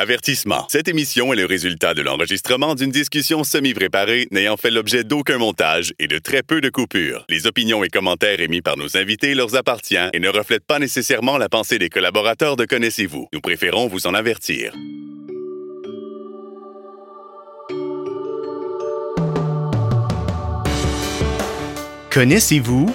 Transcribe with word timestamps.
Avertissement. 0.00 0.64
Cette 0.70 0.88
émission 0.88 1.30
est 1.34 1.36
le 1.36 1.44
résultat 1.44 1.92
de 1.92 2.00
l'enregistrement 2.00 2.74
d'une 2.74 2.90
discussion 2.90 3.44
semi-préparée 3.44 4.28
n'ayant 4.30 4.56
fait 4.56 4.70
l'objet 4.70 5.04
d'aucun 5.04 5.36
montage 5.36 5.92
et 5.98 6.06
de 6.06 6.18
très 6.18 6.42
peu 6.42 6.62
de 6.62 6.70
coupures. 6.70 7.26
Les 7.28 7.46
opinions 7.46 7.84
et 7.84 7.90
commentaires 7.90 8.40
émis 8.40 8.62
par 8.62 8.78
nos 8.78 8.96
invités 8.96 9.34
leur 9.34 9.54
appartiennent 9.56 10.08
et 10.14 10.18
ne 10.18 10.30
reflètent 10.30 10.64
pas 10.64 10.78
nécessairement 10.78 11.36
la 11.36 11.50
pensée 11.50 11.78
des 11.78 11.90
collaborateurs 11.90 12.56
de 12.56 12.64
Connaissez-vous. 12.64 13.28
Nous 13.30 13.40
préférons 13.42 13.88
vous 13.88 14.06
en 14.06 14.14
avertir. 14.14 14.72
Connaissez-vous 22.10 22.90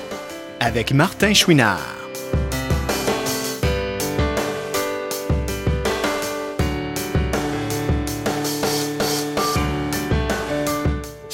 avec 0.59 0.91
Martin 0.91 1.35
Chouinard. 1.35 2.04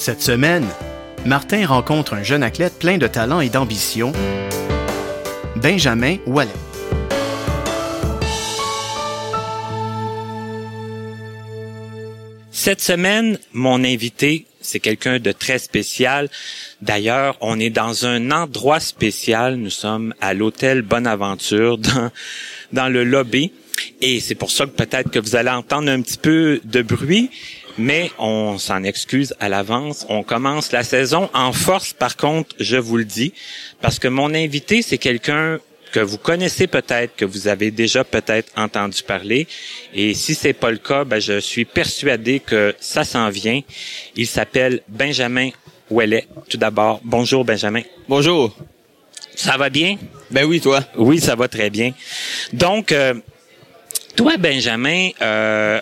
Cette 0.04 0.24
semaine, 0.24 0.66
Martin 1.28 1.64
rencontre 1.68 2.16
un 2.16 2.24
jeune 2.24 2.42
athlète 2.42 2.80
plein 2.80 2.98
de 2.98 3.06
talent 3.06 3.40
et 3.40 3.50
d'ambition, 3.50 4.14
Benjamin 5.58 6.18
Wallet. 6.26 6.50
Cette 12.50 12.82
semaine, 12.82 13.38
mon 13.54 13.84
invité, 13.84 14.48
c'est 14.60 14.80
quelqu'un 14.80 15.20
de 15.20 15.32
très 15.32 15.60
spécial. 15.60 16.30
D'ailleurs, 16.82 17.38
on 17.40 17.60
est 17.60 17.70
dans 17.70 18.08
un 18.08 18.32
endroit 18.32 18.80
spécial. 18.80 19.58
Nous 19.58 19.70
sommes 19.70 20.16
à 20.20 20.34
l'hôtel 20.34 20.82
Bonaventure 20.82 21.78
dans, 21.78 22.10
dans 22.74 22.90
le 22.90 23.04
lobby. 23.04 23.52
Et 24.02 24.20
c'est 24.20 24.36
pour 24.36 24.50
ça 24.50 24.66
que 24.66 24.72
peut-être 24.72 25.12
que 25.12 25.20
vous 25.20 25.36
allez 25.36 25.50
entendre 25.50 25.90
un 25.90 26.02
petit 26.02 26.18
peu 26.18 26.60
de 26.64 26.82
bruit, 26.82 27.30
mais 27.78 28.12
on 28.18 28.58
s'en 28.58 28.84
excuse 28.84 29.34
à 29.40 29.50
l'avance. 29.50 30.06
On 30.10 30.24
commence 30.24 30.72
la 30.72 30.84
saison 30.84 31.30
en 31.34 31.54
force, 31.54 31.94
par 31.94 32.18
contre, 32.18 32.56
je 32.60 32.78
vous 32.78 32.98
le 32.98 33.06
dis, 33.06 33.34
parce 33.82 34.00
que 34.00 34.08
mon 34.08 34.34
invité, 34.34 34.82
c'est 34.82 34.98
quelqu'un 34.98 35.60
que 35.92 36.00
vous 36.00 36.18
connaissez 36.18 36.68
peut-être, 36.68 37.16
que 37.16 37.26
vous 37.26 37.48
avez 37.48 37.70
déjà 37.70 38.04
peut-être 38.04 38.52
entendu 38.56 39.04
parler. 39.04 39.48
Et 39.94 40.14
si 40.14 40.36
c'est 40.36 40.54
pas 40.54 40.72
le 40.72 40.78
cas, 40.78 41.04
ben, 41.04 41.20
je 41.20 41.40
suis 41.40 41.66
persuadé 41.66 42.40
que 42.40 42.74
ça 42.80 43.04
s'en 43.04 43.30
vient. 43.30 43.62
Il 44.16 44.28
s'appelle 44.28 44.82
Benjamin 44.88 45.50
Ouellet. 45.90 46.28
Tout 46.50 46.58
d'abord, 46.58 47.02
bonjour 47.04 47.44
Benjamin. 47.44 47.82
Bonjour. 48.08 48.56
Ça 49.36 49.58
va 49.58 49.70
bien? 49.70 49.98
Ben 50.30 50.46
oui, 50.46 50.62
toi. 50.62 50.82
Oui, 50.96 51.20
ça 51.20 51.36
va 51.36 51.48
très 51.48 51.70
bien. 51.70 51.94
Donc, 52.54 52.92
euh, 52.92 53.14
toi, 54.16 54.38
Benjamin, 54.38 55.10
euh, 55.22 55.80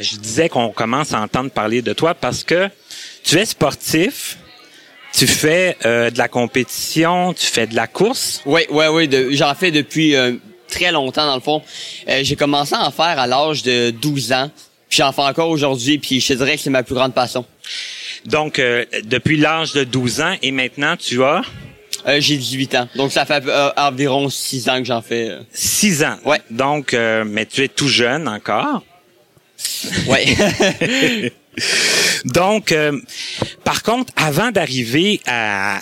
je 0.00 0.16
disais 0.16 0.48
qu'on 0.48 0.70
commence 0.70 1.12
à 1.12 1.20
entendre 1.20 1.50
parler 1.50 1.82
de 1.82 1.92
toi 1.92 2.14
parce 2.14 2.44
que 2.44 2.68
tu 3.22 3.36
es 3.36 3.44
sportif, 3.44 4.38
tu 5.12 5.26
fais 5.26 5.76
euh, 5.84 6.10
de 6.10 6.18
la 6.18 6.28
compétition, 6.28 7.32
tu 7.32 7.46
fais 7.46 7.66
de 7.66 7.74
la 7.74 7.86
course. 7.86 8.42
Oui, 8.46 8.62
oui, 8.70 8.86
oui. 8.86 9.36
J'en 9.36 9.54
fais 9.54 9.70
depuis 9.70 10.14
euh, 10.14 10.34
très 10.68 10.92
longtemps, 10.92 11.26
dans 11.26 11.34
le 11.34 11.40
fond. 11.40 11.62
Euh, 12.08 12.20
j'ai 12.22 12.36
commencé 12.36 12.74
à 12.74 12.86
en 12.86 12.90
faire 12.90 13.18
à 13.18 13.26
l'âge 13.26 13.62
de 13.62 13.90
12 13.90 14.32
ans. 14.32 14.50
Puis 14.88 14.98
j'en 14.98 15.12
fais 15.12 15.22
encore 15.22 15.50
aujourd'hui, 15.50 15.98
puis 15.98 16.20
je 16.20 16.28
te 16.28 16.32
dirais 16.34 16.56
que 16.56 16.62
c'est 16.62 16.70
ma 16.70 16.82
plus 16.82 16.94
grande 16.94 17.12
passion. 17.12 17.44
Donc, 18.24 18.60
depuis 19.04 19.36
l'âge 19.36 19.72
de 19.72 19.84
12 19.84 20.20
ans, 20.22 20.34
et 20.42 20.50
maintenant, 20.50 20.96
tu 20.96 21.22
as... 21.22 21.42
j'ai 22.18 22.36
18 22.36 22.74
ans. 22.74 22.88
Donc, 22.94 23.12
ça 23.12 23.24
fait 23.24 23.42
environ 23.76 24.28
6 24.28 24.68
ans 24.68 24.78
que 24.78 24.84
j'en 24.84 25.02
fais. 25.02 25.38
6 25.52 26.04
ans? 26.04 26.16
Ouais. 26.24 26.40
Donc, 26.50 26.92
mais 26.92 27.46
tu 27.46 27.62
es 27.62 27.68
tout 27.68 27.88
jeune 27.88 28.28
encore. 28.28 28.82
Ouais. 30.06 30.36
Donc, 32.24 32.72
euh, 32.72 32.98
par 33.64 33.82
contre, 33.82 34.12
avant 34.16 34.50
d'arriver 34.50 35.20
à, 35.26 35.80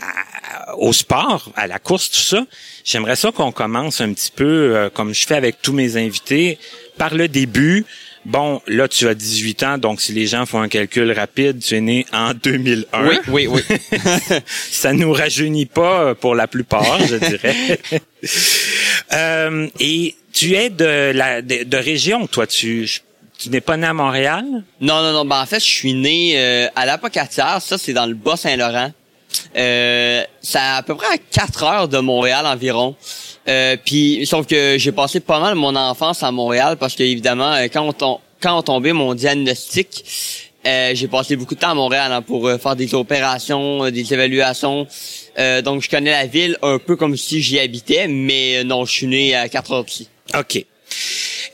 au 0.76 0.92
sport, 0.92 1.50
à 1.56 1.66
la 1.66 1.78
course, 1.78 2.10
tout 2.10 2.20
ça, 2.20 2.44
j'aimerais 2.84 3.16
ça 3.16 3.32
qu'on 3.32 3.52
commence 3.52 4.00
un 4.00 4.12
petit 4.12 4.30
peu, 4.34 4.76
euh, 4.76 4.90
comme 4.90 5.14
je 5.14 5.26
fais 5.26 5.34
avec 5.34 5.60
tous 5.62 5.72
mes 5.72 5.96
invités, 5.96 6.58
par 6.96 7.14
le 7.14 7.28
début. 7.28 7.84
Bon, 8.26 8.60
là, 8.66 8.88
tu 8.88 9.06
as 9.06 9.14
18 9.14 9.62
ans, 9.62 9.78
donc 9.78 10.00
si 10.00 10.12
les 10.12 10.26
gens 10.26 10.46
font 10.46 10.60
un 10.60 10.68
calcul 10.68 11.12
rapide, 11.12 11.60
tu 11.60 11.76
es 11.76 11.80
né 11.80 12.06
en 12.12 12.34
2001. 12.34 13.06
Oui, 13.06 13.18
oui, 13.28 13.46
oui. 13.46 13.76
ça 14.46 14.92
nous 14.92 15.12
rajeunit 15.12 15.66
pas 15.66 16.16
pour 16.16 16.34
la 16.34 16.48
plupart, 16.48 16.98
je 17.06 17.14
dirais. 17.14 17.78
euh, 19.12 19.68
et 19.78 20.16
tu 20.32 20.54
es 20.54 20.70
de 20.70 21.12
la 21.14 21.40
de, 21.40 21.62
de 21.62 21.76
région, 21.76 22.26
toi? 22.26 22.48
Tu, 22.48 22.88
tu 23.38 23.48
n'es 23.48 23.60
pas 23.60 23.76
né 23.76 23.86
à 23.86 23.94
Montréal? 23.94 24.44
Non, 24.80 25.02
non, 25.02 25.12
non. 25.12 25.24
Ben, 25.24 25.40
en 25.40 25.46
fait, 25.46 25.60
je 25.60 25.64
suis 25.64 25.94
né 25.94 26.32
euh, 26.34 26.66
à 26.74 26.84
l'Apocatière. 26.84 27.62
Ça, 27.62 27.78
c'est 27.78 27.92
dans 27.92 28.06
le 28.06 28.14
Bas-Saint-Laurent. 28.14 28.90
Euh, 29.56 30.24
c'est 30.42 30.58
à 30.58 30.82
peu 30.82 30.96
près 30.96 31.14
à 31.14 31.18
4 31.18 31.62
heures 31.62 31.88
de 31.88 31.98
Montréal 31.98 32.44
environ. 32.44 32.96
Euh, 33.48 33.76
puis, 33.82 34.26
sauf 34.26 34.46
que 34.46 34.76
j'ai 34.78 34.92
passé 34.92 35.20
pas 35.20 35.38
mal 35.38 35.54
mon 35.54 35.74
enfance 35.76 36.22
à 36.22 36.30
Montréal 36.32 36.76
parce 36.78 36.94
que 36.94 37.02
évidemment, 37.02 37.52
euh, 37.52 37.66
quand 37.72 38.02
on, 38.02 38.20
quand 38.40 38.58
on 38.58 38.62
tombait 38.62 38.92
mon 38.92 39.14
diagnostic, 39.14 40.04
euh, 40.66 40.92
j'ai 40.94 41.06
passé 41.06 41.36
beaucoup 41.36 41.54
de 41.54 41.60
temps 41.60 41.70
à 41.70 41.74
Montréal 41.74 42.10
hein, 42.10 42.22
pour 42.22 42.50
faire 42.60 42.74
des 42.74 42.92
opérations, 42.94 43.88
des 43.90 44.12
évaluations. 44.12 44.86
donc, 45.64 45.82
je 45.82 45.88
connais 45.88 46.10
la 46.10 46.26
ville 46.26 46.56
un 46.62 46.78
peu 46.78 46.96
comme 46.96 47.16
si 47.16 47.40
j'y 47.40 47.60
habitais, 47.60 48.08
mais 48.08 48.64
non, 48.64 48.84
je 48.84 48.92
suis 48.92 49.06
né 49.06 49.34
à 49.34 49.48
4 49.48 49.72
heures. 49.72 49.86
OK. 50.34 50.66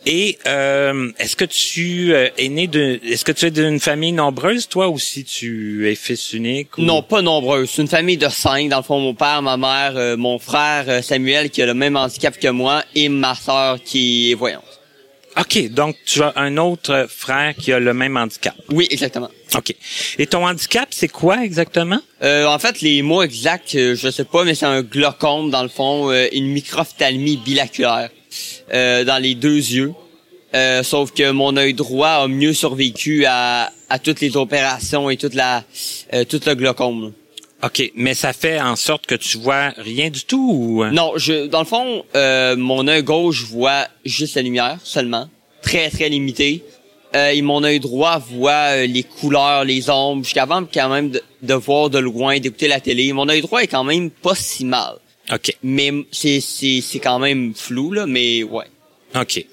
Et 0.06 0.38
euh, 0.46 1.10
est-ce 1.18 1.36
que 1.36 1.44
tu 1.44 2.12
euh, 2.12 2.28
es 2.38 2.48
né 2.48 2.66
de 2.66 3.00
est-ce 3.04 3.24
que 3.24 3.32
tu 3.32 3.46
es 3.46 3.50
d'une 3.50 3.80
famille 3.80 4.12
nombreuse 4.12 4.68
toi 4.68 4.88
ou 4.88 4.98
si 4.98 5.24
tu 5.24 5.88
es 5.90 5.94
fils 5.94 6.32
unique 6.32 6.70
Non, 6.78 7.02
pas 7.02 7.22
nombreuse. 7.22 7.70
C'est 7.70 7.82
une 7.82 7.88
famille 7.88 8.16
de 8.16 8.28
cinq 8.28 8.68
dans 8.68 8.78
le 8.78 8.82
fond 8.82 9.00
mon 9.00 9.14
père, 9.14 9.42
ma 9.42 9.56
mère, 9.56 9.96
euh, 9.96 10.16
mon 10.16 10.38
frère 10.38 11.02
Samuel 11.04 11.50
qui 11.50 11.62
a 11.62 11.66
le 11.66 11.74
même 11.74 11.96
handicap 11.96 12.38
que 12.38 12.48
moi 12.48 12.82
et 12.94 13.08
ma 13.08 13.34
sœur 13.34 13.78
qui 13.82 14.32
est 14.32 14.34
voyante. 14.34 14.64
OK, 15.38 15.70
donc 15.70 15.96
tu 16.04 16.22
as 16.22 16.34
un 16.36 16.58
autre 16.58 17.06
frère 17.08 17.54
qui 17.56 17.72
a 17.72 17.78
le 17.78 17.94
même 17.94 18.18
handicap. 18.18 18.54
Oui, 18.70 18.86
exactement. 18.90 19.30
OK. 19.54 19.74
Et 20.18 20.26
ton 20.26 20.46
handicap, 20.46 20.88
c'est 20.90 21.08
quoi 21.08 21.42
exactement? 21.42 22.00
en 22.22 22.58
fait, 22.58 22.82
les 22.82 23.02
mots 23.02 23.22
exacts, 23.22 23.72
je 23.72 24.10
sais 24.10 24.24
pas, 24.24 24.44
mais 24.44 24.54
c'est 24.54 24.66
un 24.66 24.82
glaucome, 24.82 25.50
dans 25.50 25.62
le 25.62 25.70
fond, 25.70 26.12
une 26.32 26.48
microphthalmie 26.48 27.38
bilaculaire. 27.38 28.10
Euh, 28.72 29.04
dans 29.04 29.18
les 29.18 29.34
deux 29.34 29.56
yeux. 29.56 29.92
Euh, 30.54 30.82
sauf 30.82 31.12
que 31.12 31.30
mon 31.30 31.56
œil 31.56 31.72
droit 31.72 32.08
a 32.08 32.28
mieux 32.28 32.52
survécu 32.52 33.24
à, 33.26 33.72
à 33.88 33.98
toutes 33.98 34.20
les 34.20 34.36
opérations 34.36 35.08
et 35.08 35.16
toute 35.16 35.34
la 35.34 35.64
euh, 36.12 36.24
tout 36.24 36.40
le 36.46 36.54
glaucome. 36.54 37.12
OK, 37.62 37.92
mais 37.94 38.12
ça 38.14 38.32
fait 38.32 38.60
en 38.60 38.76
sorte 38.76 39.06
que 39.06 39.14
tu 39.14 39.38
vois 39.38 39.72
rien 39.78 40.10
du 40.10 40.24
tout 40.24 40.52
ou? 40.52 40.84
Non, 40.86 41.12
je 41.16 41.46
dans 41.46 41.60
le 41.60 41.64
fond 41.64 42.04
mon 42.58 42.86
œil 42.88 43.02
gauche 43.02 43.44
voit 43.44 43.86
juste 44.04 44.34
la 44.34 44.42
lumière 44.42 44.78
seulement, 44.82 45.28
très 45.62 45.88
très 45.88 46.08
limité. 46.08 46.62
et 47.14 47.40
mon 47.40 47.62
œil 47.62 47.78
droit 47.78 48.18
voit 48.18 48.84
les 48.84 49.04
couleurs, 49.04 49.64
les 49.64 49.88
ombres, 49.88 50.24
jusqu'à 50.24 50.42
avant 50.42 50.64
quand 50.64 50.88
même 50.88 51.10
de, 51.10 51.22
de 51.42 51.54
voir 51.54 51.88
de 51.88 51.98
loin, 51.98 52.38
d'écouter 52.40 52.68
la 52.68 52.80
télé. 52.80 53.12
Mon 53.12 53.28
œil 53.28 53.42
droit 53.42 53.62
est 53.62 53.68
quand 53.68 53.84
même 53.84 54.10
pas 54.10 54.34
si 54.34 54.64
mal. 54.64 54.96
OK. 55.30 55.56
Mais 55.62 55.92
c'est, 56.10 56.40
c'est, 56.40 56.80
c'est 56.82 56.98
quand 56.98 57.18
même 57.18 57.54
flou, 57.54 57.92
là, 57.92 58.06
mais 58.06 58.42
ouais. 58.42 58.66
OK. 59.14 59.44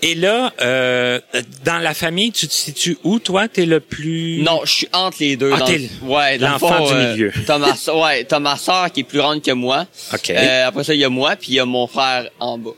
Et 0.00 0.14
là, 0.14 0.52
euh, 0.60 1.20
dans 1.64 1.78
la 1.78 1.92
famille, 1.92 2.30
tu 2.30 2.46
te 2.46 2.52
situes 2.52 2.96
où, 3.02 3.18
toi? 3.18 3.48
T'es 3.48 3.66
le 3.66 3.80
plus... 3.80 4.42
Non, 4.42 4.60
je 4.64 4.72
suis 4.72 4.88
entre 4.92 5.16
les 5.20 5.36
deux. 5.36 5.50
Ah, 5.52 5.64
t'es 5.66 5.88
ouais, 6.02 6.38
l'enfant 6.38 6.86
du 6.86 6.92
euh, 6.92 7.12
milieu. 7.12 7.32
t'as 7.46 7.58
ma, 7.58 7.74
ouais, 7.94 8.24
t'as 8.24 8.38
ma 8.38 8.56
soeur 8.56 8.92
qui 8.92 9.00
est 9.00 9.04
plus 9.04 9.18
grande 9.18 9.42
que 9.42 9.50
moi. 9.50 9.86
OK. 10.14 10.30
Euh, 10.30 10.68
après 10.68 10.84
ça, 10.84 10.94
il 10.94 11.00
y 11.00 11.04
a 11.04 11.08
moi, 11.08 11.34
puis 11.34 11.48
il 11.48 11.54
y 11.54 11.60
a 11.60 11.64
mon 11.64 11.88
frère 11.88 12.30
en 12.38 12.58
bas. 12.58 12.70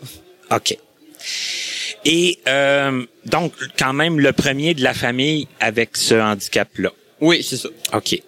OK. 0.51 0.79
Et 2.07 2.39
euh, 2.49 3.05
donc, 3.27 3.53
quand 3.79 3.93
même, 3.93 4.19
le 4.19 4.33
premier 4.33 4.72
de 4.72 4.83
la 4.83 4.95
famille 4.95 5.47
avec 5.60 5.99
ce 5.99 6.15
handicap-là. 6.15 6.91
Oui, 7.21 7.43
c'est 7.43 7.57
ça. 7.57 7.69
OK. 7.93 8.21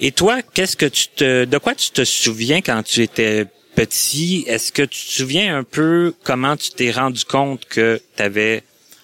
Et 0.00 0.12
toi, 0.12 0.42
qu'est-ce 0.42 0.76
que 0.76 0.86
tu 0.86 1.08
te, 1.08 1.44
de 1.44 1.58
quoi 1.58 1.74
tu 1.74 1.90
te 1.90 2.04
souviens 2.04 2.60
quand 2.60 2.82
tu 2.82 3.02
étais 3.02 3.46
petit? 3.74 4.44
Est-ce 4.46 4.72
que 4.72 4.82
tu 4.82 5.06
te 5.06 5.10
souviens 5.10 5.56
un 5.56 5.64
peu 5.64 6.14
comment 6.24 6.56
tu 6.56 6.70
t'es 6.70 6.90
rendu 6.90 7.24
compte 7.24 7.64
que 7.66 8.00
tu 8.16 8.22
avais 8.22 8.62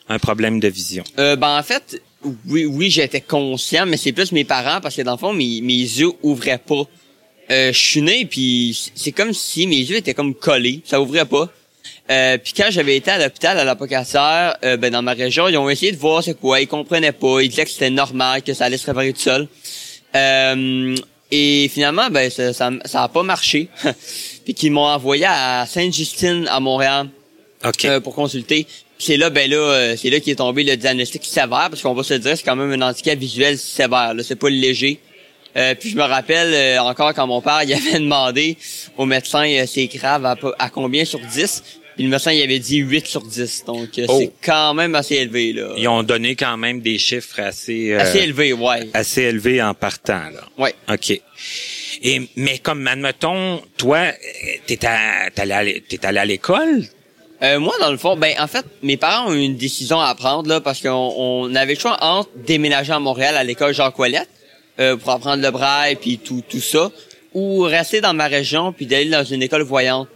un 0.08 0.18
problème 0.18 0.60
de 0.60 0.68
vision? 0.68 1.04
Euh, 1.18 1.36
ben, 1.36 1.58
en 1.58 1.62
fait, 1.62 2.02
oui, 2.46 2.64
oui, 2.64 2.90
j'étais 2.90 3.20
conscient, 3.20 3.86
mais 3.86 3.96
c'est 3.96 4.12
plus 4.12 4.32
mes 4.32 4.44
parents 4.44 4.80
parce 4.80 4.96
que 4.96 5.02
dans 5.02 5.12
le 5.12 5.18
fond, 5.18 5.32
mes, 5.32 5.60
mes 5.60 5.78
yeux 5.78 6.12
ouvraient 6.22 6.58
pas. 6.58 6.84
Euh, 7.50 7.72
je 7.72 7.78
suis 7.78 8.02
né, 8.02 8.24
puis 8.24 8.78
c'est 8.94 9.12
comme 9.12 9.32
si 9.32 9.66
mes 9.66 9.76
yeux 9.76 9.96
étaient 9.96 10.14
comme 10.14 10.34
collés, 10.34 10.80
ça 10.84 11.00
ouvrait 11.00 11.26
pas. 11.26 11.52
Euh, 12.10 12.36
puis 12.36 12.52
quand 12.56 12.66
j'avais 12.70 12.96
été 12.96 13.10
à 13.10 13.18
l'hôpital 13.18 13.58
à 13.58 13.64
l'Apocatière, 13.64 14.56
euh, 14.64 14.76
ben 14.76 14.92
dans 14.92 15.02
ma 15.02 15.12
région, 15.12 15.48
ils 15.48 15.56
ont 15.56 15.70
essayé 15.70 15.92
de 15.92 15.96
voir 15.96 16.22
c'est 16.22 16.38
quoi, 16.38 16.60
ils 16.60 16.66
comprenaient 16.66 17.12
pas, 17.12 17.40
ils 17.40 17.48
disaient 17.48 17.64
que 17.64 17.70
c'était 17.70 17.90
normal, 17.90 18.42
que 18.42 18.54
ça 18.54 18.64
allait 18.66 18.76
se 18.76 18.86
réparer 18.86 19.12
tout 19.12 19.20
seul. 19.20 19.46
Euh, 20.14 20.94
et 21.30 21.70
finalement, 21.72 22.10
ben 22.10 22.28
ça, 22.28 22.52
ça, 22.52 23.02
a 23.02 23.08
pas 23.08 23.22
marché. 23.22 23.68
puis 24.44 24.54
qu'ils 24.54 24.72
m'ont 24.72 24.86
envoyé 24.86 25.24
à 25.26 25.64
Sainte-Justine 25.66 26.46
à 26.50 26.60
Montréal 26.60 27.08
euh, 27.84 28.00
pour 28.00 28.14
consulter. 28.14 28.66
c'est 28.98 29.16
là, 29.16 29.30
ben 29.30 29.48
là, 29.48 29.56
euh, 29.56 29.96
c'est 29.96 30.10
là 30.10 30.20
qui 30.20 30.30
est 30.32 30.36
tombé 30.36 30.64
le 30.64 30.76
diagnostic 30.76 31.24
sévère, 31.24 31.68
parce 31.70 31.80
qu'on 31.80 31.94
va 31.94 32.02
se 32.02 32.14
dire, 32.14 32.36
c'est 32.36 32.42
quand 32.42 32.56
même 32.56 32.82
un 32.82 32.86
handicap 32.86 33.18
visuel 33.18 33.56
sévère. 33.56 34.12
Là, 34.12 34.22
c'est 34.22 34.36
pas 34.36 34.50
léger. 34.50 35.00
Euh, 35.56 35.74
puis 35.74 35.90
je 35.90 35.96
me 35.96 36.02
rappelle 36.02 36.52
euh, 36.54 36.82
encore 36.82 37.12
quand 37.14 37.26
mon 37.26 37.40
père 37.40 37.62
il 37.66 37.72
avait 37.74 37.98
demandé 37.98 38.56
au 38.96 39.04
médecin 39.04 39.64
c'est 39.66 39.86
grave 39.86 40.24
à, 40.24 40.36
à, 40.58 40.70
combien 40.70 41.04
sur 41.04 41.20
10 41.20 41.62
puis 42.02 42.08
le 42.08 42.10
médecin 42.10 42.32
il 42.32 42.42
avait 42.42 42.58
dit 42.58 42.78
8 42.78 43.06
sur 43.06 43.22
10 43.22 43.64
donc 43.64 43.88
Oh. 44.08 44.16
c'est 44.18 44.32
quand 44.44 44.74
même 44.74 44.94
assez 44.96 45.14
élevé 45.14 45.52
là. 45.52 45.72
Ils 45.76 45.86
ont 45.86 46.02
donné 46.02 46.34
quand 46.34 46.56
même 46.56 46.80
des 46.80 46.98
chiffres 46.98 47.38
assez... 47.38 47.92
euh, 47.92 48.00
Assez 48.00 48.18
élevé, 48.18 48.52
ouais. 48.52 48.88
assez 48.92 49.22
élevés 49.22 49.62
en 49.62 49.72
partant, 49.72 50.28
là. 50.30 50.42
Ouais. 50.58 50.74
OK. 50.92 51.10
Et, 52.02 52.22
mais 52.34 52.58
comme, 52.58 52.84
admettons, 52.88 53.60
toi, 53.76 53.98
euh, 53.98 54.12
t'es 54.66 54.84
allé, 54.84 55.82
allé 56.02 56.18
à 56.18 56.24
l'école? 56.24 56.84
Euh, 57.42 57.60
moi, 57.60 57.74
dans 57.80 57.90
le 57.92 57.96
fond, 57.98 58.16
ben 58.16 58.34
en 58.40 58.46
fait, 58.48 58.64
mes 58.82 58.96
parents 58.96 59.30
ont 59.30 59.34
eu 59.34 59.40
une 59.42 59.56
décision 59.56 60.00
à 60.00 60.12
prendre 60.16 60.48
là 60.48 60.60
parce 60.60 60.80
qu'on 60.80 60.90
on 61.16 61.54
avait 61.54 61.74
le 61.74 61.80
choix 61.80 61.98
entre 62.02 62.30
déménager 62.46 62.92
à 62.92 62.98
Montréal 62.98 63.36
à 63.36 63.44
l'école 63.44 63.74
Jean 63.74 63.90
Coilette 63.92 64.28
euh, 64.80 64.96
pour 64.96 65.10
apprendre 65.10 65.42
le 65.42 65.50
braille 65.52 65.94
puis 65.96 66.18
tout 66.18 66.42
tout 66.48 66.60
ça, 66.60 66.90
ou 67.34 67.60
rester 67.60 68.00
dans 68.00 68.14
ma 68.14 68.26
région 68.26 68.72
puis 68.72 68.86
d'aller 68.86 69.10
dans 69.10 69.24
une 69.24 69.42
école 69.42 69.62
voyante. 69.62 70.08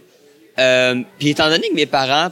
Euh, 0.59 1.01
puis 1.19 1.29
étant 1.29 1.49
donné 1.49 1.69
que 1.69 1.75
mes 1.75 1.85
parents, 1.85 2.31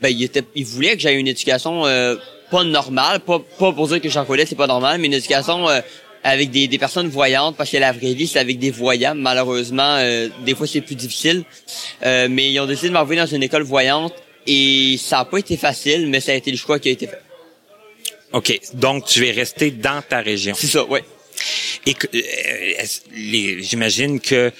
ben 0.00 0.08
ils 0.08 0.24
étaient, 0.24 0.44
ils 0.54 0.64
voulaient 0.64 0.94
que 0.94 1.02
j'aie 1.02 1.14
une 1.14 1.28
éducation 1.28 1.86
euh, 1.86 2.16
pas 2.50 2.64
normale, 2.64 3.20
pas 3.20 3.40
pas 3.58 3.72
pour 3.72 3.88
dire 3.88 4.00
que 4.00 4.08
Jean 4.08 4.24
Coilette 4.24 4.48
c'est 4.48 4.54
pas 4.54 4.66
normal, 4.66 5.00
mais 5.00 5.06
une 5.06 5.14
éducation 5.14 5.68
euh, 5.68 5.80
avec 6.22 6.50
des, 6.50 6.68
des 6.68 6.78
personnes 6.78 7.08
voyantes 7.08 7.56
parce 7.56 7.70
que 7.70 7.76
la 7.76 7.92
vraie 7.92 8.14
vie 8.14 8.26
c'est 8.26 8.38
avec 8.38 8.58
des 8.58 8.70
voyants. 8.70 9.14
Malheureusement, 9.14 9.96
euh, 9.98 10.28
des 10.44 10.54
fois 10.54 10.66
c'est 10.66 10.80
plus 10.80 10.96
difficile. 10.96 11.44
Euh, 12.04 12.28
mais 12.30 12.50
ils 12.50 12.60
ont 12.60 12.66
décidé 12.66 12.88
de 12.88 12.94
m'envoyer 12.94 13.20
dans 13.20 13.26
une 13.26 13.42
école 13.42 13.62
voyante 13.62 14.14
et 14.46 14.96
ça 14.98 15.20
a 15.20 15.24
pas 15.24 15.38
été 15.38 15.56
facile, 15.56 16.06
mais 16.08 16.20
ça 16.20 16.32
a 16.32 16.34
été 16.34 16.50
le 16.50 16.56
choix 16.56 16.78
qui 16.78 16.88
a 16.88 16.92
été 16.92 17.06
fait. 17.06 17.20
OK. 18.32 18.60
Donc, 18.74 19.06
tu 19.06 19.26
es 19.26 19.32
resté 19.32 19.70
dans 19.70 20.02
ta 20.02 20.20
région. 20.20 20.54
C'est 20.56 20.66
ça, 20.66 20.84
ouais. 20.84 21.04
Et 21.84 21.94
que, 21.94 22.06
euh, 22.14 23.60
j'imagine 23.60 24.20
que, 24.20 24.52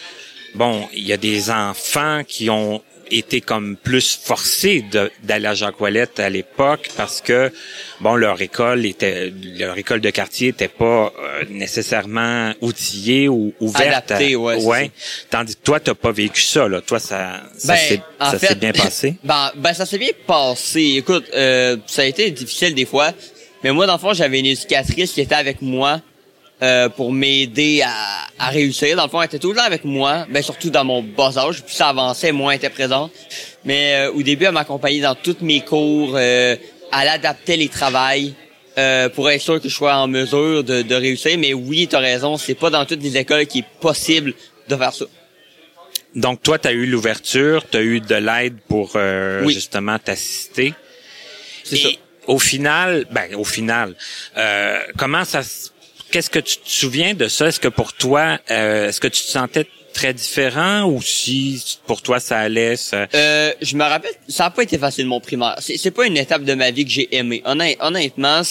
bon, 0.55 0.89
il 0.93 1.07
y 1.07 1.13
a 1.13 1.17
des 1.17 1.51
enfants 1.51 2.23
qui 2.27 2.49
ont 2.51 2.83
été 3.11 3.41
comme 3.41 3.77
plus 3.77 4.19
forcés 4.23 4.85
d'aller 5.23 5.47
à 5.47 5.55
Jacques 5.55 5.81
Ouellette 5.81 6.19
à 6.21 6.29
l'époque 6.31 6.89
parce 6.97 7.21
que 7.21 7.53
bon 8.01 8.15
leur 8.17 8.41
école 8.41 8.85
était 8.87 9.33
leur 9.59 9.77
école 9.79 10.01
de 10.01 10.11
quartier 10.11 10.49
était 10.49 10.69
pas 10.69 11.13
euh, 11.19 11.45
nécessairement 11.51 12.53
outillée 12.61 13.29
ou 13.29 13.53
ouverte. 13.61 14.11
Adaptée, 14.11 14.37
ouais, 14.37 14.91
tandis 15.31 15.57
que 15.57 15.63
toi 15.63 15.81
t'as 15.81 15.95
pas 15.95 16.13
vécu 16.13 16.43
ça 16.43 16.69
là. 16.69 16.81
Toi 16.81 16.99
ça 16.99 17.43
ça 17.57 17.75
Ben, 17.75 18.39
s'est 18.39 18.55
bien 18.55 18.73
passé? 18.85 19.17
Ben, 19.25 19.51
ben 19.57 19.73
ça 19.75 19.87
s'est 19.87 19.99
bien 19.99 20.11
passé. 20.27 20.97
Écoute, 20.99 21.27
euh, 21.35 21.77
ça 21.87 22.03
a 22.03 22.05
été 22.05 22.31
difficile 22.31 22.75
des 22.75 22.87
fois, 22.87 23.13
mais 23.63 23.73
moi, 23.73 23.87
dans 23.87 23.95
le 23.95 23.99
fond, 23.99 24.13
j'avais 24.13 24.39
une 24.39 24.47
éducatrice 24.47 25.13
qui 25.13 25.21
était 25.21 25.35
avec 25.35 25.63
moi 25.63 26.01
euh, 26.63 26.89
pour 26.89 27.13
m'aider 27.13 27.83
à, 27.85 27.91
à 28.39 28.49
réussir. 28.49 28.97
Dans 28.97 29.05
le 29.05 29.11
fond, 29.11 29.21
elle 29.21 29.27
était 29.27 29.39
le 29.47 29.55
temps 29.55 29.63
avec 29.63 29.85
moi, 29.85 30.27
ben 30.31 30.43
surtout 30.43 30.71
dans 30.71 30.85
mon 30.85 31.03
bas 31.03 31.37
âge. 31.37 31.63
Plus 31.63 31.75
ça 31.75 31.89
avançait, 31.89 32.33
moins 32.33 32.53
elle 32.53 32.57
était 32.59 32.71
présente. 32.71 33.13
Mais 33.65 33.95
euh, 34.07 34.13
au 34.13 34.23
début, 34.23 34.45
elle 34.47 34.53
m'accompagnait 34.53 35.01
dans 35.01 35.15
tous 35.15 35.37
mes 35.43 35.61
cours. 35.61 36.13
Euh, 36.17 36.57
elle 36.93 37.09
adaptait 37.09 37.57
les 37.57 37.69
travails. 37.69 38.35
euh, 38.79 39.09
pour 39.09 39.31
être 39.31 39.41
sûr 39.41 39.59
que 39.61 39.69
je 39.71 39.75
sois 39.75 39.95
en 39.97 40.07
mesure 40.07 40.63
de, 40.63 40.83
de 40.83 40.95
réussir. 40.95 41.39
Mais 41.39 41.55
oui, 41.55 41.87
tu 41.89 41.97
as 41.97 41.99
raison, 41.99 42.37
c'est 42.37 42.55
pas 42.55 42.69
dans 42.71 42.85
toutes 42.85 43.03
les 43.03 43.17
écoles 43.17 43.47
qui 43.47 43.61
est 43.61 43.65
possible 43.81 44.35
de 44.69 44.77
faire 44.77 44.93
ça. 44.93 45.07
donc 46.15 46.43
toi 46.43 46.59
tu 46.59 46.69
as 46.69 46.73
eu 46.73 46.87
l'ouverture 46.87 47.65
tu 47.71 47.77
as 47.79 47.83
eu 47.83 48.01
de 48.01 48.15
l'aide 48.17 48.57
pour 48.69 48.93
euh, 48.97 49.43
Oui. 49.45 49.55
justement 49.55 49.99
t'assister 49.99 50.75
C'est 51.65 51.77
Et 51.77 51.83
ça. 51.83 51.89
Au 52.27 52.39
final, 52.41 53.07
ben 53.11 53.35
au 53.37 53.45
final, 53.45 53.95
euh, 54.37 54.81
comment 54.99 55.25
ça 55.25 55.43
se- 55.43 55.71
Qu'est-ce 56.11 56.31
que 56.31 56.39
tu 56.39 56.57
te 56.59 56.69
souviens 56.69 57.15
de 57.15 57.29
ça? 57.29 57.49
Est-ce 57.49 57.61
que 57.61 57.69
pour 57.69 57.93
toi, 57.93 58.39
euh, 58.51 58.89
est-ce 58.89 59.01
que 59.01 59.09
tu 59.09 59.23
te 59.23 59.29
sentais 59.29 59.67
très 59.93 60.13
différent 60.13 60.85
ou 60.85 61.01
si 61.01 61.79
pour 61.87 62.03
toi 62.03 62.21
ça 62.21 62.39
allait 62.39 62.77
ça- 62.77 63.07
Euh, 63.15 63.51
je 63.63 63.77
me 63.77 63.83
rappelle, 63.83 64.13
ça 64.29 64.45
a 64.45 64.51
pas 64.51 64.63
été 64.63 64.77
facile 64.77 65.07
mon 65.07 65.21
primaire. 65.21 65.57
C'est, 65.59 65.79
c'est 65.79 65.91
pas 65.91 66.07
une 66.07 66.19
étape 66.19 66.45
de 66.45 66.53
ma 66.53 66.71
vie 66.71 66.85
que 66.85 66.91
j'ai 66.91 67.17
aimé. 67.17 67.43
Honnêt- 67.47 67.79
honnêtement, 67.81 68.43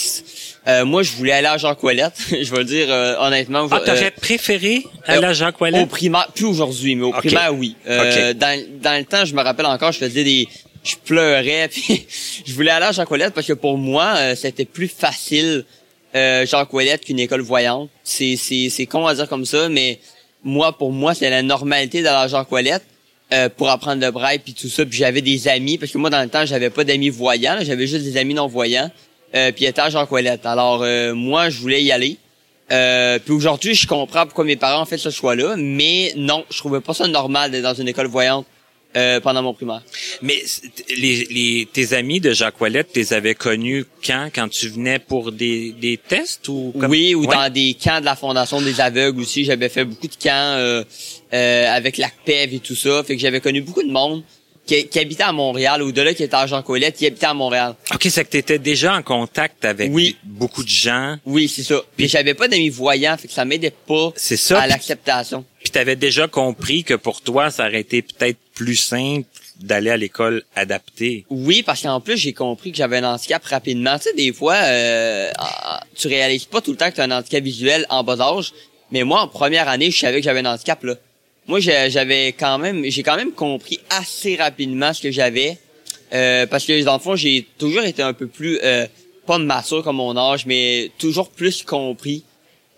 euh, 0.66 0.84
moi 0.84 1.04
je 1.04 1.12
voulais 1.12 1.30
aller 1.32 1.46
à 1.46 1.56
Jean 1.56 1.76
Ouellette. 1.80 2.14
je 2.30 2.50
vais 2.50 2.58
le 2.58 2.64
dire 2.64 2.88
euh, 2.90 3.14
honnêtement. 3.20 3.68
Ah, 3.70 3.76
euh, 3.76 3.84
t'aurais 3.86 4.10
préféré 4.10 4.84
aller 5.06 5.24
à 5.24 5.32
Jacques 5.32 5.60
Ouellet? 5.60 5.80
Au 5.82 5.86
primaire, 5.86 6.26
plus 6.34 6.46
aujourd'hui, 6.46 6.96
mais 6.96 7.04
au 7.04 7.12
primaire, 7.12 7.54
oui. 7.54 7.76
Euh, 7.88 8.32
Ok. 8.32 8.38
dans, 8.38 8.64
dans 8.82 8.98
le 8.98 9.04
temps, 9.04 9.24
je 9.24 9.34
me 9.34 9.40
rappelle 9.42 9.66
encore, 9.66 9.92
je 9.92 9.98
faisais 9.98 10.24
des... 10.24 10.48
Je 10.82 10.94
pleurais, 11.04 11.68
puis 11.72 12.06
je 12.44 12.52
voulais 12.54 12.70
aller 12.72 12.86
à 12.86 12.92
Jean 12.92 13.04
Ouellette 13.08 13.34
parce 13.34 13.46
que 13.46 13.52
pour 13.52 13.78
moi, 13.78 14.14
euh, 14.16 14.34
c'était 14.34 14.64
plus 14.64 14.88
facile 14.88 15.64
euh, 16.14 16.46
Jean 16.46 16.66
Ouellette 16.72 17.04
qu'une 17.04 17.18
école 17.18 17.42
voyante. 17.42 17.90
C'est, 18.04 18.36
c'est, 18.36 18.68
c'est 18.70 18.86
con 18.86 19.06
à 19.06 19.14
dire 19.14 19.28
comme 19.28 19.44
ça, 19.44 19.68
mais 19.68 19.98
moi, 20.44 20.76
pour 20.76 20.92
moi, 20.92 21.14
c'est 21.14 21.28
la 21.28 21.42
normalité 21.42 22.02
d'aller 22.02 22.24
à 22.24 22.28
Jean 22.28 22.46
Ouellette 22.50 22.84
euh, 23.32 23.48
pour 23.48 23.68
apprendre 23.68 24.00
le 24.00 24.10
braille 24.10 24.38
puis 24.38 24.54
tout 24.54 24.68
ça. 24.68 24.84
Puis 24.84 24.98
j'avais 24.98 25.22
des 25.22 25.48
amis, 25.48 25.78
parce 25.78 25.92
que 25.92 25.98
moi, 25.98 26.10
dans 26.10 26.22
le 26.22 26.28
temps, 26.28 26.46
j'avais 26.46 26.70
pas 26.70 26.84
d'amis 26.84 27.08
voyants, 27.08 27.58
j'avais 27.62 27.86
juste 27.86 28.04
des 28.04 28.16
amis 28.16 28.34
non-voyants. 28.34 28.90
Euh, 29.34 29.52
puis 29.52 29.64
étaient 29.64 29.80
à 29.80 29.90
Jean 29.90 30.06
Ouellette. 30.10 30.46
Alors, 30.46 30.82
euh, 30.82 31.14
moi, 31.14 31.50
je 31.50 31.58
voulais 31.60 31.82
y 31.82 31.92
aller. 31.92 32.16
Euh, 32.72 33.18
puis 33.18 33.32
aujourd'hui, 33.32 33.74
je 33.74 33.86
comprends 33.86 34.24
pourquoi 34.24 34.44
mes 34.44 34.56
parents 34.56 34.82
ont 34.82 34.86
fait 34.86 34.98
ce 34.98 35.10
choix-là, 35.10 35.54
mais 35.56 36.12
non, 36.16 36.44
je 36.50 36.58
trouvais 36.58 36.80
pas 36.80 36.94
ça 36.94 37.06
normal 37.06 37.50
d'être 37.50 37.62
dans 37.62 37.74
une 37.74 37.88
école 37.88 38.06
voyante 38.06 38.46
euh, 38.96 39.20
pendant 39.20 39.42
mon 39.42 39.52
primaire. 39.54 39.82
Mais 40.22 40.42
les, 40.96 41.26
les, 41.30 41.68
tes 41.72 41.92
amis 41.92 42.20
de 42.20 42.32
Jacques 42.32 42.60
Ouellet, 42.60 42.84
tu 42.84 42.98
les 42.98 43.12
avais 43.12 43.34
connus 43.34 43.84
quand? 44.04 44.30
Quand 44.34 44.48
tu 44.48 44.68
venais 44.68 44.98
pour 44.98 45.32
des, 45.32 45.72
des 45.72 45.96
tests 45.98 46.48
ou 46.48 46.72
comme- 46.78 46.90
Oui, 46.90 47.14
ou 47.14 47.26
Ouais. 47.26 47.34
dans 47.36 47.52
des 47.52 47.74
camps 47.74 48.00
de 48.00 48.04
la 48.06 48.16
Fondation 48.16 48.60
des 48.60 48.80
aveugles 48.80 49.20
aussi. 49.20 49.44
J'avais 49.44 49.68
fait 49.68 49.84
beaucoup 49.84 50.08
de 50.08 50.14
camps 50.14 50.30
euh, 50.56 50.82
euh, 51.34 51.66
avec 51.70 51.98
l'ACPEV 51.98 52.54
et 52.54 52.58
tout 52.60 52.76
ça. 52.76 53.02
Fait 53.04 53.16
que 53.16 53.20
j'avais 53.22 53.40
connu 53.40 53.60
beaucoup 53.60 53.82
de 53.82 53.90
monde 53.92 54.22
qui, 54.64 54.88
qui 54.88 54.98
habitait 54.98 55.22
à 55.22 55.30
Montréal, 55.32 55.80
ou 55.82 55.92
de 55.92 56.02
là 56.02 56.12
qui 56.12 56.24
était 56.24 56.34
à 56.34 56.44
Jean 56.48 56.60
Colette, 56.60 56.96
qui 56.96 57.06
habitait 57.06 57.26
à 57.26 57.34
Montréal. 57.34 57.76
OK, 57.94 58.04
c'est 58.10 58.24
que 58.24 58.30
tu 58.30 58.38
étais 58.38 58.58
déjà 58.58 58.96
en 58.96 59.02
contact 59.02 59.64
avec 59.64 59.90
Oui. 59.92 60.16
beaucoup 60.24 60.64
de 60.64 60.68
gens. 60.68 61.18
Oui, 61.24 61.46
c'est 61.48 61.62
ça. 61.62 61.82
Puis 61.96 62.08
j'avais 62.08 62.34
pas 62.34 62.48
d'amis 62.48 62.68
voyants, 62.68 63.16
fait 63.16 63.28
que 63.28 63.34
ça 63.34 63.44
m'aidait 63.44 63.70
pas 63.86 64.12
ça. 64.16 64.60
à 64.60 64.66
l'acceptation. 64.66 65.44
Puis 65.66 65.72
tu 65.72 65.78
avais 65.80 65.96
déjà 65.96 66.28
compris 66.28 66.84
que 66.84 66.94
pour 66.94 67.22
toi, 67.22 67.50
ça 67.50 67.66
aurait 67.66 67.80
été 67.80 68.00
peut-être 68.00 68.38
plus 68.54 68.76
simple 68.76 69.26
d'aller 69.58 69.90
à 69.90 69.96
l'école 69.96 70.44
adaptée. 70.54 71.24
Oui, 71.28 71.64
parce 71.64 71.82
qu'en 71.82 72.00
plus, 72.00 72.16
j'ai 72.16 72.32
compris 72.32 72.70
que 72.70 72.76
j'avais 72.76 72.98
un 72.98 73.14
handicap 73.14 73.44
rapidement. 73.44 73.98
Tu 73.98 74.04
sais, 74.04 74.14
des 74.14 74.32
fois, 74.32 74.54
euh, 74.54 75.28
tu 75.96 76.06
réalises 76.06 76.44
pas 76.44 76.60
tout 76.60 76.70
le 76.70 76.76
temps 76.76 76.88
que 76.88 76.94
tu 76.94 77.00
as 77.00 77.04
un 77.04 77.10
handicap 77.10 77.42
visuel 77.42 77.84
en 77.90 78.04
bas 78.04 78.20
âge. 78.20 78.52
Mais 78.92 79.02
moi, 79.02 79.22
en 79.22 79.26
première 79.26 79.68
année, 79.68 79.90
je 79.90 79.98
savais 79.98 80.20
que 80.20 80.24
j'avais 80.24 80.38
un 80.38 80.52
handicap, 80.54 80.84
là. 80.84 80.94
Moi, 81.48 81.58
j'avais 81.58 82.28
quand 82.28 82.58
même, 82.58 82.84
j'ai 82.84 83.02
quand 83.02 83.16
même 83.16 83.32
compris 83.32 83.80
assez 83.90 84.36
rapidement 84.36 84.92
ce 84.92 85.02
que 85.02 85.10
j'avais. 85.10 85.58
Euh, 86.12 86.46
parce 86.46 86.64
que, 86.64 86.80
dans 86.84 86.94
le 86.94 87.00
fond, 87.00 87.16
j'ai 87.16 87.44
toujours 87.58 87.82
été 87.82 88.02
un 88.02 88.12
peu 88.12 88.28
plus, 88.28 88.60
euh, 88.62 88.86
pas 89.26 89.38
mature 89.38 89.82
comme 89.82 89.96
mon 89.96 90.16
âge, 90.16 90.46
mais 90.46 90.92
toujours 90.96 91.28
plus 91.28 91.64
compris. 91.64 92.22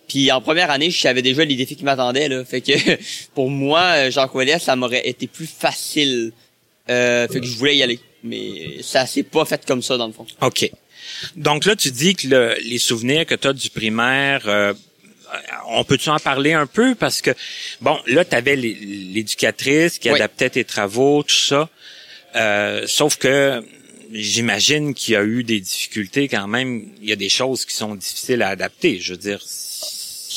Puis 0.08 0.32
en 0.32 0.40
première 0.40 0.70
année, 0.70 0.90
je 0.90 0.98
savais 0.98 1.22
déjà 1.22 1.44
les 1.44 1.54
défis 1.54 1.76
qui 1.76 1.84
m'attendaient, 1.84 2.28
là. 2.28 2.44
Fait 2.44 2.60
que, 2.62 2.72
pour 3.34 3.50
moi, 3.50 3.82
euh, 3.96 4.10
Jean 4.10 4.26
Collet, 4.26 4.58
ça 4.58 4.74
m'aurait 4.74 5.06
été 5.06 5.26
plus 5.26 5.46
facile. 5.46 6.32
Euh, 6.90 7.28
fait 7.28 7.40
que 7.40 7.46
je 7.46 7.56
voulais 7.56 7.76
y 7.76 7.82
aller. 7.82 8.00
Mais 8.24 8.82
ça 8.82 9.06
s'est 9.06 9.22
pas 9.22 9.44
fait 9.44 9.64
comme 9.66 9.82
ça, 9.82 9.96
dans 9.96 10.06
le 10.06 10.12
fond. 10.12 10.26
OK. 10.40 10.70
Donc 11.36 11.64
là, 11.66 11.76
tu 11.76 11.90
dis 11.90 12.14
que 12.14 12.26
le- 12.26 12.56
les 12.64 12.78
souvenirs 12.78 13.26
que 13.26 13.34
tu 13.34 13.46
as 13.48 13.52
du 13.52 13.70
primaire, 13.70 14.42
euh, 14.46 14.72
on 15.68 15.84
peut-tu 15.84 16.08
en 16.08 16.18
parler 16.18 16.54
un 16.54 16.66
peu? 16.66 16.94
Parce 16.94 17.20
que, 17.20 17.30
bon, 17.82 17.98
là, 18.06 18.24
tu 18.24 18.34
avais 18.34 18.56
l'éducatrice 18.56 19.98
qui 19.98 20.08
Oui. 20.10 20.16
adaptait 20.16 20.50
tes 20.50 20.64
travaux, 20.64 21.22
tout 21.22 21.34
ça. 21.34 21.68
Euh, 22.36 22.84
sauf 22.86 23.16
que 23.16 23.62
j'imagine 24.12 24.94
qu'il 24.94 25.14
y 25.14 25.16
a 25.16 25.22
eu 25.24 25.44
des 25.44 25.60
difficultés 25.60 26.28
quand 26.28 26.46
même. 26.48 26.88
Il 27.02 27.08
y 27.08 27.12
a 27.12 27.16
des 27.16 27.28
choses 27.28 27.64
qui 27.64 27.74
sont 27.74 27.94
difficiles 27.94 28.42
à 28.42 28.48
adapter. 28.48 28.98
Je 29.00 29.12
veux 29.12 29.18
dire, 29.18 29.40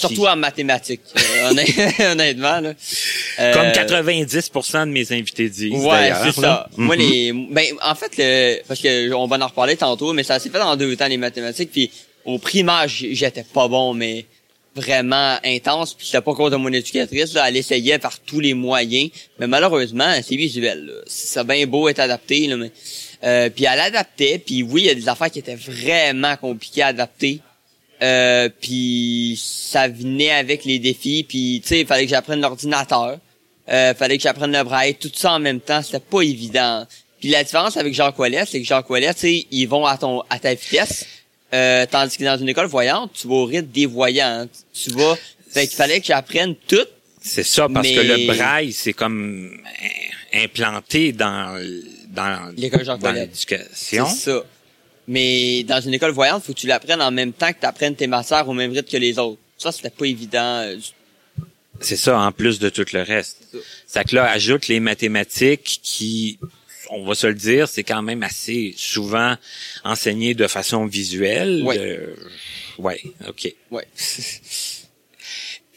Surtout 0.01 0.25
en 0.27 0.35
mathématiques, 0.35 1.01
euh, 1.17 1.49
honnêt- 1.51 1.65
honnêtement. 2.11 2.59
Là. 2.59 2.73
Euh, 3.39 3.53
comme 3.53 3.67
90% 3.67 4.87
de 4.87 4.91
mes 4.91 5.11
invités 5.11 5.49
disent. 5.49 5.71
Ouais, 5.73 6.11
c'est 6.23 6.41
ça. 6.41 6.69
Moi, 6.77 6.95
Mhm. 6.95 7.01
les, 7.01 7.33
ben, 7.51 7.65
en 7.83 7.95
fait, 7.95 8.11
le, 8.17 8.61
parce 8.67 8.79
que 8.79 9.13
on 9.13 9.27
va 9.27 9.37
en 9.37 9.47
reparler 9.47 9.77
tantôt, 9.77 10.13
mais 10.13 10.23
ça 10.23 10.39
s'est 10.39 10.49
fait 10.49 10.59
dans 10.59 10.75
deux 10.75 10.95
temps 10.95 11.07
les 11.07 11.17
mathématiques. 11.17 11.71
Puis 11.71 11.91
au 12.25 12.37
primaire, 12.37 12.85
j'étais 12.87 13.43
pas 13.43 13.67
bon, 13.67 13.93
mais 13.93 14.25
vraiment 14.75 15.37
intense. 15.43 15.93
Puis 15.93 16.05
c'était 16.07 16.21
pas 16.21 16.33
cause 16.33 16.51
de 16.51 16.55
mon 16.55 16.71
éducatrice. 16.71 17.33
Là, 17.33 17.49
elle 17.49 17.57
essayait 17.57 17.99
par 17.99 18.19
tous 18.19 18.39
les 18.39 18.53
moyens, 18.53 19.09
mais 19.39 19.47
malheureusement, 19.47 20.13
c'est 20.23 20.35
visuel. 20.35 20.91
C'est 21.07 21.45
bien 21.45 21.65
beau 21.67 21.89
être 21.89 21.99
adapté, 21.99 22.47
là, 22.47 22.55
mais 22.57 22.71
euh, 23.23 23.49
puis 23.49 23.65
elle 23.65 23.79
adaptait. 23.79 24.41
Puis 24.43 24.63
oui, 24.63 24.81
il 24.83 24.87
y 24.87 24.89
a 24.89 24.95
des 24.95 25.09
affaires 25.09 25.29
qui 25.29 25.39
étaient 25.39 25.55
vraiment 25.57 26.35
compliquées 26.37 26.83
à 26.83 26.87
adapter. 26.87 27.39
Euh, 28.01 28.49
puis 28.61 29.39
ça 29.43 29.87
venait 29.87 30.31
avec 30.31 30.65
les 30.65 30.79
défis. 30.79 31.23
Puis 31.27 31.61
tu 31.63 31.69
sais, 31.69 31.79
il 31.81 31.87
fallait 31.87 32.05
que 32.05 32.09
j'apprenne 32.09 32.41
l'ordinateur. 32.41 33.17
Euh, 33.69 33.93
fallait 33.93 34.17
que 34.17 34.23
j'apprenne 34.23 34.51
le 34.51 34.63
braille, 34.63 34.95
tout 34.95 35.11
ça 35.13 35.33
en 35.33 35.39
même 35.39 35.59
temps, 35.61 35.81
c'était 35.83 35.99
pas 35.99 36.21
évident. 36.21 36.85
Puis 37.19 37.29
la 37.29 37.43
différence 37.43 37.77
avec 37.77 37.93
Jacques 37.93 38.17
Ouellet, 38.17 38.43
c'est 38.47 38.59
que 38.59 38.65
Jacques 38.67 38.89
Ouellet, 38.89 39.13
tu 39.13 39.19
sais, 39.21 39.47
ils 39.51 39.65
vont 39.67 39.85
à 39.85 39.97
ton 39.97 40.23
à 40.29 40.39
ta 40.39 40.53
vitesse, 40.55 41.05
euh, 41.53 41.85
tandis 41.89 42.17
que 42.17 42.23
dans 42.23 42.37
une 42.37 42.49
école 42.49 42.65
voyante, 42.65 43.11
tu 43.13 43.27
vas 43.27 43.35
au 43.35 43.45
rythme 43.45 43.67
des 43.71 43.85
voyants. 43.85 44.47
Tu 44.73 44.89
vas, 44.89 45.15
fait 45.51 45.67
qu'il 45.67 45.77
fallait 45.77 45.99
que 46.01 46.07
j'apprenne 46.07 46.55
tout. 46.67 46.87
C'est 47.21 47.43
ça, 47.43 47.67
parce 47.71 47.87
Mais- 47.87 47.93
que 47.95 48.01
le 48.01 48.33
braille, 48.33 48.73
c'est 48.73 48.93
comme 48.93 49.51
implanté 50.33 51.11
dans, 51.11 51.55
dans, 52.09 52.51
L'école 52.57 52.83
Jacques 52.83 52.99
dans 52.99 53.09
Ouellet. 53.11 53.21
l'éducation. 53.21 54.07
C'est 54.07 54.31
ça. 54.31 54.43
Mais 55.11 55.63
dans 55.63 55.81
une 55.81 55.93
école 55.93 56.11
voyante, 56.11 56.41
faut 56.41 56.53
que 56.53 56.59
tu 56.59 56.67
l'apprennes 56.67 57.01
en 57.01 57.11
même 57.11 57.33
temps 57.33 57.51
que 57.51 57.59
tu 57.59 57.65
apprennes 57.65 57.95
tes 57.97 58.07
matières 58.07 58.47
au 58.47 58.53
même 58.53 58.71
rythme 58.71 58.89
que 58.89 58.95
les 58.97 59.19
autres. 59.19 59.39
Ça, 59.57 59.73
c'était 59.73 59.89
pas 59.89 60.05
évident. 60.05 60.59
euh, 60.61 60.77
C'est 61.81 61.97
ça, 61.97 62.17
en 62.17 62.31
plus 62.31 62.59
de 62.59 62.69
tout 62.69 62.85
le 62.93 63.01
reste. 63.01 63.37
C'est 63.51 63.57
ça. 63.57 63.63
Ça 63.87 64.03
que 64.05 64.15
là, 64.15 64.29
ajoute 64.31 64.69
les 64.69 64.79
mathématiques 64.79 65.81
qui, 65.83 66.39
on 66.89 67.03
va 67.05 67.13
se 67.13 67.27
le 67.27 67.33
dire, 67.33 67.67
c'est 67.67 67.83
quand 67.83 68.01
même 68.01 68.23
assez 68.23 68.73
souvent 68.77 69.35
enseigné 69.83 70.33
de 70.33 70.47
façon 70.47 70.85
visuelle. 70.85 71.61
Ouais. 71.63 71.77
Euh, 71.77 72.15
ouais, 72.77 73.01
OK. 73.27 73.53
Ouais. 73.69 73.87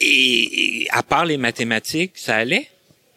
Et, 0.00 0.82
et 0.82 0.88
à 0.90 1.02
part 1.02 1.24
les 1.24 1.36
mathématiques, 1.36 2.12
ça 2.16 2.36
allait? 2.36 2.68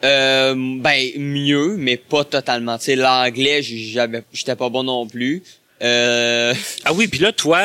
Euh, 0.03 0.53
ben 0.55 1.09
mieux, 1.17 1.75
mais 1.75 1.97
pas 1.97 2.23
totalement. 2.23 2.77
Tu 2.77 2.85
sais, 2.85 2.95
l'anglais, 2.95 3.61
j'avais, 3.63 4.23
j'étais 4.31 4.55
pas 4.55 4.69
bon 4.69 4.83
non 4.83 5.07
plus. 5.07 5.41
Euh, 5.81 6.53
Ah 6.85 6.93
oui, 6.93 7.07
puis 7.07 7.19
là, 7.19 7.31
toi, 7.31 7.63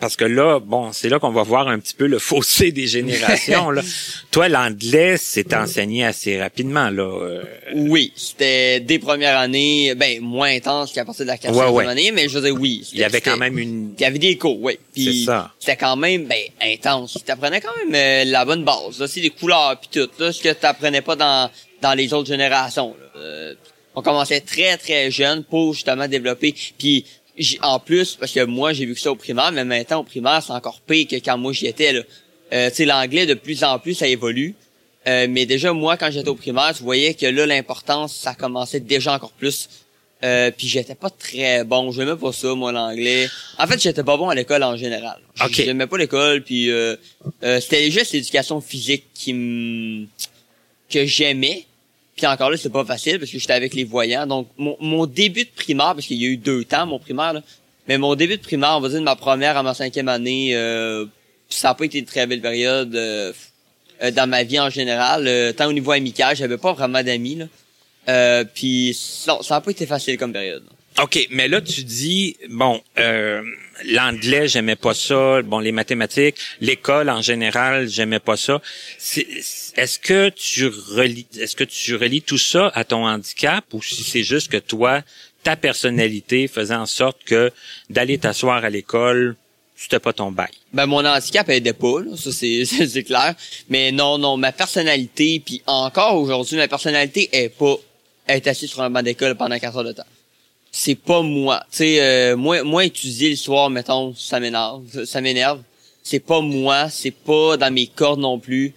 parce 0.00 0.16
que 0.16 0.24
là, 0.24 0.58
bon, 0.58 0.90
c'est 0.92 1.10
là 1.10 1.18
qu'on 1.18 1.32
va 1.32 1.42
voir 1.42 1.68
un 1.68 1.78
petit 1.78 1.92
peu 1.94 2.06
le 2.06 2.18
fossé 2.18 2.72
des 2.72 2.86
générations. 2.86 3.70
là. 3.70 3.82
Toi, 4.30 4.48
l'anglais, 4.48 5.16
c'est 5.18 5.52
enseigné 5.54 6.04
assez 6.06 6.40
rapidement. 6.40 6.88
là. 6.88 7.02
Euh, 7.02 7.42
oui, 7.74 8.10
c'était 8.16 8.80
des 8.80 8.98
premières 8.98 9.36
années, 9.38 9.94
ben 9.94 10.20
moins 10.22 10.48
intense 10.48 10.92
qu'à 10.92 11.04
partir 11.04 11.26
de 11.26 11.30
la 11.30 11.36
quatrième 11.36 11.66
Ouais, 11.66 11.70
ouais. 11.84 11.86
année, 11.86 12.10
mais 12.10 12.26
je 12.28 12.38
veux 12.38 12.50
dire 12.50 12.58
oui. 12.58 12.88
il 12.92 12.98
y 13.00 13.04
avait 13.04 13.20
quand 13.20 13.36
même 13.36 13.58
une... 13.58 13.92
Il 13.98 14.00
y 14.00 14.04
avait 14.06 14.18
des 14.18 14.38
cours, 14.38 14.58
oui. 14.62 14.78
C'est 14.94 15.02
Puis 15.02 15.24
ça. 15.26 15.52
c'était 15.58 15.76
quand 15.76 15.96
même 15.96 16.24
ben 16.24 16.40
intense. 16.62 17.18
Tu 17.24 17.30
apprenais 17.30 17.60
quand 17.60 17.76
même 17.84 17.94
euh, 17.94 18.30
la 18.30 18.46
bonne 18.46 18.64
base. 18.64 18.98
Là, 18.98 19.06
c'est 19.08 19.20
les 19.20 19.30
couleurs 19.30 19.78
puis 19.78 19.90
tout. 20.00 20.10
Là, 20.18 20.32
ce 20.32 20.42
que 20.42 20.48
tu 20.54 20.64
apprenais 20.66 21.02
pas 21.02 21.16
dans 21.16 21.50
dans 21.82 21.92
les 21.92 22.14
autres 22.14 22.28
générations. 22.28 22.96
là. 22.98 23.20
Euh, 23.20 23.54
on 23.94 24.00
commençait 24.02 24.40
très 24.40 24.76
très 24.78 25.10
jeune 25.10 25.44
pour 25.44 25.74
justement 25.74 26.08
développer. 26.08 26.54
Puis 26.78 27.04
en 27.62 27.78
plus 27.78 28.14
parce 28.14 28.32
que 28.32 28.44
moi 28.44 28.72
j'ai 28.72 28.86
vu 28.86 28.94
que 28.94 29.00
ça 29.00 29.12
au 29.12 29.16
primaire, 29.16 29.52
mais 29.52 29.64
maintenant 29.64 30.00
au 30.00 30.04
primaire 30.04 30.42
c'est 30.42 30.52
encore 30.52 30.80
pire 30.80 31.06
que 31.08 31.16
quand 31.16 31.38
moi 31.38 31.52
j'y 31.52 31.66
étais. 31.66 31.92
Là. 31.92 32.02
Euh, 32.52 32.70
tu 32.70 32.76
sais 32.76 32.84
l'anglais 32.84 33.26
de 33.26 33.34
plus 33.34 33.64
en 33.64 33.78
plus 33.78 33.94
ça 33.94 34.06
évolue. 34.06 34.54
Euh, 35.06 35.26
mais 35.30 35.46
déjà 35.46 35.72
moi 35.72 35.96
quand 35.96 36.10
j'étais 36.10 36.28
au 36.28 36.34
primaire, 36.34 36.72
tu 36.76 36.82
voyais 36.82 37.14
que 37.14 37.26
là 37.26 37.46
l'importance 37.46 38.14
ça 38.14 38.34
commençait 38.34 38.80
déjà 38.80 39.14
encore 39.14 39.32
plus. 39.32 39.68
Euh, 40.24 40.50
puis 40.50 40.66
j'étais 40.66 40.94
pas 40.94 41.10
très 41.10 41.62
bon, 41.64 41.92
j'aimais 41.92 42.16
pas 42.16 42.32
ça 42.32 42.54
moi 42.54 42.72
l'anglais. 42.72 43.28
En 43.58 43.66
fait, 43.66 43.80
j'étais 43.80 44.02
pas 44.02 44.16
bon 44.16 44.30
à 44.30 44.34
l'école 44.34 44.62
en 44.62 44.76
général. 44.76 45.18
Ok. 45.44 45.52
J'aimais 45.52 45.86
pas 45.86 45.98
l'école 45.98 46.42
puis 46.42 46.70
euh, 46.70 46.96
euh, 47.44 47.60
c'était 47.60 47.90
juste 47.90 48.12
l'éducation 48.12 48.60
physique 48.62 49.04
qui 49.12 49.34
me 49.34 50.06
que 50.90 51.04
j'aimais. 51.04 51.66
Puis 52.16 52.26
encore 52.26 52.50
là, 52.50 52.56
c'est 52.56 52.70
pas 52.70 52.84
facile 52.84 53.18
parce 53.18 53.30
que 53.30 53.38
j'étais 53.38 53.52
avec 53.52 53.74
les 53.74 53.84
voyants. 53.84 54.26
Donc 54.26 54.48
mon, 54.56 54.76
mon 54.80 55.06
début 55.06 55.44
de 55.44 55.50
primaire 55.50 55.94
parce 55.94 56.06
qu'il 56.06 56.20
y 56.20 56.24
a 56.24 56.28
eu 56.28 56.38
deux 56.38 56.64
temps 56.64 56.86
mon 56.86 56.98
primaire 56.98 57.34
là. 57.34 57.42
Mais 57.88 57.98
mon 57.98 58.14
début 58.14 58.36
de 58.36 58.42
primaire, 58.42 58.74
on 58.76 58.80
va 58.80 58.88
dire 58.88 58.98
de 58.98 59.04
ma 59.04 59.16
première 59.16 59.56
à 59.56 59.62
ma 59.62 59.74
cinquième 59.74 60.08
année, 60.08 60.56
euh, 60.56 61.06
ça 61.48 61.70
a 61.70 61.74
pas 61.74 61.84
été 61.84 61.98
une 61.98 62.04
très 62.04 62.26
belle 62.26 62.40
période 62.40 62.94
euh, 62.96 63.32
euh, 64.02 64.10
dans 64.10 64.28
ma 64.28 64.42
vie 64.42 64.58
en 64.58 64.70
général. 64.70 65.28
Euh, 65.28 65.52
tant 65.52 65.68
au 65.68 65.72
niveau 65.72 65.92
amical, 65.92 66.34
j'avais 66.34 66.58
pas 66.58 66.72
vraiment 66.72 67.02
d'amis 67.02 67.36
là. 67.36 67.46
Euh, 68.08 68.44
puis 68.44 68.96
non, 69.28 69.42
ça 69.42 69.56
a 69.56 69.60
pas 69.60 69.70
été 69.70 69.86
facile 69.86 70.16
comme 70.16 70.32
période. 70.32 70.64
OK, 71.02 71.28
mais 71.30 71.46
là, 71.46 71.60
tu 71.60 71.84
dis, 71.84 72.36
bon, 72.48 72.80
euh, 72.98 73.42
l'anglais, 73.84 74.48
j'aimais 74.48 74.76
pas 74.76 74.94
ça. 74.94 75.42
Bon, 75.42 75.58
les 75.58 75.72
mathématiques, 75.72 76.36
l'école 76.60 77.10
en 77.10 77.20
général, 77.20 77.86
j'aimais 77.88 78.18
pas 78.18 78.36
ça. 78.38 78.62
Est-ce 79.76 79.98
que 79.98 80.30
tu 80.30 80.66
relis, 80.66 81.26
est-ce 81.38 81.54
que 81.54 81.64
tu 81.64 81.96
relis 81.96 82.22
tout 82.22 82.38
ça 82.38 82.72
à 82.74 82.84
ton 82.84 83.06
handicap 83.06 83.64
ou 83.74 83.82
si 83.82 84.02
c'est 84.04 84.22
juste 84.22 84.50
que 84.50 84.56
toi, 84.56 85.02
ta 85.42 85.54
personnalité 85.54 86.48
faisait 86.48 86.74
en 86.74 86.86
sorte 86.86 87.18
que 87.24 87.52
d'aller 87.90 88.16
t'asseoir 88.16 88.64
à 88.64 88.70
l'école, 88.70 89.36
c'était 89.76 89.98
pas 89.98 90.14
ton 90.14 90.32
bail? 90.32 90.48
Ben 90.72 90.86
mon 90.86 91.04
handicap 91.04 91.46
aidait 91.50 91.74
pas, 91.74 92.00
là, 92.00 92.16
ça 92.16 92.32
c'est 92.32 93.04
clair. 93.06 93.34
Mais 93.68 93.92
non, 93.92 94.16
non, 94.16 94.38
ma 94.38 94.52
personnalité, 94.52 95.42
puis 95.44 95.60
encore 95.66 96.14
aujourd'hui, 96.14 96.56
ma 96.56 96.68
personnalité 96.68 97.28
est 97.32 97.50
pas 97.50 97.76
être 98.28 98.46
assis 98.46 98.66
sur 98.66 98.80
un 98.80 98.88
banc 98.88 99.02
d'école 99.02 99.34
pendant 99.36 99.58
4 99.58 99.76
heures 99.76 99.84
de 99.84 99.92
temps. 99.92 100.06
C'est 100.78 100.94
pas 100.94 101.22
moi. 101.22 101.64
Tu 101.70 101.78
sais, 101.78 102.02
euh, 102.02 102.36
moi, 102.36 102.62
moi 102.62 102.84
étudier 102.84 103.30
le 103.30 103.36
soir, 103.36 103.70
mettons, 103.70 104.14
ça 104.14 104.40
m'énerve. 104.40 105.04
Ça 105.06 105.22
m'énerve. 105.22 105.62
C'est 106.02 106.20
pas 106.20 106.42
moi, 106.42 106.90
c'est 106.90 107.12
pas 107.12 107.56
dans 107.56 107.72
mes 107.72 107.86
cordes 107.86 108.20
non 108.20 108.38
plus. 108.38 108.74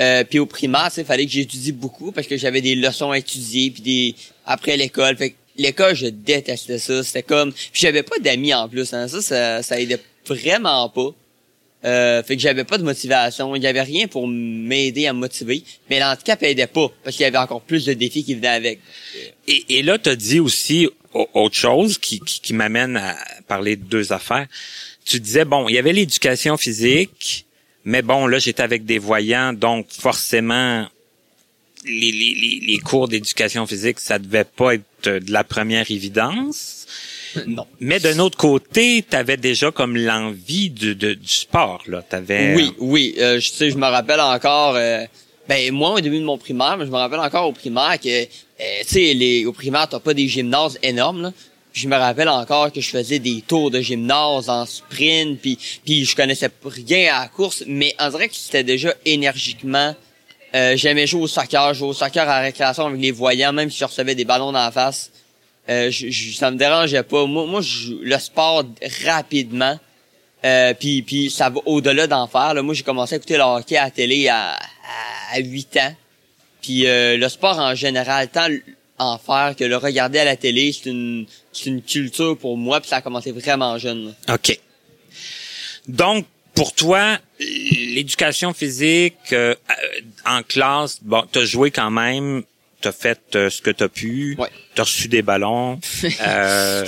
Euh, 0.00 0.24
puis 0.24 0.38
au 0.38 0.46
primaire, 0.46 0.90
sais, 0.90 1.04
fallait 1.04 1.26
que 1.26 1.30
j'étudie 1.32 1.72
beaucoup 1.72 2.10
parce 2.10 2.26
que 2.26 2.38
j'avais 2.38 2.62
des 2.62 2.74
leçons 2.74 3.10
à 3.10 3.18
étudier 3.18 3.70
puis 3.70 3.82
des 3.82 4.14
après 4.46 4.78
l'école. 4.78 5.14
Fait 5.18 5.34
l'école, 5.58 5.94
je 5.94 6.06
détestais 6.06 6.78
ça. 6.78 7.02
C'était 7.04 7.22
comme, 7.22 7.52
j'avais 7.74 8.02
pas 8.02 8.18
d'amis 8.18 8.54
en 8.54 8.66
plus. 8.66 8.90
Hein. 8.94 9.06
Ça, 9.06 9.20
ça, 9.20 9.62
ça 9.62 9.78
aidait 9.78 10.00
vraiment 10.26 10.88
pas. 10.88 11.10
Euh, 11.84 12.22
fait 12.22 12.36
que 12.36 12.42
j'avais 12.42 12.64
pas 12.64 12.78
de 12.78 12.82
motivation. 12.84 13.54
Il 13.56 13.62
y 13.62 13.66
avait 13.66 13.82
rien 13.82 14.06
pour 14.06 14.26
m'aider 14.26 15.06
à 15.06 15.12
me 15.12 15.18
motiver. 15.18 15.62
Mais 15.90 16.00
l'handicap 16.00 16.42
aidait 16.44 16.66
pas 16.66 16.90
parce 17.04 17.14
qu'il 17.14 17.24
y 17.24 17.26
avait 17.26 17.36
encore 17.36 17.60
plus 17.60 17.84
de 17.84 17.92
défis 17.92 18.24
qui 18.24 18.34
venaient 18.36 18.48
avec. 18.48 18.80
Et, 19.46 19.64
et 19.68 19.82
là, 19.82 19.98
tu 19.98 20.08
as 20.08 20.16
dit 20.16 20.40
aussi 20.40 20.86
au- 20.86 20.92
autre 21.14 21.54
chose 21.56 21.98
qui, 21.98 22.20
qui, 22.20 22.40
qui 22.40 22.54
m'amène 22.54 22.96
à 22.96 23.16
parler 23.48 23.76
de 23.76 23.84
deux 23.84 24.12
affaires. 24.12 24.46
Tu 25.04 25.18
disais, 25.20 25.44
bon, 25.44 25.68
il 25.68 25.74
y 25.74 25.78
avait 25.78 25.92
l'éducation 25.92 26.56
physique, 26.56 27.46
mais 27.84 28.02
bon, 28.02 28.26
là, 28.26 28.38
j'étais 28.38 28.62
avec 28.62 28.84
des 28.84 28.98
voyants, 28.98 29.52
donc 29.52 29.86
forcément, 29.90 30.86
les, 31.84 32.12
les, 32.12 32.60
les, 32.64 32.78
cours 32.78 33.08
d'éducation 33.08 33.66
physique, 33.66 33.98
ça 33.98 34.18
devait 34.18 34.44
pas 34.44 34.74
être 34.74 34.84
de 35.04 35.32
la 35.32 35.42
première 35.42 35.90
évidence. 35.90 36.86
Non. 37.46 37.66
Mais 37.80 37.98
d'un 37.98 38.18
autre 38.20 38.36
côté, 38.38 39.04
tu 39.08 39.16
avais 39.16 39.36
déjà 39.38 39.70
comme 39.72 39.96
l'envie 39.96 40.70
du, 40.70 40.94
de- 40.94 41.14
du 41.14 41.28
sport. 41.28 41.82
là. 41.88 42.02
T'avais, 42.02 42.54
Oui, 42.54 42.72
oui. 42.78 43.14
Euh, 43.18 43.40
je 43.40 43.48
sais, 43.50 43.70
je 43.70 43.76
me 43.78 43.86
rappelle 43.86 44.20
encore. 44.20 44.76
euh, 44.76 45.04
ben 45.48 45.72
moi, 45.72 45.94
au 45.94 46.00
début 46.00 46.18
de 46.20 46.24
mon 46.24 46.38
primaire, 46.38 46.76
mais 46.76 46.84
je 46.86 46.90
me 46.90 46.96
rappelle 46.96 47.18
encore 47.18 47.48
au 47.48 47.52
primaire 47.52 47.98
que, 48.00 48.08
euh, 48.08 48.26
tu 48.86 48.94
sais, 49.18 49.44
au 49.46 49.52
primaire, 49.52 49.88
t'as 49.88 50.00
pas 50.00 50.14
des 50.14 50.28
gymnases 50.28 50.78
énormes. 50.82 51.22
Là. 51.22 51.32
Je 51.72 51.88
me 51.88 51.96
rappelle 51.96 52.28
encore 52.28 52.70
que 52.70 52.80
je 52.80 52.90
faisais 52.90 53.18
des 53.18 53.42
tours 53.46 53.70
de 53.70 53.80
gymnase 53.80 54.48
en 54.50 54.66
sprint, 54.66 55.40
puis 55.40 55.58
puis 55.84 56.04
je 56.04 56.14
connaissais 56.14 56.50
rien 56.64 57.14
à 57.14 57.20
la 57.22 57.28
course, 57.28 57.64
mais 57.66 57.94
on 57.98 58.10
dirait 58.10 58.28
que 58.28 58.36
c'était 58.36 58.62
déjà 58.64 58.92
énergiquement. 59.06 59.94
Euh, 60.54 60.76
J'aimais 60.76 61.06
jouer 61.06 61.22
au 61.22 61.26
soccer, 61.26 61.72
jouer 61.72 61.88
au 61.88 61.94
soccer 61.94 62.28
à 62.28 62.40
récréation 62.40 62.86
avec 62.86 63.00
les 63.00 63.10
voyants, 63.10 63.54
même 63.54 63.70
si 63.70 63.78
je 63.78 63.84
recevais 63.86 64.14
des 64.14 64.26
ballons 64.26 64.52
dans 64.52 64.62
la 64.64 64.70
face. 64.70 65.10
Euh, 65.70 65.90
je, 65.90 66.10
je- 66.10 66.34
ça 66.36 66.50
me 66.50 66.58
dérangeait 66.58 67.02
pas. 67.04 67.24
Moi, 67.24 67.46
moi 67.46 67.60
je, 67.62 67.92
le 68.02 68.18
sport 68.18 68.64
rapidement. 69.06 69.78
Euh, 70.44 70.74
puis, 70.74 71.30
ça 71.30 71.48
va 71.50 71.60
au-delà 71.66 72.06
d'en 72.08 72.26
faire. 72.26 72.52
Là. 72.52 72.62
Moi, 72.62 72.74
j'ai 72.74 72.82
commencé 72.82 73.14
à 73.14 73.16
écouter 73.18 73.36
le 73.36 73.44
hockey 73.44 73.76
à 73.76 73.90
télé 73.92 74.26
à, 74.28 74.54
à, 74.54 74.56
à 75.34 75.38
8 75.38 75.76
ans. 75.78 75.94
Puis 76.62 76.86
euh, 76.86 77.16
le 77.16 77.28
sport 77.28 77.58
en 77.58 77.74
général, 77.74 78.28
tant 78.28 78.46
en 78.98 79.18
faire 79.18 79.54
que 79.58 79.64
le 79.64 79.76
regarder 79.76 80.20
à 80.20 80.24
la 80.24 80.36
télé, 80.36 80.72
c'est 80.72 80.88
une, 80.90 81.26
c'est 81.52 81.66
une 81.70 81.82
culture 81.82 82.38
pour 82.38 82.56
moi. 82.56 82.80
Puis 82.80 82.88
ça 82.90 82.96
a 82.96 83.02
commencé 83.02 83.32
vraiment 83.32 83.76
jeune. 83.78 84.14
OK. 84.32 84.58
Donc, 85.88 86.26
pour 86.54 86.74
toi, 86.74 87.18
l'éducation 87.40 88.52
physique 88.52 89.14
euh, 89.32 89.54
euh, 89.70 90.00
en 90.24 90.42
classe, 90.42 90.98
bon, 91.02 91.24
t'as 91.32 91.44
joué 91.44 91.70
quand 91.70 91.90
même, 91.90 92.42
t'as 92.80 92.92
fait 92.92 93.20
euh, 93.34 93.50
ce 93.50 93.60
que 93.62 93.70
t'as 93.70 93.88
pu, 93.88 94.36
Ouais. 94.38 94.48
t'as 94.74 94.82
reçu 94.84 95.08
des 95.08 95.22
ballons, 95.22 95.80
euh, 96.26 96.86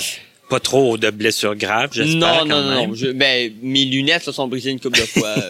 pas 0.49 0.59
trop 0.59 0.97
de 0.97 1.09
blessures 1.09 1.55
graves, 1.55 1.89
j'espère 1.93 2.15
Non, 2.15 2.37
quand 2.39 2.45
non, 2.45 2.61
non, 2.63 2.75
même. 2.81 2.89
non. 2.91 2.95
Je- 2.95 3.07
ben, 3.11 3.51
mes 3.61 3.85
lunettes 3.85 4.23
se 4.23 4.31
sont 4.31 4.47
brisées 4.47 4.69
une 4.71 4.79
couple 4.79 4.99
de 5.01 5.05
fois. 5.05 5.35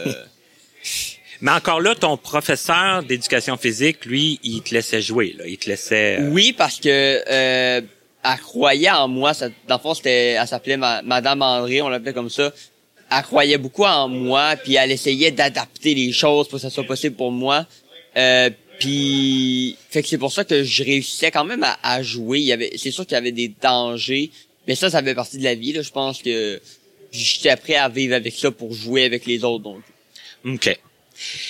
Mais 1.41 1.51
encore 1.51 1.81
là, 1.81 1.95
ton 1.95 2.17
professeur 2.17 3.03
d'éducation 3.03 3.57
physique, 3.57 4.05
lui, 4.05 4.39
il 4.43 4.61
te 4.61 4.73
laissait 4.73 5.01
jouer, 5.01 5.35
là, 5.37 5.45
il 5.47 5.57
te 5.57 5.69
laissait. 5.69 6.17
euh, 6.19 6.29
Oui, 6.29 6.53
parce 6.53 6.79
que 6.79 6.89
euh, 7.29 7.81
elle 8.23 8.39
croyait 8.39 8.89
en 8.91 9.07
moi. 9.07 9.33
Ça, 9.33 9.49
dans 9.67 9.75
le 9.75 9.81
fond, 9.81 9.93
c'était, 9.93 10.31
elle 10.39 10.47
s'appelait 10.47 10.77
ma- 10.77 11.01
Madame 11.01 11.41
André, 11.41 11.81
on 11.81 11.89
l'appelait 11.89 12.13
comme 12.13 12.29
ça. 12.29 12.53
Elle 13.11 13.21
croyait 13.23 13.57
beaucoup 13.57 13.83
en 13.85 14.07
moi, 14.07 14.55
puis 14.55 14.75
elle 14.75 14.91
essayait 14.91 15.31
d'adapter 15.31 15.93
les 15.93 16.11
choses 16.11 16.47
pour 16.47 16.57
que 16.57 16.61
ça 16.61 16.69
soit 16.69 16.85
possible 16.85 17.15
pour 17.15 17.31
moi. 17.31 17.65
Euh, 18.17 18.49
puis, 18.79 19.77
fait 19.89 20.01
que 20.01 20.07
c'est 20.09 20.17
pour 20.17 20.31
ça 20.31 20.43
que 20.43 20.63
je 20.63 20.83
réussissais 20.83 21.31
quand 21.31 21.43
même 21.45 21.63
à, 21.63 21.77
à 21.83 22.01
jouer. 22.01 22.39
Il 22.39 22.45
y 22.45 22.51
avait, 22.51 22.71
c'est 22.77 22.91
sûr 22.91 23.05
qu'il 23.05 23.15
y 23.15 23.17
avait 23.17 23.31
des 23.31 23.51
dangers, 23.61 24.31
mais 24.67 24.75
ça, 24.75 24.89
ça 24.89 25.03
fait 25.03 25.15
partie 25.15 25.37
de 25.37 25.43
la 25.43 25.55
vie. 25.55 25.73
Là. 25.73 25.81
Je 25.81 25.91
pense 25.91 26.21
que 26.21 26.59
j'étais 27.11 27.55
prêt 27.57 27.75
à 27.75 27.87
vivre 27.89 28.15
avec 28.15 28.33
ça 28.35 28.51
pour 28.51 28.73
jouer 28.73 29.05
avec 29.05 29.25
les 29.25 29.43
autres. 29.43 29.63
Donc, 29.63 29.81
OK. 30.45 30.77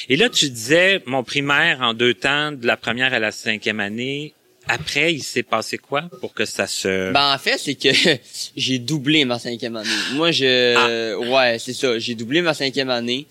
Et 0.10 0.16
là, 0.16 0.30
tu 0.30 0.50
disais, 0.50 1.02
mon 1.06 1.24
primaire 1.24 1.80
en 1.82 1.94
deux 1.94 2.14
temps, 2.14 2.52
de 2.52 2.66
la 2.68 2.78
première 2.78 3.14
à 3.14 3.20
la 3.20 3.32
cinquième 3.32 3.80
année, 3.80 4.34
après, 4.68 5.14
il 5.14 5.22
s'est 5.24 5.44
passé 5.44 5.78
quoi 5.78 6.04
pour 6.22 6.34
que 6.34 6.44
ça 6.46 6.66
se... 6.66 7.12
Ben 7.12 7.34
en 7.34 7.38
fait, 7.38 7.58
c'est 7.60 7.76
que 7.76 7.90
j'ai 8.58 8.80
doublé 8.80 9.24
ma 9.26 9.38
cinquième 9.38 9.76
année. 9.76 9.90
Moi, 10.14 10.32
je, 10.32 11.16
ouais, 11.32 11.60
c'est 11.60 11.74
ça. 11.74 12.00
J'ai 12.00 12.16
doublé 12.16 12.42
ma 12.42 12.54
cinquième 12.56 12.90
année. 12.90 13.28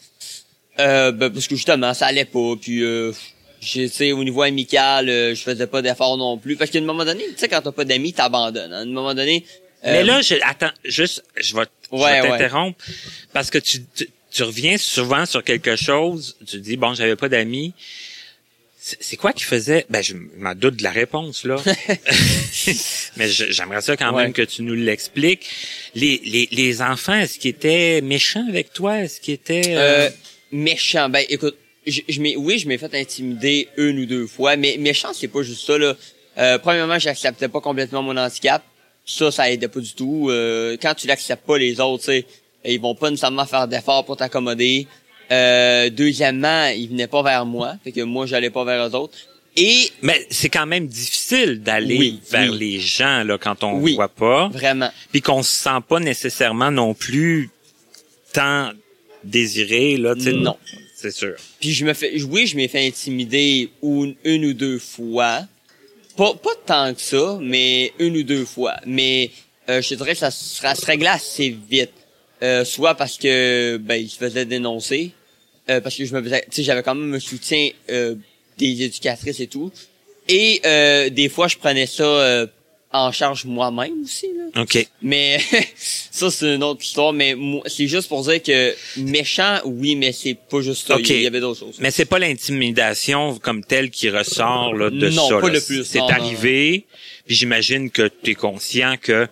Euh, 0.79 1.11
ben, 1.13 1.31
parce 1.33 1.49
que 1.49 1.57
justement, 1.57 1.93
ça 1.95 2.07
allait 2.07 2.25
pas. 2.25 2.55
Puis, 2.61 2.83
euh, 2.85 3.13
tu 3.61 3.89
sais, 3.89 4.13
au 4.13 4.23
niveau 4.23 4.43
amical, 4.43 5.09
euh, 5.09 5.35
je 5.35 5.43
faisais 5.43 5.67
pas 5.67 5.83
d'efforts 5.83 6.17
non 6.17 6.37
plus. 6.39 6.57
Parce 6.57 6.71
qu'à 6.71 6.79
un 6.79 6.83
moment 6.83 7.05
donné, 7.05 7.25
tu 7.29 7.35
sais, 7.39 7.49
quand 7.49 7.63
t'as 7.63 7.73
pas 7.73 7.85
d'amis, 7.85 8.13
t'abandonnes. 8.13 8.73
À 8.73 8.79
un 8.79 8.85
moment 8.87 9.15
donné. 9.15 9.45
euh, 9.87 9.93
Mais 9.93 10.05
là, 10.05 10.21
je, 10.21 10.35
attends, 10.45 10.71
juste, 10.85 11.25
je 11.37 11.57
vais, 11.57 11.63
je 11.93 11.97
Ouais, 11.97 12.21
ouais. 12.21 12.29
t'interrompre 12.29 12.79
parce 13.33 13.51
que 13.51 13.59
tu, 13.59 13.85
tu, 13.95 14.09
tu 14.35 14.43
reviens 14.43 14.77
souvent 14.77 15.25
sur 15.27 15.43
quelque 15.45 15.77
chose. 15.77 16.37
Tu 16.47 16.59
dis 16.61 16.77
bon, 16.77 16.93
j'avais 16.95 17.17
pas 17.17 17.29
d'amis. 17.29 17.73
C'est 19.01 19.17
quoi 19.17 19.33
qui 19.33 19.45
faisait 19.45 19.87
Ben, 19.89 20.03
je 20.03 20.15
m'en 20.37 20.55
doute 20.55 20.77
de 20.77 20.83
la 20.83 20.91
réponse 20.91 21.45
là. 21.45 21.57
Mais 23.17 23.29
j'aimerais 23.31 23.81
ça 23.81 23.97
quand 23.97 24.13
Ouais. 24.15 24.25
même 24.25 24.33
que 24.35 24.43
tu 24.43 24.63
nous 24.63 24.75
l'expliques. 24.75 25.47
Les, 25.95 26.21
les, 26.25 26.49
les 26.53 26.83
enfants, 26.83 27.15
est-ce 27.15 27.39
qu'ils 27.39 27.53
étaient 27.53 28.01
méchants 28.03 28.45
avec 28.49 28.73
toi? 28.75 29.01
Est-ce 29.01 29.21
qu'ils 29.21 29.35
étaient 29.35 29.75
euh, 29.75 30.07
Euh, 30.07 30.11
méchant. 30.53 31.09
Ben, 31.09 31.25
écoute, 31.31 31.57
je, 31.87 32.01
je 32.09 32.21
m'ai, 32.21 32.37
oui, 32.37 32.59
je 32.59 32.69
m'ai 32.69 32.77
fait 32.77 32.95
intimider 32.95 33.69
une 33.79 34.01
ou 34.01 34.07
deux 34.07 34.27
fois, 34.27 34.57
mais 34.57 34.77
méchant, 34.79 35.13
c'est 35.15 35.29
pas 35.29 35.43
juste 35.43 35.65
ça, 35.67 35.79
là. 35.79 35.97
Euh, 36.37 36.59
premièrement, 36.59 36.99
j'acceptais 36.99 37.49
pas 37.49 37.61
complètement 37.61 38.03
mon 38.03 38.17
handicap. 38.17 38.63
Ça, 39.07 39.31
ça 39.31 39.51
aidait 39.51 39.69
pas 39.69 39.81
du 39.81 39.93
tout. 39.95 40.29
Euh, 40.31 40.77
quand 40.81 40.95
tu 40.95 41.07
l'acceptes 41.07 41.47
pas, 41.47 41.57
les 41.59 41.79
autres, 41.81 42.05
tu 42.05 42.11
sais, 42.11 42.27
ils 42.73 42.81
vont 42.81 42.95
pas 42.95 43.11
nécessairement 43.11 43.47
faire 43.47 43.69
d'efforts 43.69 44.05
pour 44.05 44.17
t'accommoder. 44.17 44.87
Euh, 45.33 45.91
deuxièmement, 45.91 46.67
ils 46.67 46.89
venaient 46.89 47.07
pas 47.07 47.23
vers 47.23 47.47
moi, 47.47 47.77
fait 47.83 47.93
que 47.93 48.03
moi, 48.03 48.27
j'allais 48.27 48.51
pas 48.51 48.65
vers 48.65 48.87
eux 48.89 48.95
autres. 48.95 49.17
Et 49.57 49.91
Mais 50.03 50.27
c'est 50.31 50.49
quand 50.49 50.67
même 50.67 50.87
difficile 50.89 51.63
d'aller 51.63 51.97
Oui, 51.97 52.21
vers 52.31 52.51
oui. 52.51 52.59
les 52.59 52.81
gens 52.81 53.23
là 53.23 53.39
quand 53.39 53.63
on 53.63 53.79
Oui. 53.79 53.95
voit 53.95 54.09
pas. 54.09 54.49
vraiment, 54.49 54.91
puis 55.13 55.23
qu'on 55.23 55.43
se 55.43 55.55
sent 55.55 55.79
pas 55.89 56.01
nécessairement 56.01 56.71
non 56.73 56.93
plus 56.93 57.51
tant 58.33 58.71
désiré 59.23 59.97
là, 59.97 60.15
tu 60.15 60.23
sais. 60.23 60.33
Non. 60.33 60.57
C'est 60.97 61.11
sûr. 61.13 61.35
Puis 61.61 61.73
je 61.73 61.85
me 61.85 61.93
fais, 61.95 62.21
oui, 62.25 62.47
je 62.47 62.57
m'ai 62.57 62.67
fait 62.69 62.87
intimider 62.87 63.71
une, 63.83 64.15
une 64.25 64.45
ou 64.47 64.53
deux 64.55 64.79
fois. 64.79 65.43
Pas, 66.17 66.33
pas 66.35 66.51
tant 66.67 66.95
que 66.95 67.01
ça, 67.01 67.39
mais 67.41 67.93
une 67.99 68.17
ou 68.17 68.23
deux 68.23 68.45
fois. 68.45 68.75
Mais 68.87 69.31
euh, 69.69 69.83
je 69.83 69.95
dirais 69.95 70.13
que 70.13 70.19
ça, 70.19 70.31
ça 70.31 70.75
se 70.75 70.85
réglait 70.87 71.09
assez 71.09 71.57
vite. 71.71 71.93
Euh, 72.43 72.65
soit 72.65 72.95
parce 72.95 73.17
que 73.17 73.77
ben 73.79 73.97
il 73.97 74.09
se 74.09 74.17
faisait 74.19 74.45
dénoncer, 74.45 75.13
euh, 75.71 75.81
parce 75.81 75.97
que 75.97 76.05
je 76.05 76.15
me 76.15 76.23
faisais, 76.23 76.43
tu 76.43 76.57
sais, 76.57 76.63
j'avais 76.63 76.83
quand 76.83 76.95
même 76.95 77.15
un 77.15 77.21
soutien 77.21 77.71
euh, 77.91 78.17
des 78.59 78.83
éducatrices 78.83 79.41
et 79.41 79.47
tout. 79.47 79.73
Et 80.29 80.61
euh, 80.65 81.11
des 81.11 81.29
fois, 81.29 81.49
je 81.49 81.57
prenais 81.57 81.87
ça 81.87 82.03
euh, 82.05 82.47
en 82.93 83.13
charge 83.13 83.45
moi-même 83.45 84.03
aussi. 84.05 84.29
Là. 84.55 84.63
OK. 84.63 84.87
Mais 85.03 85.39
ça, 85.77 86.31
c'est 86.31 86.55
une 86.55 86.63
autre 86.63 86.83
histoire. 86.85 87.13
Mais 87.13 87.37
c'est 87.67 87.87
juste 87.87 88.09
pour 88.09 88.23
dire 88.23 88.43
que 88.43 88.75
méchant, 88.97 89.61
oui, 89.65 89.97
mais 89.97 90.13
c'est 90.13 90.35
pas 90.35 90.61
juste 90.61 90.87
ça. 90.87 90.97
Ok. 90.97 91.09
Il 91.11 91.23
y 91.23 91.27
avait 91.27 91.41
d'autres 91.41 91.61
choses. 91.61 91.77
Mais 91.81 91.91
c'est 91.91 92.05
pas 92.05 92.19
l'intimidation 92.19 93.39
comme 93.39 93.65
telle 93.65 93.91
qui 93.91 94.09
ressort 94.11 94.75
là, 94.75 94.91
de 94.91 95.11
Non, 95.11 95.29
ça. 95.29 95.39
pas 95.41 95.49
là. 95.49 95.55
le 95.55 95.61
plus. 95.61 95.85
C'est 95.85 95.99
Non, 95.99 96.09
non, 96.09 96.15
arrivé, 96.15 96.85
puis 97.27 97.35
j'imagine 97.37 97.91
que 97.91 98.09
tu 98.23 98.31
es 98.31 98.35
conscient 98.35 98.97
que 99.01 99.27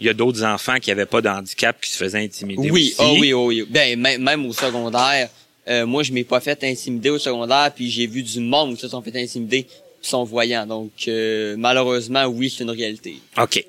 il 0.00 0.06
y 0.06 0.10
a 0.10 0.14
d'autres 0.14 0.42
enfants 0.44 0.78
qui 0.80 0.90
avaient 0.90 1.06
pas 1.06 1.20
de 1.20 1.28
handicap 1.28 1.80
qui 1.80 1.90
se 1.90 1.96
faisaient 1.98 2.22
intimider 2.22 2.70
Oui, 2.70 2.94
aussi. 2.94 2.96
ah 2.98 3.12
oui, 3.20 3.32
oh 3.32 3.46
oui. 3.46 3.64
Ben, 3.68 3.98
même, 3.98 4.22
même 4.22 4.46
au 4.46 4.52
secondaire, 4.52 5.28
euh, 5.68 5.84
moi, 5.86 6.02
je 6.02 6.12
m'ai 6.12 6.24
pas 6.24 6.40
fait 6.40 6.62
intimider 6.64 7.10
au 7.10 7.18
secondaire, 7.18 7.70
puis 7.74 7.90
j'ai 7.90 8.06
vu 8.06 8.22
du 8.22 8.40
monde 8.40 8.74
qui 8.76 8.80
se 8.80 8.88
sont 8.88 9.02
fait 9.02 9.14
intimider, 9.20 9.64
qui 10.00 10.08
sont 10.08 10.24
voyants. 10.24 10.64
Donc, 10.66 10.92
euh, 11.08 11.56
malheureusement, 11.58 12.24
oui, 12.26 12.48
c'est 12.48 12.62
une 12.64 12.70
réalité. 12.70 13.18
OK. 13.36 13.62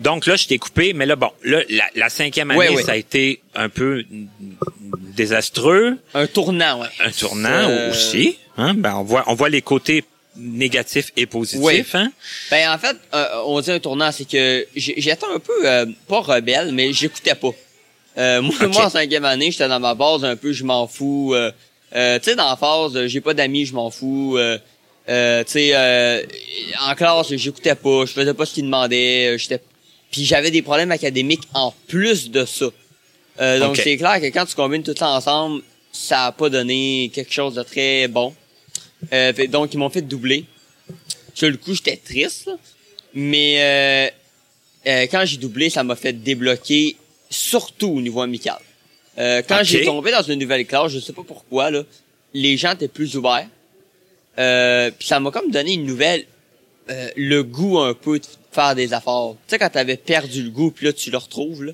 Donc 0.00 0.26
là, 0.26 0.36
je 0.36 0.46
t'ai 0.48 0.58
coupé, 0.58 0.92
mais 0.92 1.06
là, 1.06 1.16
bon, 1.16 1.30
là, 1.44 1.62
la, 1.70 1.84
la 1.94 2.08
cinquième 2.10 2.50
année, 2.50 2.58
Ouais, 2.58 2.68
ouais. 2.76 2.82
ça 2.82 2.92
a 2.92 2.96
été 2.96 3.40
un 3.54 3.68
peu 3.68 4.04
désastreux. 5.14 5.96
Un 6.14 6.26
tournant, 6.26 6.80
ouais. 6.82 6.88
un 7.04 7.10
tournant 7.10 7.48
Euh, 7.48 7.90
aussi. 7.90 8.38
Hein? 8.56 8.74
Ben, 8.74 8.94
on 8.96 9.02
voit, 9.04 9.24
on 9.26 9.34
voit 9.34 9.48
les 9.48 9.62
côtés 9.62 10.04
négatifs 10.36 11.12
et 11.16 11.26
positifs. 11.26 11.62
Oui. 11.62 11.84
Hein? 11.94 12.12
Ben, 12.50 12.70
en 12.70 12.78
fait, 12.78 12.96
euh, 13.14 13.26
on 13.46 13.60
dit 13.60 13.70
un 13.70 13.78
tournant, 13.78 14.12
c'est 14.12 14.28
que 14.28 14.66
j'étais 14.74 15.26
un 15.34 15.38
peu, 15.38 15.68
euh, 15.68 15.86
pas 16.08 16.20
rebelle, 16.20 16.72
mais 16.72 16.92
j'écoutais 16.92 17.34
pas. 17.34 17.50
Euh, 18.18 18.42
moi, 18.42 18.54
moi, 18.68 18.86
en 18.86 18.90
cinquième 18.90 19.24
année, 19.24 19.50
j'étais 19.50 19.68
dans 19.68 19.80
ma 19.80 19.94
base 19.94 20.24
un 20.24 20.36
peu, 20.36 20.52
je 20.52 20.64
m'en 20.64 20.86
fous. 20.86 21.32
Euh, 21.34 21.50
euh, 21.94 22.18
tu 22.18 22.30
sais, 22.30 22.36
dans 22.36 22.48
la 22.48 22.56
phase, 22.56 23.06
j'ai 23.06 23.20
pas 23.20 23.34
d'amis, 23.34 23.66
je 23.66 23.74
m'en 23.74 23.90
fous. 23.90 24.36
Euh, 24.36 24.58
euh, 25.08 25.44
tu 25.44 25.52
sais, 25.52 25.70
euh, 25.74 26.22
en 26.88 26.94
classe, 26.94 27.32
j'écoutais 27.34 27.74
pas, 27.74 28.06
je 28.06 28.12
faisais 28.12 28.34
pas 28.34 28.44
ce 28.46 28.54
qu'ils 28.54 28.64
demandaient. 28.64 29.36
J'étais, 29.38 29.60
puis 30.10 30.24
j'avais 30.24 30.50
des 30.50 30.62
problèmes 30.62 30.90
académiques 30.92 31.44
en 31.54 31.72
plus 31.88 32.30
de 32.30 32.44
ça. 32.44 32.66
Euh, 33.40 33.58
donc 33.60 33.70
Ok. 33.72 33.80
c'est 33.84 33.96
clair 33.98 34.20
que 34.20 34.26
quand 34.26 34.46
tu 34.46 34.54
combines 34.54 34.82
tout 34.82 34.94
ça 34.98 35.10
ensemble, 35.10 35.62
ça 35.92 36.26
a 36.26 36.32
pas 36.32 36.48
donné 36.48 37.10
quelque 37.14 37.32
chose 37.32 37.54
de 37.54 37.62
très 37.62 38.08
bon. 38.08 38.34
Euh, 39.12 39.32
fait- 39.32 39.48
donc 39.48 39.72
ils 39.74 39.78
m'ont 39.78 39.90
fait 39.90 40.02
doubler. 40.02 40.44
Sur 41.34 41.50
le 41.50 41.56
coup, 41.56 41.74
j'étais 41.74 41.96
triste, 41.96 42.46
là. 42.46 42.56
mais 43.14 43.56
euh, 43.58 44.10
euh, 44.90 45.02
quand 45.10 45.24
j'ai 45.24 45.36
doublé, 45.36 45.68
ça 45.70 45.84
m'a 45.84 45.96
fait 45.96 46.12
débloquer, 46.12 46.96
surtout 47.30 47.88
au 47.88 48.00
niveau 48.00 48.20
amical. 48.22 48.58
Euh, 49.18 49.42
quand 49.46 49.56
j'ai 49.64 49.84
tombé 49.84 50.10
dans 50.12 50.22
une 50.22 50.38
nouvelle 50.38 50.66
classe, 50.66 50.92
je 50.92 50.98
sais 51.00 51.12
pas 51.12 51.22
pourquoi, 51.26 51.70
là, 51.70 51.82
les 52.34 52.56
gens 52.56 52.72
étaient 52.72 52.88
plus 52.88 53.16
ouverts. 53.16 53.48
Euh, 54.38 54.90
puis 54.98 55.08
ça 55.08 55.18
m'a 55.20 55.30
comme 55.30 55.50
donné 55.50 55.72
une 55.74 55.84
nouvelle, 55.86 56.26
euh, 56.90 57.08
le 57.16 57.42
goût 57.42 57.78
un 57.78 57.94
peu 57.94 58.18
de 58.18 58.26
faire 58.52 58.74
des 58.74 58.92
efforts. 58.94 59.36
Tu 59.46 59.52
sais, 59.52 59.58
quand 59.58 59.70
t'avais 59.70 59.96
perdu 59.96 60.42
le 60.42 60.50
goût, 60.50 60.70
puis 60.70 60.86
là, 60.86 60.92
tu 60.92 61.10
le 61.10 61.16
retrouves, 61.18 61.64
là. 61.64 61.72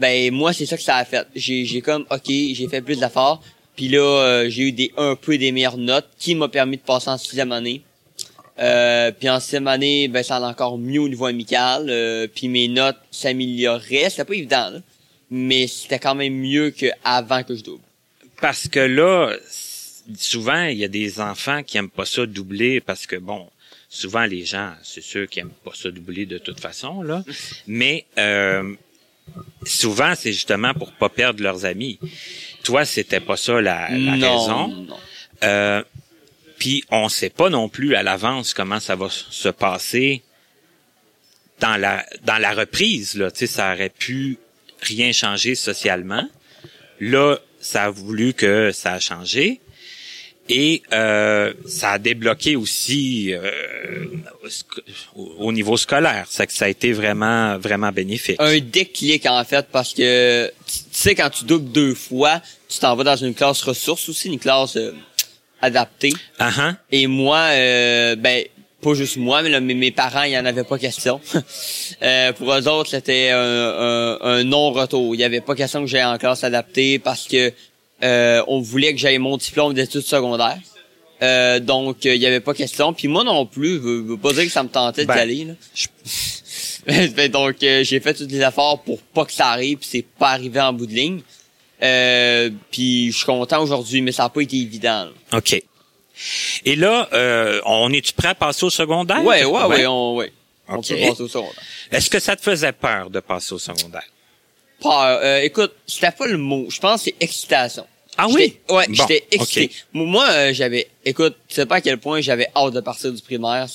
Ben, 0.00 0.32
moi, 0.32 0.52
c'est 0.52 0.66
ça 0.66 0.76
que 0.76 0.82
ça 0.82 0.96
a 0.96 1.04
fait. 1.04 1.26
J'ai, 1.34 1.64
j'ai 1.64 1.80
comme, 1.80 2.06
OK, 2.10 2.26
j'ai 2.26 2.66
fait 2.68 2.80
plus 2.80 2.98
d'efforts. 2.98 3.42
Puis 3.76 3.88
là, 3.88 4.00
euh, 4.00 4.48
j'ai 4.48 4.68
eu 4.68 4.72
des, 4.72 4.92
un 4.96 5.16
peu 5.16 5.38
des 5.38 5.52
meilleures 5.52 5.78
notes 5.78 6.08
qui 6.18 6.34
m'a 6.34 6.48
permis 6.48 6.76
de 6.76 6.82
passer 6.82 7.08
en 7.08 7.18
sixième 7.18 7.52
année. 7.52 7.82
Euh, 8.58 9.10
puis 9.12 9.30
en 9.30 9.40
sixième 9.40 9.66
année, 9.66 10.08
ben 10.08 10.22
ça 10.22 10.36
allait 10.36 10.46
encore 10.46 10.78
mieux 10.78 11.00
au 11.00 11.08
niveau 11.08 11.26
amical. 11.26 11.86
Euh, 11.88 12.26
puis 12.32 12.48
mes 12.48 12.68
notes 12.68 12.98
s'amélioraient. 13.10 14.10
C'était 14.10 14.24
pas 14.24 14.34
évident, 14.34 14.70
là. 14.70 14.80
Mais 15.30 15.66
c'était 15.66 15.98
quand 15.98 16.14
même 16.14 16.34
mieux 16.34 16.70
qu'avant 16.70 17.42
que 17.42 17.56
je 17.56 17.62
double. 17.62 17.82
Parce 18.40 18.68
que 18.68 18.80
là, 18.80 19.34
souvent, 20.18 20.64
il 20.64 20.76
y 20.76 20.84
a 20.84 20.88
des 20.88 21.20
enfants 21.20 21.62
qui 21.62 21.78
aiment 21.78 21.88
pas 21.88 22.04
ça 22.04 22.26
doubler 22.26 22.82
parce 22.82 23.06
que, 23.06 23.16
bon, 23.16 23.48
souvent, 23.88 24.24
les 24.26 24.44
gens, 24.44 24.72
c'est 24.82 25.02
sûr 25.02 25.26
qu'ils 25.28 25.42
aiment 25.42 25.54
pas 25.64 25.72
ça 25.74 25.90
doubler 25.90 26.26
de 26.26 26.36
toute 26.38 26.60
façon, 26.60 27.02
là. 27.02 27.24
Mais 27.66 28.04
euh, 28.18 28.74
souvent, 29.64 30.14
c'est 30.14 30.32
justement 30.32 30.74
pour 30.74 30.92
pas 30.92 31.08
perdre 31.08 31.42
leurs 31.42 31.64
amis. 31.64 31.98
Toi, 32.64 32.84
c'était 32.84 33.20
pas 33.20 33.36
ça 33.36 33.60
la, 33.60 33.88
la 33.90 34.16
non, 34.16 34.38
raison. 34.38 34.68
non. 34.68 34.96
Euh, 35.42 35.82
puis 36.58 36.84
on 36.90 37.08
sait 37.08 37.30
pas 37.30 37.50
non 37.50 37.68
plus 37.68 37.96
à 37.96 38.02
l'avance 38.04 38.54
comment 38.54 38.78
ça 38.78 38.94
va 38.94 39.08
se 39.10 39.48
passer 39.48 40.22
dans 41.58 41.76
la 41.76 42.06
dans 42.22 42.38
la 42.38 42.52
reprise 42.52 43.14
là, 43.16 43.32
tu 43.32 43.38
sais 43.40 43.46
ça 43.48 43.72
aurait 43.72 43.88
pu 43.88 44.38
rien 44.80 45.10
changer 45.12 45.54
socialement. 45.56 46.28
Là, 47.00 47.38
ça 47.60 47.84
a 47.84 47.90
voulu 47.90 48.34
que 48.34 48.70
ça 48.72 48.92
a 48.92 49.00
changé 49.00 49.60
et 50.48 50.82
euh, 50.92 51.52
ça 51.66 51.92
a 51.92 51.98
débloqué 51.98 52.56
aussi 52.56 53.32
euh, 53.32 54.06
au 55.38 55.52
niveau 55.52 55.76
scolaire, 55.76 56.26
ça 56.28 56.46
que 56.46 56.52
ça 56.52 56.64
a 56.64 56.68
été 56.68 56.92
vraiment 56.92 57.58
vraiment 57.58 57.92
bénéfique. 57.92 58.36
un 58.40 58.58
déclic 58.58 59.26
en 59.26 59.44
fait 59.44 59.66
parce 59.70 59.94
que 59.94 60.50
tu 60.66 60.80
sais 60.90 61.14
quand 61.14 61.30
tu 61.30 61.44
doubles 61.44 61.70
deux 61.70 61.94
fois, 61.94 62.40
tu 62.68 62.78
t'en 62.80 62.96
vas 62.96 63.04
dans 63.04 63.16
une 63.16 63.34
classe 63.34 63.62
ressources 63.62 64.08
aussi, 64.08 64.28
une 64.28 64.38
classe 64.38 64.76
euh, 64.76 64.92
adaptée. 65.60 66.12
Ah 66.38 66.50
ah. 66.58 66.72
Et 66.90 67.06
moi, 67.06 67.38
euh, 67.52 68.16
ben 68.16 68.44
pas 68.82 68.94
juste 68.94 69.16
moi, 69.16 69.42
mais 69.42 69.48
là, 69.48 69.60
mes, 69.60 69.74
mes 69.74 69.92
parents, 69.92 70.24
il 70.24 70.32
y 70.32 70.38
en 70.38 70.44
avait 70.44 70.64
pas 70.64 70.78
question. 70.78 71.20
Euh, 72.02 72.32
pour 72.32 72.52
eux 72.52 72.66
autres, 72.66 72.90
c'était 72.90 73.30
un, 73.30 73.38
un, 73.38 74.18
un 74.22 74.42
non-retour. 74.42 75.14
Il 75.14 75.20
y 75.20 75.24
avait 75.24 75.40
pas 75.40 75.54
question 75.54 75.82
que 75.82 75.86
j'aille 75.86 76.04
en 76.04 76.18
classe 76.18 76.42
adaptée 76.42 76.98
parce 76.98 77.28
que 77.28 77.52
euh, 78.02 78.42
on 78.48 78.60
voulait 78.60 78.92
que 78.92 78.98
j'aille 78.98 79.18
mon 79.18 79.36
diplôme 79.36 79.74
d'études 79.74 80.00
secondaires. 80.06 80.58
Euh, 81.22 81.60
donc, 81.60 82.04
euh, 82.06 82.14
il 82.14 82.20
y 82.20 82.26
avait 82.26 82.40
pas 82.40 82.52
question. 82.54 82.92
Puis 82.92 83.06
moi 83.08 83.22
non 83.22 83.46
plus, 83.46 83.74
je 83.74 83.78
veux, 83.78 84.00
veux 84.02 84.16
pas 84.16 84.32
dire 84.32 84.44
que 84.44 84.50
ça 84.50 84.62
me 84.64 84.68
tentait 84.68 85.04
Ben, 85.04 85.14
d'y 85.14 85.20
aller. 85.20 85.44
Là. 85.44 85.54
Fait 87.14 87.28
donc, 87.28 87.62
euh, 87.62 87.84
j'ai 87.84 88.00
fait 88.00 88.14
tous 88.14 88.26
les 88.26 88.40
efforts 88.40 88.80
pour 88.82 89.00
pas 89.00 89.24
que 89.24 89.32
ça 89.32 89.48
arrive, 89.50 89.78
puis 89.78 89.88
c'est 89.90 90.04
pas 90.18 90.30
arrivé 90.30 90.60
en 90.60 90.72
bout 90.72 90.86
de 90.86 90.94
ligne. 90.94 91.20
Euh, 91.82 92.50
puis 92.70 93.10
je 93.12 93.16
suis 93.18 93.26
content 93.26 93.62
aujourd'hui, 93.62 94.02
mais 94.02 94.12
ça 94.12 94.24
a 94.24 94.28
pas 94.28 94.40
été 94.40 94.56
évident. 94.56 95.04
là. 95.30 95.38
OK. 95.38 95.62
Et 96.64 96.76
là, 96.76 97.08
euh, 97.12 97.60
on 97.64 97.92
est-tu 97.92 98.12
prêt 98.12 98.28
à 98.28 98.34
passer 98.34 98.64
au 98.64 98.70
secondaire? 98.70 99.24
Ouais, 99.24 99.44
ouais, 99.44 99.64
ouais, 99.64 99.86
on, 99.86 100.16
ouais. 100.16 100.32
On 100.68 100.76
Ok. 100.76 100.88
peut 100.88 100.96
passer 101.08 101.22
au 101.22 101.28
secondaire. 101.28 101.62
Est-ce 101.90 102.08
que 102.10 102.18
ça 102.20 102.36
te 102.36 102.42
faisait 102.42 102.72
peur 102.72 103.10
de 103.10 103.20
passer 103.20 103.52
au 103.54 103.58
secondaire? 103.58 104.06
Peur. 104.80 105.20
Euh, 105.22 105.40
écoute, 105.42 105.72
c'était 105.86 106.10
pas 106.12 106.26
le 106.26 106.36
mot. 106.38 106.66
Je 106.68 106.78
pense 106.80 107.02
que 107.04 107.10
c'est 107.10 107.16
excitation. 107.24 107.86
Ah 108.16 108.26
oui? 108.28 108.58
Ouais, 108.68 108.86
Bon, 108.88 108.94
j'étais 108.94 109.24
excité. 109.30 109.70
Moi, 109.92 110.26
euh, 110.30 110.52
j'avais, 110.52 110.88
écoute, 111.04 111.34
tu 111.48 111.54
sais 111.54 111.66
pas 111.66 111.76
à 111.76 111.80
quel 111.80 111.98
point 111.98 112.20
j'avais 112.20 112.48
hâte 112.54 112.74
de 112.74 112.80
partir 112.80 113.12
du 113.12 113.22
primaire. 113.22 113.66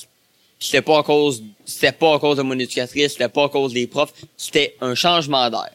C'était 0.59 0.81
pas 0.81 0.99
à 0.99 1.03
cause, 1.03 1.43
c'était 1.65 1.91
pas 1.91 2.15
à 2.15 2.19
cause 2.19 2.37
de 2.37 2.41
mon 2.41 2.57
éducatrice, 2.57 3.11
c'était 3.13 3.29
pas 3.29 3.45
à 3.45 3.49
cause 3.49 3.73
des 3.73 3.85
profs, 3.87 4.13
c'était 4.37 4.75
un 4.81 4.95
changement 4.95 5.49
d'air. 5.49 5.69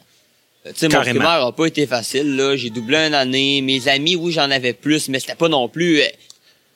Euh, 0.66 0.70
Tu 0.72 0.79
sais, 0.81 0.88
mon 0.88 0.94
primaire 1.18 1.46
a 1.46 1.53
pas 1.53 1.66
été 1.66 1.87
facile, 1.87 2.37
là. 2.37 2.57
J'ai 2.57 2.70
doublé 2.70 2.96
une 2.96 3.14
année. 3.14 3.61
Mes 3.62 3.87
amis, 3.88 4.16
oui, 4.16 4.33
j'en 4.33 4.51
avais 4.51 4.72
plus, 4.72 5.09
mais 5.09 5.20
c'était 5.20 5.35
pas 5.37 5.48
non 5.48 5.68
plus, 5.68 6.01
euh, 6.01 6.07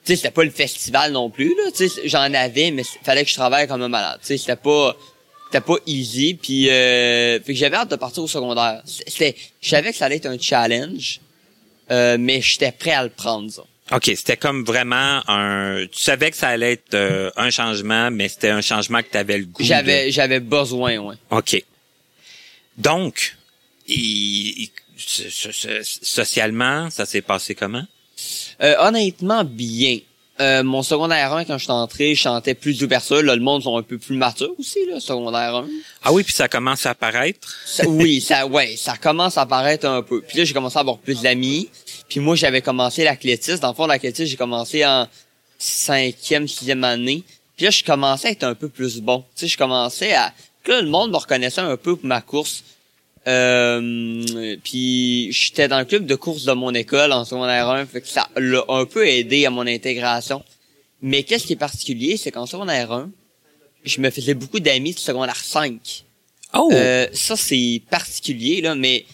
tu 0.05 0.13
sais, 0.13 0.17
c'était 0.17 0.31
pas 0.31 0.45
le 0.45 0.51
festival 0.51 1.13
non 1.13 1.31
plus, 1.31 1.49
là. 1.57 1.71
Tu 1.77 1.89
sais, 1.89 2.03
j'en 2.09 2.33
avais, 2.35 2.71
mais 2.73 2.83
fallait 3.05 3.25
que 3.25 3.31
je 3.31 3.35
travaille 3.35 3.67
comme 3.69 3.83
un 3.83 3.89
malade. 3.89 4.19
Tu 4.23 4.27
sais, 4.29 4.39
c'était 4.39 4.57
pas, 4.57 4.97
c'était 5.47 5.65
pas 5.65 5.77
easy. 5.87 6.35
Puis, 6.35 6.69
euh, 6.71 7.41
fait 7.41 7.53
que 7.55 7.59
j'avais 7.59 7.77
hâte 7.77 7.91
de 7.91 7.97
partir 7.97 8.23
au 8.25 8.29
secondaire. 8.29 8.83
C'était, 8.85 9.35
je 9.61 9.69
savais 9.69 9.91
que 9.91 9.97
ça 9.97 10.05
allait 10.07 10.17
être 10.17 10.27
un 10.27 10.39
challenge, 10.39 11.21
euh, 11.91 12.17
mais 12.19 12.41
j'étais 12.41 12.73
prêt 12.73 12.93
à 12.93 13.03
le 13.05 13.11
prendre, 13.11 13.51
ça. 13.51 13.63
OK, 13.93 14.05
c'était 14.17 14.37
comme 14.37 14.65
vraiment 14.65 15.23
un... 15.29 15.87
Tu 15.93 16.01
savais 16.01 16.33
que 16.33 16.37
ça 16.37 16.49
allait 16.49 16.73
être 16.73 16.95
euh, 16.95 17.31
un 17.37 17.51
changement, 17.51 18.11
mais 18.11 18.29
c'était 18.29 18.49
un 18.51 18.61
changement 18.61 19.01
que 19.01 19.09
tu 19.13 19.17
avais 19.17 19.39
le 19.39 19.45
goût 19.45 19.63
de- 19.63 19.67
J'avais, 19.69 20.11
j'avais 20.11 20.41
besoin, 20.41 20.99
ouais. 20.99 21.15
OK. 21.31 21.63
Donc, 22.77 23.37
il- 23.87 24.63
il- 24.65 24.71
socialement, 25.85 26.91
ça 26.91 27.07
s'est 27.07 27.23
passé 27.23 27.55
comment? 27.55 27.85
Euh, 28.63 28.75
honnêtement, 28.81 29.45
bien. 29.45 29.99
Euh, 30.39 30.63
mon 30.63 30.83
secondaire 30.83 31.33
1, 31.33 31.47
quand 31.47 31.57
je 31.57 31.65
suis 31.65 31.73
entré, 31.73 32.15
je 32.15 32.21
chantais 32.23 32.55
plus 32.55 32.79
d'ouverture. 32.79 33.23
Là, 33.23 33.35
le 33.35 33.41
monde 33.43 33.63
sont 33.63 33.79
un 33.79 33.83
peu 33.83 33.97
plus 33.97 34.15
matures 34.17 34.53
aussi, 34.59 34.79
là, 34.87 35.01
secondaire 35.01 35.55
1. 35.57 35.67
Ah 36.05 36.13
oui, 36.13 36.23
puis 36.25 36.35
ça 36.35 36.47
commence 36.47 36.85
à 36.85 36.91
apparaître. 36.91 37.39
Ça- 37.65 37.89
oui, 37.89 38.21
ça, 38.21 38.47
ouais, 38.47 38.77
ça 38.77 38.97
commence 38.99 39.39
à 39.39 39.43
apparaître 39.43 39.87
un 39.87 40.03
peu. 40.03 40.21
Puis 40.21 40.37
là, 40.39 40.45
j'ai 40.45 40.53
commencé 40.53 40.77
à 40.77 40.81
avoir 40.81 40.99
plus 40.99 41.23
d'amis. 41.23 41.71
Puis 42.09 42.21
moi, 42.21 42.37
j'avais 42.37 42.61
commencé 42.61 43.03
l'athlétisme. 43.03 43.61
Dans 43.61 43.71
le 43.71 43.75
fond, 43.75 43.87
l'athlétisme, 43.87 44.29
j'ai 44.31 44.37
commencé 44.37 44.85
en 44.85 45.09
cinquième, 45.59 46.47
sixième 46.47 46.85
année. 46.85 47.23
Puis 47.57 47.65
là, 47.65 47.71
je 47.71 47.83
commençais 47.83 48.29
à 48.29 48.31
être 48.33 48.45
un 48.45 48.55
peu 48.55 48.69
plus 48.69 49.01
bon. 49.01 49.21
Tu 49.35 49.41
sais, 49.41 49.47
je 49.49 49.57
commençais 49.57 50.13
à... 50.15 50.33
Là, 50.67 50.83
le 50.83 50.89
monde 50.89 51.13
me 51.13 51.17
reconnaissait 51.17 51.61
un 51.63 51.77
peu 51.77 51.97
pour 51.97 52.05
ma 52.07 52.21
course. 52.21 52.63
Euh, 53.27 54.57
puis 54.63 55.33
j'étais 55.33 55.67
dans 55.67 55.81
le 55.81 55.85
club 55.85 56.07
de 56.07 56.15
course 56.15 56.45
de 56.45 56.53
mon 56.53 56.73
école 56.75 57.13
en 57.13 57.25
secondaire 57.25 57.69
1, 57.69 57.87
fait 57.87 58.01
que 58.01 58.09
ça 58.09 58.29
l'a 58.37 58.63
un 58.69 58.85
peu 58.85 59.07
aidé 59.07 59.47
à 59.47 59.51
mon 59.51 59.67
intégration. 59.67 60.45
Mais 61.03 61.25
qu'est-ce 61.25 61.47
qui 61.47 61.55
est 61.55 61.57
particulier, 61.57 62.17
c'est 62.17 62.31
qu'en 62.31 62.47
secondaire 62.47 62.93
1, 62.93 63.11
je 63.85 64.01
me 64.01 64.11
faisais 64.11 64.35
beaucoup 64.35 64.61
d'amis 64.61 64.95
de 64.95 64.99
secondaire 64.99 65.37
5. 65.37 66.05
Oh! 66.55 66.71
Euh, 66.73 67.07
ça, 67.13 67.37
c'est 67.37 67.83
particulier, 67.91 68.61
là, 68.61 68.75
mais 68.75 69.05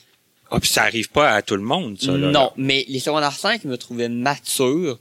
Ah, 0.51 0.61
puis 0.61 0.68
ça 0.68 0.83
arrive 0.83 1.11
pas 1.11 1.33
à 1.33 1.42
tout 1.42 1.57
le 1.57 1.62
monde, 1.62 1.96
ça. 2.01 2.12
Là, 2.12 2.31
non, 2.31 2.33
là. 2.33 2.53
mais 2.57 2.85
les 2.88 3.01
secondaires 3.01 3.33
5 3.33 3.64
me 3.64 3.77
trouvaient 3.77 4.09
mature, 4.11 4.98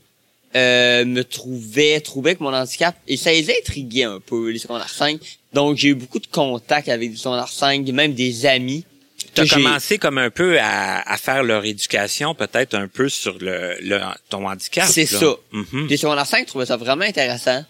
euh, 0.56 1.06
me 1.06 1.24
trouvaient, 1.24 2.00
trouvaient 2.00 2.36
que 2.36 2.44
mon 2.44 2.54
handicap, 2.54 2.96
et 3.08 3.18
ça 3.18 3.32
les 3.32 3.50
intriguait 3.50 4.04
un 4.04 4.20
peu, 4.20 4.50
les 4.50 4.60
secondaires 4.60 4.90
5. 4.90 5.20
Donc, 5.54 5.78
j'ai 5.78 5.90
eu 5.90 5.96
beaucoup 5.96 6.20
de 6.20 6.28
contacts 6.28 6.90
avec 6.90 7.12
les 7.12 7.18
secondaires 7.18 7.50
5, 7.50 7.86
même 7.90 8.14
des 8.14 8.46
amis. 8.46 8.86
T'as 9.34 9.44
que 9.44 9.50
j'ai- 9.50 9.56
commencé 9.56 9.98
comme 9.98 10.18
un 10.18 10.30
peu 10.30 10.60
à, 10.60 11.02
à 11.10 11.18
faire 11.18 11.44
leur 11.44 11.64
éducation, 11.66 12.36
peut-être 12.36 12.74
un 12.76 12.88
peu 12.88 13.08
sur 13.10 13.38
le, 13.40 13.76
le 13.82 14.00
ton 14.30 14.48
handicap. 14.48 14.88
C'est 14.90 15.06
ça. 15.06 15.36
Mhm. 15.52 15.88
Les 15.90 15.98
secondaires 15.98 16.26
5 16.28 16.46
trouvaient 16.48 16.66
ça 16.66 16.78
vraiment 16.78 17.06
intéressant. 17.06 17.64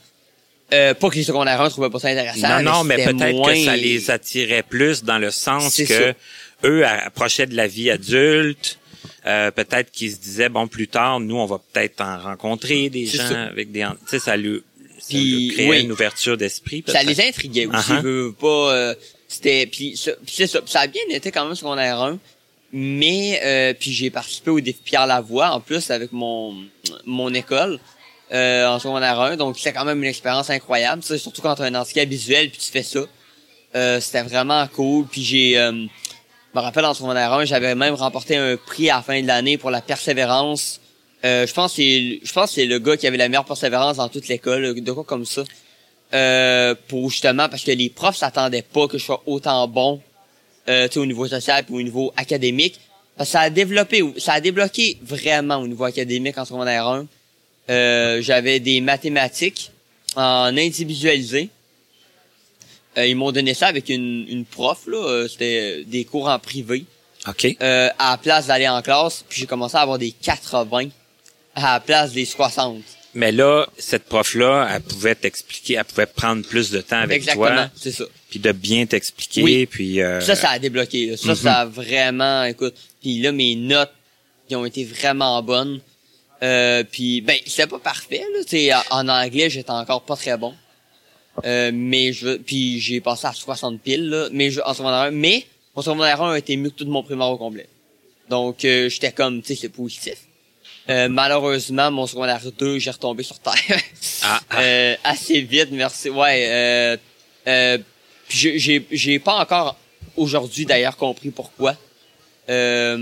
Euh, 0.73 0.93
pas 0.93 1.09
que 1.09 1.15
les 1.15 1.23
secondaires 1.23 1.59
1 1.61 1.69
trouvaient 1.69 1.89
pas 1.89 1.99
ça 1.99 2.07
intéressant. 2.07 2.61
Non, 2.61 2.71
non, 2.71 2.83
mais 2.83 3.03
peut-être 3.05 3.35
moins- 3.35 3.53
que 3.53 3.65
ça 3.65 3.75
les 3.75 4.09
attirait 4.09 4.63
plus 4.63 5.03
dans 5.03 5.17
le 5.17 5.29
sens 5.29 5.75
que 5.77 5.85
ça. 5.85 6.13
eux 6.63 6.85
approchaient 6.85 7.45
de 7.45 7.55
la 7.55 7.67
vie 7.67 7.91
adulte. 7.91 8.77
Euh, 9.25 9.51
peut-être 9.51 9.91
qu'ils 9.91 10.11
se 10.13 10.17
disaient 10.17 10.49
bon 10.49 10.67
plus 10.67 10.87
tard 10.87 11.19
nous 11.19 11.35
on 11.35 11.45
va 11.45 11.59
peut-être 11.71 12.01
en 12.01 12.17
rencontrer 12.19 12.89
des 12.89 13.05
gens 13.05 13.27
ça. 13.27 13.43
avec 13.43 13.71
des 13.71 13.81
tu 13.81 13.89
sais 14.07 14.19
ça 14.19 14.35
lui 14.37 14.63
ça 14.99 15.05
Puis, 15.09 15.47
lui 15.47 15.53
créait 15.53 15.69
oui. 15.69 15.81
une 15.81 15.91
ouverture 15.91 16.37
d'esprit 16.37 16.83
Ça 16.87 17.03
les 17.03 17.19
intriguait 17.21 17.65
aussi, 17.67 17.91
veux, 18.01 18.25
veux 18.27 18.31
pas. 18.33 18.47
euh, 18.73 18.95
c'était 19.31 19.65
puis 19.65 19.97
c'est 20.27 20.47
ça, 20.47 20.59
ça 20.65 20.81
a 20.81 20.87
bien 20.87 21.01
été 21.09 21.31
quand 21.31 21.45
même 21.45 21.55
secondaire 21.55 22.01
1. 22.01 22.19
Mais 22.73 23.39
euh, 23.43 23.73
puis 23.77 23.91
j'ai 23.91 24.09
participé 24.09 24.49
au 24.51 24.59
défi 24.59 24.79
Pierre 24.83 25.07
Lavoie 25.07 25.51
en 25.51 25.59
plus 25.59 25.89
avec 25.91 26.11
mon 26.11 26.55
mon 27.05 27.33
école 27.33 27.79
euh, 28.33 28.67
en 28.67 28.79
secondaire 28.79 29.19
1, 29.19 29.37
donc 29.37 29.57
c'était 29.57 29.73
quand 29.73 29.85
même 29.85 30.01
une 30.01 30.09
expérience 30.09 30.49
incroyable, 30.49 31.03
surtout 31.03 31.41
quand 31.41 31.55
tu 31.55 31.63
as 31.63 31.65
un 31.65 31.75
handicap 31.75 32.07
visuel 32.07 32.49
puis 32.49 32.59
tu 32.59 32.71
fais 32.71 32.83
ça. 32.83 33.01
Euh, 33.75 33.99
c'était 34.01 34.23
vraiment 34.23 34.67
cool, 34.67 35.05
puis 35.05 35.23
j'ai 35.23 35.57
euh, 35.57 35.71
je 35.71 36.59
me 36.59 36.61
rappelle 36.61 36.85
en 36.85 36.93
secondaire 36.93 37.31
1, 37.33 37.45
j'avais 37.45 37.75
même 37.75 37.93
remporté 37.93 38.35
un 38.35 38.57
prix 38.57 38.89
à 38.89 38.97
la 38.97 39.01
fin 39.01 39.21
de 39.21 39.27
l'année 39.27 39.57
pour 39.57 39.71
la 39.71 39.81
persévérance. 39.81 40.81
Euh, 41.23 41.45
je 41.45 41.53
pense 41.53 41.75
c'est 41.75 42.19
je 42.23 42.33
pense 42.33 42.51
c'est 42.51 42.65
le 42.65 42.79
gars 42.79 42.97
qui 42.97 43.07
avait 43.07 43.17
la 43.17 43.29
meilleure 43.29 43.45
persévérance 43.45 43.97
dans 43.97 44.09
toute 44.09 44.27
l'école, 44.27 44.81
de 44.81 44.91
quoi 44.91 45.03
comme 45.03 45.25
ça. 45.25 45.43
Euh, 46.13 46.75
pour 46.89 47.09
justement 47.09 47.47
parce 47.47 47.63
que 47.63 47.71
les 47.71 47.89
profs 47.89 48.17
s'attendaient 48.17 48.63
pas 48.63 48.87
que 48.87 48.97
je 48.97 49.05
sois 49.05 49.23
autant 49.25 49.65
bon 49.69 50.01
euh, 50.67 50.87
tu 50.89 50.95
sais, 50.95 50.99
au 50.99 51.05
niveau 51.05 51.25
social 51.25 51.63
et 51.69 51.73
au 51.73 51.81
niveau 51.81 52.11
académique. 52.17 52.79
Parce 53.15 53.29
que 53.29 53.31
ça 53.31 53.39
a 53.41 53.49
développé, 53.49 54.03
ça 54.17 54.33
a 54.33 54.41
débloqué 54.41 54.97
vraiment 55.01 55.57
au 55.57 55.67
niveau 55.67 55.85
académique 55.85 56.37
en 56.37 56.43
secondaire 56.45 56.85
1. 56.87 57.07
Euh, 57.69 58.21
j'avais 58.21 58.59
des 58.59 58.81
mathématiques 58.81 59.71
en 60.15 60.55
individualisé. 60.57 61.49
Euh, 62.97 63.07
ils 63.07 63.15
m'ont 63.15 63.31
donné 63.31 63.53
ça 63.53 63.67
avec 63.67 63.87
une, 63.87 64.25
une 64.27 64.43
prof, 64.43 64.79
là. 64.87 64.97
euh, 64.97 65.27
C'était 65.29 65.83
des 65.85 66.03
cours 66.03 66.27
en 66.27 66.39
privé. 66.39 66.83
OK. 67.27 67.55
Euh, 67.61 67.89
à 67.99 68.11
la 68.11 68.17
place 68.17 68.47
d'aller 68.47 68.67
en 68.67 68.81
classe, 68.81 69.23
puis 69.29 69.39
j'ai 69.41 69.47
commencé 69.47 69.77
à 69.77 69.81
avoir 69.81 69.97
des 69.97 70.11
80 70.11 70.89
à 71.55 71.73
la 71.73 71.79
place 71.79 72.11
des 72.11 72.25
60. 72.25 72.81
Mais 73.13 73.31
là 73.31 73.67
cette 73.77 74.05
prof 74.05 74.35
là 74.35 74.69
elle 74.73 74.81
pouvait 74.81 75.15
t'expliquer 75.15 75.73
elle 75.75 75.83
pouvait 75.85 76.05
prendre 76.05 76.45
plus 76.47 76.71
de 76.71 76.79
temps 76.79 76.97
avec 77.01 77.17
Exactement, 77.17 77.47
toi 77.47 77.69
c'est 77.75 77.91
ça. 77.91 78.05
puis 78.29 78.39
de 78.39 78.51
bien 78.53 78.85
t'expliquer 78.85 79.43
Oui. 79.43 79.65
puis 79.65 80.01
euh, 80.01 80.21
Ça, 80.21 80.35
ça 80.35 80.49
a 80.51 80.59
débloqué. 80.59 81.07
là. 81.07 81.17
Ça, 81.17 81.29
Mhm. 81.29 81.35
ça 81.35 81.53
a 81.61 81.65
vraiment, 81.65 82.43
écoute. 82.45 82.75
Puis 83.01 83.19
là, 83.19 83.31
mes 83.31 83.55
notes, 83.55 83.91
qui 84.47 84.55
ont 84.55 84.65
été 84.65 84.83
vraiment 84.85 85.41
bonnes. 85.43 85.79
Euh, 86.43 86.83
puis, 86.89 87.21
ben, 87.21 87.37
c'était 87.45 87.67
pas 87.67 87.79
parfait, 87.79 88.23
là. 88.33 88.43
Tu 88.43 88.49
sais, 88.49 88.73
en- 88.73 88.81
en 88.91 89.07
anglais, 89.09 89.49
j'étais 89.49 89.69
encore 89.71 90.03
pas 90.03 90.15
très 90.15 90.37
bon. 90.37 90.53
Euh, 91.45 91.71
mais 91.73 92.11
je, 92.13 92.35
puis 92.37 92.79
j'ai 92.79 92.99
passé 92.99 93.27
à 93.27 93.33
60 93.33 93.79
piles, 93.81 94.09
là. 94.09 94.27
Mais 94.31 94.51
je, 94.51 94.59
en 94.61 94.73
secondaire 94.73 94.99
1, 95.03 95.11
mais 95.11 95.45
mon 95.75 95.81
secondaire 95.81 96.21
1 96.21 96.33
a 96.33 96.37
été 96.37 96.57
mieux 96.57 96.69
que 96.69 96.75
tout 96.75 96.85
mon 96.85 97.03
primaire 97.03 97.27
au 97.29 97.37
complet. 97.37 97.67
Donc, 98.29 98.65
euh, 98.65 98.89
j'étais 98.89 99.11
comme, 99.11 99.41
tu 99.41 99.49
sais, 99.49 99.61
c'est 99.61 99.69
positif. 99.69 100.15
Euh, 100.91 101.07
malheureusement, 101.09 101.89
mon 101.91 102.05
secondaire 102.05 102.41
2, 102.57 102.77
j'ai 102.79 102.91
retombé 102.91 103.23
sur 103.23 103.39
terre. 103.39 103.53
Ah, 104.23 104.39
ah. 104.51 104.61
Euh, 104.61 104.95
assez 105.03 105.41
vite, 105.41 105.69
merci. 105.71 106.09
Ouais, 106.09 106.45
euh, 106.47 106.97
euh, 107.47 107.77
puis 108.27 108.59
j'ai- 108.59 108.85
j'ai 108.91 109.17
pas 109.17 109.35
encore 109.39 109.75
aujourd'hui 110.15 110.63
d'ailleurs 110.65 110.95
compris 110.95 111.31
pourquoi. 111.31 111.75
Euh, 112.49 112.95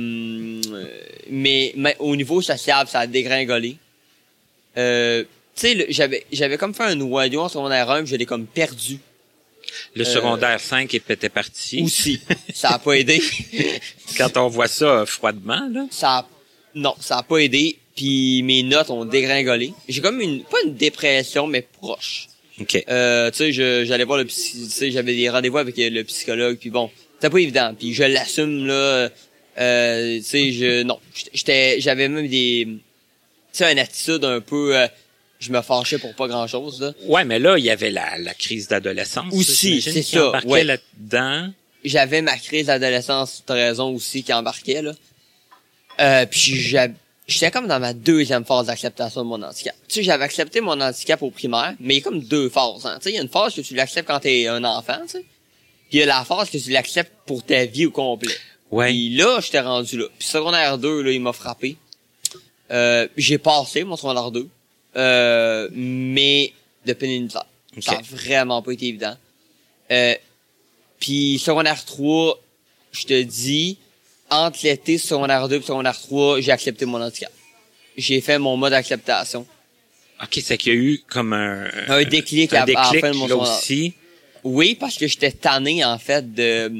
mais, 1.30 1.74
mais 1.76 1.96
au 2.00 2.16
niveau 2.16 2.42
social, 2.42 2.88
ça 2.88 3.00
a 3.02 3.08
dégringolé. 3.08 3.76
Euh, 4.78 5.24
tu 5.56 5.62
sais, 5.68 5.86
j'avais 5.90 6.26
j'avais 6.32 6.58
comme 6.58 6.74
fait 6.74 6.84
un 6.84 6.96
noyau 6.96 7.42
en 7.42 7.50
secondaire 7.50 7.90
1, 7.90 8.04
puis 8.04 8.12
je 8.12 8.16
l'ai 8.16 8.26
comme 8.26 8.46
perdu 8.46 9.00
le 9.94 10.04
secondaire 10.06 10.60
5 10.60 10.94
était 10.94 11.30
parti 11.30 11.82
aussi. 11.84 12.22
ça 12.54 12.70
a 12.76 12.80
pas 12.80 12.94
aidé. 12.94 13.22
quand 14.18 14.38
on 14.38 14.48
voit 14.48 14.68
ça 14.68 14.86
euh, 14.86 15.06
froidement 15.06 15.68
là 15.72 15.86
ça 15.92 16.20
a- 16.20 16.28
non, 16.76 16.94
ça 17.00 17.18
a 17.18 17.24
pas 17.24 17.38
aidé. 17.38 17.78
Puis 17.96 18.44
mes 18.44 18.64
notes 18.64 18.90
ont 18.90 19.04
dégringolé. 19.06 19.74
J'ai 19.90 20.02
comme 20.02 20.22
une 20.22 20.44
pas 20.44 20.58
une 20.66 20.76
dépression, 20.76 21.48
mais 21.48 21.62
proche. 21.62 22.28
OK 22.62 22.82
Euh, 22.90 23.30
tu 23.32 23.38
sais, 23.38 23.52
je- 23.52 23.84
j'allais 23.86 24.04
voir 24.06 24.18
le 24.20 24.26
psy, 24.26 24.64
tu 24.66 24.70
sais, 24.70 24.92
j'avais 24.92 25.16
des 25.16 25.30
rendez-vous 25.30 25.58
avec 25.58 25.76
le 25.78 26.04
psychologue, 26.04 26.58
puis 26.58 26.70
bon, 26.70 26.90
c'était 27.16 27.30
pas 27.30 27.40
évident. 27.40 27.74
Puis 27.78 27.94
je 27.94 28.04
l'assume 28.04 28.68
là, 28.68 29.10
euh, 29.60 30.18
tu 30.18 30.24
sais, 30.24 30.52
je 30.52 30.84
non, 30.84 31.00
j'étais, 31.34 31.82
j'avais 31.82 32.08
même 32.08 32.28
des, 32.28 32.68
tu 32.68 32.80
sais, 33.52 33.72
une 33.72 33.80
attitude 33.80 34.24
un 34.24 34.40
peu, 34.42 34.78
euh, 34.78 34.88
je 35.40 35.52
me 35.52 35.62
fâchais 35.62 35.98
pour 35.98 36.14
pas 36.16 36.28
grand 36.28 36.48
chose 36.48 36.82
là. 36.82 36.94
Ouais, 37.06 37.26
mais 37.26 37.40
là, 37.40 37.58
il 37.58 37.66
y 37.66 37.70
avait 37.70 37.92
la, 37.92 38.18
la 38.18 38.34
crise 38.34 38.68
d'adolescence. 38.70 39.34
Aussi, 39.34 39.82
c'est 39.82 40.02
ça, 40.04 40.30
embarquait 40.30 40.48
ouais. 40.50 40.64
là-dedans. 40.64 41.52
J'avais 41.86 42.22
ma 42.22 42.38
crise 42.38 42.66
d'adolescence, 42.68 43.44
t'as 43.46 43.54
raison 43.54 43.94
aussi, 43.96 44.24
qui 44.24 44.32
embarquait 44.34 44.82
là. 44.82 44.94
Euh, 46.00 46.26
puis 46.26 46.76
j'étais 47.28 47.52
comme 47.52 47.68
dans 47.68 47.80
ma 47.80 47.94
deuxième 47.94 48.46
phase 48.46 48.68
d'acceptation 48.68 49.22
de 49.22 49.28
mon 49.28 49.42
handicap. 49.42 49.76
Tu 49.88 49.96
sais, 49.96 50.04
j'avais 50.04 50.24
accepté 50.24 50.62
mon 50.62 50.80
handicap 50.80 51.22
au 51.22 51.30
primaire, 51.30 51.76
mais 51.80 51.96
il 51.96 51.98
y 51.98 52.02
a 52.02 52.04
comme 52.04 52.22
deux 52.22 52.50
phases. 52.50 52.86
Hein. 52.86 52.98
Tu 52.98 53.04
sais, 53.04 53.10
il 53.12 53.16
y 53.16 53.20
a 53.20 53.22
une 53.22 53.30
phase 53.30 53.54
que 53.54 53.62
tu 53.62 53.76
l'acceptes 53.76 54.08
quand 54.08 54.20
t'es 54.20 54.48
un 54.48 54.64
enfant, 54.64 55.00
tu 55.04 55.10
sais. 55.10 55.26
Puis 55.90 55.98
il 55.98 56.00
y 56.00 56.04
a 56.04 56.06
la 56.06 56.24
phase 56.24 56.50
que 56.50 56.58
tu 56.58 56.70
l'acceptes 56.70 57.12
pour 57.26 57.44
ta 57.44 57.66
vie 57.66 57.88
au 57.88 57.92
complet. 57.92 58.34
Ouais. 58.72 58.90
Puis 58.90 59.16
là, 59.16 59.40
j'étais 59.42 59.60
rendu 59.60 59.98
là. 59.98 60.06
Puis 60.18 60.28
secondaire 60.28 60.78
2, 60.78 61.02
là, 61.02 61.12
il 61.12 61.22
m'a 61.22 61.34
frappé. 61.34 61.78
Euh, 62.72 63.08
j'ai 63.18 63.40
passé 63.40 63.84
mon 63.84 63.96
secondaire 63.96 64.32
2. 64.32 64.48
Euh, 64.96 65.70
mais 65.72 66.54
de 66.86 66.94
peine 66.94 67.10
et 67.10 67.20
de 67.20 67.24
misère. 67.24 67.46
Ok. 67.76 67.84
Ça 67.84 67.94
a 67.94 68.02
vraiment 68.02 68.62
pas 68.62 68.72
été 68.72 68.88
évident. 68.88 69.16
Euh, 69.92 70.16
puis 71.00 71.40
secondaire 71.40 71.84
3, 71.84 72.40
je 72.92 73.06
te 73.06 73.22
dis, 73.22 73.78
entre 74.30 74.60
l'été, 74.64 74.98
secondaire 74.98 75.48
2 75.48 75.58
et 75.58 75.62
secondaire 75.62 76.00
3, 76.00 76.42
j'ai 76.42 76.52
accepté 76.52 76.86
mon 76.86 77.02
handicap. 77.02 77.32
J'ai 77.98 78.22
fait 78.22 78.38
mon 78.40 78.56
mode 78.58 78.72
d'acceptation. 78.72 79.46
OK, 80.22 80.40
c'est 80.44 80.58
qu'il 80.58 80.74
y 80.74 80.76
a 80.76 80.80
eu 80.80 81.02
comme 81.08 81.34
un... 81.34 81.68
Un 81.88 82.04
déclic 82.04 82.54
un 82.54 82.62
à- 82.62 82.64
à 82.64 82.94
la 82.94 83.00
fin 83.00 83.12
de 83.12 83.16
mon 83.16 83.28
là 83.28 83.36
aussi. 83.38 83.94
Oui, 84.44 84.76
parce 84.80 84.98
que 84.98 85.08
j'étais 85.08 85.32
tanné, 85.32 85.84
en 85.84 85.98
fait, 85.98 86.34
de 86.34 86.72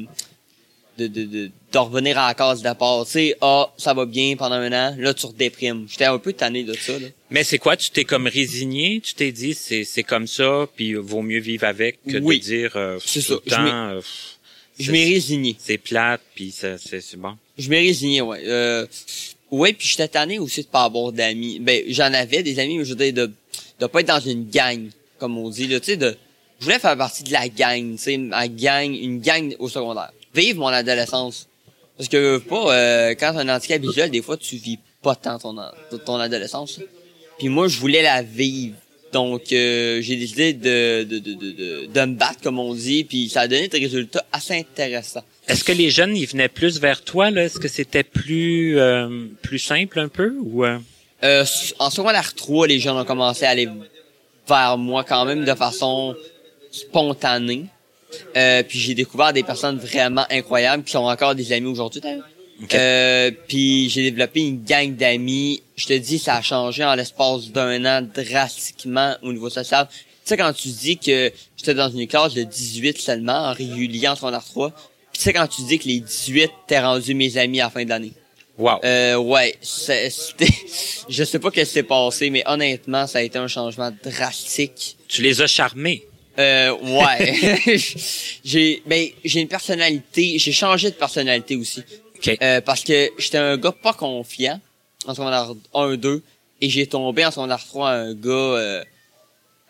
de, 0.98 1.06
de, 1.06 1.24
de, 1.24 1.50
de 1.72 1.78
revenir 1.78 2.18
à 2.18 2.28
la 2.28 2.34
case 2.34 2.60
d'apport. 2.60 3.06
Tu 3.06 3.12
sais, 3.12 3.36
ah, 3.40 3.72
ça 3.78 3.94
va 3.94 4.04
bien 4.04 4.36
pendant 4.36 4.56
un 4.56 4.70
an, 4.72 4.94
là, 4.98 5.14
tu 5.14 5.24
redéprimes. 5.24 5.86
J'étais 5.88 6.04
un 6.04 6.18
peu 6.18 6.34
tanné 6.34 6.62
de 6.62 6.74
ça, 6.74 6.92
là. 6.98 7.06
Mais 7.30 7.42
c'est 7.42 7.56
quoi? 7.56 7.74
Tu 7.78 7.88
t'es 7.90 8.04
comme 8.04 8.26
résigné? 8.26 9.00
Tu 9.02 9.14
t'es 9.14 9.32
dit, 9.32 9.54
c'est, 9.54 9.84
c'est 9.84 10.02
comme 10.02 10.26
ça, 10.26 10.66
puis 10.76 10.92
vaut 10.94 11.22
mieux 11.22 11.40
vivre 11.40 11.64
avec 11.64 11.98
que 12.06 12.18
Oui. 12.18 12.38
de 12.38 12.44
dire, 12.44 12.72
euh, 12.76 12.98
C'est 13.02 13.22
tout 13.22 13.40
ça. 13.46 13.56
temps, 13.56 13.88
euh, 13.92 14.00
Je 14.80 14.92
m'ai 14.92 15.04
résigné. 15.04 15.56
C'est 15.58 15.78
plate, 15.78 16.20
puis 16.34 16.52
c'est, 16.56 16.78
c'est 16.78 17.16
bon. 17.16 17.36
Je 17.58 17.68
m'ai 17.68 17.80
résigné, 17.80 18.20
ouais. 18.22 18.42
Euh, 18.46 18.86
ouais, 19.50 19.72
puis 19.72 19.86
j'étais 19.86 20.08
tanné 20.08 20.38
aussi 20.38 20.62
de 20.62 20.66
pas 20.66 20.84
avoir 20.84 21.12
d'amis. 21.12 21.58
Ben, 21.60 21.84
j'en 21.88 22.12
avais 22.12 22.42
des 22.42 22.58
amis, 22.58 22.78
mais 22.78 22.84
je 22.84 22.90
veux 22.94 22.96
dire, 22.96 23.12
de, 23.12 23.32
de 23.78 23.86
pas 23.86 24.00
être 24.00 24.08
dans 24.08 24.20
une 24.20 24.48
gang, 24.48 24.88
comme 25.18 25.36
on 25.36 25.50
dit, 25.50 25.66
là, 25.66 25.80
tu 25.80 25.86
sais, 25.86 25.96
de, 25.96 26.16
je 26.58 26.64
voulais 26.64 26.78
faire 26.78 26.96
partie 26.96 27.22
de 27.22 27.32
la 27.32 27.48
gang, 27.48 27.92
tu 27.92 28.02
sais, 28.02 28.16
ma 28.16 28.48
gang, 28.48 28.92
une 28.92 29.20
gang 29.20 29.54
au 29.58 29.68
secondaire. 29.68 30.12
Vivre 30.34 30.60
mon 30.60 30.68
adolescence. 30.68 31.48
Parce 31.96 32.08
que, 32.08 32.38
pas, 32.38 32.74
euh, 32.74 33.10
quand 33.10 33.32
t'as 33.34 33.40
un 33.40 33.48
handicap 33.48 33.80
visuel, 33.82 34.10
des 34.10 34.22
fois, 34.22 34.36
tu 34.36 34.56
vis 34.56 34.78
pas 35.02 35.14
tant 35.14 35.38
ton, 35.38 35.56
ton 36.04 36.16
adolescence. 36.16 36.80
Puis 37.38 37.48
moi, 37.48 37.68
je 37.68 37.78
voulais 37.78 38.02
la 38.02 38.22
vivre. 38.22 38.76
Donc, 39.12 39.52
euh, 39.52 40.00
j'ai 40.02 40.16
décidé 40.16 40.52
de, 40.52 41.02
de, 41.02 41.18
de, 41.18 41.34
de, 41.34 41.50
de, 41.50 41.86
de 41.86 42.00
me 42.00 42.14
battre, 42.14 42.40
comme 42.42 42.58
on 42.58 42.74
dit, 42.74 43.04
puis 43.04 43.28
ça 43.28 43.42
a 43.42 43.48
donné 43.48 43.66
des 43.68 43.78
résultats 43.78 44.24
assez 44.30 44.54
intéressants. 44.54 45.24
Est-ce 45.48 45.64
que 45.64 45.72
les 45.72 45.90
jeunes, 45.90 46.16
ils 46.16 46.26
venaient 46.26 46.48
plus 46.48 46.78
vers 46.80 47.02
toi, 47.02 47.30
là? 47.30 47.44
Est-ce 47.44 47.58
que 47.58 47.66
c'était 47.66 48.04
plus, 48.04 48.78
euh, 48.78 49.26
plus 49.42 49.58
simple 49.58 49.98
un 49.98 50.08
peu, 50.08 50.34
ou, 50.40 50.64
euh? 50.64 50.78
Euh, 51.24 51.44
en 51.78 51.90
secondaire 51.90 52.34
3, 52.34 52.68
les 52.68 52.78
jeunes 52.78 52.96
ont 52.96 53.04
commencé 53.04 53.44
à 53.44 53.50
aller 53.50 53.68
vers 54.48 54.78
moi 54.78 55.04
quand 55.04 55.24
même 55.24 55.44
de 55.44 55.54
façon 55.54 56.14
spontanée. 56.70 57.66
Euh, 58.36 58.62
puis 58.62 58.78
j'ai 58.78 58.94
découvert 58.94 59.32
des 59.32 59.42
personnes 59.42 59.78
vraiment 59.78 60.24
incroyables 60.30 60.82
qui 60.84 60.92
sont 60.92 60.98
encore 61.04 61.34
des 61.34 61.52
amis 61.52 61.68
aujourd'hui 61.68 62.00
d'ailleurs. 62.60 62.64
Ok. 62.64 62.74
Euh, 62.74 63.30
puis 63.48 63.88
j'ai 63.88 64.10
développé 64.10 64.40
une 64.40 64.62
gang 64.64 64.94
d'amis. 64.94 65.62
Je 65.76 65.86
te 65.86 65.92
dis, 65.92 66.18
ça 66.18 66.36
a 66.36 66.42
changé 66.42 66.84
en 66.84 66.94
l'espace 66.94 67.48
d'un 67.50 67.84
an 67.84 68.02
drastiquement 68.02 69.16
au 69.22 69.32
niveau 69.32 69.50
social. 69.50 69.88
Tu 69.90 69.96
sais, 70.24 70.36
quand 70.36 70.52
tu 70.52 70.68
dis 70.68 70.98
que 70.98 71.32
j'étais 71.56 71.74
dans 71.74 71.90
une 71.90 72.06
classe 72.06 72.34
de 72.34 72.42
18 72.42 72.98
seulement, 72.98 73.48
en 73.48 73.52
régulier 73.52 74.08
en 74.08 74.16
secondaire 74.16 74.44
3, 74.44 74.70
puis 74.70 75.18
tu 75.18 75.20
sais, 75.22 75.32
quand 75.32 75.46
tu 75.46 75.62
dis 75.62 75.78
que 75.78 75.88
les 75.88 76.00
18 76.00 76.50
t'es 76.66 76.78
rendu 76.78 77.14
mes 77.14 77.36
amis 77.36 77.60
à 77.60 77.64
la 77.64 77.70
fin 77.70 77.84
de 77.84 77.88
l'année. 77.88 78.12
Wow. 78.60 78.80
Euh, 78.84 79.16
ouais, 79.16 79.56
c'était, 79.62 80.10
je 81.08 81.24
sais 81.24 81.38
pas 81.38 81.48
ce 81.48 81.60
qui 81.60 81.66
s'est 81.66 81.82
passé, 81.82 82.28
mais 82.28 82.42
honnêtement, 82.46 83.06
ça 83.06 83.20
a 83.20 83.22
été 83.22 83.38
un 83.38 83.48
changement 83.48 83.90
drastique. 84.04 84.98
tu 85.08 85.22
les 85.22 85.40
as 85.40 85.46
charmés. 85.46 86.04
Euh, 86.38 86.76
ouais. 86.78 87.78
j'ai, 88.44 88.82
ben, 88.86 89.08
j'ai 89.24 89.40
une 89.40 89.48
personnalité, 89.48 90.38
j'ai 90.38 90.52
changé 90.52 90.90
de 90.90 90.94
personnalité 90.94 91.56
aussi. 91.56 91.82
OK. 92.20 92.38
Euh, 92.42 92.60
parce 92.60 92.84
que 92.84 93.10
j'étais 93.18 93.38
un 93.38 93.56
gars 93.56 93.72
pas 93.72 93.92
confiant 93.92 94.60
en 95.06 95.14
secondaire 95.14 95.52
1, 95.74 95.96
2, 95.96 96.22
et 96.60 96.68
j'ai 96.68 96.86
tombé 96.86 97.24
en 97.24 97.30
secondaire 97.30 97.64
3 97.64 97.90
un 97.90 98.14
gars, 98.14 98.30
euh, 98.30 98.84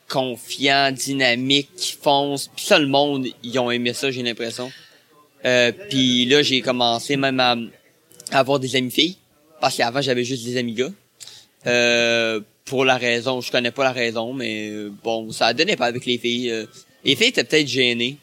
confiant, 0.08 0.90
dynamique, 0.90 1.68
qui 1.76 1.92
fonce. 1.92 2.50
Puis 2.54 2.64
ça, 2.66 2.78
le 2.78 2.88
monde, 2.88 3.28
ils 3.42 3.58
ont 3.58 3.70
aimé 3.70 3.94
ça, 3.94 4.10
j'ai 4.10 4.22
l'impression. 4.22 4.70
Euh, 5.44 5.72
puis 5.88 6.26
là, 6.26 6.42
j'ai 6.42 6.60
commencé 6.60 7.16
même 7.16 7.38
à, 7.40 7.56
à 8.32 8.38
avoir 8.40 8.58
des 8.58 8.74
amis 8.76 8.90
filles. 8.90 9.16
Parce 9.60 9.76
qu'avant, 9.76 10.00
j'avais 10.00 10.24
juste 10.24 10.44
des 10.44 10.56
amis 10.56 10.72
gars. 10.72 10.90
Euh, 11.66 12.40
pour 12.64 12.84
la 12.84 12.96
raison, 12.96 13.40
je 13.40 13.50
connais 13.50 13.70
pas 13.70 13.84
la 13.84 13.92
raison, 13.92 14.32
mais 14.32 14.70
euh, 14.70 14.92
bon, 15.02 15.30
ça 15.32 15.52
donné 15.52 15.76
pas 15.76 15.86
avec 15.86 16.06
les 16.06 16.18
filles. 16.18 16.50
euh. 16.50 16.66
les 17.04 17.16
filles 17.16 17.28
étaient 17.28 17.44
peut-être 17.44 17.68
gênées. 17.68 18.16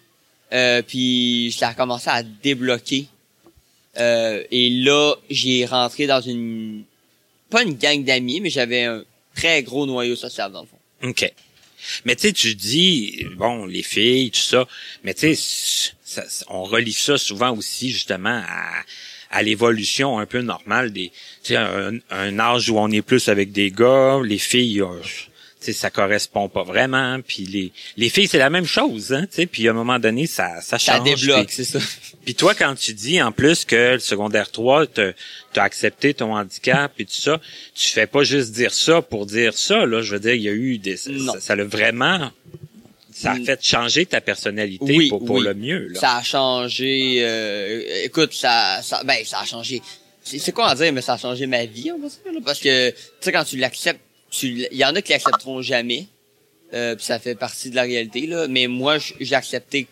Euh, 0.54 0.82
puis 0.82 1.54
ça 1.58 1.70
a 1.70 1.74
commencé 1.74 2.10
à 2.10 2.24
débloquer. 2.24 3.08
Euh, 4.00 4.44
et 4.52 4.70
là, 4.70 5.16
j'ai 5.30 5.66
rentré 5.66 6.08
dans 6.08 6.22
une... 6.22 6.84
Pas 7.50 7.64
une 7.64 7.76
gang 7.76 8.04
d'amis, 8.04 8.42
mais 8.42 8.50
j'avais 8.50 8.84
un 8.84 9.04
très 9.36 9.64
gros 9.64 9.86
noyau 9.86 10.16
social, 10.16 10.52
dans 10.52 10.62
le 10.62 10.68
fond. 10.68 11.10
OK. 11.10 11.32
Mais 12.06 12.16
tu 12.16 12.28
sais, 12.28 12.34
tu 12.34 12.56
dis, 12.56 13.26
bon, 13.36 13.66
les 13.66 13.84
filles, 13.84 14.32
tout 14.32 14.42
ça, 14.42 14.68
mais 15.04 15.14
tu 15.14 15.36
sais, 15.36 15.94
on 16.50 16.64
relie 16.64 16.92
ça 16.94 17.18
souvent 17.18 17.56
aussi, 17.56 17.92
justement, 17.92 18.44
à, 19.30 19.44
l'évolution 19.44 20.20
un 20.20 20.26
peu 20.26 20.42
normale 20.42 20.92
des, 20.92 21.12
tu 21.44 21.54
sais, 21.54 21.58
un, 21.58 22.40
âge 22.40 22.70
où 22.70 22.80
on 22.80 22.90
est 22.90 23.02
plus 23.02 23.30
avec 23.30 23.52
des 23.52 23.72
gars, 23.72 24.20
les 24.24 24.40
filles, 24.40 24.82
euh, 24.82 25.02
ça 25.74 25.90
correspond 25.90 26.50
pas 26.50 26.64
vraiment, 26.64 27.20
puis 27.22 27.46
les, 27.46 27.72
les 27.98 28.10
filles, 28.10 28.28
c'est 28.28 28.38
la 28.38 28.50
même 28.50 28.66
chose, 28.66 29.14
hein, 29.14 29.26
puis 29.52 29.68
à 29.68 29.72
un 29.72 29.74
moment 29.74 30.00
donné, 30.00 30.28
ça, 30.28 30.62
ça 30.62 30.78
Ça 30.80 30.98
change. 30.98 31.04
débloque, 31.04 31.48
puis- 31.48 31.56
c'est 31.56 31.64
ça. 31.64 31.80
puis 32.26 32.36
toi, 32.36 32.54
quand 32.56 32.76
tu 32.76 32.94
dis 32.94 33.22
en 33.22 33.32
plus 33.32 33.66
que 33.66 33.94
le 33.94 34.00
secondaire 34.00 34.52
3, 34.52 34.88
tu 34.88 35.02
as 35.02 35.62
accepté 35.64 36.14
ton 36.14 36.36
handicap 36.36 36.92
et 37.00 37.06
tout 37.06 37.12
ça, 37.14 37.40
tu 37.76 37.88
fais 37.88 38.08
pas 38.08 38.24
juste 38.24 38.52
dire 38.52 38.74
ça 38.74 39.02
pour 39.02 39.26
dire 39.26 39.54
ça. 39.54 39.86
Là, 39.86 40.02
je 40.02 40.14
veux 40.14 40.20
dire, 40.20 40.34
il 40.34 40.42
y 40.44 40.50
a 40.50 40.54
eu 40.54 40.78
des, 40.78 40.98
ça, 40.98 41.10
Non. 41.12 41.34
ça, 41.34 41.40
ça 41.42 41.56
l'a 41.56 41.64
vraiment, 41.64 42.32
ça 43.12 43.32
a 43.32 43.36
Mm. 43.36 43.46
fait 43.46 43.64
changer 43.64 44.06
ta 44.06 44.22
personnalité 44.22 44.78
Oui, 44.96 45.10
pour, 45.10 45.26
pour 45.26 45.38
oui. 45.38 45.44
le 45.46 45.54
mieux. 45.56 45.88
Là. 45.88 46.00
Ça 46.00 46.18
a 46.18 46.24
changé. 46.24 47.20
euh, 47.22 48.04
écoute, 48.04 48.34
ça, 48.34 48.82
ça, 48.84 49.04
ben, 49.04 49.18
ça 49.26 49.40
a 49.40 49.46
changé. 49.46 49.82
C'est 50.24 50.52
quoi 50.52 50.68
à 50.68 50.76
dire, 50.76 50.92
mais 50.92 51.02
ça 51.02 51.14
a 51.14 51.18
changé 51.18 51.46
ma 51.48 51.66
vie, 51.66 51.90
on 51.92 52.00
va 52.00 52.10
dire, 52.10 52.34
là, 52.34 52.40
parce 52.44 52.60
que 52.60 52.90
tu 52.90 52.96
sais 53.22 53.32
quand 53.32 53.46
tu 53.46 53.56
l'acceptes, 53.58 54.02
il 54.44 54.68
y 54.78 54.86
en 54.86 54.96
a 54.96 55.02
qui 55.02 55.12
l'accepteront 55.12 55.62
jamais. 55.62 56.08
Euh, 56.74 56.96
puis 56.96 57.06
ça 57.06 57.18
fait 57.20 57.36
partie 57.36 57.70
de 57.70 57.76
la 57.76 57.84
réalité 57.84 58.28
là. 58.28 58.48
Mais 58.48 58.68
moi, 58.68 58.98
j'ai 59.20 59.36
accepté. 59.36 59.88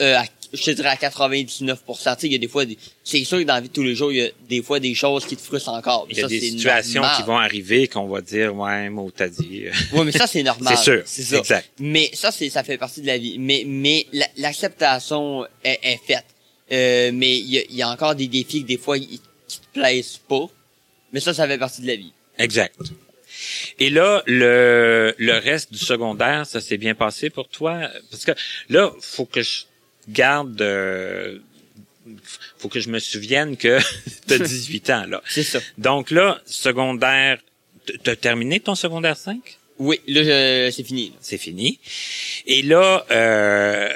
Euh, 0.00 0.16
à- 0.18 0.24
je 0.52 0.64
te 0.64 0.70
dirais 0.72 0.88
à 0.88 0.96
99%. 0.96 2.16
Tu 2.16 2.20
sais, 2.22 2.26
il 2.26 2.32
y 2.32 2.34
a 2.34 2.38
des 2.38 2.48
fois, 2.48 2.64
c'est 3.04 3.22
sûr 3.22 3.38
que 3.38 3.44
dans 3.44 3.54
la 3.54 3.60
vie 3.60 3.68
de 3.68 3.72
tous 3.72 3.82
les 3.84 3.94
jours, 3.94 4.10
il 4.10 4.18
y 4.18 4.22
a 4.22 4.30
des 4.48 4.62
fois 4.62 4.80
des 4.80 4.94
choses 4.94 5.24
qui 5.24 5.36
te 5.36 5.42
frustrent 5.42 5.68
encore. 5.68 6.06
Il 6.10 6.16
y 6.16 6.20
a 6.20 6.22
Ça, 6.22 6.28
des 6.28 6.40
situations 6.40 7.02
normal. 7.02 7.16
qui 7.20 7.26
vont 7.26 7.38
arriver 7.38 7.86
qu'on 7.86 8.08
va 8.08 8.20
dire, 8.20 8.54
ouais, 8.56 8.88
moi, 8.90 9.08
t'as 9.14 9.28
dit. 9.28 9.66
Ouais, 9.92 10.04
mais 10.04 10.10
ça 10.12 10.26
c'est 10.26 10.42
normal. 10.42 10.74
C'est 10.76 10.82
sûr, 10.82 11.02
C'est 11.06 11.22
ça. 11.22 11.38
exact. 11.38 11.68
Mais 11.78 12.10
ça 12.14 12.32
c'est 12.32 12.50
ça 12.50 12.64
fait 12.64 12.78
partie 12.78 13.00
de 13.00 13.06
la 13.06 13.16
vie. 13.18 13.38
Mais 13.38 13.62
mais 13.66 14.06
la- 14.12 14.28
l'acceptation 14.38 15.44
est, 15.62 15.78
est 15.82 16.00
faite. 16.04 16.24
Euh, 16.72 17.10
mais 17.14 17.38
il 17.38 17.46
y 17.50 17.58
a, 17.58 17.62
y 17.70 17.82
a 17.82 17.88
encore 17.90 18.14
des 18.14 18.26
défis 18.26 18.62
que 18.62 18.66
des 18.68 18.78
fois 18.78 18.96
ils, 18.98 19.06
qui 19.48 19.58
te 19.60 19.66
plaisent 19.78 20.18
pas. 20.28 20.46
Mais 21.12 21.20
ça 21.20 21.32
ça 21.34 21.46
fait 21.46 21.58
partie 21.58 21.82
de 21.82 21.86
la 21.86 21.96
vie. 21.96 22.12
Exact. 22.38 22.74
Et 23.78 23.90
là, 23.90 24.22
le, 24.26 25.14
le 25.18 25.32
reste 25.38 25.72
du 25.72 25.78
secondaire, 25.78 26.46
ça 26.46 26.60
s'est 26.60 26.78
bien 26.78 26.94
passé 26.94 27.30
pour 27.30 27.48
toi? 27.48 27.80
Parce 28.10 28.24
que 28.24 28.32
là, 28.68 28.92
faut 29.00 29.24
que 29.26 29.42
je 29.42 29.64
garde, 30.08 30.60
euh, 30.60 31.38
faut 32.58 32.68
que 32.68 32.80
je 32.80 32.88
me 32.88 32.98
souvienne 32.98 33.56
que 33.56 33.78
tu 34.26 34.34
as 34.34 34.38
18 34.38 34.90
ans, 34.90 35.06
là. 35.06 35.22
C'est 35.26 35.42
ça. 35.42 35.60
Donc 35.78 36.10
là, 36.10 36.40
secondaire, 36.46 37.38
t'as 38.02 38.16
terminé 38.16 38.60
ton 38.60 38.74
secondaire 38.74 39.16
5? 39.16 39.58
Oui, 39.78 40.00
là 40.08 40.70
c'est 40.70 40.82
fini. 40.84 41.14
C'est 41.20 41.38
fini. 41.38 41.78
Et 42.46 42.62
là, 42.62 43.06
euh, 43.10 43.88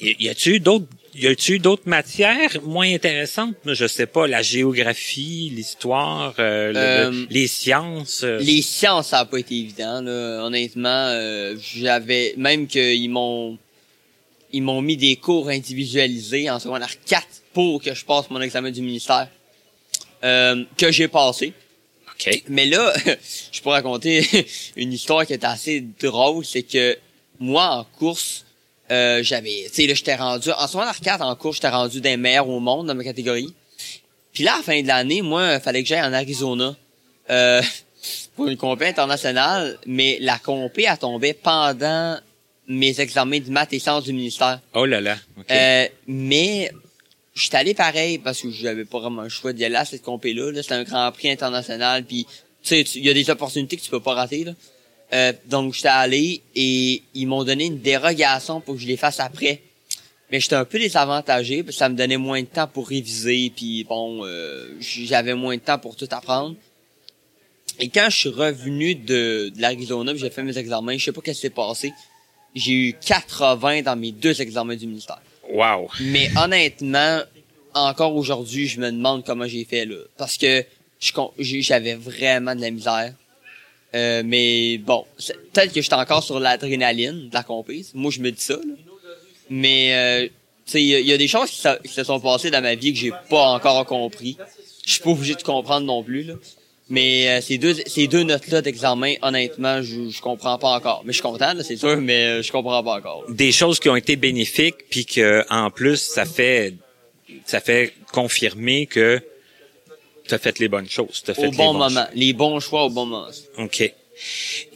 y 0.00 0.28
a-tu 0.28 0.60
d'autres 0.60 0.86
y 1.20 1.26
a-tu 1.26 1.54
eu 1.54 1.58
d'autres 1.58 1.86
matières 1.88 2.60
moins 2.62 2.92
intéressantes? 2.94 3.54
Je 3.64 3.86
sais 3.86 4.06
pas, 4.06 4.26
la 4.26 4.42
géographie, 4.42 5.50
l'histoire, 5.54 6.34
euh, 6.38 6.72
Euh, 6.74 7.10
le- 7.10 7.26
les 7.30 7.46
sciences. 7.46 8.22
euh, 8.24 8.38
Les 8.38 8.62
sciences 8.62 9.08
ça 9.08 9.20
a 9.20 9.24
pas 9.24 9.38
été 9.38 9.54
évident 9.56 10.00
là. 10.00 10.44
Honnêtement, 10.44 10.88
euh, 11.10 11.56
j'avais 11.60 12.34
même 12.36 12.66
qu'ils 12.66 13.10
m'ont 13.10 13.58
ils 14.52 14.62
m'ont 14.62 14.80
mis 14.80 14.96
des 14.96 15.16
cours 15.16 15.48
individualisés 15.50 16.48
en 16.48 16.58
secondaire 16.58 16.94
4 17.04 17.26
pour 17.52 17.82
que 17.82 17.92
je 17.94 18.04
passe 18.04 18.30
mon 18.30 18.40
examen 18.40 18.70
du 18.70 18.80
ministère. 18.80 19.28
Euh, 20.24 20.64
que 20.76 20.90
j'ai 20.90 21.06
passé. 21.08 21.52
OK. 22.10 22.42
Mais 22.48 22.64
là, 22.66 22.92
je 23.52 23.60
peux 23.60 23.68
raconter 23.70 24.26
une 24.76 24.92
histoire 24.92 25.26
qui 25.26 25.34
est 25.34 25.44
assez 25.44 25.84
drôle, 26.00 26.44
c'est 26.46 26.62
que 26.62 26.96
moi, 27.38 27.68
en 27.76 27.84
course, 27.84 28.44
euh, 28.90 29.22
j'avais, 29.22 29.64
tu 29.68 29.74
sais, 29.74 29.86
là, 29.86 29.94
j'étais 29.94 30.14
rendu, 30.14 30.50
en 30.50 30.66
secondaire 30.66 30.98
4, 31.00 31.22
en 31.22 31.34
course, 31.36 31.56
j'étais 31.56 31.68
rendu 31.68 32.00
des 32.00 32.16
meilleurs 32.16 32.48
au 32.48 32.60
monde 32.60 32.86
dans 32.86 32.94
ma 32.94 33.04
catégorie. 33.04 33.54
Puis 34.32 34.44
là, 34.44 34.54
à 34.54 34.56
la 34.58 34.62
fin 34.62 34.80
de 34.80 34.86
l'année, 34.86 35.22
moi, 35.22 35.54
il 35.54 35.60
fallait 35.60 35.82
que 35.82 35.88
j'aille 35.88 36.02
en 36.02 36.12
Arizona 36.12 36.74
euh, 37.30 37.62
pour 38.36 38.48
une 38.48 38.56
compé 38.56 38.86
internationale, 38.86 39.78
mais 39.86 40.18
la 40.20 40.38
compé 40.38 40.86
a 40.86 40.96
tombé 40.96 41.34
pendant 41.34 42.18
mes 42.66 43.00
examens 43.00 43.40
de 43.40 43.50
maths 43.50 43.72
et 43.72 43.78
sciences 43.78 44.04
du 44.04 44.12
ministère. 44.12 44.60
Oh 44.74 44.84
là 44.84 45.00
là. 45.00 45.16
OK. 45.38 45.50
Euh, 45.50 45.86
mais 46.06 46.70
je 47.34 47.42
suis 47.44 47.56
allé 47.56 47.74
pareil 47.74 48.18
parce 48.18 48.42
que 48.42 48.50
j'avais 48.50 48.84
pas 48.84 49.00
vraiment 49.00 49.22
le 49.22 49.28
choix 49.28 49.52
d'y 49.52 49.64
aller 49.64 49.76
à 49.76 49.84
cette 49.84 50.02
compé-là. 50.02 50.50
Là, 50.52 50.62
C'était 50.62 50.74
un 50.74 50.84
grand 50.84 51.10
prix 51.12 51.30
international, 51.30 52.04
puis 52.04 52.26
tu 52.62 52.68
sais, 52.68 52.80
il 52.96 53.04
y 53.04 53.10
a 53.10 53.14
des 53.14 53.30
opportunités 53.30 53.76
que 53.76 53.82
tu 53.82 53.90
peux 53.90 54.00
pas 54.00 54.14
rater. 54.14 54.44
Là. 54.44 54.52
Euh, 55.12 55.32
donc 55.46 55.74
j'étais 55.74 55.88
allé 55.88 56.42
et 56.54 57.02
ils 57.14 57.26
m'ont 57.26 57.44
donné 57.44 57.66
une 57.66 57.80
dérogation 57.80 58.60
pour 58.60 58.74
que 58.74 58.80
je 58.80 58.86
les 58.86 58.96
fasse 58.96 59.20
après. 59.20 59.62
Mais 60.30 60.40
j'étais 60.40 60.56
un 60.56 60.66
peu 60.66 60.78
désavantagé 60.78 61.62
parce 61.62 61.76
que 61.76 61.78
ça 61.78 61.88
me 61.88 61.96
donnait 61.96 62.18
moins 62.18 62.42
de 62.42 62.46
temps 62.46 62.66
pour 62.66 62.88
réviser, 62.88 63.50
puis 63.54 63.84
bon, 63.84 64.24
euh, 64.24 64.68
j'avais 64.80 65.34
moins 65.34 65.56
de 65.56 65.62
temps 65.62 65.78
pour 65.78 65.96
tout 65.96 66.08
apprendre. 66.10 66.54
Et 67.80 67.88
quand 67.88 68.08
je 68.10 68.16
suis 68.16 68.28
revenu 68.28 68.94
de, 68.94 69.50
de 69.54 69.60
l'Arizona, 69.62 70.14
j'ai 70.16 70.28
fait 70.28 70.42
mes 70.42 70.58
examens, 70.58 70.98
je 70.98 71.04
sais 71.04 71.12
pas 71.12 71.22
qu'est-ce 71.22 71.38
qui 71.38 71.46
s'est 71.46 71.50
passé. 71.50 71.92
J'ai 72.54 72.72
eu 72.72 72.94
80 72.94 73.82
dans 73.82 73.96
mes 73.96 74.12
deux 74.12 74.42
examens 74.42 74.76
du 74.76 74.86
ministère. 74.86 75.20
Wow. 75.50 75.88
Mais 76.00 76.28
honnêtement, 76.36 77.20
encore 77.74 78.14
aujourd'hui, 78.14 78.66
je 78.66 78.80
me 78.80 78.90
demande 78.90 79.24
comment 79.24 79.46
j'ai 79.46 79.64
fait 79.64 79.86
là, 79.86 79.96
parce 80.16 80.36
que 80.36 80.64
j'avais 81.38 81.94
vraiment 81.94 82.54
de 82.54 82.60
la 82.60 82.70
misère. 82.70 83.14
Euh, 83.94 84.22
mais 84.24 84.78
bon, 84.78 85.04
peut-être 85.52 85.72
que 85.72 85.80
j'étais 85.80 85.94
encore 85.94 86.22
sur 86.22 86.38
l'adrénaline 86.40 87.28
de 87.28 87.34
la 87.34 87.42
compétition. 87.42 87.98
Moi, 87.98 88.10
je 88.10 88.20
me 88.20 88.30
dis 88.30 88.40
ça. 88.42 88.54
Là. 88.54 88.60
Mais 89.50 89.94
euh, 89.94 90.28
il 90.74 90.82
y, 90.82 91.12
a- 91.12 91.16
des 91.16 91.28
choses 91.28 91.50
qui, 91.50 91.88
se- 91.88 92.04
sont 92.04 92.20
passées 92.20 92.50
dans 92.50 92.60
ma 92.60 92.74
vie 92.74 92.92
que 92.92 92.98
j'ai 92.98 93.12
pas 93.30 93.46
encore 93.46 93.86
compris. 93.86 94.36
Je 94.86 94.92
suis 94.92 95.02
pas 95.02 95.10
obligé 95.10 95.34
de 95.34 95.42
comprendre 95.42 95.86
non 95.86 96.02
plus 96.02 96.22
là. 96.24 96.34
Mais 96.90 97.28
euh, 97.28 97.40
ces 97.42 97.58
deux 97.58 97.74
ces 97.86 98.06
deux 98.06 98.22
notes-là 98.22 98.62
d'examen, 98.62 99.14
honnêtement, 99.20 99.82
je, 99.82 100.08
je 100.08 100.20
comprends 100.22 100.58
pas 100.58 100.70
encore. 100.70 101.02
Mais 101.04 101.12
je 101.12 101.18
suis 101.18 101.22
content, 101.22 101.52
c'est 101.62 101.76
sûr, 101.76 101.96
mais 101.98 102.24
euh, 102.24 102.42
je 102.42 102.50
comprends 102.52 102.82
pas 102.82 102.96
encore. 102.98 103.24
Des 103.30 103.52
choses 103.52 103.78
qui 103.78 103.88
ont 103.90 103.96
été 103.96 104.16
bénéfiques, 104.16 104.88
puis 104.90 105.04
que 105.04 105.44
en 105.50 105.70
plus, 105.70 105.96
ça 105.96 106.24
fait 106.24 106.74
ça 107.44 107.60
fait 107.60 107.92
confirmer 108.12 108.86
que 108.86 109.20
tu 110.28 110.34
as 110.34 110.38
fait 110.38 110.58
les 110.58 110.68
bonnes 110.68 110.88
choses. 110.88 111.22
T'as 111.24 111.34
fait 111.34 111.48
Au 111.48 111.50
les 111.50 111.56
bon 111.56 111.72
bons 111.72 111.78
moment, 111.78 112.06
les 112.14 112.32
bons 112.32 112.60
choix 112.60 112.84
au 112.84 112.90
bon 112.90 113.06
moment. 113.06 113.28
OK. 113.58 113.92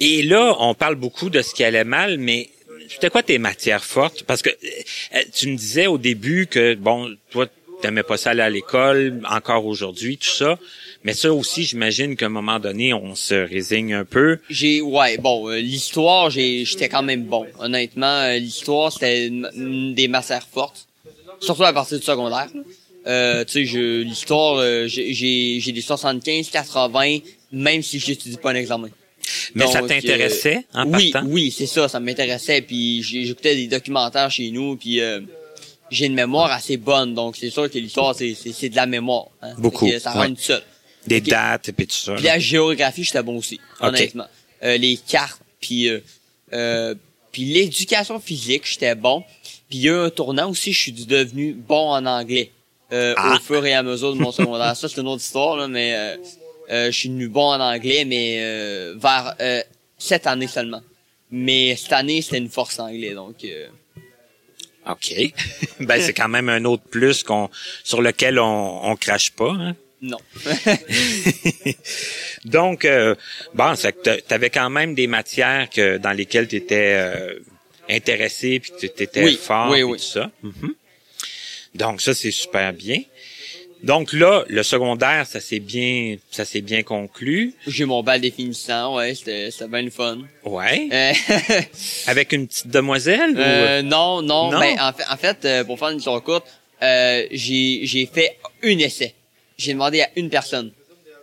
Et 0.01 0.23
là, 0.23 0.55
on 0.61 0.75
parle 0.75 0.95
beaucoup 0.95 1.31
de 1.31 1.43
ce 1.43 1.55
qui 1.55 1.65
allait 1.65 1.85
mal, 1.85 2.19
mais 2.19 2.51
c'était 2.88 3.11
quoi 3.11 3.23
tes 3.23 3.38
matières 3.38 3.85
fortes? 3.85 4.23
Parce 4.25 4.43
que 4.43 4.51
euh, 4.51 5.19
tu 5.33 5.49
me 5.49 5.57
disais 5.57 5.87
au 5.87 5.99
début 5.99 6.47
que, 6.47 6.75
bon, 6.75 7.17
toi, 7.31 7.47
t'aimais 7.81 8.03
pas 8.05 8.17
ça 8.17 8.31
aller 8.31 8.43
à 8.43 8.51
l'école, 8.51 9.21
encore 9.29 9.67
aujourd'hui, 9.67 10.17
tout 10.17 10.29
ça. 10.29 10.59
Mais 11.05 11.15
ça 11.15 11.33
aussi, 11.33 11.65
j'imagine 11.65 12.17
qu'à 12.17 12.27
un 12.27 12.31
moment 12.31 12.61
donné, 12.61 12.95
on 12.95 13.17
se 13.17 13.35
résigne 13.35 13.93
un 13.93 14.05
peu. 14.05 14.38
J'ai 14.49 14.81
ouais 14.81 15.19
bon 15.19 15.49
euh, 15.49 15.59
l'histoire 15.59 16.31
j'ai 16.31 16.65
j'étais 16.65 16.88
quand 16.88 17.03
même 17.03 17.25
bon 17.25 17.45
honnêtement 17.59 18.21
euh, 18.21 18.38
l'histoire 18.38 18.93
c'était 18.93 19.27
une, 19.27 19.51
une 19.57 19.95
des 19.95 20.07
matières 20.07 20.47
fortes 20.47 20.87
surtout 21.41 21.65
à 21.65 21.73
partir 21.73 21.99
du 21.99 22.05
secondaire 22.05 22.49
là. 22.55 22.62
Euh, 23.07 23.45
tu 23.45 23.67
sais 23.67 23.79
l'histoire 24.05 24.57
euh, 24.59 24.87
j'ai 24.87 25.61
des 25.73 25.81
75 25.81 26.51
80 26.51 27.19
même 27.53 27.83
si 27.83 27.99
j'étudie 27.99 28.37
pas 28.37 28.51
un 28.53 28.55
examen 28.57 28.88
Mais 29.55 29.67
ça 29.67 29.81
Donc, 29.81 29.88
t'intéressait 29.88 30.65
en 30.75 30.87
oui 30.93 31.11
partant? 31.11 31.29
oui 31.29 31.51
c'est 31.51 31.67
ça 31.67 31.88
ça 31.88 31.99
m'intéressait 32.01 32.62
puis 32.62 33.03
j'écoutais 33.03 33.57
des 33.57 33.67
documentaires 33.67 34.31
chez 34.31 34.51
nous 34.51 34.77
puis 34.77 35.01
euh, 35.01 35.21
j'ai 35.91 36.07
une 36.07 36.15
mémoire 36.15 36.51
assez 36.53 36.77
bonne 36.77 37.15
donc 37.15 37.37
c'est 37.37 37.51
sûr 37.51 37.71
que 37.71 37.79
l'histoire 37.79 38.15
c'est 38.15 38.35
c'est 38.35 38.53
c'est 38.53 38.69
de 38.69 38.77
la 38.77 38.87
mémoire 38.87 39.27
hein. 39.43 39.55
Beaucoup, 39.59 39.88
que 39.88 39.99
ça 39.99 40.12
ouais. 40.15 40.27
rend 40.27 40.35
tout 40.35 40.41
seul 40.41 40.62
Des 41.07 41.21
dates 41.21 41.71
puis 41.73 41.87
tout 41.87 41.95
ça. 41.97 42.15
puis 42.15 42.25
la 42.25 42.38
géographie, 42.38 43.03
j'étais 43.05 43.23
bon 43.25 43.37
aussi, 43.38 43.59
Ok. 43.81 43.88
honnêtement. 43.88 44.27
Euh, 44.62 44.77
les 44.77 44.97
cartes, 44.97 45.41
puis 45.61 45.88
euh, 45.88 45.99
euh, 46.53 46.95
puis 47.33 47.45
l'éducation 47.47 48.21
physique, 48.21 48.62
j'étais 48.65 48.95
bon. 48.95 49.25
Puis 49.69 49.79
il 49.79 49.81
y 49.81 49.88
a 49.88 49.93
eu 49.93 50.07
un 50.07 50.11
tournant 50.11 50.49
aussi, 50.49 50.73
je 50.73 50.79
suis 50.79 50.93
devenu 50.93 51.53
bon 51.55 51.91
en 51.91 52.07
anglais 52.07 52.53
euh, 52.92 53.14
Ah. 53.16 53.37
au 53.37 53.40
fur 53.42 53.64
et 53.64 53.74
à 53.74 53.83
mesure 53.83 54.14
de 54.14 54.18
mon 54.20 54.33
secondaire. 54.33 54.76
Ça, 54.76 54.88
c'est 54.88 55.00
une 55.00 55.09
autre 55.09 55.22
histoire, 55.22 55.57
là, 55.57 55.68
mais 55.68 55.94
euh, 55.94 56.16
euh, 56.70 56.87
je 56.90 56.98
suis 56.98 57.09
devenu 57.09 57.28
bon 57.28 57.46
en 57.52 57.61
anglais, 57.61 58.05
mais 58.05 58.38
euh, 58.40 58.94
vers 58.98 59.35
euh, 59.40 59.62
cette 59.98 60.26
année 60.26 60.48
seulement. 60.48 60.83
Mais 61.31 61.76
cette 61.76 61.92
année, 61.92 62.20
c'était 62.22 62.38
une 62.38 62.50
force 62.50 62.78
anglais, 62.78 63.14
donc... 63.14 63.37
euh, 63.44 63.66
OK. 64.88 65.14
ben, 65.81 66.00
c'est 66.00 66.12
quand 66.12 66.28
même 66.28 66.48
un 66.48 66.64
autre 66.64 66.83
plus 66.83 67.22
qu'on 67.22 67.48
sur 67.85 68.02
lequel 68.02 68.38
on, 68.40 68.85
on 68.90 68.96
crache 68.96 69.31
pas. 69.31 69.52
Hein? 69.52 69.76
non. 70.00 70.18
Donc, 72.44 72.85
euh, 72.85 73.14
bon, 73.55 73.74
c'est 73.76 73.92
que 73.92 74.20
tu 74.20 74.35
avais 74.35 74.50
quand 74.50 74.70
même 74.70 74.94
des 74.94 75.07
matières 75.07 75.68
que 75.70 75.98
dans 75.98 76.12
lesquelles 76.12 76.48
tu 76.48 76.57
étais 76.57 77.00
intéressé 77.88 78.61
puis 78.61 78.72
que 78.72 78.87
tu 78.87 79.02
étais 79.02 79.24
Oui, 79.24 79.38
fort 79.40 79.70
oui, 79.70 79.83
oui. 79.83 79.98
tout 79.98 80.05
ça. 80.05 80.31
Mhm. 80.42 80.74
Donc 81.75 82.01
ça 82.01 82.15
c'est 82.15 82.31
super 82.31 82.73
bien. 82.73 83.01
Donc 83.83 84.13
là, 84.13 84.45
le 84.49 84.63
secondaire, 84.63 85.27
ça 85.27 85.41
s'est 85.41 85.59
bien 85.59 86.17
ça 86.31 86.45
s'est 86.45 86.61
bien 86.61 86.83
conclu. 86.85 87.55
J'ai 87.67 87.85
mon 87.85 88.03
bal 88.03 88.21
définissant, 88.21 88.97
ouais, 88.97 89.15
c'était 89.15 89.51
c'était 89.51 89.69
bien 89.69 89.83
le 89.83 89.91
fun. 89.91 90.19
Ouais. 90.45 90.89
Euh, 90.93 91.13
Avec 92.07 92.33
une 92.33 92.47
petite 92.47 92.69
demoiselle 92.69 93.33
ou? 93.33 93.41
Euh, 93.41 93.83
non, 93.83 94.23
non, 94.23 94.53
Non? 94.53 94.61
Ben, 94.61 94.77
en 94.81 94.93
fait, 94.93 95.05
en 95.11 95.17
fait 95.17 95.45
euh, 95.45 95.65
pour 95.65 95.79
faire 95.79 95.89
une 95.89 95.99
histoire 95.99 96.23
courte, 96.23 96.47
euh, 96.83 97.27
j'ai, 97.31 97.81
j'ai 97.85 98.07
fait 98.07 98.39
un 98.63 98.79
essai. 98.79 99.15
J'ai 99.57 99.73
demandé 99.73 100.01
à 100.01 100.09
une 100.17 100.31
personne. 100.31 100.73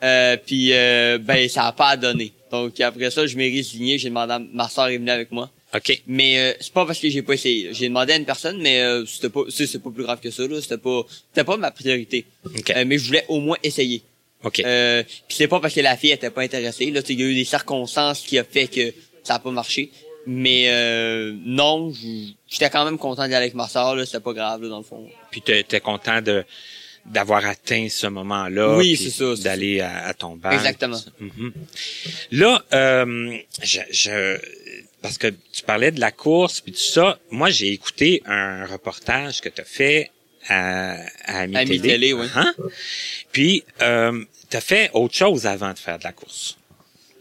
Euh, 0.04 0.38
puis, 0.38 0.72
euh, 0.72 1.18
ben, 1.22 1.50
ça 1.50 1.66
a 1.66 1.72
pas 1.74 1.98
donné. 1.98 2.32
Donc, 2.52 2.80
après 2.80 3.12
ça, 3.12 3.28
je 3.28 3.36
m'ai 3.36 3.50
résigné. 3.50 3.98
J'ai 3.98 4.10
demandé 4.10 4.34
à 4.34 4.40
ma 4.40 4.70
soeur 4.70 4.88
est 4.88 4.98
venue 4.98 5.12
avec 5.12 5.32
moi. 5.32 5.50
OK. 5.76 6.02
Mais 6.08 6.40
euh, 6.40 6.54
c'est 6.60 6.74
pas 6.74 6.86
parce 6.86 7.00
que 7.00 7.10
j'ai 7.10 7.22
pas 7.22 7.34
essayé. 7.34 7.70
J'ai 7.74 7.88
demandé 7.88 8.14
à 8.14 8.18
une 8.18 8.26
personne, 8.26 8.62
mais 8.62 8.82
euh, 8.82 9.06
c'était 9.06 9.30
pas, 9.30 9.42
c'est, 9.50 9.68
c'est 9.68 9.80
pas 9.80 9.92
plus 9.92 10.04
grave 10.04 10.20
que 10.20 10.32
ça. 10.32 10.48
Là. 10.48 10.60
C'était 10.62 10.78
pas, 10.78 11.04
c'était 11.30 11.44
pas 11.44 11.58
ma 11.58 11.72
priorité. 11.72 12.26
OK. 12.46 12.72
Euh, 12.72 12.86
mais 12.86 12.98
je 12.98 13.06
voulais 13.08 13.26
au 13.28 13.40
moins 13.40 13.58
essayer. 13.62 14.02
OK. 14.44 14.62
Euh, 14.62 15.04
puis 15.04 15.38
c'est 15.38 15.48
pas 15.48 15.60
parce 15.60 15.74
que 15.74 15.82
la 15.82 15.98
fille 15.98 16.12
était 16.12 16.32
pas 16.32 16.42
intéressée. 16.42 16.90
Là, 16.92 17.02
il 17.08 17.20
y 17.20 17.24
a 17.24 17.26
eu 17.28 17.36
des 17.36 17.46
circonstances 17.46 18.22
qui 18.22 18.40
a 18.40 18.44
fait 18.44 18.68
que 18.68 18.94
ça 19.24 19.36
a 19.36 19.40
pas 19.40 19.52
marché. 19.52 19.92
Mais 20.26 20.66
euh, 20.70 21.34
non, 21.46 21.94
j'étais 22.48 22.70
quand 22.70 22.86
même 22.86 22.98
content 22.98 23.28
d'y 23.28 23.34
aller 23.34 23.46
avec 23.46 23.56
ma 23.56 23.68
soeur. 23.68 23.96
Là, 23.96 24.06
c'était 24.06 24.20
pas 24.20 24.34
grave 24.34 24.62
là, 24.64 24.70
dans 24.70 24.78
le 24.78 24.84
fond. 24.84 25.08
Puis 25.32 25.42
tu 25.42 25.56
étais 25.56 25.80
content 25.80 26.22
de 26.22 26.44
d'avoir 27.06 27.46
atteint 27.46 27.88
ce 27.90 28.08
moment-là. 28.08 28.78
Oui, 28.78 28.96
c'est 28.96 29.10
ça, 29.10 29.34
D'aller 29.42 29.80
à, 29.80 30.08
à 30.08 30.14
ton 30.14 30.36
bac. 30.36 30.54
Exactement. 30.54 31.00
Mhm. 31.20 31.54
Là, 32.32 32.64
euh, 32.74 33.38
je, 33.64 33.80
je, 33.92 34.38
parce 35.02 35.18
que 35.18 35.28
tu 35.28 35.64
parlais 35.64 35.92
de 35.92 36.00
la 36.00 36.12
course 36.12 36.62
puis 36.62 36.72
tout 36.74 36.80
ça, 36.80 37.20
moi 37.32 37.50
j'ai 37.50 37.72
écouté 37.72 38.22
un 38.26 38.66
reportage 38.66 39.42
que 39.42 39.50
tu 39.50 39.62
as 39.62 39.66
fait 39.66 40.12
à, 40.48 40.96
à 41.26 41.40
Ami 41.42 41.56
À 41.56 41.60
Ami 41.60 41.80
Télé. 41.80 41.90
Télé, 41.90 42.14
oui. 42.14 42.28
Hein? 42.36 42.54
Puis 43.32 43.64
euh, 43.82 44.24
tu 44.50 44.58
as 44.58 44.62
fait 44.62 44.90
autre 44.94 45.16
chose 45.16 45.46
avant 45.46 45.74
de 45.74 45.80
faire 45.80 46.00
de 46.00 46.04
la 46.04 46.12
course. 46.12 46.58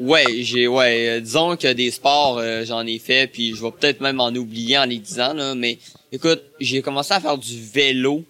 Ouais, 0.01 0.25
j'ai 0.43 0.69
ouais, 0.69 1.09
euh, 1.09 1.21
disons 1.21 1.57
que 1.57 1.73
des 1.73 1.91
sports 1.91 2.38
euh, 2.38 2.64
j'en 2.64 2.87
ai 2.87 2.99
fait 2.99 3.27
puis 3.27 3.55
je 3.55 3.62
vais 3.62 3.73
peut-être 3.73 4.01
même 4.01 4.21
en 4.21 4.31
oublier 4.31 4.79
en 4.79 4.85
les 4.85 4.99
disant 4.99 5.35
là, 5.35 5.55
mais 5.55 5.79
écoute, 6.12 6.43
j'ai 6.61 6.83
commencé 6.83 7.12
à 7.12 7.21
faire 7.21 7.37
du 7.37 7.61
vélo 7.61 8.25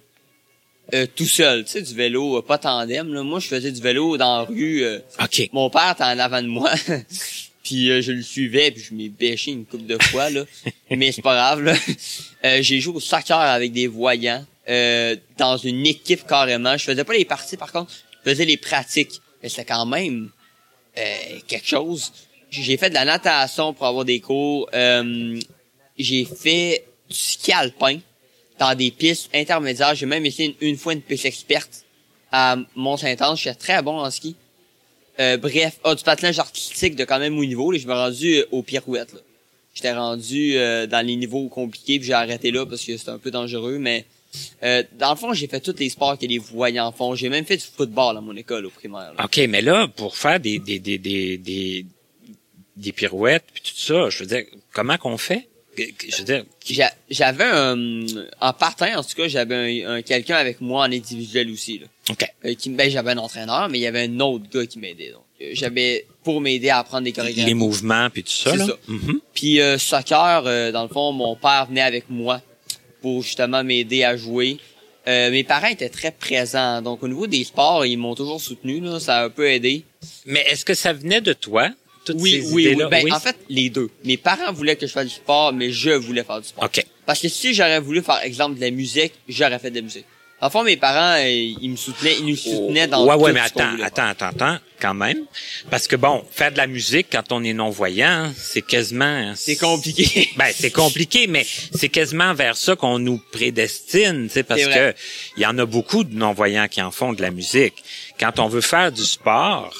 euh, 0.94 1.06
tout 1.14 1.26
seul, 1.26 1.64
tu 1.64 1.72
sais 1.72 1.82
du 1.82 1.94
vélo 1.94 2.38
euh, 2.38 2.42
pas 2.42 2.56
tandem 2.56 3.12
là. 3.12 3.22
Moi 3.22 3.38
je 3.40 3.48
faisais 3.48 3.70
du 3.70 3.82
vélo 3.82 4.16
dans 4.16 4.38
la 4.38 4.42
rue 4.44 4.82
OK. 5.22 5.50
Mon 5.52 5.68
père 5.68 5.92
était 5.92 6.04
en 6.04 6.18
avant 6.18 6.40
de 6.40 6.48
moi. 6.48 6.72
puis 7.68 7.90
euh, 7.90 8.00
je 8.00 8.12
le 8.12 8.22
suivais, 8.22 8.70
puis 8.70 8.82
je 8.82 8.94
m'ai 8.94 9.10
bêché 9.10 9.50
une 9.50 9.66
couple 9.66 9.84
de 9.84 10.02
fois, 10.04 10.30
là. 10.30 10.44
Mais 10.90 11.12
c'est 11.12 11.20
pas 11.20 11.34
grave, 11.34 11.62
là. 11.62 11.74
Euh, 12.44 12.62
j'ai 12.62 12.80
joué 12.80 12.96
au 12.96 13.00
soccer 13.00 13.38
avec 13.38 13.72
des 13.72 13.86
voyants, 13.86 14.42
euh, 14.70 15.16
dans 15.36 15.58
une 15.58 15.86
équipe 15.86 16.26
carrément. 16.26 16.78
Je 16.78 16.84
faisais 16.84 17.04
pas 17.04 17.12
les 17.12 17.26
parties, 17.26 17.58
par 17.58 17.72
contre. 17.72 17.92
Je 18.24 18.30
faisais 18.30 18.46
les 18.46 18.56
pratiques. 18.56 19.20
Mais 19.42 19.50
c'était 19.50 19.66
quand 19.66 19.84
même 19.84 20.30
euh, 20.96 21.38
quelque 21.46 21.66
chose. 21.66 22.10
J'ai 22.50 22.78
fait 22.78 22.88
de 22.88 22.94
la 22.94 23.04
natation 23.04 23.74
pour 23.74 23.84
avoir 23.86 24.06
des 24.06 24.20
cours. 24.20 24.68
Euh, 24.72 25.38
j'ai 25.98 26.24
fait 26.24 26.86
du 27.10 27.16
ski 27.16 27.52
alpin 27.52 27.98
dans 28.58 28.74
des 28.74 28.90
pistes 28.90 29.28
intermédiaires. 29.34 29.94
J'ai 29.94 30.06
même 30.06 30.24
essayé 30.24 30.56
une, 30.60 30.68
une 30.68 30.76
fois 30.78 30.94
une 30.94 31.02
piste 31.02 31.26
experte 31.26 31.84
à 32.32 32.56
Mont-Saint-Anne. 32.76 33.36
Je 33.36 33.42
suis 33.42 33.56
très 33.56 33.82
bon 33.82 33.98
en 33.98 34.10
ski. 34.10 34.36
Euh, 35.20 35.36
bref, 35.36 35.78
ah, 35.84 35.94
du 35.94 36.04
patinage 36.04 36.38
artistique 36.38 36.94
de 36.94 37.04
quand 37.04 37.18
même 37.18 37.36
haut 37.38 37.44
niveau. 37.44 37.70
Là, 37.72 37.78
je 37.78 37.86
me 37.86 37.92
suis 37.92 38.00
rendu 38.00 38.34
euh, 38.36 38.44
aux 38.52 38.62
pirouettes. 38.62 39.12
Là. 39.12 39.20
J'étais 39.74 39.92
rendu 39.92 40.56
euh, 40.56 40.86
dans 40.86 41.04
les 41.06 41.16
niveaux 41.16 41.48
compliqués, 41.48 41.98
puis 41.98 42.06
j'ai 42.08 42.12
arrêté 42.14 42.50
là 42.50 42.64
parce 42.66 42.84
que 42.84 42.96
c'était 42.96 43.10
un 43.10 43.18
peu 43.18 43.30
dangereux. 43.30 43.78
Mais 43.78 44.04
euh, 44.62 44.82
dans 44.98 45.10
le 45.10 45.16
fond, 45.16 45.32
j'ai 45.32 45.46
fait 45.48 45.60
tous 45.60 45.74
les 45.78 45.88
sports 45.88 46.18
que 46.18 46.26
les 46.26 46.38
voyants 46.38 46.92
font. 46.92 47.14
J'ai 47.14 47.28
même 47.28 47.44
fait 47.44 47.56
du 47.56 47.64
football 47.64 48.16
à 48.16 48.20
mon 48.20 48.36
école 48.36 48.66
au 48.66 48.70
primaire. 48.70 49.12
là. 49.16 49.24
OK, 49.24 49.36
mais 49.48 49.62
là, 49.62 49.88
pour 49.88 50.16
faire 50.16 50.38
des, 50.40 50.58
des, 50.58 50.78
des, 50.78 50.98
des, 50.98 51.36
des, 51.38 51.86
des 52.76 52.92
pirouettes 52.92 53.44
puis 53.52 53.62
tout 53.62 53.76
ça, 53.80 54.08
je 54.10 54.18
veux 54.20 54.26
dire, 54.26 54.44
comment 54.72 54.96
qu'on 54.98 55.16
fait? 55.18 55.48
Je 55.76 56.16
veux 56.18 56.24
dire, 56.24 56.44
J'a- 56.68 56.92
J'avais 57.08 57.44
un... 57.44 58.04
En 58.40 58.52
partant, 58.52 58.92
en 58.98 59.02
tout 59.04 59.14
cas, 59.16 59.28
j'avais 59.28 59.84
un, 59.84 59.90
un- 59.92 60.02
quelqu'un 60.02 60.34
avec 60.36 60.60
moi 60.60 60.82
en 60.86 60.92
individuel 60.92 61.50
aussi. 61.52 61.78
Là. 61.78 61.86
OK. 62.10 62.24
Euh, 62.44 62.54
qui, 62.54 62.70
ben, 62.70 62.90
j'avais 62.90 63.12
un 63.12 63.18
entraîneur, 63.18 63.68
mais 63.68 63.78
il 63.78 63.82
y 63.82 63.86
avait 63.86 64.04
un 64.04 64.20
autre 64.20 64.44
gars 64.52 64.66
qui 64.66 64.78
m'aidait. 64.78 65.10
Donc, 65.12 65.24
euh, 65.42 65.50
j'avais 65.52 66.06
pour 66.24 66.40
m'aider 66.40 66.68
à 66.70 66.78
apprendre 66.78 67.04
des 67.04 67.12
chorégraphies. 67.12 67.46
Les 67.46 67.54
mouvements 67.54 68.08
puis 68.10 68.22
tout 68.24 68.30
ça, 68.32 68.50
C'est 68.52 68.56
là? 68.58 68.66
ça. 68.66 68.76
Mhm. 68.88 69.20
Puis 69.34 69.60
euh, 69.60 69.78
soccer, 69.78 70.44
euh, 70.46 70.72
dans 70.72 70.82
le 70.82 70.88
fond, 70.88 71.12
mon 71.12 71.36
père 71.36 71.66
venait 71.68 71.82
avec 71.82 72.04
moi 72.08 72.40
pour 73.02 73.22
justement 73.22 73.62
m'aider 73.64 74.04
à 74.04 74.16
jouer. 74.16 74.58
Euh, 75.06 75.30
mes 75.30 75.44
parents 75.44 75.68
étaient 75.68 75.88
très 75.88 76.10
présents, 76.10 76.82
donc 76.82 77.02
au 77.02 77.08
niveau 77.08 77.26
des 77.26 77.42
sports, 77.44 77.86
ils 77.86 77.96
m'ont 77.96 78.14
toujours 78.14 78.40
soutenu, 78.40 78.80
là, 78.80 79.00
ça 79.00 79.18
a 79.20 79.24
un 79.24 79.30
peu 79.30 79.48
aidé. 79.48 79.84
Mais 80.26 80.44
est-ce 80.50 80.64
que 80.66 80.74
ça 80.74 80.92
venait 80.92 81.22
de 81.22 81.32
toi, 81.32 81.70
toutes 82.04 82.16
Oui, 82.20 82.32
ces 82.32 82.40
oui, 82.48 82.52
oui. 82.52 82.62
idées-là? 82.72 82.88
Ben, 82.88 83.12
en 83.12 83.18
fait, 83.20 83.36
les 83.48 83.70
deux. 83.70 83.88
Mes 84.04 84.18
parents 84.18 84.52
voulaient 84.52 84.76
que 84.76 84.86
je 84.86 84.92
fasse 84.92 85.06
du 85.06 85.14
sport, 85.14 85.52
mais 85.54 85.70
je 85.70 85.90
voulais 85.92 86.24
faire 86.24 86.40
du 86.42 86.48
sport. 86.48 86.64
OK. 86.64 86.84
Parce 87.06 87.20
que 87.22 87.28
si 87.28 87.54
j'aurais 87.54 87.80
voulu 87.80 88.02
faire 88.02 88.20
exemple 88.22 88.56
de 88.56 88.60
la 88.60 88.70
musique, 88.70 89.14
j'aurais 89.28 89.58
fait 89.58 89.70
de 89.70 89.76
la 89.76 89.82
musique. 89.82 90.04
En 90.40 90.50
fond, 90.50 90.62
mes 90.62 90.76
parents, 90.76 91.16
ils 91.26 91.68
me 91.68 91.74
soutenaient, 91.76 92.14
ils 92.20 92.26
nous 92.26 92.36
soutenaient 92.36 92.86
dans 92.86 93.04
ouais, 93.04 93.16
ouais, 93.16 93.30
tout 93.30 93.34
mais 93.34 93.48
ce 93.48 93.52
qu'on 93.54 93.60
attends, 93.60 93.82
attends, 93.82 94.26
attends, 94.26 94.26
attends, 94.26 94.58
quand 94.80 94.94
même. 94.94 95.24
Parce 95.68 95.88
que 95.88 95.96
bon, 95.96 96.24
faire 96.30 96.52
de 96.52 96.58
la 96.58 96.68
musique 96.68 97.08
quand 97.10 97.32
on 97.32 97.42
est 97.42 97.52
non-voyant, 97.52 98.32
c'est 98.36 98.62
quasiment... 98.62 99.32
C'est 99.34 99.56
compliqué. 99.56 100.30
Ben, 100.36 100.52
c'est 100.54 100.70
compliqué, 100.70 101.26
mais 101.26 101.44
c'est 101.74 101.88
quasiment 101.88 102.34
vers 102.34 102.56
ça 102.56 102.76
qu'on 102.76 103.00
nous 103.00 103.20
prédestine, 103.32 104.28
tu 104.28 104.34
sais, 104.34 104.42
parce 104.44 104.64
que 104.64 104.94
il 105.36 105.42
y 105.42 105.46
en 105.46 105.58
a 105.58 105.66
beaucoup 105.66 106.04
de 106.04 106.14
non-voyants 106.14 106.68
qui 106.68 106.80
en 106.82 106.92
font 106.92 107.12
de 107.12 107.22
la 107.22 107.32
musique. 107.32 107.74
Quand 108.20 108.38
on 108.38 108.46
veut 108.46 108.60
faire 108.60 108.92
du 108.92 109.02
sport, 109.04 109.74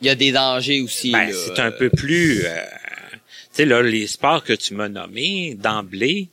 Il 0.00 0.08
y 0.08 0.10
a 0.10 0.16
des 0.16 0.32
dangers 0.32 0.80
aussi. 0.80 1.12
ben, 1.12 1.32
c'est 1.32 1.60
un 1.60 1.70
peu 1.70 1.90
plus... 1.90 2.44
euh, 2.44 2.60
tu 3.54 3.58
sais, 3.58 3.64
là, 3.66 3.82
les 3.82 4.08
sports 4.08 4.42
que 4.42 4.52
tu 4.54 4.74
m'as 4.74 4.88
nommés 4.88 5.54
d'emblée, 5.54 6.28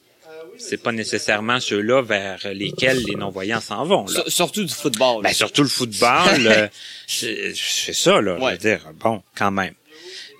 c'est 0.59 0.77
pas 0.83 0.91
nécessairement 0.91 1.59
ceux-là 1.59 2.01
vers 2.03 2.39
lesquels 2.53 3.03
les 3.07 3.15
non-voyants 3.15 3.61
s'en 3.61 3.85
vont, 3.85 4.05
là. 4.05 4.13
Sur- 4.13 4.31
surtout 4.31 4.63
du 4.63 4.73
football. 4.73 5.23
Ben, 5.23 5.33
surtout 5.33 5.63
le 5.63 5.69
football, 5.69 6.27
euh, 6.45 6.67
c'est 7.07 7.53
ça, 7.93 8.21
là, 8.21 8.35
je 8.37 8.43
Ouais. 8.43 8.51
veux 8.53 8.57
dire. 8.57 8.81
Bon, 8.99 9.21
quand 9.37 9.51
même. 9.51 9.73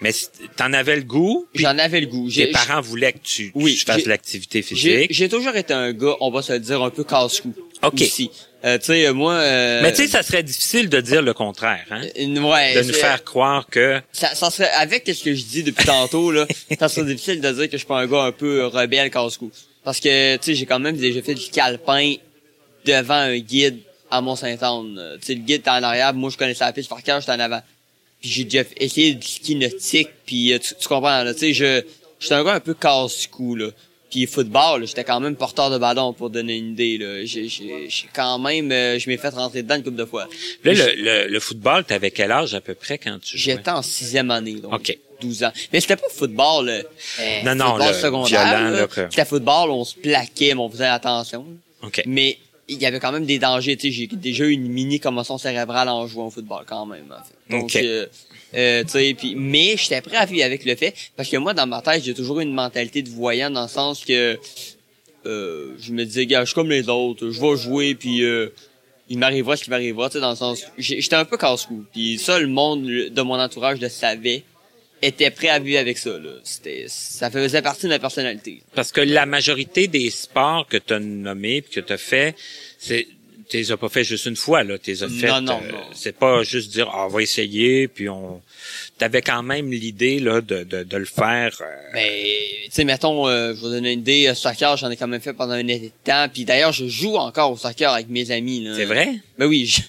Mais 0.02 0.12
t'en 0.56 0.72
avais 0.72 0.96
le 0.96 1.02
goût, 1.04 1.46
J'en 1.56 1.78
avais 1.78 2.00
le 2.00 2.08
goût. 2.08 2.30
tes 2.32 2.48
parents 2.48 2.80
voulaient 2.80 3.12
que 3.12 3.18
tu, 3.22 3.52
Oui, 3.54 3.76
tu 3.76 3.84
fasses 3.86 4.06
l'activité 4.06 4.62
physique. 4.62 5.08
j'ai 5.10 5.28
toujours 5.28 5.56
été 5.58 5.74
un 5.74 5.92
gars, 5.92 6.16
on 6.22 6.32
va 6.32 6.42
se 6.42 6.54
le 6.54 6.60
dire, 6.60 6.82
un 6.82 6.90
peu 6.90 7.04
casse-cou. 7.04 7.54
OK. 7.84 7.94
Aussi. 8.02 8.32
Euh, 8.66 8.78
tu 8.78 8.86
sais, 8.88 9.12
moi... 9.14 9.34
euh, 9.34 9.82
Mais 9.82 9.92
tu 9.92 9.98
sais, 10.04 10.08
ça 10.08 10.22
serait 10.24 10.44
difficile 10.44 10.90
de 10.90 11.00
dire 11.02 11.22
le 11.22 11.34
contraire, 11.34 11.86
hein? 11.92 12.02
euh, 12.18 12.40
ouais, 12.42 12.76
De 12.76 12.82
nous 12.88 12.94
faire 12.94 13.24
croire 13.26 13.68
que... 13.68 14.02
Ça, 14.14 14.36
ça 14.36 14.50
serait, 14.50 14.70
avec 14.72 15.04
ce 15.14 15.24
que 15.24 15.34
je 15.34 15.44
dis 15.44 15.64
depuis 15.64 15.86
tantôt, 15.86 16.32
là, 16.32 16.46
ça 16.80 16.88
serait 16.90 17.06
difficile 17.06 17.40
de 17.42 17.52
dire 17.52 17.66
que 17.66 17.72
je 17.74 17.78
suis 17.78 17.88
pas 17.88 18.00
un 18.00 18.08
gars 18.08 18.24
un 18.24 18.32
peu 18.34 18.66
rebelle 18.68 19.10
casse-cou. 19.12 19.52
Parce 19.84 20.00
que, 20.00 20.36
tu 20.38 20.44
sais, 20.44 20.56
j'ai 20.56 20.66
quand 20.66 20.80
même 20.80 20.98
déjà 20.98 21.22
fait 21.22 21.36
du 21.36 21.50
calepin 21.50 22.16
devant 22.86 23.14
un 23.14 23.38
guide 23.40 23.80
à 24.12 24.22
Mont-Saint-Anne. 24.22 24.98
Euh, 25.00 25.18
Tu 25.20 25.26
sais, 25.28 25.36
le 25.36 25.42
guide 25.42 25.62
était 25.62 25.70
en 25.70 25.84
arrière, 25.84 26.14
moi 26.14 26.30
je 26.30 26.38
connaissais 26.38 26.64
la 26.66 26.74
piste 26.74 26.90
par 26.90 27.02
cœur, 27.04 27.20
j'étais 27.20 27.32
en 27.34 27.40
avant. 27.40 27.62
Puis 28.22 28.30
j'ai 28.30 28.44
déjà 28.44 28.64
essayé 28.78 29.14
du 29.14 29.26
ski 29.28 29.56
nautique, 29.56 30.10
puis 30.26 30.52
euh, 30.54 30.60
tu, 30.60 30.74
tu 30.80 30.88
comprends, 30.88 31.24
là, 31.24 31.34
tu 31.34 31.40
sais, 31.40 31.54
je, 31.54 31.82
j'étais 32.20 32.36
un 32.36 32.44
gars 32.44 32.56
un 32.56 32.60
peu 32.60 32.74
casse-cou, 32.74 33.56
là. 33.56 33.70
Puis 34.12 34.26
football, 34.26 34.88
j'étais 34.88 35.04
quand 35.04 35.20
même 35.20 35.36
porteur 35.36 35.70
de 35.70 35.78
ballon 35.78 36.14
pour 36.14 36.32
donner 36.32 36.58
une 36.58 36.72
idée, 36.72 36.98
là. 36.98 37.24
J'ai, 37.24 37.48
j'ai, 37.48 37.88
j'ai 37.90 38.08
quand 38.14 38.40
même, 38.40 38.72
euh, 38.72 38.98
je 39.00 39.08
m'ai 39.10 39.18
fait 39.18 39.30
rentrer 39.30 39.62
dedans 39.62 39.76
une 39.76 39.84
couple 39.84 39.98
de 39.98 40.06
fois. 40.06 40.28
Là, 40.64 40.74
le, 40.74 40.96
le, 40.96 41.28
le 41.28 41.40
football, 41.40 41.86
t'avais 41.86 42.10
quel 42.12 42.32
âge 42.32 42.54
à 42.56 42.60
peu 42.62 42.74
près 42.74 42.98
quand 42.98 43.20
tu 43.22 43.38
jouais? 43.38 43.54
J'étais 43.56 43.70
en 43.72 43.82
sixième 43.84 44.32
année, 44.32 44.56
donc 44.56 44.74
OK. 44.74 44.98
12 45.20 45.44
ans. 45.44 45.52
Mais 45.74 45.80
c'était 45.80 45.96
pas 45.96 46.08
football, 46.10 46.70
euh, 46.70 46.84
euh, 47.20 47.42
Non, 47.44 47.56
non, 47.56 47.72
football 47.72 47.88
le 47.88 47.94
secondaire. 47.94 48.46
violent, 48.46 48.70
là. 48.70 48.80
là, 48.82 48.88
que- 48.88 49.08
C'était 49.10 49.26
football, 49.26 49.70
on 49.72 49.84
se 49.86 49.96
plaquait, 49.96 50.54
mais 50.56 50.62
on 50.62 50.70
faisait 50.70 50.86
attention. 50.86 51.46
OK. 51.84 52.02
Mais 52.06 52.38
il 52.68 52.78
y 52.82 52.86
avait 52.86 53.00
quand 53.00 53.12
même 53.12 53.26
des 53.26 53.40
dangers. 53.40 53.76
Tu 53.78 53.88
sais, 53.88 53.92
j'ai 53.92 54.08
déjà 54.08 54.46
eu 54.46 54.52
une 54.52 54.68
mini 54.70 55.00
commotion 55.00 55.38
cérébrale 55.38 55.90
en 55.90 56.06
jouant 56.08 56.28
au 56.28 56.30
football 56.32 56.64
quand 56.68 56.86
même. 56.86 57.06
En 57.12 57.24
fait. 57.24 57.58
Donc, 57.58 57.64
OK. 57.66 57.76
euh, 57.78 58.06
euh, 58.56 58.84
tu 58.84 58.90
sais, 58.90 59.16
puis 59.18 59.36
mais 59.36 59.76
j'étais 59.78 60.02
prêt 60.02 60.18
à 60.18 60.26
vivre 60.26 60.44
avec 60.46 60.66
le 60.66 60.76
fait 60.76 60.94
parce 61.16 61.30
que 61.30 61.38
moi 61.38 61.54
dans 61.54 61.68
ma 61.68 61.82
tête 61.84 62.04
j'ai 62.04 62.16
toujours 62.16 62.40
eu 62.40 62.44
une 62.44 62.54
mentalité 62.54 63.04
de 63.04 63.10
voyant 63.10 63.52
dans 63.52 63.62
le 63.64 63.68
sens 63.68 64.04
que 64.04 64.40
euh, 65.26 65.76
je 65.80 65.92
me 65.92 66.04
disais 66.04 66.26
gars 66.26 66.42
je 66.42 66.46
suis 66.48 66.56
comme 66.56 66.70
les 66.70 66.90
autres 66.90 67.30
je 67.30 67.40
vais 67.40 67.58
jouer 67.58 67.94
puis 67.94 68.24
euh, 68.24 68.50
il 69.10 69.20
m'arrivera 69.20 69.56
ce 69.56 69.64
qui 69.66 69.70
m'arrivera 69.70 70.10
tu 70.10 70.14
sais 70.14 70.20
dans 70.22 70.32
le 70.32 70.36
sens 70.36 70.64
j'étais 70.80 71.16
un 71.16 71.26
peu 71.26 71.38
casse-cou 71.38 71.86
puis 71.94 72.18
ça 72.18 72.40
le 72.40 72.48
monde 72.48 72.86
de 72.86 73.22
mon 73.22 73.40
entourage 73.40 73.80
le 73.82 73.90
savait 73.90 74.44
était 75.02 75.32
prêt 75.32 75.50
à 75.50 75.60
vivre 75.60 75.80
avec 75.80 75.98
ça 75.98 76.12
là 76.12 76.32
c'était 76.44 76.86
ça 76.88 77.30
faisait 77.30 77.62
partie 77.62 77.84
de 77.84 77.90
ma 77.90 78.00
personnalité 78.00 78.62
Parce 78.76 78.92
que 78.92 79.02
la 79.02 79.26
majorité 79.26 79.88
des 79.88 80.10
sports 80.10 80.68
que 80.68 80.78
tu 80.78 80.94
as 80.94 81.00
nommés 81.00 81.62
que 81.62 81.80
tu 81.80 81.94
as 81.94 81.98
fait, 81.98 82.36
c'est 82.78 83.08
tu 83.50 83.58
les 83.58 83.72
as 83.72 83.78
pas 83.78 83.90
fait 83.90 84.04
juste 84.04 84.28
une 84.28 84.36
fois 84.36 84.64
là, 84.64 84.78
tu 84.78 84.92
les 84.92 85.04
as 85.04 85.08
Non, 85.08 85.18
fait 85.20 85.42
non, 85.42 85.62
euh, 85.64 85.72
non. 85.72 85.84
c'est 85.94 86.16
pas 86.16 86.44
juste 86.44 86.72
dire 86.72 86.90
ah, 86.94 87.06
on 87.06 87.10
va 87.10 87.22
essayer 87.22 87.88
puis 87.88 88.08
on 88.08 88.42
t'avais 89.00 89.22
quand 89.22 89.42
même 89.42 89.72
l'idée 89.72 90.20
là 90.20 90.42
de, 90.42 90.64
de, 90.64 90.84
de 90.84 90.98
le 90.98 91.06
faire 91.06 91.58
euh, 91.62 91.94
Ben, 91.94 92.12
tu 92.66 92.72
sais, 92.72 92.84
mettons, 92.84 93.28
euh, 93.28 93.56
je 93.56 93.62
vais 93.62 93.70
donner 93.72 93.94
une 93.94 94.02
idée, 94.02 94.28
euh, 94.28 94.36
soccer, 94.36 94.78
j'en 94.78 94.92
ai 94.92 94.98
quand 94.98 95.08
même 95.08 95.22
fait 95.22 95.34
pendant 95.34 95.54
un 95.54 95.68
été 95.68 95.88
de 95.88 95.92
temps, 96.04 96.28
puis 96.32 96.46
d'ailleurs, 96.46 96.74
je 96.74 96.86
joue 96.88 97.16
encore 97.16 97.52
au 97.52 97.58
soccer 97.58 97.92
avec 97.92 98.10
mes 98.10 98.30
amis, 98.30 98.64
là. 98.64 98.76
c'est 98.76 98.86
vrai? 98.86 99.16
Ben 99.40 99.48
oui, 99.48 99.66
je, 99.66 99.82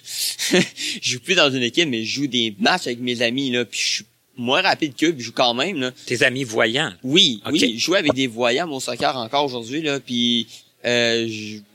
je 1.01 1.11
joue 1.11 1.19
plus 1.19 1.35
dans 1.35 1.51
une 1.51 1.61
équipe, 1.61 1.87
mais 1.89 2.03
je 2.03 2.15
joue 2.21 2.27
des 2.27 2.55
matchs 2.59 2.87
avec 2.87 2.99
mes 2.99 3.21
amis, 3.21 3.51
là, 3.51 3.65
puis 3.65 3.79
je 3.79 3.87
suis 3.87 4.05
moins 4.41 4.61
rapide 4.61 4.93
qu'eux, 4.95 5.13
puis 5.13 5.21
je 5.21 5.27
joue 5.27 5.31
quand 5.33 5.53
même, 5.53 5.79
là. 5.79 5.91
tes 6.05 6.23
amis 6.23 6.43
voyants 6.43 6.91
Oui, 7.03 7.41
Ok. 7.45 7.51
oui, 7.53 7.73
je 7.77 7.83
joue 7.85 7.95
avec 7.95 8.13
des 8.13 8.27
voyants 8.27 8.67
mon 8.67 8.79
soccer 8.79 9.15
encore 9.15 9.45
aujourd'hui, 9.45 9.81
là, 9.81 9.99
puis 9.99 10.47
euh, 10.83 11.27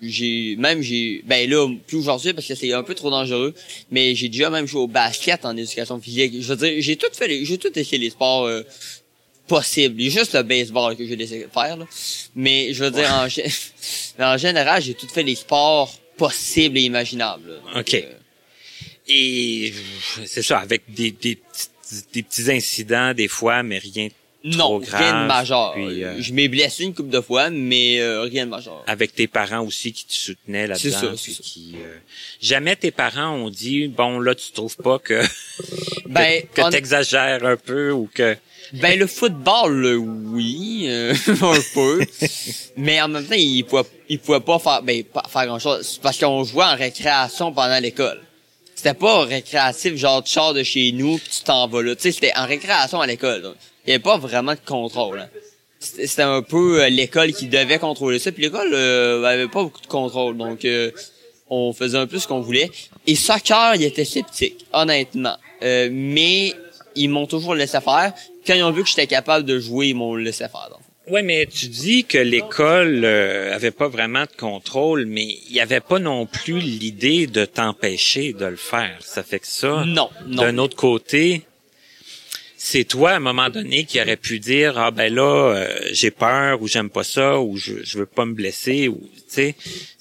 j'ai 0.03 0.57
même 0.57 0.83
j'ai 0.83 1.23
ben 1.25 1.49
là 1.49 1.69
plus 1.87 1.99
aujourd'hui 1.99 2.33
parce 2.33 2.45
que 2.49 2.57
c'est 2.57 2.73
un 2.73 2.83
peu 2.83 2.93
trop 2.93 3.09
dangereux 3.09 3.55
mais 3.93 4.17
j'ai 4.17 4.29
déjà 4.29 4.51
même 4.51 4.67
joué 4.67 4.81
au 4.81 4.89
basket 4.89 5.45
en 5.45 5.57
éducation 5.57 6.01
physique 6.01 6.33
je 6.41 6.49
veux 6.53 6.57
dire 6.57 6.75
j'ai 6.83 6.97
tout 6.97 7.07
fait 7.13 7.29
les- 7.29 7.45
j'ai 7.45 7.57
tout 7.57 7.71
essayé 7.79 7.99
les 7.99 8.11
sports 8.11 8.47
euh, 8.47 8.63
possibles 9.47 10.01
juste 10.03 10.35
le 10.35 10.43
baseball 10.43 10.97
que 10.97 11.07
j'ai 11.07 11.15
laissé 11.15 11.47
faire 11.55 11.77
là. 11.77 11.87
mais 12.35 12.75
je 12.75 12.83
veux 12.83 12.91
dire 12.91 13.09
en, 13.13 13.29
en 14.25 14.37
général 14.39 14.83
j'ai 14.83 14.95
tout 14.95 15.07
fait 15.07 15.23
les 15.23 15.37
sports 15.37 15.95
possibles 16.17 16.77
et 16.77 16.83
imaginables 16.83 17.49
là. 17.49 17.75
Donc, 17.77 17.83
OK. 17.89 17.95
euh, 17.95 18.13
et 19.07 19.73
c'est 20.25 20.43
ça 20.43 20.59
avec 20.59 20.83
des, 20.93 21.13
des 21.13 21.37
petits 21.37 21.69
des 22.13 22.23
petits 22.23 22.51
incidents 22.51 23.15
des 23.15 23.29
fois 23.29 23.63
mais 23.63 23.79
rien 23.79 24.09
non 24.45 24.59
trop 24.59 24.79
rien 24.79 24.89
de 24.89 25.13
grave, 25.13 25.27
majeur 25.27 25.73
puis, 25.75 26.05
euh, 26.05 26.21
je 26.21 26.33
m'ai 26.33 26.49
blessé 26.49 26.85
une 26.85 26.95
couple 26.95 27.11
de 27.11 27.21
fois 27.21 27.51
mais 27.51 28.01
euh, 28.01 28.23
rien 28.23 28.45
de 28.45 28.51
majeur 28.51 28.83
avec 28.87 29.15
tes 29.15 29.27
parents 29.27 29.65
aussi 29.65 29.93
qui 29.93 30.07
te 30.07 30.13
soutenaient 30.13 30.67
là-dedans 30.67 31.17
c'est 31.17 31.33
ça. 31.33 31.43
qui 31.43 31.75
euh, 31.77 31.97
jamais 32.41 32.77
tes 32.77 32.91
parents 32.91 33.31
ont 33.31 33.51
dit 33.51 33.89
bon 33.89 34.21
là 34.21 34.35
tu 34.35 34.53
trouves 34.53 34.77
pas 34.77 34.99
que 34.99 35.21
ben 36.07 36.43
que 36.55 36.71
t'exagères 36.71 37.45
un 37.45 37.57
peu 37.57 37.91
ou 37.91 38.09
que 38.13 38.37
Ben 38.73 38.99
le 38.99 39.07
football, 39.07 39.97
oui, 39.97 40.87
euh, 40.89 41.15
un 41.29 41.61
peu. 41.75 42.05
Mais 42.77 43.01
en 43.01 43.09
même 43.09 43.25
temps, 43.25 43.35
il 43.37 43.65
pouvait, 43.65 43.83
il 44.09 44.19
pouvait 44.19 44.41
pas 44.41 44.59
faire, 44.59 44.83
ben, 44.83 45.05
pas 45.05 45.25
faire 45.29 45.47
grand 45.47 45.59
chose. 45.59 45.99
Parce 46.03 46.19
qu'on 46.19 46.43
jouait 46.45 46.65
en 46.65 46.77
récréation 46.77 47.53
pendant 47.53 47.79
l'école. 47.81 48.21
C'était 48.77 48.95
pas 48.95 49.25
récréatif, 49.25 49.97
genre 49.97 50.23
tu 50.23 50.31
sors 50.33 50.53
de 50.55 50.63
chez 50.63 50.93
nous 50.93 51.17
puis 51.19 51.29
tu 51.39 51.43
t'en 51.45 51.67
vas 51.67 51.83
là. 51.83 51.97
Tu 51.97 52.03
sais, 52.03 52.13
c'était 52.13 52.33
en 52.37 52.47
récréation 52.47 53.01
à 53.01 53.07
l'école. 53.07 53.55
Il 53.87 53.91
y 53.91 53.95
avait 53.95 54.03
pas 54.03 54.19
vraiment 54.19 54.53
de 54.53 54.61
contrôle. 54.65 55.19
hein. 55.19 55.29
C'était 55.81 56.23
un 56.23 56.43
peu 56.43 56.83
euh, 56.83 56.89
l'école 56.91 57.33
qui 57.33 57.47
devait 57.47 57.79
contrôler 57.79 58.19
ça. 58.19 58.33
Puis 58.33 58.43
l'école 58.43 58.71
euh, 58.75 59.25
avait 59.25 59.49
pas 59.49 59.63
beaucoup 59.63 59.81
de 59.81 59.87
contrôle. 59.87 60.37
Donc 60.37 60.65
euh, 60.65 60.91
on 61.49 61.73
faisait 61.73 61.97
un 61.99 62.07
peu 62.07 62.19
ce 62.19 62.29
qu'on 62.29 62.41
voulait. 62.41 62.71
Et 63.07 63.15
soccer, 63.15 63.75
il 63.77 63.83
était 63.85 64.05
sceptique, 64.05 64.67
honnêtement. 64.73 65.37
Euh, 65.63 65.89
mais 65.91 66.53
ils 66.95 67.09
m'ont 67.09 67.27
toujours 67.27 67.55
laissé 67.55 67.81
faire. 67.81 68.13
Quand 68.47 68.55
ils 68.55 68.63
ont 68.63 68.73
vu 68.73 68.83
que 68.83 68.89
j'étais 68.89 69.07
capable 69.07 69.45
de 69.47 69.59
jouer, 69.59 69.89
ils 69.89 69.95
m'ont 69.95 70.15
laissé 70.17 70.45
faire. 70.49 70.69
donc. 70.71 70.81
Ouais, 71.09 71.23
mais 71.23 71.47
tu 71.47 71.69
dis 71.69 72.05
que 72.05 72.19
l'école 72.19 73.05
euh, 73.05 73.55
avait 73.55 73.71
pas 73.71 73.87
vraiment 73.87 74.23
de 74.23 74.37
contrôle, 74.37 75.07
mais 75.07 75.39
il 75.49 75.55
y 75.55 75.61
avait 75.61 75.81
pas 75.81 76.01
non 76.01 76.27
plus 76.27 76.59
l'idée 76.59 77.29
de 77.29 77.45
t'empêcher 77.45 78.33
de 78.33 78.47
le 78.47 78.57
faire. 78.57 78.97
Ça 79.01 79.23
fait 79.23 79.39
que 79.39 79.47
ça. 79.47 79.85
Non, 79.87 80.11
non. 80.27 80.43
D'un 80.43 80.59
autre 80.59 80.77
côté, 80.77 81.43
c'est 82.59 82.85
toi 82.85 83.11
à 83.11 83.17
un 83.17 83.21
moment 83.21 83.51
donné 83.51 83.85
qui 83.85 84.01
aurait 84.01 84.17
pu 84.17 84.39
dire 84.41 84.79
ah 84.79 84.91
ben 84.91 85.13
là 85.15 85.23
euh, 85.55 85.79
j'ai 85.93 86.11
peur 86.11 86.63
ou 86.63 86.69
j'aime 86.69 86.89
pas 86.91 87.05
ça 87.05 87.39
ou 87.39 87.57
je 87.57 87.75
je 87.85 87.99
veux 87.99 88.07
pas 88.07 88.25
me 88.25 88.33
blesser 88.33 88.89
ou 88.89 88.99
tu 88.99 89.23
sais. 89.29 89.55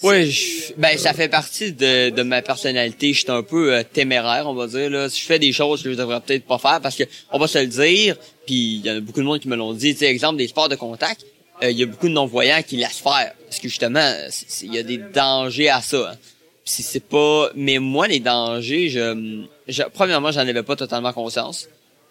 Ouais, 0.04 0.30
ben 0.78 0.98
ça 0.98 1.14
fait 1.14 1.28
partie 1.28 1.74
de, 1.74 2.10
de 2.12 2.22
ma 2.24 2.42
personnalité. 2.42 3.12
Je 3.12 3.20
suis 3.22 3.32
un 3.32 3.42
peu 3.44 3.74
euh, 3.74 3.84
téméraire, 3.84 4.48
on 4.48 4.54
va 4.54 4.68
dire. 4.68 4.90
Là. 4.90 5.08
Je 5.08 5.20
fais 5.20 5.40
des 5.40 5.52
choses 5.52 5.82
que 5.84 5.92
je 5.92 5.98
devrais 5.98 6.22
peut-être 6.22 6.46
pas 6.46 6.60
faire, 6.60 6.80
parce 6.80 6.96
que 6.96 7.04
on 7.32 7.40
va 7.40 7.48
se 7.48 7.58
le 7.58 7.68
dire, 7.68 8.16
puis 8.46 8.76
il 8.76 8.86
y 8.86 8.90
a 8.90 9.00
beaucoup 9.00 9.20
de 9.20 9.26
monde 9.26 9.40
qui 9.40 9.48
me 9.50 9.56
l'ont 9.56 9.74
dit. 9.74 9.94
Tu 9.94 10.00
sais, 10.02 10.06
exemple 10.06 10.38
des 10.38 10.48
sports 10.48 10.70
de 10.70 10.76
contact, 10.76 11.26
euh, 11.64 11.72
il 11.72 11.78
y 11.78 11.84
a 11.84 11.88
beaucoup 11.88 12.08
de 12.08 12.14
non-voyants 12.14 12.62
qui 12.66 12.78
laissent 12.78 13.00
faire, 13.00 13.34
parce 13.46 13.60
que 13.60 13.68
justement, 13.68 14.14
il 14.62 14.74
y 14.76 14.78
a 14.78 14.84
des 14.84 14.98
dangers 14.98 15.70
à 15.70 15.82
ça. 15.82 16.12
hein. 16.12 16.18
Si 16.64 16.84
c'est 16.84 17.04
pas, 17.04 17.50
mais 17.56 17.80
moi 17.80 18.08
les 18.08 18.20
dangers, 18.20 18.90
je, 18.90 19.44
je 19.68 19.84
premièrement, 19.94 20.32
j'en 20.32 20.42
avais 20.42 20.64
pas 20.64 20.76
totalement 20.76 21.14
conscience. 21.14 21.68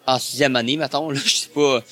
En 0.07 0.19
sixième 0.19 0.55
année, 0.55 0.77
mettons, 0.77 1.09
là, 1.09 1.19
je 1.25 1.35
sais 1.35 1.49
pas. 1.53 1.83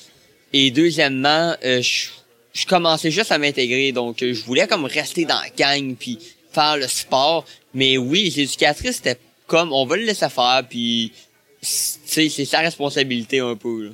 Et 0.52 0.70
deuxièmement, 0.70 1.56
euh, 1.64 1.82
je, 1.82 2.08
je 2.52 2.66
commençais 2.66 3.10
juste 3.10 3.32
à 3.32 3.38
m'intégrer, 3.38 3.92
donc 3.92 4.22
euh, 4.22 4.32
je 4.32 4.44
voulais 4.44 4.66
comme 4.66 4.84
rester 4.84 5.24
dans 5.24 5.40
la 5.40 5.50
gang 5.50 5.94
puis 5.96 6.18
faire 6.52 6.76
le 6.76 6.86
sport. 6.86 7.44
Mais 7.74 7.98
oui, 7.98 8.24
les 8.24 8.42
éducatrices, 8.42 8.96
c'était 8.96 9.18
comme 9.46 9.72
on 9.72 9.84
va 9.84 9.96
le 9.96 10.04
laisser 10.04 10.28
faire, 10.28 10.62
puis 10.68 11.12
c'est 11.60 12.28
sa 12.44 12.60
responsabilité 12.60 13.40
un 13.40 13.56
peu. 13.56 13.86
là. 13.86 13.90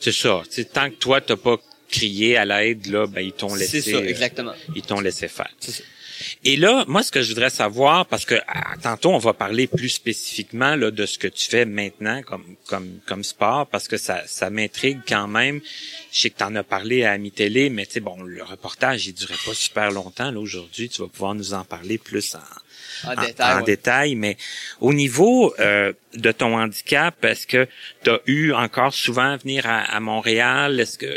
C'est 0.00 0.12
ça. 0.12 0.42
Tu 0.48 0.56
sais, 0.56 0.64
tant 0.64 0.88
que 0.90 0.96
toi 0.96 1.20
t'as 1.20 1.36
pas 1.36 1.56
crié 1.90 2.36
à 2.36 2.44
l'aide 2.44 2.86
là, 2.86 3.06
ben 3.06 3.20
ils 3.20 3.32
t'ont 3.32 3.54
laissé. 3.54 3.80
C'est 3.80 3.92
ça, 3.92 3.98
euh, 3.98 4.06
exactement. 4.06 4.52
ils 4.74 4.82
t'ont 4.82 5.00
laissé 5.00 5.28
faire. 5.28 5.50
C'est 5.60 5.72
ça. 5.72 5.82
Et 6.44 6.56
là, 6.56 6.84
moi, 6.88 7.02
ce 7.02 7.10
que 7.12 7.22
je 7.22 7.28
voudrais 7.30 7.50
savoir, 7.50 8.06
parce 8.06 8.24
que 8.24 8.34
ah, 8.48 8.74
tantôt, 8.82 9.10
on 9.10 9.18
va 9.18 9.32
parler 9.32 9.66
plus 9.66 9.88
spécifiquement 9.88 10.74
là, 10.76 10.90
de 10.90 11.06
ce 11.06 11.18
que 11.18 11.28
tu 11.28 11.48
fais 11.48 11.64
maintenant 11.64 12.22
comme 12.22 12.44
comme 12.66 13.00
comme 13.06 13.24
sport, 13.24 13.66
parce 13.66 13.88
que 13.88 13.96
ça 13.96 14.22
ça 14.26 14.50
m'intrigue 14.50 15.00
quand 15.06 15.28
même. 15.28 15.60
Je 16.12 16.18
sais 16.20 16.30
que 16.30 16.38
tu 16.38 16.44
en 16.44 16.54
as 16.56 16.62
parlé 16.64 17.04
à 17.04 17.12
Ami 17.12 17.30
Télé, 17.30 17.70
mais 17.70 17.86
tu 17.86 17.92
sais, 17.92 18.00
bon, 18.00 18.20
le 18.22 18.42
reportage, 18.42 19.06
il 19.06 19.14
durait 19.14 19.34
pas 19.44 19.54
super 19.54 19.90
longtemps. 19.90 20.30
Là, 20.30 20.40
aujourd'hui, 20.40 20.88
tu 20.88 21.02
vas 21.02 21.08
pouvoir 21.08 21.34
nous 21.34 21.54
en 21.54 21.64
parler 21.64 21.98
plus 21.98 22.34
en, 22.34 23.08
En 23.10 23.16
en- 23.16 23.24
détail, 23.26 23.52
en 23.54 23.58
ouais. 23.58 23.64
détail, 23.64 24.14
mais 24.14 24.36
au 24.80 24.92
niveau 24.92 25.54
euh, 25.60 25.92
de 26.14 26.32
ton 26.32 26.58
handicap, 26.58 27.24
est-ce 27.24 27.46
que 27.46 27.68
tu 28.04 28.10
as 28.10 28.20
eu 28.26 28.52
encore 28.52 28.92
souvent 28.92 29.32
à 29.32 29.36
venir 29.36 29.66
à, 29.66 29.80
à 29.82 30.00
Montréal? 30.00 30.80
Est-ce 30.80 30.98
que 30.98 31.14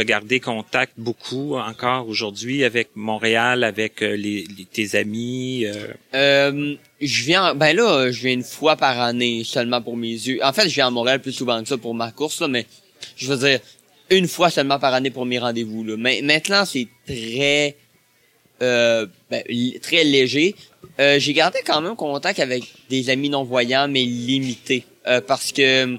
as 0.00 0.04
gardé 0.04 0.40
contact 0.40 0.92
beaucoup 0.96 1.56
encore 1.56 2.08
aujourd'hui 2.08 2.64
avec 2.64 2.88
Montréal, 2.94 3.64
avec 3.64 4.02
euh, 4.02 4.16
les, 4.16 4.44
les- 4.56 4.64
tes 4.64 4.96
amis? 4.96 5.64
euh? 5.66 5.88
Euh, 6.14 6.74
je 7.00 7.24
viens, 7.24 7.54
ben 7.54 7.74
là, 7.76 8.10
je 8.10 8.20
viens 8.22 8.32
une 8.32 8.44
fois 8.44 8.76
par 8.76 9.00
année 9.00 9.42
seulement 9.44 9.82
pour 9.82 9.96
mes 9.96 10.08
yeux. 10.12 10.38
En 10.42 10.52
fait, 10.52 10.68
je 10.68 10.74
viens 10.74 10.86
à 10.86 10.90
Montréal 10.90 11.20
plus 11.20 11.32
souvent 11.32 11.62
que 11.62 11.68
ça 11.68 11.78
pour 11.78 11.94
ma 11.94 12.10
course, 12.12 12.40
là, 12.40 12.48
mais 12.48 12.66
je 13.16 13.26
veux 13.32 13.36
dire 13.48 13.60
une 14.10 14.28
fois 14.28 14.50
seulement 14.50 14.78
par 14.78 14.92
année 14.94 15.10
pour 15.10 15.26
mes 15.26 15.38
rendez-vous. 15.38 15.84
Là. 15.84 15.96
Mais 15.96 16.20
maintenant, 16.22 16.64
c'est 16.64 16.86
très, 17.06 17.76
euh, 18.62 19.06
ben, 19.30 19.42
très 19.80 20.04
léger. 20.04 20.54
Euh, 21.00 21.18
j'ai 21.18 21.32
gardé 21.32 21.58
quand 21.64 21.80
même 21.80 21.96
contact 21.96 22.38
avec 22.38 22.64
des 22.90 23.08
amis 23.10 23.30
non 23.30 23.44
voyants, 23.44 23.88
mais 23.88 24.04
limités, 24.04 24.84
euh, 25.06 25.20
parce 25.20 25.52
que 25.52 25.96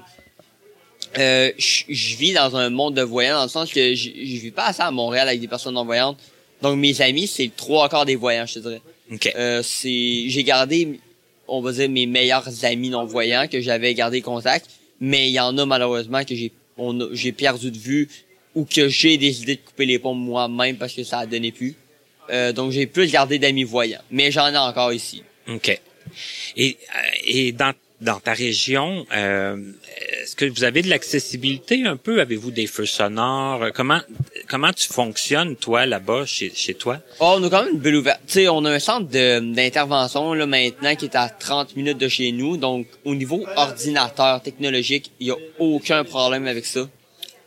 euh, 1.18 1.52
je 1.58 2.16
vis 2.16 2.32
dans 2.32 2.56
un 2.56 2.70
monde 2.70 2.94
de 2.94 3.02
voyants, 3.02 3.36
dans 3.36 3.44
le 3.44 3.48
sens 3.48 3.72
que 3.72 3.94
je 3.94 4.10
vis 4.10 4.50
pas 4.50 4.66
assez 4.66 4.82
à 4.82 4.90
Montréal 4.90 5.28
avec 5.28 5.40
des 5.40 5.48
personnes 5.48 5.74
non 5.74 5.84
voyantes. 5.84 6.18
Donc 6.62 6.78
mes 6.78 7.00
amis, 7.02 7.26
c'est 7.26 7.50
trois 7.54 7.88
quarts 7.88 8.06
des 8.06 8.16
voyants, 8.16 8.46
je 8.46 8.54
te 8.54 8.58
dirais. 8.60 8.80
OK. 9.12 9.32
Euh, 9.36 9.62
c'est 9.62 10.28
j'ai 10.28 10.44
gardé 10.44 10.98
on 11.46 11.60
va 11.60 11.72
dire 11.72 11.90
mes 11.90 12.06
meilleurs 12.06 12.48
amis 12.64 12.88
non 12.88 13.04
voyants 13.04 13.46
que 13.48 13.60
j'avais 13.60 13.92
gardé 13.92 14.22
contact 14.22 14.70
mais 14.98 15.28
il 15.28 15.32
y 15.32 15.40
en 15.40 15.56
a 15.58 15.66
malheureusement 15.66 16.24
que 16.24 16.34
j'ai 16.34 16.52
on 16.78 17.10
j'ai 17.12 17.32
perdu 17.32 17.70
de 17.70 17.76
vue 17.76 18.08
ou 18.54 18.64
que 18.64 18.88
j'ai 18.88 19.18
décidé 19.18 19.56
de 19.56 19.60
couper 19.60 19.84
les 19.84 19.98
ponts 19.98 20.14
moi-même 20.14 20.76
parce 20.76 20.94
que 20.94 21.04
ça 21.04 21.18
a 21.18 21.26
donné 21.26 21.52
plus 21.52 21.74
Euh, 22.30 22.54
donc 22.54 22.72
j'ai 22.72 22.86
plus 22.86 23.12
gardé 23.12 23.38
d'amis 23.38 23.64
voyants 23.64 24.00
mais 24.10 24.30
j'en 24.30 24.48
ai 24.48 24.56
encore 24.56 24.94
ici 24.94 25.22
OK. 25.46 25.68
Et, 26.56 26.78
euh, 26.96 26.98
et 27.26 27.52
dans, 27.52 27.74
dans 28.04 28.20
ta 28.20 28.32
région, 28.32 29.06
euh, 29.16 29.56
est-ce 30.22 30.36
que 30.36 30.44
vous 30.44 30.64
avez 30.64 30.82
de 30.82 30.88
l'accessibilité 30.88 31.84
un 31.84 31.96
peu? 31.96 32.20
Avez-vous 32.20 32.50
des 32.50 32.66
feux 32.66 32.86
sonores? 32.86 33.72
Comment 33.74 34.00
comment 34.48 34.72
tu 34.72 34.88
fonctionnes, 34.92 35.56
toi, 35.56 35.86
là-bas, 35.86 36.26
chez, 36.26 36.52
chez 36.54 36.74
toi? 36.74 36.98
Oh, 37.20 37.36
on 37.38 37.44
a 37.44 37.50
quand 37.50 37.64
même 37.64 37.74
une 37.74 37.80
belle 37.80 37.96
ouverture. 37.96 38.24
Sais, 38.26 38.48
on 38.48 38.64
a 38.64 38.70
un 38.70 38.78
centre 38.78 39.08
d'intervention 39.08 40.34
là 40.34 40.46
maintenant 40.46 40.94
qui 40.94 41.06
est 41.06 41.16
à 41.16 41.28
30 41.28 41.76
minutes 41.76 41.98
de 41.98 42.08
chez 42.08 42.30
nous. 42.32 42.56
Donc, 42.56 42.86
au 43.04 43.14
niveau 43.14 43.44
ordinateur 43.56 44.42
technologique, 44.42 45.10
il 45.20 45.28
y 45.28 45.30
a 45.30 45.36
aucun 45.58 46.04
problème 46.04 46.46
avec 46.46 46.66
ça. 46.66 46.88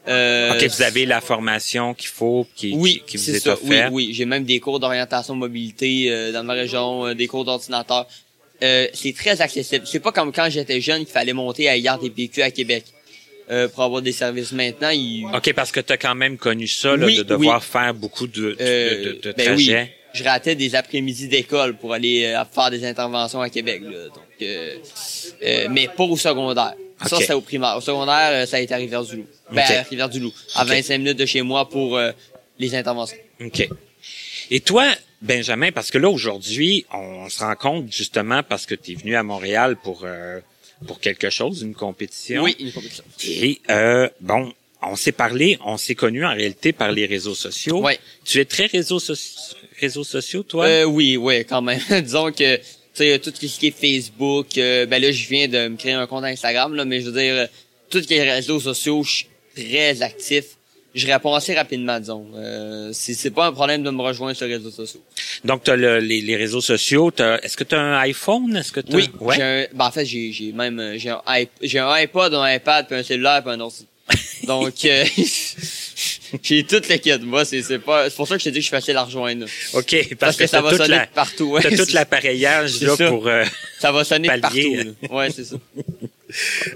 Euh, 0.07 0.53
OK, 0.55 0.63
vous 0.63 0.81
avez 0.81 1.05
la 1.05 1.19
formation 1.19 1.93
qu'il 1.93 2.07
faut, 2.07 2.47
qui, 2.55 2.73
oui, 2.75 3.03
qui, 3.05 3.11
qui 3.11 3.17
vous 3.17 3.23
c'est 3.23 3.31
est 3.33 3.39
ça. 3.39 3.57
Oui, 3.61 3.69
offerte. 3.69 3.89
oui, 3.91 4.09
j'ai 4.13 4.25
même 4.25 4.45
des 4.45 4.59
cours 4.59 4.79
d'orientation 4.79 5.35
mobilité 5.35 6.09
euh, 6.09 6.31
dans 6.31 6.43
ma 6.43 6.53
région, 6.53 7.07
euh, 7.07 7.13
des 7.13 7.27
cours 7.27 7.43
d'ordinateur. 7.43 8.07
Euh, 8.63 8.87
c'est 8.93 9.13
très 9.13 9.39
accessible. 9.41 9.85
C'est 9.85 9.99
pas 9.99 10.11
comme 10.11 10.31
quand 10.31 10.49
j'étais 10.49 10.81
jeune 10.81 11.03
qu'il 11.05 11.13
fallait 11.13 11.33
monter 11.33 11.69
à 11.69 11.77
IRDPQ 11.77 12.41
à 12.41 12.49
Québec 12.51 12.85
euh, 13.51 13.67
pour 13.67 13.83
avoir 13.83 14.01
des 14.01 14.11
services. 14.11 14.51
Maintenant, 14.51 14.89
il, 14.89 15.25
OK, 15.33 15.53
parce 15.53 15.71
que 15.71 15.79
tu 15.79 15.93
as 15.93 15.97
quand 15.97 16.15
même 16.15 16.37
connu 16.37 16.67
ça, 16.67 16.95
là, 16.97 17.05
Oui, 17.05 17.17
de 17.17 17.23
devoir 17.23 17.59
oui. 17.61 17.67
faire 17.71 17.93
beaucoup 17.93 18.25
de, 18.27 18.33
de, 18.51 18.57
Euh, 18.59 19.05
de, 19.05 19.11
de 19.21 19.33
ben 19.37 19.55
oui, 19.55 19.67
trajets. 19.67 19.91
je 20.13 20.23
ratais 20.23 20.55
des 20.55 20.73
après-midi 20.75 21.27
d'école 21.27 21.75
pour 21.77 21.93
aller 21.93 22.25
euh, 22.25 22.43
faire 22.51 22.71
des 22.71 22.83
interventions 22.83 23.41
à 23.41 23.49
Québec. 23.49 23.81
Là. 23.83 24.05
Donc, 24.07 24.23
euh, 24.41 24.75
euh, 25.43 25.67
mais 25.69 25.87
pas 25.95 26.03
au 26.05 26.17
secondaire. 26.17 26.73
Ça, 27.05 27.17
c'est 27.21 27.33
au 27.33 27.41
primaire. 27.41 27.75
Au 27.77 27.81
secondaire, 27.81 28.47
ça 28.47 28.57
a 28.57 28.59
été 28.59 28.73
à 28.73 28.77
Rivière-du-Loup. 28.77 29.27
Ben, 29.51 29.61
Ok. 29.63 29.71
à 29.71 29.81
Rivière-du-Loup. 29.83 30.33
À 30.55 30.63
Ok. 30.63 30.69
25 30.69 30.97
minutes 30.97 31.19
de 31.19 31.27
chez 31.27 31.43
moi 31.43 31.69
pour 31.69 31.99
les 32.57 32.73
interventions. 32.75 33.17
OK. 33.39 33.69
Et 34.49 34.59
toi, 34.61 34.85
Benjamin, 35.21 35.71
parce 35.71 35.89
que 35.89 35.97
là, 35.97 36.09
aujourd'hui, 36.09 36.85
on 36.93 37.29
se 37.29 37.39
rend 37.39 37.55
compte 37.55 37.91
justement 37.91 38.43
parce 38.43 38.65
que 38.65 38.75
tu 38.75 38.91
es 38.91 38.95
venu 38.95 39.15
à 39.15 39.23
Montréal 39.23 39.75
pour, 39.81 40.01
euh, 40.03 40.39
pour 40.85 40.99
quelque 40.99 41.29
chose, 41.29 41.61
une 41.63 41.73
compétition. 41.73 42.43
Oui, 42.43 42.55
une 42.59 42.71
compétition. 42.71 43.03
Et 43.25 43.59
euh, 43.69 44.07
bon, 44.21 44.53
on 44.83 44.95
s'est 44.95 45.11
parlé, 45.11 45.57
on 45.65 45.77
s'est 45.77 45.95
connu 45.95 46.23
en 46.23 46.33
réalité 46.33 46.71
par 46.71 46.91
les 46.91 47.07
réseaux 47.07 47.33
sociaux. 47.33 47.81
Ouais. 47.81 47.99
Tu 48.25 48.39
es 48.39 48.45
très 48.45 48.67
réseaux, 48.67 48.99
réseaux 49.79 50.03
sociaux, 50.03 50.43
toi? 50.43 50.65
Euh, 50.65 50.83
oui, 50.83 51.17
oui, 51.17 51.45
quand 51.45 51.63
même. 51.63 51.81
Disons 52.03 52.31
que, 52.31 52.57
tu 52.57 52.63
sais, 52.93 53.19
tout 53.19 53.31
ce 53.35 53.59
qui 53.59 53.67
est 53.67 53.71
Facebook, 53.71 54.47
ben 54.55 55.01
là, 55.01 55.11
je 55.11 55.27
viens 55.27 55.47
de 55.47 55.67
me 55.67 55.77
créer 55.77 55.93
un 55.93 56.05
compte 56.05 56.25
Instagram, 56.25 56.75
là, 56.75 56.85
mais 56.85 57.01
je 57.01 57.09
veux 57.09 57.19
dire, 57.19 57.33
euh, 57.33 57.47
tous 57.89 58.07
les 58.09 58.21
réseaux 58.21 58.59
sociaux, 58.59 59.03
je 59.03 59.11
suis 59.11 59.27
très 59.55 60.01
actif. 60.03 60.56
Je 60.97 61.07
réponds 61.07 61.33
assez 61.35 61.53
rapidement, 61.53 61.99
disons. 61.99 62.25
Euh, 62.35 62.89
c'est 62.91 63.13
c'est 63.13 63.29
pas 63.31 63.45
un 63.45 63.51
problème 63.53 63.83
de 63.83 63.89
me 63.91 64.01
rejoindre 64.01 64.35
sur 64.35 64.47
les 64.47 64.55
réseaux 64.57 64.71
sociaux. 64.71 65.01
Donc, 65.45 65.63
tu 65.63 65.71
as 65.71 65.75
les, 65.75 66.21
les 66.21 66.35
réseaux 66.35 66.61
sociaux. 66.61 67.11
t'as- 67.11 67.37
Est-ce 67.39 67.55
que 67.55 67.63
tu 67.63 67.75
as 67.75 67.79
un 67.79 67.97
iPhone? 67.99 68.55
Est-ce 68.57 68.71
que 68.71 68.79
t'as- 68.79 68.95
Oui, 68.95 69.09
Ouais. 69.19 69.35
j'ai 69.35 69.43
un, 69.43 69.65
ben 69.73 69.85
en 69.85 69.91
fait, 69.91 70.05
j'ai 70.05 70.31
j'ai 70.31 70.51
même, 70.51 70.79
euh, 70.79 70.97
j'ai 70.97 71.09
un, 71.11 71.21
j'ai 71.61 71.79
un 71.79 71.89
iPod, 71.91 72.33
un 72.33 72.51
iPad, 72.53 72.87
puis 72.87 72.95
un 72.97 73.03
cellulaire, 73.03 73.43
puis 73.43 73.51
un 73.53 73.59
ordi. 73.59 73.85
Donc, 74.47 74.73
euh, 74.85 75.03
j'ai 76.43 76.63
tout 76.63 76.81
le 76.89 76.97
kit. 76.97 77.17
Moi, 77.19 77.45
c'est 77.45 77.61
c'est 77.61 77.79
pas, 77.79 78.09
c'est 78.09 78.15
pour 78.15 78.27
ça 78.27 78.35
que 78.35 78.39
je 78.43 78.45
te 78.45 78.49
dis 78.49 78.55
que 78.59 78.61
je 78.61 78.67
suis 78.67 78.71
facile 78.75 78.97
à 78.97 79.03
rejoindre. 79.03 79.45
OK, 79.73 79.95
parce, 79.95 80.15
Parce, 80.19 80.37
que, 80.37 80.47
ça 80.47 80.61
va 80.61 80.69
toute 80.69 80.79
sonner 80.79 80.95
la- 80.95 81.07
partout. 81.07 81.51
ouais. 81.51 81.61
T'as 81.61 81.75
tout 81.77 81.93
l'appareillage 81.93 82.81
là 82.81 82.95
ça. 82.95 83.07
pour... 83.09 83.27
euh, 83.27 83.43
Ça 83.79 83.91
va 83.91 84.03
sonner 84.03 84.27
Pallier. 84.29 84.41
partout. 84.41 84.95
là. 85.11 85.15
Ouais, 85.15 85.29
c'est 85.31 85.43
ça. 85.45 85.55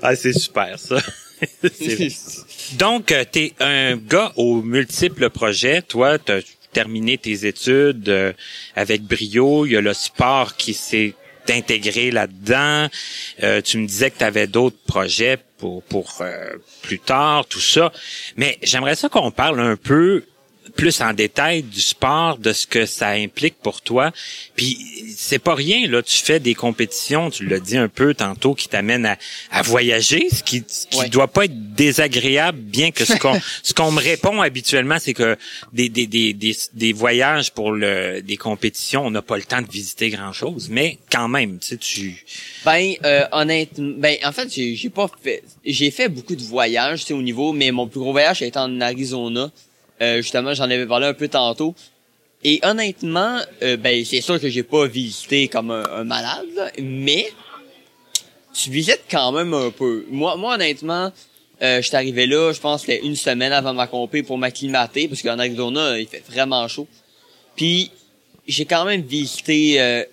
Ah, 0.01 0.15
c'est 0.15 0.33
super, 0.37 0.77
ça. 0.77 0.97
Donc, 2.73 3.13
tu 3.31 3.39
es 3.39 3.53
un 3.59 3.95
gars 3.97 4.31
aux 4.35 4.61
multiples 4.61 5.29
projets. 5.29 5.81
Toi, 5.81 6.19
tu 6.19 6.31
as 6.31 6.41
terminé 6.71 7.17
tes 7.17 7.45
études 7.45 8.09
euh, 8.09 8.33
avec 8.75 9.03
brio. 9.03 9.65
Il 9.65 9.73
y 9.73 9.77
a 9.77 9.81
le 9.81 9.93
sport 9.93 10.55
qui 10.55 10.73
s'est 10.73 11.13
intégré 11.49 12.11
là-dedans. 12.11 12.87
Euh, 13.43 13.61
tu 13.61 13.77
me 13.77 13.85
disais 13.85 14.11
que 14.11 14.19
tu 14.19 14.23
avais 14.23 14.47
d'autres 14.47 14.79
projets 14.87 15.37
pour, 15.57 15.83
pour 15.83 16.17
euh, 16.21 16.55
plus 16.81 16.99
tard, 16.99 17.45
tout 17.45 17.59
ça. 17.59 17.91
Mais 18.37 18.57
j'aimerais 18.63 18.95
ça 18.95 19.09
qu'on 19.09 19.31
parle 19.31 19.59
un 19.59 19.75
peu 19.75 20.23
plus 20.71 21.01
en 21.01 21.13
détail 21.13 21.63
du 21.63 21.81
sport, 21.81 22.37
de 22.37 22.53
ce 22.53 22.65
que 22.67 22.85
ça 22.85 23.09
implique 23.09 23.55
pour 23.61 23.81
toi. 23.81 24.11
Puis 24.55 24.77
c'est 25.15 25.39
pas 25.39 25.55
rien, 25.55 25.87
là. 25.87 26.01
Tu 26.01 26.17
fais 26.17 26.39
des 26.39 26.55
compétitions, 26.55 27.29
tu 27.29 27.45
l'as 27.45 27.59
dit 27.59 27.77
un 27.77 27.87
peu 27.87 28.13
tantôt, 28.13 28.53
qui 28.55 28.67
t'amènent 28.67 29.05
à, 29.05 29.17
à 29.51 29.61
voyager, 29.61 30.27
ce 30.31 30.43
qui, 30.43 30.63
ce 30.67 30.87
qui 30.87 30.97
Ouais. 30.99 31.09
doit 31.09 31.27
pas 31.27 31.45
être 31.45 31.73
désagréable, 31.75 32.57
bien 32.59 32.91
que 32.91 33.05
ce 33.05 33.13
qu'on 33.15 33.39
ce 33.63 33.73
qu'on 33.73 33.91
me 33.91 33.99
répond 34.01 34.41
habituellement, 34.41 34.97
c'est 34.99 35.13
que 35.13 35.37
des, 35.73 35.89
des, 35.89 36.07
des, 36.07 36.33
des, 36.33 36.55
des 36.73 36.93
voyages 36.93 37.51
pour 37.51 37.71
le 37.71 38.21
des 38.21 38.37
compétitions, 38.37 39.05
on 39.05 39.11
n'a 39.11 39.21
pas 39.21 39.37
le 39.37 39.43
temps 39.43 39.61
de 39.61 39.69
visiter 39.71 40.09
grand 40.09 40.33
chose, 40.33 40.67
mais 40.69 40.97
quand 41.11 41.27
même, 41.27 41.59
tu 41.59 41.67
sais, 41.67 41.77
tu. 41.77 42.25
Ben, 42.65 42.93
euh, 43.05 43.25
honnêtement, 43.31 43.93
ben, 43.97 44.17
en 44.23 44.31
fait, 44.31 44.53
j'ai 44.53 44.75
j'ai 44.75 44.89
pas 44.89 45.09
fait, 45.23 45.43
j'ai 45.65 45.91
fait 45.91 46.09
beaucoup 46.09 46.35
de 46.35 46.43
voyages, 46.43 47.01
tu 47.01 47.07
sais, 47.07 47.13
au 47.13 47.21
niveau, 47.21 47.53
mais 47.53 47.71
mon 47.71 47.87
plus 47.87 47.99
gros 47.99 48.11
voyage 48.11 48.41
a 48.41 48.45
été 48.45 48.59
en 48.59 48.79
Arizona. 48.81 49.51
Euh, 50.01 50.17
justement, 50.17 50.53
j'en 50.53 50.63
avais 50.63 50.85
parlé 50.85 51.07
un 51.07 51.13
peu 51.13 51.27
tantôt. 51.27 51.75
Et 52.43 52.59
honnêtement, 52.63 53.39
euh, 53.61 53.77
ben, 53.77 54.03
c'est 54.03 54.21
sûr 54.21 54.39
que 54.39 54.49
j'ai 54.49 54.63
pas 54.63 54.87
visité 54.87 55.47
comme 55.47 55.69
un, 55.69 55.83
un 55.83 56.03
malade, 56.03 56.47
là, 56.55 56.71
mais 56.81 57.31
tu 58.53 58.69
visites 58.69 59.03
quand 59.09 59.31
même 59.31 59.53
un 59.53 59.69
peu. 59.69 60.05
Moi, 60.09 60.35
moi, 60.35 60.55
honnêtement, 60.55 61.11
euh, 61.61 61.81
j'étais 61.81 61.97
arrivé 61.97 62.25
là, 62.25 62.51
je 62.53 62.59
pense 62.59 62.81
c'était 62.81 63.05
une 63.05 63.15
semaine 63.15 63.53
avant 63.53 63.73
ma 63.73 63.87
compé 63.87 64.23
pour 64.23 64.37
m'acclimater, 64.37 65.07
parce 65.07 65.21
qu'en 65.21 65.37
Arizona, 65.37 65.99
il 65.99 66.07
fait 66.07 66.23
vraiment 66.27 66.67
chaud. 66.67 66.87
Puis, 67.55 67.91
j'ai 68.47 68.65
quand 68.65 68.85
même 68.85 69.01
visité, 69.01 69.79
euh, 69.79 70.03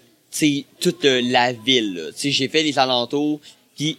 toute 0.80 1.05
euh, 1.07 1.22
la 1.24 1.53
ville. 1.53 2.12
j'ai 2.16 2.49
fait 2.49 2.62
les 2.62 2.78
alentours. 2.78 3.41
Puis, 3.76 3.99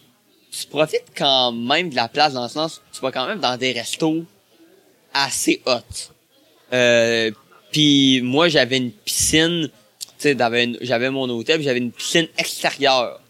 tu 0.52 0.66
profites 0.66 1.06
quand 1.16 1.52
même 1.52 1.90
de 1.90 1.96
la 1.96 2.08
place 2.08 2.32
dans 2.34 2.44
le 2.44 2.48
sens, 2.48 2.80
tu 2.92 3.00
vas 3.00 3.10
quand 3.10 3.26
même 3.26 3.40
dans 3.40 3.56
des 3.56 3.72
restos 3.72 4.24
assez 5.14 5.60
hot. 5.66 5.80
Euh, 6.72 7.30
puis 7.72 8.20
moi, 8.22 8.48
j'avais 8.48 8.76
une 8.78 8.90
piscine, 8.92 9.68
tu 10.18 10.32
sais, 10.34 10.36
j'avais 10.82 11.10
mon 11.10 11.28
hôtel, 11.30 11.62
j'avais 11.62 11.78
une 11.78 11.92
piscine 11.92 12.28
extérieure. 12.38 13.20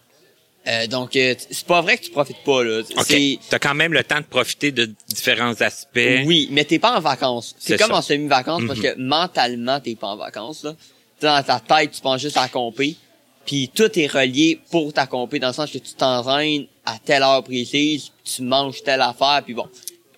Euh, 0.67 0.85
donc, 0.85 1.15
euh, 1.15 1.33
c'est 1.49 1.65
pas 1.65 1.81
vrai 1.81 1.97
que 1.97 2.03
tu 2.03 2.11
profites 2.11 2.43
pas, 2.45 2.63
là. 2.63 2.81
Ok. 2.81 3.05
C'est- 3.07 3.39
T'as 3.49 3.57
quand 3.57 3.73
même 3.73 3.93
le 3.93 4.03
temps 4.03 4.19
de 4.19 4.25
profiter 4.25 4.71
de 4.71 4.91
différents 5.07 5.59
aspects. 5.59 6.21
oui, 6.25 6.49
mais 6.51 6.65
t'es 6.65 6.77
pas 6.77 6.95
en 6.95 6.99
vacances. 6.99 7.55
C'est 7.57 7.77
comme 7.79 7.89
ça. 7.91 7.97
en 7.97 8.01
semi-vacances 8.03 8.61
parce 8.67 8.77
Mhm. 8.79 8.83
que 8.85 8.95
mentalement, 8.99 9.79
t'es 9.79 9.95
pas 9.95 10.07
en 10.09 10.17
vacances. 10.17 10.63
Là. 10.63 10.75
Dans 11.19 11.43
ta 11.43 11.59
tête, 11.59 11.91
tu 11.93 12.01
penses 12.01 12.21
juste 12.21 12.37
à 12.37 12.47
compé. 12.47 12.95
Puis 13.43 13.71
tout 13.73 13.89
est 13.99 14.05
relié 14.05 14.59
pour 14.69 14.93
ta 14.93 15.07
compé 15.07 15.39
dans 15.39 15.47
le 15.47 15.53
sens 15.53 15.71
que 15.71 15.79
tu 15.79 15.93
t'entraînes 15.93 16.67
à 16.85 16.99
telle 17.03 17.23
heure 17.23 17.43
précise, 17.43 18.11
tu 18.23 18.43
manges 18.43 18.83
telle 18.83 19.01
affaire, 19.01 19.41
puis 19.43 19.55
bon. 19.55 19.67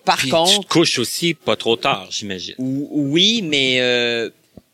Par 0.04 0.16
Puis 0.18 0.26
tu 0.28 0.32
contre, 0.34 0.60
te 0.60 0.66
couches 0.68 0.98
aussi 0.98 1.34
pas 1.34 1.56
trop 1.56 1.76
tard, 1.76 2.06
j'imagine. 2.10 2.54
ou- 2.58 2.88
oui, 2.92 3.40
mais 3.42 3.80
euh, 3.80 4.28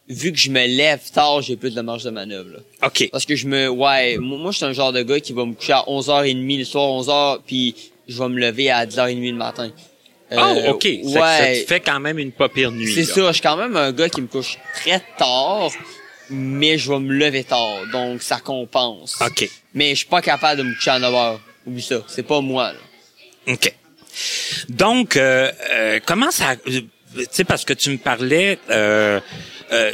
vu 0.09 0.33
que 0.33 0.39
je 0.39 0.51
me 0.51 0.67
lève 0.67 1.01
tard, 1.13 1.41
j'ai 1.43 1.57
plus 1.57 1.75
de 1.75 1.81
marge 1.81 2.03
de 2.05 2.11
manœuvre. 2.11 2.51
Là. 2.51 2.87
OK. 2.89 3.09
Parce 3.13 3.25
que 3.25 3.37
je 3.37 3.47
me 3.47 3.69
ouais, 3.69 4.17
moi 4.19 4.39
moi, 4.39 4.51
je 4.51 4.57
suis 4.57 4.67
un 4.67 4.73
genre 4.73 4.93
de 4.93 5.03
gars 5.03 5.21
qui 5.21 5.33
va 5.33 5.45
me 5.45 5.55
coucher 5.55 5.73
à 5.75 5.85
11h30 5.87 6.59
le 6.59 6.65
soir 6.65 6.85
11h 6.91 7.41
puis 7.47 7.75
je 8.09 8.19
vais 8.21 8.29
me 8.29 8.41
lever 8.41 8.71
à 8.71 8.85
10h30 8.87 9.31
le 9.31 9.37
matin. 9.37 9.71
oh, 10.33 10.35
Euh, 10.37 10.71
OK. 10.73 10.83
Ça- 11.05 11.09
Ouais. 11.21 11.55
Ça, 11.55 11.63
te 11.63 11.67
fait 11.69 11.81
quand 11.81 12.01
même 12.01 12.19
une 12.19 12.33
pas 12.33 12.49
pire 12.49 12.73
nuit. 12.73 12.93
C'est 12.93 13.05
ça, 13.05 13.29
je 13.29 13.33
suis 13.35 13.43
quand 13.43 13.57
même 13.57 13.77
un 13.77 13.93
gars 13.93 14.09
qui 14.09 14.21
me 14.23 14.27
couche 14.27 14.59
très 14.75 15.01
tard, 15.17 15.71
mais 16.29 16.77
je 16.77 16.91
vais 16.91 16.99
me 16.99 17.13
lever 17.15 17.45
tard, 17.45 17.83
donc 17.93 18.21
ça 18.23 18.41
compense. 18.41 19.17
OK. 19.21 19.49
Mais 19.75 19.91
je 19.91 19.99
suis 19.99 20.07
pas 20.07 20.23
capable 20.23 20.59
de 20.59 20.69
me 20.69 20.75
coucher 20.75 20.91
à 20.91 20.99
9 20.99 21.15
heures. 21.15 21.41
Oublie 21.67 21.83
ça, 21.83 22.03
c'est 22.09 22.23
pas 22.25 22.41
moi. 22.41 22.73
Là. 22.73 23.53
OK. 23.53 23.75
Donc, 24.69 25.17
euh, 25.17 25.51
euh, 25.71 26.01
comment 26.05 26.31
ça... 26.31 26.53
euh, 26.69 26.81
Tu 27.17 27.27
sais, 27.31 27.45
parce 27.45 27.65
que 27.65 27.73
tu 27.73 27.91
me 27.91 27.99
parlais... 27.99 28.59
Euh, 28.71 29.21
euh, 29.73 29.93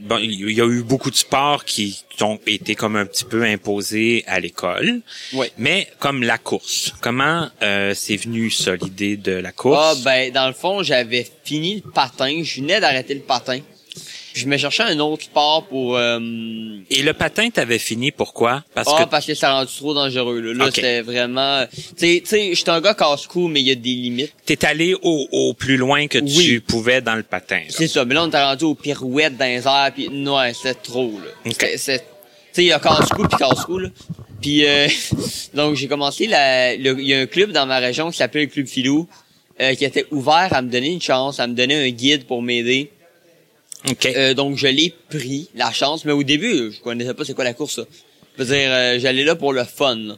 bon, 0.00 0.18
il 0.18 0.50
y 0.52 0.60
a 0.60 0.66
eu 0.66 0.82
beaucoup 0.82 1.10
de 1.10 1.16
sports 1.16 1.64
qui 1.64 2.02
ont 2.20 2.38
été 2.46 2.74
comme 2.74 2.96
un 2.96 3.06
petit 3.06 3.24
peu 3.24 3.42
imposés 3.44 4.24
à 4.26 4.40
l'école. 4.40 5.00
Ouais. 5.32 5.50
Mais 5.56 5.88
comme 5.98 6.22
la 6.22 6.36
course, 6.38 6.92
comment 7.00 7.48
euh, 7.62 7.94
c'est 7.94 8.16
venu 8.16 8.50
ça, 8.50 8.76
l'idée 8.76 9.16
de 9.16 9.32
la 9.32 9.48
Ah 9.50 9.52
course? 9.52 10.02
ben 10.02 10.30
dans 10.32 10.46
le 10.46 10.52
fond, 10.54 10.82
j'avais 10.82 11.26
fini 11.44 11.82
le 11.84 11.90
patin, 11.90 12.42
je 12.42 12.60
venais 12.60 12.80
d'arrêter 12.80 13.14
le 13.14 13.20
patin. 13.20 13.60
Je 14.32 14.46
me 14.46 14.56
cherchais 14.56 14.84
un 14.84 14.98
autre 15.00 15.24
sport 15.24 15.64
pour 15.66 15.96
euh, 15.96 16.18
Et 16.90 17.02
le 17.02 17.12
patin, 17.12 17.50
t'avais 17.50 17.78
fini 17.78 18.12
pourquoi? 18.12 18.62
Parce 18.74 18.88
ah, 18.94 19.04
que 19.04 19.10
parce 19.10 19.26
que 19.26 19.34
ça 19.34 19.52
rendu 19.52 19.72
trop 19.76 19.92
dangereux. 19.92 20.40
Là, 20.40 20.52
là 20.54 20.70
c'était 20.72 21.02
vraiment... 21.02 21.64
Tu 21.66 21.82
sais, 21.96 22.20
tu 22.20 22.26
sais, 22.26 22.54
j'étais 22.54 22.70
un 22.70 22.80
gars 22.80 22.94
casse-cou, 22.94 23.48
mais 23.48 23.60
il 23.60 23.66
y 23.66 23.70
a 23.72 23.74
des 23.74 23.90
limites. 23.90 24.32
t'es 24.44 24.64
allé 24.64 24.94
au, 24.94 25.26
au 25.32 25.54
plus 25.54 25.76
loin 25.76 26.06
que 26.06 26.18
tu 26.18 26.60
pouvais 26.60 27.00
dans 27.00 27.16
le 27.16 27.22
patin. 27.22 27.58
là. 27.58 27.70
C'est 27.70 27.88
ça, 27.88 28.04
mais 28.04 28.14
là, 28.14 28.24
on 28.24 28.28
était 28.28 28.42
rendu 28.42 28.64
aux 28.64 28.74
pirouettes 28.74 29.36
dans 29.36 29.46
les 29.46 29.66
airs, 29.66 29.90
puis 29.94 30.08
non, 30.10 30.38
c'était 30.54 30.74
trop, 30.74 31.10
là. 31.10 31.30
Ok. 31.46 31.52
C'était- 31.52 31.76
c'est- 31.76 31.98
Tu 31.98 32.04
sais, 32.52 32.62
il 32.64 32.68
y 32.68 32.72
a 32.72 32.80
casse-cou 32.80 33.24
puis 33.28 33.38
casse-cou, 33.38 33.78
là. 33.78 33.88
Puis, 34.40 34.64
euh, 34.64 34.88
donc, 35.54 35.76
j'ai 35.76 35.88
commencé, 35.88 36.26
la- 36.26 36.74
il 36.74 37.00
y 37.00 37.14
a 37.14 37.20
un 37.20 37.26
club 37.26 37.52
dans 37.52 37.66
ma 37.66 37.78
région 37.78 38.10
qui 38.10 38.16
s'appelle 38.16 38.42
le 38.42 38.48
Club 38.48 38.66
Filou, 38.66 39.08
euh, 39.60 39.74
qui 39.74 39.84
était 39.84 40.06
ouvert 40.10 40.48
à 40.52 40.62
me 40.62 40.70
donner 40.70 40.88
une 40.88 41.02
chance, 41.02 41.38
à 41.40 41.46
me 41.46 41.54
donner 41.54 41.74
un 41.74 41.90
guide 41.90 42.24
pour 42.24 42.42
m'aider. 42.42 42.90
OK. 43.88 44.06
Euh, 44.06 44.34
donc, 44.34 44.56
je 44.56 44.66
l'ai 44.66 44.94
pris, 45.08 45.48
la 45.54 45.72
chance, 45.72 46.04
mais 46.04 46.12
au 46.12 46.22
début, 46.22 46.72
je 46.72 46.80
connaissais 46.80 47.14
pas 47.14 47.24
c'est 47.24 47.34
quoi 47.34 47.44
la 47.44 47.54
course. 47.54 47.80
Je 48.36 48.42
veux 48.42 48.54
dire, 48.54 48.70
euh, 48.70 48.98
j'allais 48.98 49.24
là 49.24 49.36
pour 49.36 49.52
le 49.52 49.64
fun. 49.64 50.16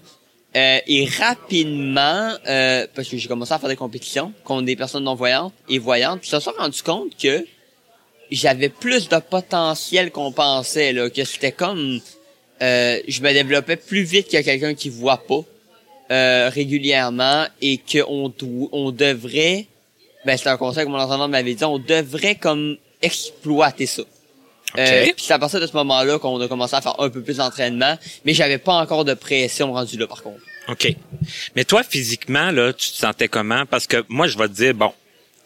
Euh, 0.55 0.79
et 0.87 1.07
rapidement, 1.19 2.35
euh, 2.47 2.87
parce 2.95 3.09
que 3.09 3.17
j'ai 3.17 3.29
commencé 3.29 3.53
à 3.53 3.59
faire 3.59 3.71
des 3.71 3.77
compétitions 3.77 4.33
contre 4.45 4.65
des 4.65 4.77
personnes 4.77 5.05
non-voyantes 5.05 5.55
et 5.69 5.79
voyantes, 5.79 6.21
puis 6.21 6.29
ça 6.29 6.41
s'est 6.41 6.51
rendu 6.51 6.83
compte 6.83 7.17
que 7.17 7.47
j'avais 8.31 8.69
plus 8.69 9.09
de 9.09 9.17
potentiel 9.19 10.11
qu'on 10.11 10.33
pensait, 10.33 10.93
là, 10.93 11.09
que 11.09 11.25
c'était 11.25 11.53
comme... 11.53 12.01
euh, 12.61 12.99
je 13.09 13.23
me 13.23 13.33
développais 13.33 13.77
plus 13.77 14.03
vite 14.03 14.29
que 14.29 14.43
quelqu'un 14.43 14.75
qui 14.75 14.91
voit 14.91 15.19
pas 15.19 15.43
euh, 16.11 16.51
régulièrement 16.51 17.47
et 17.61 17.79
qu'on 17.79 18.33
on 18.73 18.91
devrait... 18.91 19.67
Ben, 20.27 20.37
c'est 20.37 20.51
un 20.51 20.57
conseil 20.57 20.85
que 20.85 20.91
mon 20.91 20.99
entraîneur 20.99 21.29
m'avait 21.29 21.55
dit, 21.55 21.65
on 21.65 21.79
devrait 21.79 22.35
comme 22.35 22.77
exploiter 23.03 23.87
ça. 23.87 24.03
Euh, 24.79 25.05
puis 25.05 25.25
c'est 25.27 25.35
à 25.35 25.39
partir 25.39 25.61
de 25.61 25.67
ce 25.67 25.75
moment-là 25.75 26.19
qu'on 26.19 26.41
a 26.41 26.49
commencé 26.49 26.75
à 26.75 26.81
faire 26.81 26.99
un 26.99 27.11
peu 27.11 27.23
plus 27.23 27.37
d'entraînement, 27.37 27.99
mais 28.25 28.33
j'avais 28.33 28.59
pas 28.59 28.75
encore 28.75 29.05
de 29.05 29.15
pression 29.15 29.73
rendu 29.73 29.99
là 29.99 30.07
par 30.07 30.23
contre. 30.23 30.41
OK. 30.69 30.95
Mais 31.57 31.65
toi, 31.65 31.83
physiquement, 31.83 32.51
là, 32.51 32.73
tu 32.73 32.91
te 32.91 32.97
sentais 32.97 33.29
comment? 33.29 33.67
Parce 33.67 33.87
que 33.87 34.05
moi, 34.09 34.29
je 34.29 34.39
vais 34.39 34.49
te 34.49 34.55
dire, 34.55 34.75
bon, 34.75 34.93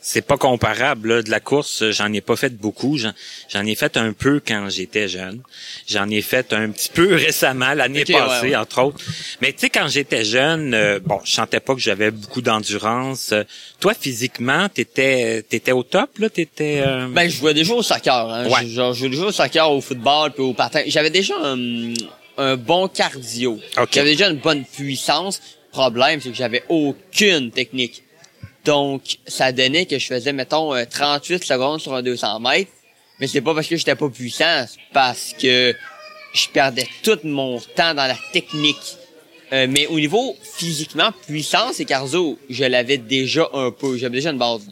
c'est 0.09 0.23
pas 0.23 0.37
comparable, 0.37 1.09
là, 1.09 1.23
de 1.23 1.31
la 1.33 1.41
course. 1.41 1.91
J'en 1.91 2.13
ai 2.13 2.21
pas 2.21 2.37
fait 2.37 2.57
beaucoup. 2.57 2.97
J'en, 2.97 3.67
ai 3.67 3.75
fait 3.75 3.97
un 3.97 4.13
peu 4.13 4.39
quand 4.39 4.69
j'étais 4.71 5.09
jeune. 5.09 5.43
J'en 5.89 6.09
ai 6.11 6.23
fait 6.23 6.53
un 6.53 6.71
petit 6.71 6.91
peu 6.95 7.13
récemment, 7.17 7.75
l'année 7.75 8.05
passée, 8.05 8.43
ouais, 8.47 8.51
ouais. 8.51 8.57
entre 8.57 8.85
autres. 8.85 9.05
Mais 9.41 9.53
tu 9.53 9.59
sais, 9.59 9.69
quand 9.69 9.89
j'étais 9.89 10.25
jeune, 10.25 10.75
euh, 10.75 11.01
bon, 11.05 11.19
je 11.25 11.33
sentais 11.33 11.59
pas 11.59 11.75
que 11.75 11.81
j'avais 11.81 12.13
beaucoup 12.13 12.41
d'endurance. 12.41 13.33
Euh, 13.33 13.43
toi, 13.81 13.95
physiquement, 13.95 14.69
t'étais, 14.69 15.43
t'étais 15.43 15.73
au 15.73 15.83
top, 15.83 16.19
là? 16.21 16.31
T'étais... 16.31 16.85
euh, 16.87 17.09
Ben, 17.09 17.29
je 17.29 17.39
jouais 17.39 17.53
déjà 17.53 17.75
au 17.75 17.83
soccer. 17.83 18.31
Hein. 18.31 18.47
Ouais. 18.47 18.61
Je, 18.63 18.69
genre, 18.69 18.95
je 18.95 19.01
jouais 19.01 19.11
déjà 19.11 19.25
au 19.25 19.33
soccer, 19.33 19.69
au 19.73 19.81
football, 19.81 20.31
puis 20.31 20.45
au 20.45 20.55
patin. 20.55 20.83
J'avais 20.87 21.11
déjà 21.11 21.35
un, 21.43 21.93
un 22.39 22.57
bon 22.57 22.87
cardio. 22.87 23.59
Ok. 23.77 23.89
J'avais 23.91 24.11
déjà 24.13 24.31
une 24.31 24.39
bonne 24.39 24.65
puissance. 24.65 25.43
Problème, 25.73 26.21
c'est 26.21 26.31
que 26.31 26.37
j'avais 26.37 26.63
aucune 26.69 27.51
technique. 27.51 28.05
Donc, 28.67 29.03
ça 29.27 29.53
donnait 29.53 29.87
que 29.87 29.99
je 29.99 30.07
faisais, 30.07 30.33
mettons, 30.33 30.75
euh, 30.75 30.85
38 30.85 31.45
secondes 31.45 31.81
sur 31.81 31.95
un 31.95 32.03
200 32.03 32.41
mètres. 32.41 32.71
Mais 33.21 33.27
c'est 33.27 33.41
pas 33.41 33.55
parce 33.55 33.69
que 33.69 33.77
j'étais 33.77 33.95
pas 33.95 34.11
puissant, 34.11 34.67
c'est 34.69 34.81
parce 34.93 35.33
que 35.41 35.75
je 36.35 36.49
perdais 36.49 36.87
tout 37.03 37.19
mon 37.25 37.59
temps 37.75 37.95
dans 37.95 38.07
la 38.07 38.17
technique. 38.33 38.97
Euh, 39.53 39.67
mais 39.71 39.87
au 39.87 39.99
niveau 39.99 40.37
physiquement, 40.43 41.11
puissance 41.27 41.81
et 41.81 41.85
cardio, 41.85 42.39
je 42.51 42.64
l'avais 42.64 42.99
déjà 42.99 43.49
un 43.55 43.71
peu. 43.71 43.97
J'avais 43.97 44.17
déjà 44.17 44.33
une 44.33 44.39
base. 44.39 44.69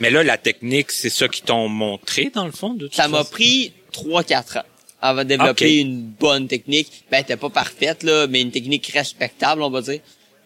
Mais 0.00 0.10
là, 0.10 0.22
la 0.22 0.36
technique, 0.36 0.90
c'est 0.90 1.10
ça 1.10 1.28
qui 1.28 1.42
t'ont 1.42 1.68
montré, 1.68 2.30
dans 2.34 2.44
le 2.44 2.52
fond? 2.52 2.74
De 2.74 2.88
Ça 2.92 3.08
m'a 3.08 3.24
pris 3.24 3.72
3-4 3.92 4.58
ans 4.58 4.64
avant 5.00 5.22
de 5.22 5.28
développer 5.28 5.78
une 5.78 6.02
bonne 6.02 6.46
technique. 6.46 7.04
Ben, 7.10 7.18
elle 7.18 7.22
était 7.22 7.36
pas 7.36 7.50
parfaite, 7.50 8.02
là, 8.02 8.26
mais 8.26 8.40
une 8.40 8.50
technique 8.50 8.86
respectable, 8.88 9.62
on 9.62 9.70
va 9.70 9.80
dire. 9.80 10.00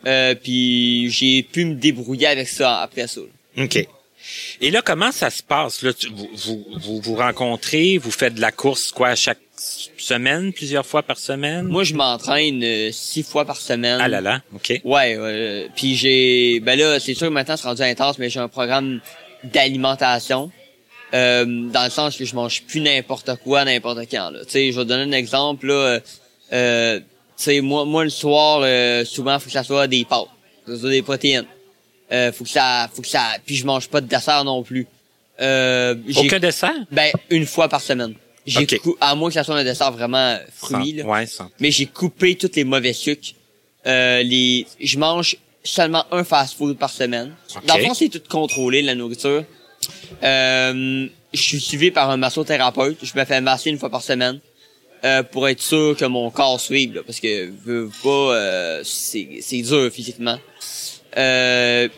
Euh, 0.07 0.35
puis 0.35 1.11
j'ai 1.11 1.43
pu 1.43 1.65
me 1.65 1.75
débrouiller 1.75 2.29
avec 2.29 2.49
ça 2.49 2.81
après 2.83 3.07
ça. 3.09 3.21
là. 3.21 3.65
OK. 3.65 3.89
Et 4.61 4.71
là, 4.71 4.83
comment 4.83 5.13
ça 5.13 5.31
se 5.31 5.43
passe? 5.43 5.83
Là, 5.83 5.93
tu- 5.93 6.09
vous, 6.09 6.29
vous, 6.35 6.67
vous 6.81 7.01
vous 7.01 7.15
rencontrez, 7.15 7.99
vous 7.99 8.11
faites 8.11 8.35
de 8.35 8.41
la 8.41 8.53
course 8.53 8.91
quoi 8.93 9.15
chaque 9.15 9.39
semaine, 9.99 10.53
plusieurs 10.53 10.85
fois 10.85 11.03
par 11.03 11.19
semaine? 11.19 11.67
Moi, 11.67 11.85
je 11.85 11.95
m'entraîne 11.95 12.63
euh, 12.63 12.91
six 12.93 13.23
fois 13.23 13.45
par 13.45 13.57
semaine. 13.57 13.99
Ah 14.01 14.09
là 14.09 14.21
là, 14.21 14.43
OK. 14.55 14.81
Ouais, 14.85 15.17
euh, 15.19 15.69
puis 15.75 15.95
j'ai... 15.97 16.61
Ben 16.61 16.79
là, 16.79 16.99
c'est 17.01 17.15
sûr 17.15 17.29
que 17.29 17.33
maintenant, 17.33 17.57
c'est 17.57 17.67
rendu 17.69 17.83
intense, 17.83 18.19
mais 18.19 18.29
j'ai 18.31 18.41
un 18.41 18.49
programme 18.49 19.01
d'alimentation. 19.45 20.51
Euh, 21.15 21.45
dans 21.71 21.85
le 21.85 21.91
sens 21.91 22.17
que 22.17 22.25
je 22.25 22.35
mange 22.35 22.63
plus 22.65 22.81
n'importe 22.81 23.31
quoi, 23.45 23.65
n'importe 23.65 24.01
quand. 24.11 24.31
Là. 24.31 24.41
Tu 24.45 24.51
sais, 24.51 24.73
je 24.73 24.77
vais 24.79 24.85
te 24.85 24.89
donner 24.89 25.05
un 25.05 25.17
exemple. 25.17 25.69
Là, 25.69 25.75
euh, 25.75 26.01
euh, 26.53 27.01
sais, 27.43 27.61
moi, 27.61 27.85
moi, 27.85 28.05
le 28.05 28.11
soir, 28.11 28.61
euh, 28.63 29.05
souvent, 29.05 29.39
faut 29.39 29.47
que 29.47 29.53
ça 29.53 29.65
soit 29.65 29.87
des 29.87 30.05
pâtes. 30.05 30.27
Ça 30.67 30.79
soit 30.79 30.91
des 30.91 31.03
protéines. 31.03 31.47
Euh, 32.13 32.33
faut 32.33 32.45
que 32.45 32.51
ça... 32.51 32.89
Faut 32.95 33.03
que 33.03 33.09
ça... 33.09 33.23
Puis 33.45 33.57
je 33.57 33.67
mange 33.67 33.89
pas 33.89 34.01
de 34.01 34.07
dessert 34.07 34.45
non 34.45 34.63
plus. 34.63 34.87
Euh, 35.41 35.95
j'ai- 36.07 36.21
Aucun 36.21 36.39
dessert? 36.39 36.73
Ben, 36.91 37.11
une 37.31 37.47
fois 37.47 37.69
par 37.69 37.81
semaine. 37.81 38.15
J'ai 38.47 38.61
Ok. 38.63 38.79
cou- 38.79 38.97
À 39.01 39.15
moins 39.15 39.29
que 39.29 39.35
ça 39.35 39.43
soit 39.45 39.57
un 39.57 39.65
dessert 39.65 39.91
vraiment 39.93 40.39
fruit. 40.55 40.93
Sans- 40.93 40.97
là 40.99 41.05
Ouais, 41.13 41.27
sans- 41.27 41.51
mais 41.61 41.71
j'ai 41.71 41.87
coupé 41.87 42.37
tous 42.37 42.51
les 42.55 42.65
mauvais 42.65 42.93
sucres. 42.93 43.33
Euh, 43.87 44.23
les, 44.23 44.67
je 44.81 44.99
mange 44.99 45.37
seulement 45.65 46.05
un 46.13 46.23
fast-food 46.25 46.79
par 46.79 46.91
semaine. 46.91 47.35
Ok. 47.57 47.67
Dans 47.67 47.77
le 47.77 47.85
fond, 47.85 47.95
c'est 47.95 48.09
tout 48.09 48.23
contrôlé, 48.29 48.83
la 48.83 48.95
nourriture. 48.95 49.45
Euh, 50.23 51.07
je 51.33 51.41
suis 51.43 51.61
suivi 51.61 51.91
par 51.91 52.11
un 52.11 52.17
massothérapeute. 52.17 52.99
Je 53.03 53.19
me 53.19 53.25
fais 53.25 53.41
masser 53.41 53.71
une 53.71 53.79
fois 53.79 53.91
par 53.91 54.03
semaine 54.03 54.41
euh, 55.05 55.23
pour 55.23 55.49
être 55.49 55.63
sûr 55.63 55.97
que 55.97 56.05
mon 56.05 56.31
corps 56.31 56.61
suive, 56.61 56.95
là, 56.95 57.03
parce 57.05 57.21
que 57.21 57.51
veux 57.65 57.91
pas, 58.03 58.09
euh, 58.09 58.81
c'est 58.85 59.39
c'est 59.41 59.63
dur 59.63 59.91
physiquement. 59.93 60.39
Euh, 61.17 61.89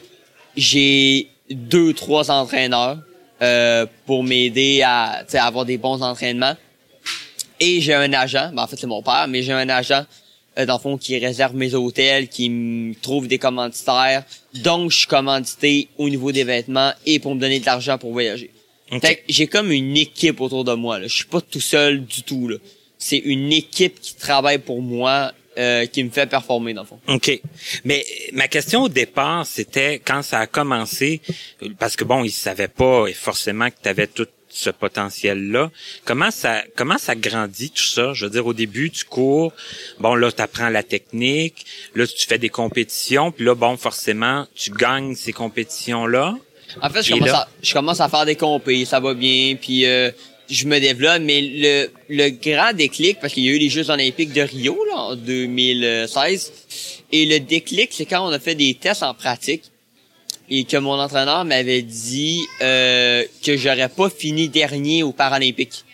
j'ai 0.57 1.29
deux, 1.51 1.93
trois 1.93 2.31
entraîneurs 2.31 2.99
euh, 3.43 3.87
pour 4.07 4.25
m'aider 4.25 4.83
à, 4.85 5.25
avoir 5.35 5.65
des 5.65 5.79
bons 5.79 6.03
entraînements. 6.03 6.57
Et 7.61 7.81
j'ai 7.81 7.95
un 7.95 8.13
agent, 8.13 8.51
ben 8.53 8.63
en 8.63 8.67
fait 8.67 8.77
c'est 8.77 8.87
mon 8.87 9.03
père, 9.03 9.27
mais 9.29 9.43
j'ai 9.43 9.53
un 9.53 9.69
agent 9.69 10.05
euh, 10.59 10.67
dans 10.67 10.75
le 10.75 10.81
fond 10.81 10.97
qui 10.97 11.19
réserve 11.19 11.55
mes 11.55 11.75
hôtels, 11.75 12.29
qui 12.29 12.51
me 12.51 12.95
trouve 12.95 13.27
des 13.27 13.39
commanditaires. 13.39 14.25
Donc 14.55 14.93
je 14.93 14.99
suis 14.99 15.07
commandité 15.07 15.89
au 15.99 16.09
niveau 16.09 16.31
des 16.31 16.45
vêtements 16.45 16.93
et 17.07 17.19
pour 17.19 17.35
me 17.35 17.41
donner 17.41 17.59
de 17.61 17.67
l'argent 17.67 17.99
pour 17.99 18.13
voyager. 18.13 18.51
OK. 18.93 19.01
Fait 19.01 19.17
que 19.17 19.23
j'ai 19.29 19.47
comme 19.47 19.73
une 19.73 19.97
équipe 19.97 20.41
autour 20.41 20.65
de 20.65 20.73
moi. 20.75 20.99
Là. 20.99 21.09
Je 21.09 21.15
suis 21.15 21.25
pas 21.25 21.41
tout 21.41 21.61
seul 21.61 22.05
du 22.05 22.23
tout. 22.23 22.49
Là. 22.49 22.57
C'est 22.99 23.19
une 23.19 23.53
équipe 23.53 24.01
qui 24.01 24.15
travaille 24.15 24.59
pour 24.59 24.83
moi, 24.83 25.33
euh, 25.57 25.87
qui 25.87 26.03
me 26.05 26.11
fait 26.11 26.27
performer 26.27 26.75
dans 26.75 26.83
le 26.83 26.89
fond. 26.89 27.01
OK. 27.09 27.41
Mais 27.85 28.05
ma 28.33 28.49
question 28.49 28.83
au 28.83 28.89
départ, 28.89 29.47
c'était 29.47 29.99
quand 29.99 30.23
ça 30.23 30.41
a 30.41 30.47
commencé, 30.47 31.21
parce 31.79 31.97
que 31.97 32.05
bon, 32.05 32.25
ils 32.25 32.31
savaient 32.31 32.69
pas 32.69 33.07
forcément 33.15 33.69
que 33.71 33.77
tu 33.83 33.89
avais 33.89 34.07
tout 34.07 34.27
ce 34.51 34.71
potentiel-là. 34.71 35.71
Comment 36.05 36.31
ça 36.31 36.63
comment 36.75 36.97
ça 36.99 37.15
grandit 37.15 37.71
tout 37.71 37.85
ça? 37.85 38.13
Je 38.15 38.25
veux 38.25 38.31
dire, 38.31 38.47
au 38.47 38.55
début, 38.55 38.91
tu 38.91 39.05
cours, 39.05 39.53
bon 39.99 40.15
là, 40.15 40.33
tu 40.33 40.41
apprends 40.43 40.69
la 40.71 40.83
technique, 40.83 41.67
là, 41.95 42.07
tu 42.07 42.27
fais 42.27 42.39
des 42.39 42.49
compétitions, 42.49 43.31
puis 43.31 43.45
là, 43.45 43.55
bon, 43.55 43.77
forcément, 43.77 44.47
tu 44.55 44.71
gagnes 44.71 45.15
ces 45.15 45.33
compétitions-là. 45.33 46.37
En 46.83 46.91
fait, 46.91 47.03
je 47.03 47.11
Et 47.11 47.19
commence, 47.19 47.29
là? 47.29 47.39
à, 47.41 47.49
je 47.63 47.73
commence 47.73 48.01
à 48.01 48.09
faire 48.09 48.25
des 48.25 48.37
compés, 48.37 48.85
ça 48.85 49.01
va 49.01 49.15
bien, 49.15 49.57
puis 49.61 49.87
euh, 49.87 50.11
je 50.51 50.67
me 50.67 50.79
développe, 50.81 51.21
mais 51.23 51.41
le, 51.43 51.91
le 52.09 52.31
grand 52.31 52.73
déclic, 52.73 53.21
parce 53.21 53.33
qu'il 53.35 53.45
y 53.45 53.49
a 53.49 53.53
eu 53.53 53.59
les 53.59 53.69
Jeux 53.69 53.91
olympiques 53.91 54.33
de 54.33 54.41
Rio 54.43 54.77
là, 54.91 54.97
en 54.97 55.17
2016, 55.17 56.53
et 57.13 57.27
le 57.27 57.41
déclic, 57.41 57.91
c'est 57.93 58.07
quand 58.07 58.27
on 58.27 58.33
a 58.33 58.39
fait 58.39 58.55
des 58.55 58.75
tests 58.75 59.03
en 59.03 59.15
pratique, 59.15 59.65
et 60.51 60.65
que 60.65 60.77
mon 60.79 60.99
entraîneur 60.99 61.45
m'avait 61.45 61.83
dit 61.83 62.41
euh, 62.63 63.23
que 63.45 63.57
j'aurais 63.57 63.89
pas 63.91 64.09
fini 64.09 64.49
dernier 64.49 65.03
aux 65.03 65.13
Paralympiques 65.13 65.85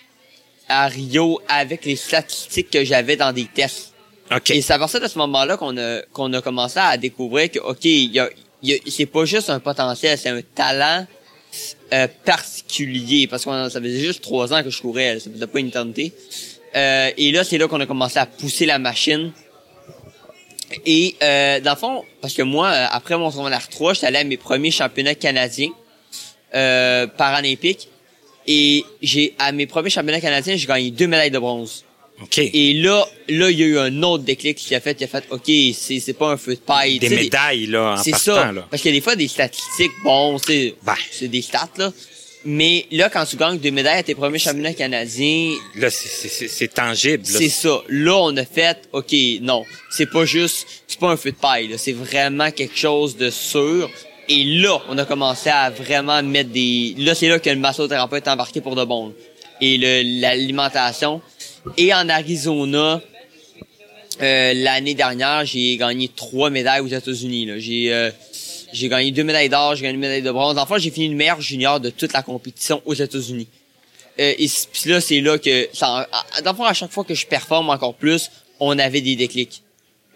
à 0.69 0.87
Rio 0.87 1.41
avec 1.49 1.85
les 1.85 1.97
statistiques 1.97 2.71
que 2.71 2.85
j'avais 2.85 3.17
dans 3.17 3.33
des 3.33 3.47
tests. 3.53 3.93
OK. 4.35 4.51
Et 4.51 4.63
c'est 4.63 4.73
à 4.73 4.79
partir 4.79 5.01
de 5.01 5.09
ce 5.09 5.19
moment-là 5.19 5.57
qu'on 5.57 5.77
a 5.77 6.01
qu'on 6.13 6.33
a 6.33 6.41
commencé 6.41 6.79
à 6.79 6.97
découvrir 6.97 7.51
que 7.51 7.59
ok, 7.59 7.85
y 7.85 8.19
a, 8.19 8.31
il 8.63 8.71
y 8.71 8.75
a- 8.75 8.79
c'est 8.87 9.07
pas 9.07 9.25
juste 9.27 9.51
un 9.51 9.61
potentiel, 9.61 10.17
c'est 10.17 10.31
un 10.31 10.41
talent 10.55 11.07
euh, 11.93 12.09
particulier 12.25 13.27
parce 13.27 13.45
que 13.45 13.69
ça 13.69 13.81
faisait 13.81 14.01
juste 14.01 14.23
trois 14.23 14.53
ans 14.53 14.63
que 14.63 14.71
je 14.71 14.81
courais, 14.81 15.19
ça 15.21 15.31
faisait 15.31 15.47
pas 15.47 15.61
une 15.61 15.69
éternité. 15.69 16.13
Euh, 16.77 17.11
et 17.17 17.31
là, 17.31 17.45
c'est 17.45 17.59
là 17.59 17.69
qu'on 17.69 17.81
a 17.81 17.87
commencé 17.87 18.19
à 18.19 18.27
pousser 18.27 18.67
la 18.67 18.79
machine. 18.79 19.33
Et 20.87 21.15
euh, 21.23 21.61
dans 21.61 21.73
le 21.73 21.77
fond, 21.77 22.05
parce 22.21 22.35
que 22.35 22.43
moi, 22.43 22.69
euh, 22.69 22.87
après 22.91 23.17
mon 23.17 23.31
secondaire 23.31 23.69
3, 23.69 23.95
j'étais 23.95 24.07
allé 24.07 24.19
à 24.19 24.25
mes 24.25 24.37
premiers 24.37 24.71
championnats 24.71 25.15
canadiens 25.15 25.71
euh, 26.55 27.07
paralympiques. 27.07 27.89
Et 28.47 28.85
j'ai 29.01 29.35
à 29.39 29.53
mes 29.53 29.67
premiers 29.67 29.91
championnats 29.91 30.21
canadiens, 30.21 30.57
j'ai 30.57 30.67
gagné 30.67 30.91
deux 30.91 31.07
médailles 31.07 31.31
de 31.31 31.39
bronze. 31.39 31.85
OK. 32.23 32.39
Et 32.39 32.75
là, 32.75 33.05
là, 33.29 33.51
il 33.51 33.59
y 33.59 33.62
a 33.65 33.67
eu 33.67 33.79
un 33.79 34.03
autre 34.05 34.23
déclic 34.25 34.57
qui 34.57 34.75
a 34.75 34.81
fait, 34.81 34.95
qui 34.95 35.05
a 35.05 35.09
fait, 35.09 35.25
ok, 35.31 35.51
c'est 35.75 35.99
c'est 36.01 36.12
pas 36.12 36.31
un 36.31 36.37
feu 36.37 36.55
de 36.55 36.61
paille. 36.61 36.99
des 36.99 37.09
médailles, 37.09 37.67
là, 37.67 37.95
en 37.99 38.03
C'est 38.03 38.12
partant, 38.12 38.25
ça. 38.37 38.53
là. 38.53 38.67
Parce 38.71 38.83
qu'il 38.83 38.93
y 38.93 38.95
a 38.95 38.99
des 38.99 39.03
fois 39.05 39.17
des 39.17 39.27
statistiques, 39.29 39.91
bon, 40.05 40.39
c'est 40.39 40.75
Ben. 40.85 40.95
c'est 41.11 41.29
des 41.29 41.43
stats 41.43 41.69
là. 41.77 41.93
Mais 42.47 42.85
là, 42.93 43.09
quand 43.09 43.25
tu 43.25 43.37
gagnes 43.37 43.59
deux 43.59 43.71
médailles 43.71 43.99
à 44.01 44.03
tes 44.03 44.15
premiers 44.15 44.39
championnats 44.39 44.75
canadiens, 44.75 45.55
Là, 45.77 45.89
c'est- 45.91 46.09
c'est 46.09 46.29
c'est- 46.29 46.49
c'est 46.49 46.69
tangible. 46.69 47.25
là. 47.25 47.39
c'est 47.39 47.49
ça. 47.49 47.83
Là, 47.89 48.17
on 48.19 48.37
a 48.37 48.45
fait, 48.45 48.77
ok, 48.93 49.12
non, 49.41 49.65
c'est 49.91 50.11
pas 50.11 50.25
juste, 50.27 50.67
c'est 50.87 51.01
pas 51.01 51.11
un 51.11 51.17
feu 51.17 51.31
de 51.33 51.37
paille. 51.37 51.69
là. 51.69 51.79
C'est 51.79 51.93
vraiment 51.95 52.51
quelque 52.51 52.77
chose 52.79 53.17
de 53.17 53.31
sûr. 53.31 53.91
Et 54.29 54.45
là, 54.45 54.79
on 54.89 54.97
a 54.99 55.05
commencé 55.07 55.49
à 55.51 55.71
vraiment 55.71 56.23
mettre 56.23 56.51
des. 56.51 56.95
Là, 56.99 57.15
c'est 57.15 57.29
là 57.29 57.39
que 57.39 57.51
le 57.51 57.57
massothérapeute 57.57 58.27
est 58.27 58.31
embarqué 58.31 58.61
pour 58.61 58.77
de 58.77 58.85
bon. 58.85 59.15
Et 59.61 59.79
le- 59.79 60.21
l'alimentation. 60.21 61.23
Et 61.77 61.93
en 61.95 62.09
Arizona, 62.09 63.01
euh, 64.23 64.53
l'année 64.55 64.95
dernière, 64.95 65.45
j'ai 65.45 65.77
gagné 65.77 66.09
trois 66.09 66.51
médailles 66.51 66.81
aux 66.81 66.87
États-Unis. 66.89 67.49
J'ai 67.59 67.93
euh, 67.93 68.11
j'ai 68.73 68.89
gagné 68.89 69.11
deux 69.12 69.25
médailles 69.25 69.49
d'or, 69.49 69.75
j'ai 69.77 69.83
gagné 69.83 69.95
une 69.95 70.01
médaille 70.01 70.23
de 70.23 70.31
bronze. 70.31 70.59
Enfin, 70.59 70.79
j'ai 70.79 70.91
fini 70.91 71.09
le 71.09 71.15
meilleur 71.15 71.41
junior 71.41 71.81
de 71.81 71.91
toute 71.91 72.12
la 72.12 72.23
compétition 72.23 72.83
aux 72.85 72.95
États-Unis. 72.95 73.49
Euh, 74.21 74.33
et 74.39 74.49
puis 74.73 74.91
là, 74.91 75.01
c'est 75.01 75.21
là 75.21 75.39
que, 75.39 75.69
ça, 75.73 76.09
à- 76.12 76.75
chaque 76.75 76.91
fois 76.93 77.05
que 77.05 77.15
je 77.15 77.27
performe 77.27 77.71
encore 77.71 77.95
plus, 77.95 78.31
on 78.61 78.79
avait 78.79 79.01
des 79.01 79.17
déclics 79.17 79.62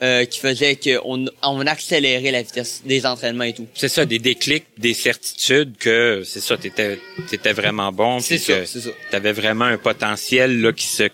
euh, 0.03 0.25
qui 0.25 0.39
faisaient 0.39 0.77
qu'on 0.77 1.27
on 1.43 1.67
accélérait 1.67 2.31
la 2.31 2.43
vitesse 2.43 2.83
des 2.85 3.05
entraînements 3.07 3.45
et 3.45 3.53
tout. 3.55 3.67
C'est 3.75 3.89
ça, 3.89 4.05
des 4.05 4.19
déclics, 4.21 4.67
des 4.77 4.95
certitudes 4.95 5.77
que, 5.79 6.23
c'est 6.25 6.41
ça, 6.41 6.57
t'étais, 6.57 7.01
t'étais 7.29 7.53
vraiment 7.53 7.91
bon. 7.91 8.21
C'est 8.21 8.39
ça, 8.39 8.65
c'est 8.67 8.81
ça. 8.81 8.91
T'avais 9.11 9.33
vraiment 9.33 9.65
un 9.65 9.79
potentiel, 9.79 10.61
là, 10.61 10.73
qui 10.73 10.87
se 10.87 11.09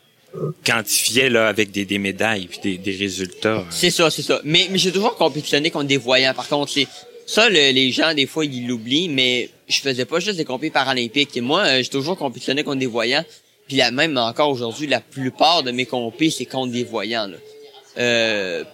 quantifiait, 0.64 1.28
là, 1.30 1.48
avec 1.48 1.70
des, 1.70 1.98
médailles 1.98 2.46
puis 2.46 2.78
des, 2.78 2.96
résultats. 2.96 3.64
C'est 3.70 3.90
ça, 3.90 4.10
c'est 4.10 4.22
ça. 4.22 4.40
Mais, 4.44 4.68
mais 4.70 4.78
j'ai 4.78 4.92
toujours 4.92 5.16
compétitionné 5.16 5.70
contre 5.70 5.86
des 5.86 5.96
voyants. 5.96 6.34
Par 6.34 6.48
contre, 6.48 6.72
c'est 6.72 6.88
ça, 7.26 7.48
le- 7.48 7.72
les 7.72 7.90
gens, 7.92 8.14
des 8.14 8.26
fois, 8.26 8.44
ils 8.44 8.66
l'oublient, 8.66 9.08
mais 9.08 9.48
je 9.68 9.80
faisais 9.80 10.04
pas 10.04 10.20
juste 10.20 10.36
des 10.36 10.44
compétitions 10.44 10.80
paralympiques. 10.80 11.36
Et 11.36 11.40
moi, 11.40 11.62
euh, 11.64 11.82
j'ai 11.82 11.88
toujours 11.88 12.16
compétitionné 12.16 12.64
contre 12.64 12.78
des 12.78 12.86
voyants. 12.86 13.24
Puis 13.68 13.76
là, 13.76 13.90
même 13.90 14.18
encore 14.18 14.50
aujourd'hui, 14.50 14.86
la 14.86 15.00
plupart 15.00 15.62
de 15.62 15.70
mes 15.70 15.86
compés, 15.86 16.30
c'est 16.30 16.44
contre 16.44 16.72
des 16.72 16.84
voyants. 16.84 17.26
Là. 17.26 17.36
Euh, 17.98 18.64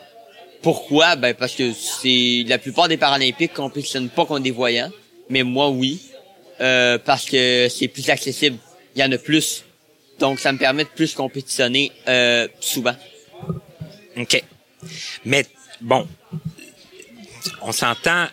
pourquoi? 0.62 1.16
Ben 1.16 1.34
parce 1.34 1.54
que 1.54 1.72
c'est 1.72 2.44
la 2.46 2.58
plupart 2.58 2.88
des 2.88 2.96
Paralympiques 2.96 3.54
compétitionnent 3.54 4.08
pas 4.08 4.26
contre 4.26 4.42
des 4.42 4.50
voyants, 4.50 4.90
mais 5.28 5.42
moi 5.42 5.68
oui. 5.70 6.00
Euh, 6.60 6.98
parce 6.98 7.24
que 7.24 7.68
c'est 7.70 7.88
plus 7.88 8.10
accessible. 8.10 8.58
Il 8.94 9.00
y 9.00 9.04
en 9.04 9.12
a 9.12 9.18
plus. 9.18 9.64
Donc 10.20 10.38
ça 10.38 10.52
me 10.52 10.58
permet 10.58 10.84
de 10.84 10.90
plus 10.90 11.14
compétitionner 11.14 11.90
euh, 12.06 12.46
souvent. 12.60 12.94
OK. 14.16 14.42
Mais, 15.24 15.46
bon, 15.80 16.06
on 17.62 17.72
s'entend, 17.72 18.26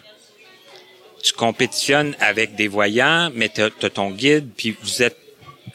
tu 1.23 1.33
compétitionnes 1.33 2.15
avec 2.19 2.55
des 2.55 2.67
voyants, 2.67 3.31
mais 3.33 3.49
t'as, 3.49 3.69
t'as 3.69 3.89
ton 3.89 4.11
guide, 4.11 4.49
puis 4.55 4.75
vous 4.81 5.01
êtes 5.01 5.17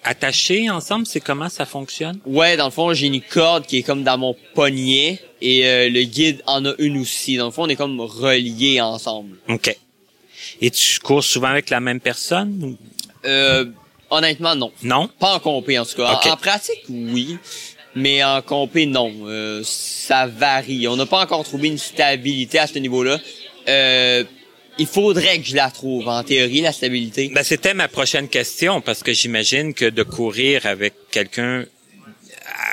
attachés 0.05 0.69
ensemble, 0.69 1.07
c'est 1.07 1.21
comment 1.21 1.49
ça 1.49 1.65
fonctionne? 1.65 2.19
Ouais, 2.27 2.57
dans 2.57 2.67
le 2.67 2.71
fond, 2.71 2.93
j'ai 2.93 3.07
une 3.07 3.21
corde 3.21 3.67
qui 3.67 3.79
est 3.79 3.83
comme 3.83 4.03
dans 4.03 4.19
mon 4.19 4.37
poignet 4.55 5.21
et 5.41 5.67
euh, 5.67 5.89
le 5.89 6.03
guide 6.03 6.43
en 6.47 6.65
a 6.65 6.75
une 6.79 6.99
aussi. 6.99 7.37
Dans 7.37 7.47
le 7.47 7.53
fond, 7.53 7.65
on 7.65 7.69
est 7.69 7.77
comme 7.77 8.01
reliés 8.01 8.81
ensemble. 8.81 9.37
OK. 9.49 9.77
Et 10.61 10.71
tu 10.71 10.99
cours 11.01 11.25
souvent 11.25 11.49
avec 11.49 11.71
la 11.71 11.81
même 11.81 12.01
personne? 12.01 12.77
Euh, 13.25 13.67
honnêtement, 14.13 14.55
non. 14.55 14.73
Non? 14.83 15.09
Pas 15.19 15.35
en 15.35 15.41
compé, 15.41 15.79
en 15.79 15.85
tout 15.85 15.97
cas. 15.97 16.21
En- 16.25 16.37
pratique, 16.37 16.85
oui. 16.89 17.39
Mais 17.95 18.23
en 18.25 18.41
compé, 18.43 18.87
non. 18.87 19.13
Euh, 19.27 19.61
ça 19.65 20.27
varie. 20.27 20.89
On 20.89 20.97
n'a 20.97 21.07
pas 21.07 21.21
encore 21.21 21.45
trouvé 21.45 21.69
une 21.69 21.79
stabilité 21.79 22.59
à 22.59 22.67
ce 22.67 22.79
niveau-là. 22.79 23.19
Euh, 23.69 24.25
il 24.79 24.87
faudrait 24.87 25.39
que 25.39 25.47
je 25.47 25.55
la 25.55 25.71
trouve, 25.71 26.09
en 26.09 26.23
théorie, 26.23 26.63
la 26.63 26.73
stabilité. 26.73 27.31
Ben, 27.35 27.43
c'était 27.43 27.75
ma 27.75 27.89
prochaine 27.89 28.29
question 28.29 28.81
parce 28.81 29.03
que 29.03 29.13
j'imagine 29.13 29.75
que 29.75 29.85
de 29.85 30.03
courir 30.03 30.65
avec 30.67 30.95
quelqu'un 31.11 31.65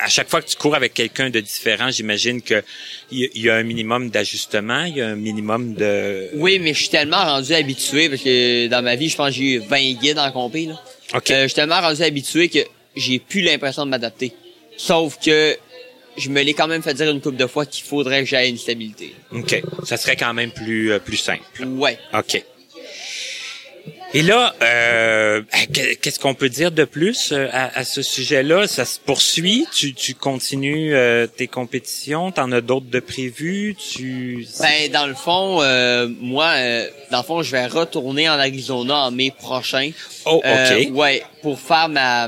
à 0.04 0.08
chaque 0.08 0.30
fois 0.30 0.42
que 0.42 0.48
tu 0.48 0.56
cours 0.56 0.76
avec 0.76 0.94
quelqu'un 0.94 1.30
de 1.30 1.40
différent, 1.40 1.92
j'imagine 1.92 2.42
que 2.42 2.64
il 3.12 3.20
y, 3.20 3.30
il 3.36 3.42
y 3.44 3.50
a 3.50 3.56
un 3.56 3.64
minimum 3.64 4.10
d'ajustement, 4.10 4.84
il 4.84 4.98
y 4.98 5.02
a 5.02 5.08
un 5.08 5.16
minimum 5.16 5.74
de 5.74 6.30
Oui, 6.36 6.60
mais 6.60 6.74
je 6.74 6.80
suis 6.80 6.90
tellement 6.90 7.24
rendu 7.24 7.54
habitué, 7.54 8.10
parce 8.10 8.22
que 8.22 8.68
dans 8.68 8.82
ma 8.82 8.96
vie, 8.96 9.10
je 9.10 9.18
pense 9.18 9.30
que 9.30 9.36
j'ai 9.36 9.56
eu 9.56 9.60
20 9.60 9.94
guides 10.00 10.20
en 10.20 10.32
compé, 10.32 10.66
là. 10.68 10.82
OK. 11.14 11.32
Euh, 11.32 11.44
je 11.44 11.48
suis 11.48 11.56
tellement 11.56 11.82
rendu 11.82 12.02
habitué 12.02 12.50
que 12.50 12.60
j'ai 12.96 13.20
plus 13.20 13.42
l'impression 13.42 13.86
de 13.86 13.92
m'adapter. 13.92 14.34
Sauf 14.78 15.18
que 15.20 15.58
je 16.18 16.30
me 16.30 16.42
l'ai 16.42 16.54
quand 16.54 16.68
même 16.68 16.82
fait 16.82 16.94
dire 16.94 17.10
une 17.10 17.22
couple 17.22 17.38
de 17.38 17.48
fois 17.48 17.66
qu'il 17.66 17.84
faudrait 17.84 18.22
que 18.22 18.30
j'aille 18.30 18.50
une 18.50 18.58
stabilité. 18.58 19.16
OK. 19.32 19.62
Ça 19.86 19.98
serait 19.98 20.16
quand 20.16 20.34
même 20.34 20.52
plus 20.52 20.92
euh, 20.92 21.00
plus 21.00 21.18
simple. 21.18 21.44
Ouais. 21.66 21.98
OK. 22.14 22.44
Et 24.16 24.24
là, 24.24 24.56
euh, 24.64 25.44
que- 25.72 25.94
qu'est-ce 25.94 26.20
qu'on 26.20 26.34
peut 26.34 26.50
dire 26.50 26.72
de 26.72 26.84
plus 26.84 27.32
euh, 27.32 27.48
à, 27.52 27.78
à 27.78 27.84
ce 27.84 28.02
sujet-là? 28.02 28.66
Ça 28.68 28.84
se 28.84 29.00
poursuit? 29.00 29.68
Tu, 29.72 29.94
tu 29.94 30.16
continues 30.16 30.96
euh, 30.96 31.28
tes 31.28 31.46
compétitions? 31.46 32.32
T'en 32.32 32.52
as 32.52 32.62
d'autres 32.62 32.88
de 32.90 33.00
prévues? 33.00 33.76
Tu... 33.76 34.48
Ben, 34.60 34.92
dans 34.92 35.06
le 35.06 35.14
fond, 35.14 35.62
euh, 35.62 36.08
moi, 36.22 36.48
euh, 36.56 36.88
dans 37.12 37.20
le 37.20 37.24
fond, 37.24 37.44
je 37.44 37.52
vais 37.52 37.68
retourner 37.68 38.28
en 38.28 38.40
Arizona 38.40 38.96
en 39.06 39.12
mai 39.12 39.32
prochain. 39.32 39.92
Oh, 40.26 40.42
OK. 40.44 40.88
Ouais, 40.92 41.22
pour 41.44 41.60
faire 41.60 41.88
ma 41.88 42.28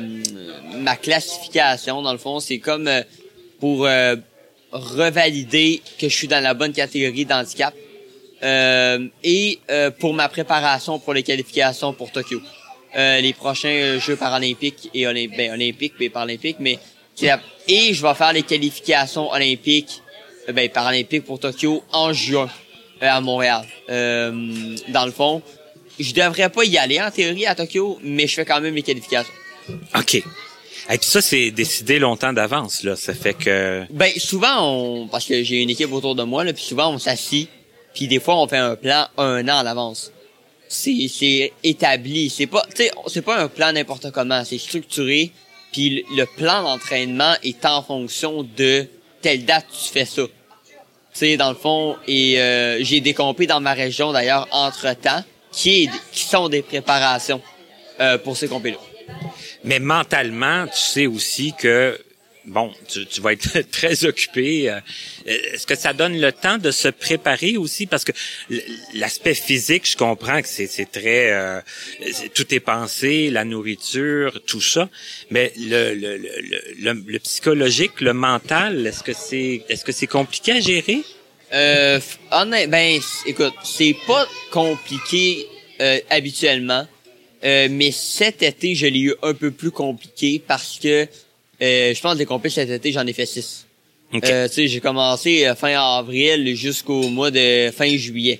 ma 0.75 0.95
classification. 0.95 2.03
Dans 2.03 2.11
le 2.13 2.19
fond, 2.19 2.39
c'est 2.39 2.59
comme 2.59 2.87
euh, 2.87 3.01
pour 3.59 3.87
euh, 3.87 4.15
revalider 4.71 5.81
que 5.99 6.07
je 6.07 6.15
suis 6.15 6.27
dans 6.27 6.43
la 6.43 6.53
bonne 6.53 6.73
catégorie 6.73 7.25
d'handicap. 7.25 7.73
Euh, 8.43 9.07
et 9.23 9.59
euh, 9.69 9.91
pour 9.91 10.13
ma 10.13 10.27
préparation 10.27 10.99
pour 10.99 11.13
les 11.13 11.23
qualifications 11.23 11.93
pour 11.93 12.11
Tokyo. 12.11 12.41
Euh, 12.95 13.21
les 13.21 13.33
prochains 13.33 13.99
Jeux 13.99 14.15
paralympiques 14.15 14.89
et 14.93 15.05
ben, 15.05 15.53
olympiques 15.53 15.93
et 15.99 16.09
paralympiques, 16.09 16.57
mais 16.59 16.79
et 17.67 17.93
je 17.93 18.01
vais 18.01 18.13
faire 18.15 18.33
les 18.33 18.43
qualifications 18.43 19.31
olympiques, 19.31 20.01
ben, 20.51 20.69
paralympiques 20.69 21.23
pour 21.23 21.39
Tokyo 21.39 21.83
en 21.91 22.13
juin 22.13 22.49
à 22.99 23.21
Montréal. 23.21 23.65
Euh, 23.89 24.75
dans 24.89 25.05
le 25.05 25.11
fond, 25.11 25.41
je 25.99 26.13
devrais 26.13 26.49
pas 26.49 26.63
y 26.63 26.77
aller 26.77 26.99
en 27.01 27.11
théorie 27.11 27.45
à 27.45 27.55
Tokyo, 27.55 27.99
mais 28.03 28.27
je 28.27 28.35
fais 28.35 28.45
quand 28.45 28.61
même 28.61 28.75
les 28.75 28.83
qualifications. 28.83 29.33
OK. 29.95 30.15
Et 30.15 30.97
puis 30.97 31.07
ça, 31.07 31.21
c'est 31.21 31.51
décidé 31.51 31.99
longtemps 31.99 32.33
d'avance, 32.33 32.83
là. 32.83 32.95
Ça 32.95 33.13
fait 33.13 33.35
que... 33.35 33.83
Ben 33.91 34.11
souvent 34.17 34.67
on 34.67 35.07
parce 35.07 35.25
que 35.25 35.43
j'ai 35.43 35.61
une 35.61 35.69
équipe 35.69 35.93
autour 35.93 36.15
de 36.15 36.23
moi 36.23 36.43
là, 36.43 36.53
puis 36.53 36.63
souvent 36.63 36.91
on 36.91 36.97
s'assit, 36.97 37.49
puis 37.93 38.07
des 38.07 38.19
fois 38.19 38.37
on 38.37 38.47
fait 38.47 38.57
un 38.57 38.75
plan 38.75 39.07
un 39.17 39.47
an 39.47 39.59
à 39.59 39.63
l'avance. 39.63 40.11
C'est 40.67 41.07
c'est 41.09 41.51
établi, 41.63 42.29
c'est 42.29 42.47
pas 42.47 42.65
c'est 43.07 43.21
pas 43.21 43.37
un 43.37 43.47
plan 43.47 43.73
n'importe 43.73 44.11
comment, 44.11 44.43
c'est 44.45 44.57
structuré, 44.57 45.31
puis 45.73 46.05
le, 46.15 46.25
plan 46.25 46.63
d'entraînement 46.63 47.33
est 47.43 47.65
en 47.65 47.81
fonction 47.81 48.43
de 48.43 48.85
telle 49.21 49.45
date 49.45 49.65
tu 49.71 49.91
fais 49.91 50.05
ça. 50.05 50.23
Tu 50.23 51.19
sais 51.19 51.37
dans 51.37 51.49
le 51.49 51.55
fond 51.55 51.97
et 52.07 52.39
euh, 52.39 52.83
j'ai 52.83 53.01
des 53.01 53.13
compés 53.13 53.47
dans 53.47 53.59
ma 53.59 53.73
région 53.73 54.13
d'ailleurs 54.13 54.47
entre-temps 54.51 55.23
qui 55.51 55.83
est 55.83 55.89
qui 56.13 56.23
sont 56.23 56.47
des 56.47 56.61
préparations 56.61 57.41
euh, 57.99 58.17
pour 58.17 58.37
ces 58.37 58.47
là. 58.47 58.57
Mais 59.63 59.79
mentalement, 59.79 60.65
tu 60.67 60.79
sais 60.79 61.07
aussi 61.07 61.53
que 61.57 61.99
bon, 62.45 62.71
tu, 62.87 63.05
tu 63.05 63.21
vas 63.21 63.33
être 63.33 63.61
très 63.71 64.05
occupé. 64.05 64.69
euh, 64.69 64.79
Est-ce 65.25 65.65
que 65.67 65.75
ça 65.75 65.93
donne 65.93 66.19
le 66.19 66.31
temps 66.31 66.57
de 66.57 66.71
se 66.71 66.87
préparer 66.87 67.57
aussi? 67.57 67.85
Parce 67.85 68.03
que 68.03 68.11
l'aspect 68.93 69.33
physique, 69.33 69.87
je 69.89 69.97
comprends 69.97 70.41
que 70.41 70.47
c'est 70.47 70.91
très 70.91 71.31
euh, 71.31 71.61
tout 72.33 72.53
est 72.53 72.59
pensé, 72.59 73.29
la 73.29 73.43
nourriture, 73.45 74.41
tout 74.45 74.61
ça, 74.61 74.89
mais 75.29 75.53
le 75.57 77.17
psychologique, 77.19 78.01
le 78.01 78.13
mental, 78.13 78.85
est-ce 78.87 79.03
que 79.03 79.13
c'est 79.13 79.63
est-ce 79.69 79.85
que 79.85 79.91
c'est 79.91 80.07
compliqué 80.07 80.53
à 80.53 80.59
gérer? 80.59 81.01
Euh, 81.53 81.99
ben, 82.31 82.99
écoute, 83.25 83.53
c'est 83.63 83.95
pas 84.07 84.25
compliqué 84.51 85.47
euh, 85.81 85.99
habituellement, 86.09 86.87
euh, 87.43 87.67
mais 87.69 87.91
cet 87.91 88.41
été, 88.41 88.75
je 88.75 88.87
l'ai 88.87 88.99
eu 88.99 89.15
un 89.21 89.33
peu 89.33 89.51
plus 89.51 89.71
compliqué 89.71 90.41
parce 90.45 90.79
que 90.81 91.07
euh, 91.61 91.93
je 91.93 92.01
pense 92.01 92.13
que 92.13 92.19
les 92.19 92.25
compétitions 92.25 92.63
cet 92.63 92.71
été, 92.71 92.91
j'en 92.91 93.05
ai 93.05 93.13
fait 93.13 93.25
six. 93.25 93.65
OK. 94.13 94.23
Euh, 94.29 94.47
tu 94.47 94.53
sais, 94.55 94.67
j'ai 94.67 94.79
commencé 94.81 95.45
euh, 95.45 95.55
fin 95.55 95.79
avril 95.79 96.55
jusqu'au 96.55 97.03
mois 97.09 97.31
de 97.31 97.71
fin 97.71 97.95
juillet. 97.97 98.39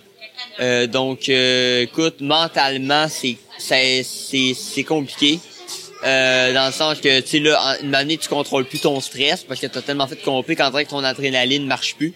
Euh, 0.60 0.88
donc, 0.88 1.30
euh, 1.30 1.84
écoute, 1.84 2.20
mentalement, 2.22 3.08
c'est 3.08 3.38
c'est 3.58 4.04
c'est 4.04 4.54
c'est 4.54 4.84
compliqué. 4.84 5.40
Euh, 6.04 6.52
dans 6.54 6.66
le 6.66 6.72
sens 6.74 7.00
que, 7.00 7.20
tu 7.22 7.28
sais, 7.28 7.40
là, 7.40 7.62
en- 7.80 7.86
une 7.86 7.94
année, 7.94 8.18
tu 8.18 8.28
contrôles 8.28 8.66
plus 8.66 8.80
ton 8.80 9.00
stress 9.02 9.44
parce 9.44 9.60
que 9.60 9.68
t'as 9.68 9.82
tellement 9.84 10.08
fait 10.08 10.16
de 10.16 10.22
compé 10.24 10.56
qu'en 10.56 10.72
que 10.84 10.90
ton 10.90 11.04
adrénaline 11.04 11.66
marche 11.68 11.96
plus. 11.96 12.14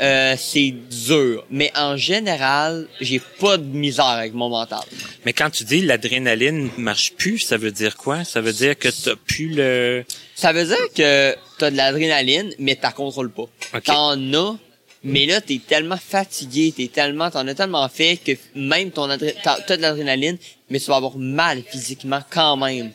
Euh, 0.00 0.34
c'est 0.38 0.70
dur. 0.70 1.44
Mais 1.50 1.70
en 1.76 1.96
général, 1.96 2.88
j'ai 3.00 3.20
pas 3.38 3.58
de 3.58 3.64
misère 3.64 4.06
avec 4.06 4.32
mon 4.32 4.48
mental. 4.48 4.80
Mais 5.26 5.34
quand 5.34 5.50
tu 5.50 5.64
dis 5.64 5.82
l'adrénaline 5.82 6.70
marche 6.78 7.12
plus, 7.12 7.38
ça 7.38 7.58
veut 7.58 7.70
dire 7.70 7.96
quoi? 7.98 8.24
Ça 8.24 8.40
veut 8.40 8.54
dire 8.54 8.78
que 8.78 8.88
t'as 8.88 9.16
plus 9.16 9.50
le... 9.50 10.04
Ça 10.34 10.54
veut 10.54 10.64
dire 10.64 10.78
que 10.94 11.34
t'as 11.58 11.70
de 11.70 11.76
l'adrénaline, 11.76 12.54
mais 12.58 12.76
t'as 12.76 12.92
contrôles 12.92 13.30
pas. 13.30 13.48
Ok. 13.74 13.84
T'en 13.84 14.32
as, 14.32 14.56
mais 15.04 15.26
là, 15.26 15.42
t'es 15.42 15.60
tellement 15.66 15.98
fatigué, 15.98 16.72
t'es 16.74 16.88
tellement, 16.88 17.30
t'en 17.30 17.46
as 17.46 17.54
tellement 17.54 17.88
fait 17.88 18.16
que 18.16 18.32
même 18.54 18.90
ton 18.90 19.08
t'as 19.42 19.76
de 19.76 19.82
l'adrénaline, 19.82 20.38
mais 20.70 20.80
tu 20.80 20.86
vas 20.86 20.96
avoir 20.96 21.18
mal 21.18 21.62
physiquement 21.62 22.20
quand 22.30 22.56
même. 22.56 22.90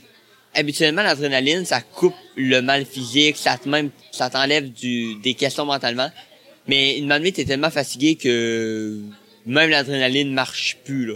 Habituellement, 0.55 1.03
l'adrénaline, 1.03 1.65
ça 1.65 1.81
coupe 1.81 2.15
le 2.35 2.61
mal 2.61 2.85
physique, 2.85 3.37
ça 3.37 3.57
te 3.57 3.67
même, 3.67 3.89
ça 4.11 4.29
t'enlève 4.29 4.71
du, 4.71 5.15
des 5.15 5.33
questions 5.33 5.65
mentalement. 5.65 6.09
Mais 6.68 6.97
une 6.97 7.07
manée, 7.07 7.32
t'es 7.32 7.45
tellement 7.45 7.70
fatigué 7.72 8.16
que 8.16 8.99
même 9.45 9.70
l'adrénaline 9.70 10.34
marche 10.34 10.78
plus, 10.84 11.05
là. 11.05 11.13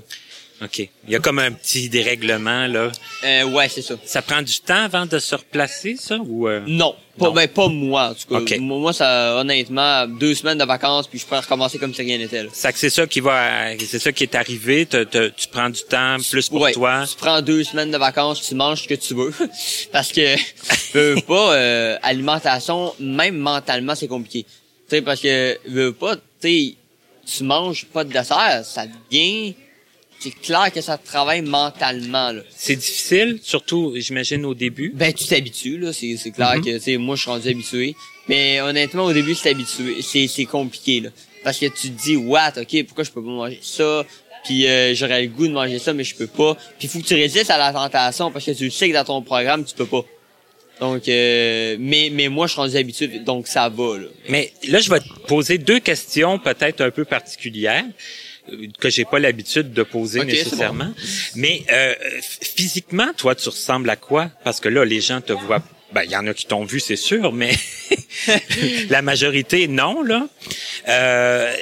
OK. 0.61 0.79
Il 0.79 0.89
y 1.13 1.15
a 1.15 1.19
comme 1.19 1.39
un 1.39 1.53
petit 1.53 1.87
dérèglement, 1.87 2.67
là. 2.67 2.91
Euh, 3.23 3.43
ouais, 3.45 3.69
c'est 3.69 3.81
ça. 3.81 3.95
Ça 4.03 4.21
prend 4.21 4.41
du 4.41 4.59
temps 4.59 4.83
avant 4.83 5.05
de 5.05 5.17
se 5.17 5.33
replacer, 5.33 5.95
ça? 5.97 6.17
Ou, 6.17 6.49
euh, 6.49 6.59
Non, 6.67 6.93
pas, 7.17 7.27
Non. 7.27 7.31
ben, 7.33 7.47
pas 7.47 7.69
moi, 7.69 8.09
en 8.09 8.13
tout 8.13 8.27
cas. 8.27 8.41
Ok. 8.41 8.57
Moi, 8.59 8.91
ça, 8.91 9.37
honnêtement, 9.37 10.05
deux 10.05 10.35
semaines 10.35 10.57
de 10.57 10.65
vacances, 10.65 11.07
puis 11.07 11.17
je 11.17 11.25
peux 11.25 11.37
recommencer 11.37 11.77
comme 11.77 11.93
si 11.93 12.01
rien 12.01 12.17
n'était, 12.17 12.43
là. 12.43 12.49
C'est 12.51 12.73
que 12.73 12.77
c'est 12.77 12.89
ça 12.89 13.07
qui 13.07 13.21
va, 13.21 13.69
c'est 13.79 13.99
ça 13.99 14.11
qui 14.11 14.23
est 14.23 14.35
arrivé. 14.35 14.85
Te- 14.85 15.05
te- 15.05 15.29
tu 15.29 15.47
prends 15.47 15.69
du 15.69 15.79
temps 15.89 16.17
plus 16.29 16.49
pour 16.49 16.59
Ouais, 16.59 16.73
toi. 16.73 17.05
Tu 17.09 17.15
prends 17.15 17.41
deux 17.41 17.63
semaines 17.63 17.91
de 17.91 17.97
vacances, 17.97 18.41
tu 18.45 18.53
manges 18.53 18.83
ce 18.83 18.87
que 18.89 18.95
tu 18.95 19.13
veux. 19.13 19.33
parce 19.93 20.11
que, 20.11 20.35
veux 20.93 21.21
pas, 21.25 21.53
euh, 21.53 21.97
alimentation, 22.03 22.93
même 22.99 23.37
mentalement, 23.37 23.95
c'est 23.95 24.09
compliqué. 24.09 24.45
Sais, 24.89 25.01
parce 25.01 25.21
que, 25.21 25.57
veux 25.67 25.93
pas, 25.93 26.15
tu 26.15 26.21
sais, 26.41 26.73
tu 27.25 27.43
manges 27.43 27.85
pas 27.85 28.03
de 28.03 28.11
dessert, 28.11 28.61
ça 28.65 28.85
devient, 28.87 29.53
c'est 30.19 30.31
clair 30.41 30.71
que 30.73 30.81
ça 30.81 30.97
te 30.97 31.05
travaille 31.05 31.41
mentalement, 31.43 32.31
là. 32.31 32.41
C'est 32.55 32.75
difficile, 32.75 33.39
surtout, 33.43 33.93
j'imagine, 33.95 34.45
au 34.45 34.53
début. 34.55 34.91
Ben, 34.95 35.13
tu 35.13 35.25
t'habitues, 35.27 35.77
là. 35.77 35.93
C'est, 35.93 36.17
c'est 36.17 36.31
clair 36.31 36.55
Mhm. 36.57 36.65
que, 36.65 36.77
tu 36.77 36.79
sais, 36.81 36.97
moi, 36.97 37.15
je 37.15 37.21
suis 37.21 37.29
rendu 37.31 37.47
habitué. 37.49 37.95
Mais 38.27 38.59
honnêtement, 38.61 39.05
au 39.05 39.13
début, 39.13 39.35
c'est 39.35 39.49
habitué. 39.51 40.01
C'est, 40.01 40.27
c'est 40.27 40.45
compliqué, 40.45 41.01
là. 41.01 41.09
Parce 41.43 41.57
que 41.59 41.67
tu 41.67 41.89
te 41.91 42.01
dis, 42.01 42.15
what, 42.15 42.53
ok, 42.57 42.83
pourquoi 42.85 43.03
je 43.03 43.11
peux 43.11 43.23
pas 43.23 43.29
manger 43.29 43.59
ça? 43.61 44.05
Puis 44.43 44.67
euh, 44.67 44.93
j'aurais 44.95 45.21
le 45.21 45.27
goût 45.27 45.47
de 45.47 45.53
manger 45.53 45.79
ça, 45.79 45.93
mais 45.93 46.03
je 46.03 46.15
peux 46.15 46.27
pas. 46.27 46.57
Puis 46.79 46.87
faut 46.87 46.99
que 46.99 47.05
tu 47.05 47.13
résistes 47.13 47.49
à 47.49 47.57
la 47.57 47.71
tentation 47.73 48.31
parce 48.31 48.45
que 48.45 48.51
tu 48.51 48.65
le 48.65 48.69
sais 48.71 48.89
que 48.89 48.93
dans 48.93 49.03
ton 49.05 49.21
programme, 49.21 49.63
tu 49.65 49.73
peux 49.75 49.85
pas. 49.85 50.03
Donc, 50.79 51.07
euh, 51.07 51.75
mais, 51.79 52.09
mais 52.11 52.29
moi, 52.29 52.47
je 52.47 52.53
suis 52.53 52.61
rendu 52.61 52.77
habitué, 52.77 53.07
donc 53.19 53.47
ça 53.47 53.67
va, 53.69 53.97
là. 53.97 54.07
Mais 54.29 54.53
là, 54.67 54.79
je 54.79 54.89
vais 54.89 54.99
te 54.99 55.09
poser 55.27 55.57
deux 55.57 55.79
questions 55.79 56.39
peut-être 56.39 56.81
un 56.81 56.91
peu 56.91 57.05
particulières 57.05 57.85
euh, 58.51 58.67
que 58.79 58.89
j'ai 58.89 59.05
pas 59.05 59.19
l'habitude 59.19 59.73
de 59.73 59.83
poser 59.83 60.23
nécessairement. 60.23 60.93
Mais 61.35 61.63
euh, 61.71 61.93
physiquement, 62.21 63.11
toi, 63.17 63.35
tu 63.35 63.49
ressembles 63.49 63.89
à 63.89 63.95
quoi? 63.95 64.31
Parce 64.43 64.59
que 64.59 64.69
là, 64.69 64.85
les 64.85 65.01
gens 65.01 65.21
te 65.21 65.33
voient. 65.33 65.63
Ben, 65.91 66.03
il 66.03 66.11
y 66.11 66.15
en 66.15 66.27
a 66.27 66.33
qui 66.35 66.45
t'ont 66.45 66.65
vu, 66.65 66.79
c'est 66.79 66.95
sûr, 66.95 67.31
mais 67.33 67.51
la 68.89 69.01
majorité, 69.01 69.67
non, 69.67 70.03
là. 70.03 70.27
Euh, 70.87 71.53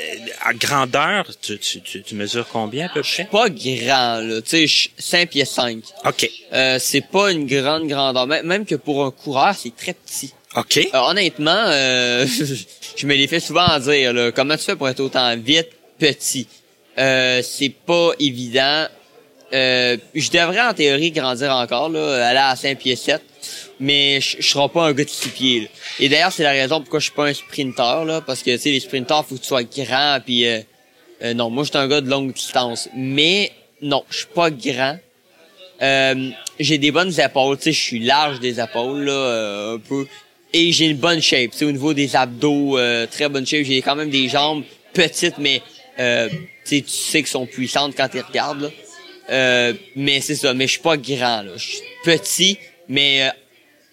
à 0.44 0.54
grandeur, 0.54 1.26
tu, 1.42 1.58
tu, 1.60 1.82
tu, 1.82 2.02
tu 2.04 2.16
mesures 2.16 2.48
combien 2.52 2.88
à 2.88 2.90
peu 2.90 3.02
près? 3.02 3.26
Pas 3.32 3.50
grand, 3.50 4.20
là. 4.22 4.42
Tu 4.42 4.50
sais, 4.50 4.68
je- 4.68 4.90
5 4.98 5.30
pieds 5.30 5.46
5. 5.46 5.80
Ok, 6.06 6.30
Euh, 6.54 6.78
c'est 6.80 7.02
pas 7.08 7.32
une 7.32 7.46
grande 7.48 7.88
grandeur. 7.88 8.28
Même 8.28 8.46
même 8.46 8.66
que 8.66 8.76
pour 8.76 9.04
un 9.06 9.12
coureur, 9.12 9.56
c'est 9.56 9.76
très 9.76 9.94
petit. 9.94 10.34
ok. 10.56 10.78
Euh, 10.78 10.98
honnêtement, 11.00 11.64
euh, 11.68 12.26
je 12.98 13.08
me 13.08 13.16
les 13.16 13.28
fais 13.28 13.40
souvent 13.40 13.80
dire. 13.80 14.14
Là, 14.14 14.32
comment 14.32 14.58
tu 14.58 14.64
fais 14.66 14.76
pour 14.76 14.90
être 14.90 15.00
autant 15.00 15.36
vite, 15.38 15.70
petit? 16.00 16.48
Euh, 16.98 17.42
C'est 17.44 17.70
pas 17.86 18.12
évident. 18.20 18.88
Euh, 19.54 19.96
je 20.14 20.30
devrais 20.30 20.60
en 20.62 20.74
théorie 20.74 21.12
grandir 21.12 21.52
encore, 21.54 21.88
là, 21.90 22.28
aller 22.28 22.40
à 22.40 22.56
5 22.58 22.78
pieds 22.80 22.98
7, 22.98 23.22
mais 23.80 24.20
je, 24.22 24.38
je 24.40 24.48
serai 24.48 24.70
pas 24.70 24.86
un 24.88 24.94
gars 24.94 25.04
de 25.04 25.10
6 25.10 25.30
pieds. 25.30 25.60
là. 25.62 25.68
Et 26.00 26.10
d'ailleurs, 26.10 26.32
c'est 26.32 26.44
la 26.44 26.52
raison 26.52 26.82
pourquoi 26.82 27.00
je 27.00 27.06
suis 27.06 27.14
pas 27.14 27.26
un 27.26 27.34
sprinter, 27.34 28.06
là, 28.06 28.22
parce 28.22 28.42
que 28.44 28.52
tu 28.52 28.58
sais, 28.60 28.72
les 28.72 28.80
sprinters, 28.80 29.26
faut 29.26 29.36
que 29.36 29.42
tu 29.42 29.48
sois 29.48 29.64
grand, 29.64 30.20
puis 30.24 30.46
euh, 30.48 30.62
euh, 31.24 31.34
non, 31.34 31.50
moi 31.50 31.64
je 31.64 31.70
suis 31.70 31.78
un 31.78 31.88
gars 31.88 32.02
de 32.02 32.10
longue 32.10 32.34
distance. 32.34 32.90
Mais 32.96 33.52
non, 33.82 34.04
je 34.10 34.18
suis 34.18 34.28
pas 34.28 34.50
grand. 34.52 34.98
Euh, 35.82 36.30
j'ai 36.60 36.78
des 36.78 36.92
bonnes 36.92 37.14
épaules, 37.20 37.58
tu 37.58 37.66
sais, 37.66 37.72
je 37.72 37.80
suis 37.80 38.00
large 38.00 38.40
des 38.40 38.60
épaules 38.60 39.04
là, 39.04 39.12
euh, 39.12 39.76
un 39.76 39.80
peu, 39.80 40.08
et 40.54 40.72
j'ai 40.72 40.86
une 40.86 40.98
bonne 40.98 41.22
shape, 41.22 41.52
tu 41.52 41.58
sais, 41.60 41.66
au 41.66 41.72
niveau 41.72 41.94
des 41.94 42.16
abdos, 42.16 42.78
euh, 42.78 43.06
très 43.06 43.30
bonne 43.30 43.46
shape. 43.46 43.64
J'ai 43.64 43.82
quand 43.82 43.96
même 43.96 44.10
des 44.10 44.28
jambes 44.28 44.64
petites, 44.94 45.38
mais 45.38 45.62
euh, 46.00 46.30
tu 46.66 46.84
sais, 46.88 47.20
qu'elles 47.22 47.28
sont 47.28 47.46
puissantes 47.46 47.96
quand 47.96 48.10
tu 48.10 48.20
regardes 48.20 48.62
là. 48.62 49.74
Mais 49.96 50.22
c'est 50.22 50.36
ça, 50.36 50.54
mais 50.54 50.66
je 50.66 50.72
suis 50.74 50.82
pas 50.82 50.98
grand 50.98 51.44
là, 51.44 51.52
je 51.58 51.66
suis 51.66 51.82
petit, 52.04 52.58
mais 52.88 53.30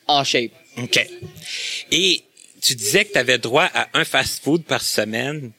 en 0.06 0.24
shape. 0.24 0.50
OK. 0.78 1.06
Et 1.92 2.22
tu 2.60 2.74
disais 2.74 3.04
que 3.04 3.12
tu 3.12 3.18
avais 3.18 3.38
droit 3.38 3.68
à 3.74 3.88
un 3.94 4.04
fast-food 4.04 4.64
par 4.64 4.82
semaine. 4.82 5.50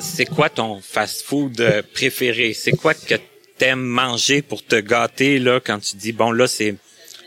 C'est 0.00 0.26
quoi 0.26 0.48
ton 0.48 0.80
fast-food 0.80 1.60
euh, 1.60 1.82
préféré? 1.94 2.52
C'est 2.52 2.72
quoi 2.72 2.94
que 2.94 3.14
t'aimes 3.58 3.84
manger 3.84 4.42
pour 4.42 4.64
te 4.64 4.76
gâter 4.76 5.38
là 5.38 5.60
quand 5.60 5.78
tu 5.78 5.96
dis 5.96 6.10
bon 6.12 6.32
là 6.32 6.46
c'est 6.46 6.74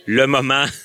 le 0.06 0.28
moment? 0.28 0.66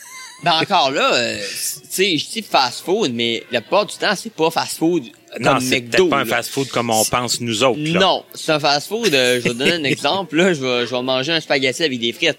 Ben 0.45 0.55
encore 0.61 0.91
là, 0.91 1.15
euh, 1.15 1.39
tu 1.39 1.89
sais, 1.89 2.19
je 2.19 2.29
dis 2.29 2.43
fast 2.43 2.85
food, 2.85 3.13
mais 3.15 3.45
la 3.53 3.61
plupart 3.61 3.87
du 3.87 3.97
temps 3.97 4.17
c'est 4.17 4.33
pas 4.33 4.51
fast 4.51 4.77
food 4.79 5.05
non, 5.41 5.61
c'est 5.61 5.81
peut-être 5.81 6.09
pas 6.09 6.19
un 6.19 6.25
fast-food 6.25 6.69
comme 6.69 6.91
on 6.91 7.05
pense 7.05 7.41
nous 7.41 7.65
autres. 7.65 7.81
là. 7.81 8.01
Non, 8.01 8.25
c'est 8.35 8.53
un 8.53 8.61
fast-food. 8.61 9.15
euh, 9.15 9.37
je 9.41 9.45
vais 9.45 9.51
te 9.51 9.55
donner 9.55 9.73
un 9.73 9.85
exemple. 9.91 10.37
Là, 10.37 10.53
je 10.53 10.61
vais, 10.61 10.87
je 10.87 10.95
vais 10.95 11.03
manger 11.03 11.33
un 11.33 11.41
spaghetti 11.41 11.83
avec 11.83 11.99
des 11.99 12.13
frites. 12.13 12.39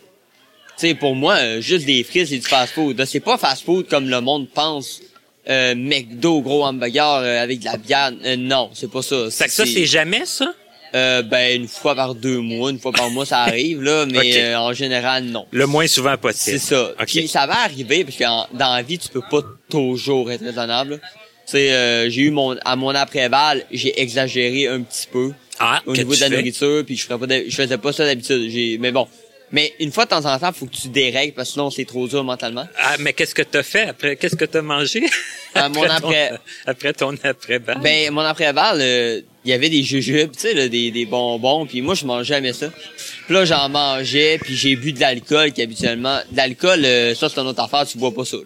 Sais, 0.77 0.95
pour 0.95 1.15
moi, 1.15 1.35
euh, 1.35 1.61
juste 1.61 1.85
des 1.85 2.03
frites, 2.03 2.27
c'est 2.27 2.37
du 2.37 2.47
fast-food. 2.47 3.03
C'est 3.05 3.19
pas 3.19 3.37
fast-food 3.37 3.87
comme 3.87 4.09
le 4.09 4.21
monde 4.21 4.47
pense. 4.49 5.01
Euh, 5.49 5.75
McDo, 5.75 6.41
gros 6.41 6.63
hamburger 6.63 7.17
euh, 7.17 7.43
avec 7.43 7.59
de 7.59 7.65
la 7.65 7.77
bière. 7.77 8.11
Euh, 8.25 8.35
non, 8.37 8.69
c'est 8.73 8.89
pas 8.89 9.01
ça. 9.01 9.29
C'est 9.29 9.45
que 9.45 9.51
ça 9.51 9.65
c'est 9.65 9.85
jamais 9.85 10.25
ça? 10.25 10.53
euh, 10.95 11.21
ben 11.23 11.59
une 11.61 11.67
fois 11.67 11.95
par 11.95 12.13
deux 12.15 12.37
mois, 12.37 12.69
une 12.69 12.79
fois 12.79 12.91
par 12.91 13.09
mois, 13.09 13.25
ça 13.25 13.39
arrive 13.39 13.81
là, 13.81 14.05
mais 14.11 14.37
euh, 14.37 14.57
en 14.57 14.73
général, 14.73 15.23
non. 15.25 15.45
Le 15.51 15.65
moins 15.65 15.87
souvent 15.87 16.15
possible. 16.17 16.59
C'est 16.59 16.65
ça. 16.65 16.91
OK. 16.99 17.05
Puis 17.07 17.27
ça 17.27 17.45
va 17.47 17.57
arriver 17.63 18.03
parce 18.05 18.15
que 18.15 18.23
en- 18.23 18.47
dans 18.53 18.73
la 18.75 18.83
vie, 18.83 18.97
tu 18.99 19.09
peux 19.09 19.23
pas 19.29 19.41
toujours 19.69 20.31
être 20.31 20.43
raisonnable. 20.45 20.99
Tu 21.01 21.51
sais, 21.53 21.71
euh, 21.73 22.09
j'ai 22.09 22.21
eu 22.21 22.31
mon 22.31 22.55
à 22.63 22.75
mon 22.77 22.89
après-balle, 22.95 23.65
j'ai 23.71 23.99
exagéré 24.01 24.67
un 24.67 24.81
petit 24.81 25.07
peu 25.11 25.31
ah, 25.59 25.81
au 25.85 25.93
niveau 25.95 26.15
de 26.15 26.21
la 26.21 26.29
fais? 26.29 26.37
nourriture, 26.37 26.83
puis 26.85 26.95
je 26.95 27.03
ferais 27.05 27.19
pas 27.19 27.25
d'hab- 27.27 27.43
je 27.49 27.55
faisais 27.55 27.77
pas 27.77 27.91
ça 27.91 28.05
d'habitude. 28.05 28.49
J'ai 28.49 28.77
mais 28.79 28.91
bon. 28.93 29.07
Mais 29.53 29.71
une 29.79 29.91
fois 29.91 30.03
de 30.05 30.09
temps 30.09 30.25
en 30.25 30.37
temps, 30.39 30.51
faut 30.51 30.65
que 30.65 30.75
tu 30.75 30.87
dérègles 30.89 31.33
parce 31.33 31.49
que 31.49 31.53
sinon 31.53 31.69
c'est 31.69 31.85
trop 31.85 32.07
dur 32.07 32.23
mentalement. 32.23 32.67
Ah, 32.77 32.95
mais 32.99 33.13
qu'est-ce 33.13 33.33
que 33.35 33.43
t'as 33.43 33.63
fait 33.63 33.83
après? 33.83 34.15
Qu'est-ce 34.17 34.35
que 34.35 34.45
t'as 34.45 34.61
mangé? 34.63 35.03
À 35.55 35.69
mon 35.69 35.81
ton- 35.85 35.91
après- 35.91 36.31
après 36.65 36.93
ton 36.93 37.15
après-balle? 37.23 37.79
Ben 37.81 38.11
mon 38.11 38.21
après-balle, 38.21 38.79
euh, 38.81 39.21
il 39.45 39.51
y 39.51 39.53
avait 39.53 39.69
des 39.69 39.83
jujubes, 39.83 40.31
tu 40.33 40.39
sais 40.39 40.69
des, 40.69 40.89
des 40.91 41.05
bonbons, 41.05 41.65
puis 41.67 41.81
moi 41.81 41.93
je 41.93 42.03
mangeais 42.05 42.33
jamais 42.33 42.51
ça. 42.53 42.69
Puis 43.25 43.33
là 43.35 43.45
j'en 43.45 43.69
mangeais, 43.69 44.39
puis 44.41 44.55
j'ai 44.55 44.75
bu 44.75 44.91
de 44.91 44.99
l'alcool 44.99 45.51
qui 45.53 45.61
habituellement 45.61 46.19
de 46.31 46.35
l'alcool 46.37 46.83
euh, 46.83 47.13
ça 47.13 47.29
c'est 47.29 47.39
une 47.39 47.47
autre 47.47 47.61
affaire, 47.61 47.85
tu 47.85 47.97
bois 47.99 48.11
pas 48.13 48.25
ça. 48.25 48.37
là. 48.37 48.43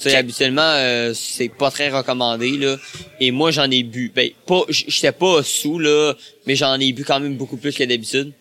Tu 0.00 0.08
sais 0.08 0.16
habituellement 0.16 0.62
euh, 0.62 1.12
c'est 1.12 1.50
pas 1.50 1.70
très 1.70 1.90
recommandé 1.90 2.52
là 2.56 2.78
et 3.20 3.30
moi 3.30 3.50
j'en 3.50 3.70
ai 3.70 3.82
bu. 3.82 4.10
Ben 4.16 4.30
pas 4.46 4.62
j'étais 4.70 5.12
pas 5.12 5.42
sous 5.42 5.78
là, 5.78 6.14
mais 6.46 6.56
j'en 6.56 6.80
ai 6.80 6.90
bu 6.94 7.04
quand 7.04 7.20
même 7.20 7.36
beaucoup 7.36 7.58
plus 7.58 7.74
que 7.76 7.84
d'habitude. 7.84 8.32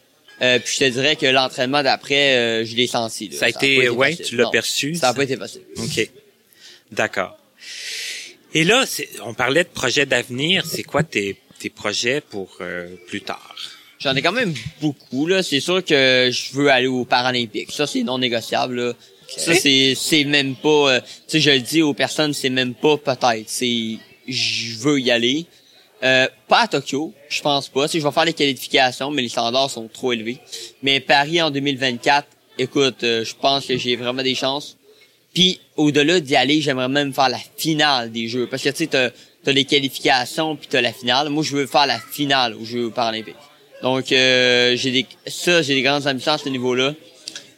Euh, 0.41 0.59
puis 0.59 0.73
je 0.73 0.79
te 0.85 0.89
dirais 0.89 1.15
que 1.15 1.25
l'entraînement 1.25 1.83
d'après 1.83 2.37
euh, 2.37 2.65
je 2.65 2.75
l'ai 2.75 2.87
senti. 2.87 3.27
là. 3.29 3.37
Ça 3.37 3.45
a 3.45 3.49
été- 3.49 3.89
ouais, 3.89 4.11
facile. 4.11 4.25
tu 4.25 4.35
l'as 4.37 4.49
perçu, 4.49 4.95
Ça 4.95 5.07
a 5.07 5.11
ça? 5.11 5.15
pas 5.15 5.23
été 5.23 5.35
facile. 5.37 5.61
OK. 5.77 6.09
D'accord. 6.91 7.37
Et 8.53 8.63
là, 8.63 8.85
on 9.25 9.33
parlait 9.33 9.63
de 9.63 9.69
projets 9.69 10.05
d'avenir. 10.05 10.65
C'est 10.65 10.83
quoi 10.83 11.03
tes, 11.03 11.35
tes 11.59 11.69
projets 11.69 12.21
pour 12.21 12.57
euh, 12.61 12.87
plus 13.07 13.21
tard? 13.21 13.55
J'en 13.99 14.15
ai 14.15 14.21
quand 14.21 14.31
même 14.31 14.53
beaucoup 14.81 15.27
là. 15.27 15.43
C'est 15.43 15.59
sûr 15.59 15.83
que 15.83 16.29
je 16.31 16.53
veux 16.53 16.69
aller 16.71 16.87
aux 16.87 17.03
Paralympiques. 17.05 17.71
Ça 17.71 17.85
c'est 17.85 18.03
non 18.03 18.17
négociable. 18.17 18.75
Là. 18.81 18.93
Ça 19.35 19.53
c'est 19.53 19.93
c'est 19.95 20.23
même 20.23 20.55
pas. 20.55 20.69
euh, 20.93 21.01
tu 21.01 21.07
sais, 21.27 21.39
je 21.41 21.49
le 21.51 21.59
dis 21.59 21.81
aux 21.81 21.93
personnes, 21.93 22.33
c'est 22.33 22.49
même 22.49 22.73
pas 22.73 22.97
peut-être. 22.97 23.47
C'est 23.49 23.97
je 24.27 24.77
veux 24.79 24.99
y 25.01 25.11
aller. 25.11 25.45
Euh, 26.03 26.27
pas 26.47 26.61
à 26.61 26.67
Tokyo, 26.67 27.13
je 27.27 27.41
pense 27.41 27.67
pas. 27.67 27.87
Si 27.87 27.99
je 27.99 28.05
vais 28.05 28.11
faire 28.11 28.25
les 28.25 28.33
qualifications, 28.33 29.11
mais 29.11 29.21
les 29.21 29.29
standards 29.29 29.69
sont 29.69 29.89
trop 29.91 30.13
élevés. 30.13 30.39
Mais 30.81 30.99
Paris 30.99 31.41
en 31.41 31.51
2024, 31.51 32.27
écoute, 32.57 33.03
euh, 33.03 33.25
je 33.25 33.35
pense 33.35 33.65
que 33.65 33.77
j'ai 33.77 33.95
vraiment 33.95 34.23
des 34.23 34.35
chances. 34.35 34.77
Puis 35.33 35.59
au-delà 35.75 36.19
d'y 36.19 36.35
aller, 36.35 36.61
j'aimerais 36.61 36.89
même 36.89 37.13
faire 37.13 37.29
la 37.29 37.39
finale 37.57 38.11
des 38.11 38.27
Jeux. 38.27 38.47
Parce 38.47 38.63
que 38.63 38.69
tu 38.69 38.77
sais, 38.77 38.87
t'as, 38.87 39.09
as 39.45 39.51
les 39.51 39.65
qualifications 39.65 40.55
puis 40.55 40.67
t'as 40.69 40.81
la 40.81 40.93
finale. 40.93 41.29
Moi, 41.29 41.43
je 41.43 41.55
veux 41.55 41.67
faire 41.67 41.85
la 41.85 41.99
finale 41.99 42.55
aux 42.55 42.65
Jeux 42.65 42.89
paralympiques. 42.89 43.35
Donc 43.81 44.11
euh, 44.11 44.75
j'ai 44.75 44.91
des 44.91 45.05
ça, 45.27 45.61
j'ai 45.61 45.75
des 45.75 45.81
grandes 45.81 46.05
ambitions 46.07 46.33
à 46.33 46.37
ce 46.37 46.49
niveau-là. 46.49 46.93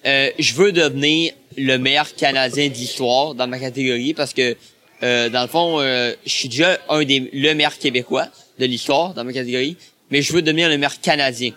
Euh, 0.05 0.29
je 0.37 0.53
veux 0.53 0.71
devenir 0.71 1.33
le 1.57 1.77
meilleur 1.77 2.13
Canadien 2.15 2.69
d'histoire 2.69 3.35
dans 3.35 3.47
ma 3.47 3.59
catégorie 3.59 4.13
parce 4.13 4.33
que 4.33 4.55
euh, 5.03 5.29
dans 5.29 5.41
le 5.41 5.47
fond, 5.47 5.79
euh, 5.79 6.13
je 6.25 6.31
suis 6.31 6.49
déjà 6.49 6.77
un 6.89 7.03
des 7.03 7.29
le 7.33 7.53
meilleur 7.53 7.77
Québécois 7.77 8.27
de 8.59 8.65
l'histoire 8.65 9.13
dans 9.13 9.23
ma 9.23 9.33
catégorie, 9.33 9.77
mais 10.11 10.21
je 10.21 10.33
veux 10.33 10.41
devenir 10.41 10.69
le 10.69 10.77
meilleur 10.77 10.99
Canadien 11.01 11.53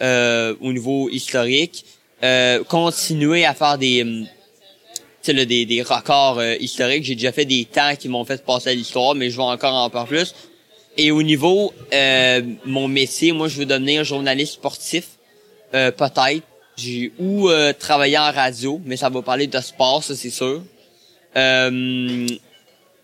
euh, 0.00 0.54
au 0.60 0.72
niveau 0.72 1.08
historique. 1.08 1.84
continuer 2.68 3.44
à 3.44 3.54
faire 3.54 3.78
des 3.78 4.02
hum, 4.02 4.26
là, 5.28 5.44
des, 5.44 5.66
des 5.66 5.82
records 5.82 6.42
historiques. 6.60 7.04
J'ai 7.04 7.14
déjà 7.14 7.32
fait 7.32 7.44
des 7.44 7.64
temps 7.64 7.94
qui 7.96 8.08
m'ont 8.08 8.24
fait 8.24 8.44
passer 8.44 8.70
à 8.70 8.74
l'histoire, 8.74 9.14
mais 9.14 9.30
je 9.30 9.36
veux 9.36 9.42
encore 9.42 9.74
en 9.74 9.90
faire 9.90 10.06
plus. 10.06 10.34
Et 10.96 11.10
au 11.10 11.22
niveau 11.22 11.72
mon 12.64 12.88
métier, 12.88 13.32
moi 13.32 13.48
je 13.48 13.58
veux 13.58 13.66
devenir 13.66 14.04
journaliste 14.04 14.54
sportif, 14.54 15.04
peut-être. 15.72 16.42
J'ai 16.76 17.12
ou 17.18 17.50
travailler 17.78 18.18
en 18.18 18.32
radio, 18.32 18.80
mais 18.84 18.96
ça 18.96 19.08
va 19.08 19.22
parler 19.22 19.46
de 19.46 19.60
sport, 19.60 20.02
ça 20.02 20.16
c'est 20.16 20.30
sûr. 20.30 20.62
Euh, 21.36 22.26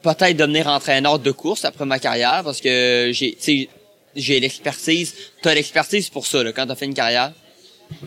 peut-être 0.03 0.36
devenir 0.36 0.66
entraîneur 0.68 1.18
de 1.18 1.30
course 1.30 1.64
après 1.64 1.84
ma 1.84 1.99
carrière 1.99 2.42
parce 2.44 2.61
que 2.61 3.11
j'ai 3.12 3.68
j'ai 4.16 4.40
l'expertise 4.40 5.14
t'as 5.42 5.55
l'expertise 5.55 6.09
pour 6.09 6.26
ça 6.26 6.42
là, 6.42 6.53
quand 6.53 6.66
t'as 6.66 6.74
fait 6.74 6.86
une 6.86 6.94
carrière. 6.94 7.32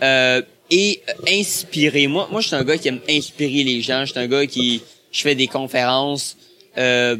Euh, 0.04 0.42
et 0.70 1.02
inspirer 1.28 2.08
moi 2.08 2.28
moi 2.32 2.42
je 2.42 2.48
suis 2.48 2.56
un 2.56 2.64
gars 2.64 2.78
qui 2.78 2.88
aime 2.88 3.02
inspirer 3.10 3.64
les 3.64 3.82
gens 3.82 4.06
je 4.06 4.12
suis 4.12 4.20
un 4.20 4.28
gars 4.28 4.46
qui 4.46 4.82
je 5.12 5.22
fais 5.22 5.36
des 5.36 5.48
conférences 5.48 6.38
euh, 6.78 7.18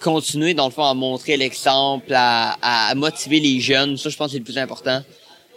continuer 0.00 0.54
dans 0.54 0.66
le 0.66 0.70
fond 0.72 0.84
à 0.84 0.94
montrer 0.94 1.36
l'exemple 1.36 2.12
à, 2.14 2.56
à 2.62 2.94
motiver 2.94 3.40
les 3.40 3.60
jeunes 3.60 3.96
ça 3.96 4.10
je 4.10 4.16
pense 4.16 4.32
c'est 4.32 4.38
le 4.38 4.44
plus 4.44 4.58
important. 4.58 5.02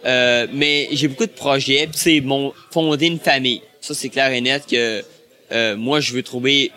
Euh, 0.04 0.46
mais 0.52 0.88
j'ai 0.92 1.08
beaucoup 1.08 1.26
de 1.26 1.30
projets 1.30 1.88
c'est 1.92 2.20
mon 2.20 2.52
fonder 2.70 3.06
une 3.06 3.18
famille. 3.18 3.62
Ça 3.80 3.94
c'est 3.94 4.08
clair 4.08 4.32
et 4.32 4.40
net 4.40 4.64
que 4.70 5.04
euh, 5.52 5.76
moi 5.76 6.00
je 6.00 6.12
veux 6.12 6.22
trouver 6.22 6.70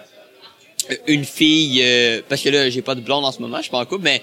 une 1.08 1.26
fille 1.26 1.82
euh, 1.84 2.22
parce 2.28 2.42
que 2.42 2.50
là 2.50 2.70
j'ai 2.70 2.82
pas 2.82 2.96
de 2.96 3.02
blonde 3.02 3.26
en 3.26 3.32
ce 3.32 3.42
moment, 3.42 3.58
je 3.58 3.64
suis 3.64 3.72
pas 3.72 3.80
en 3.80 3.86
couple, 3.86 4.04
mais 4.04 4.22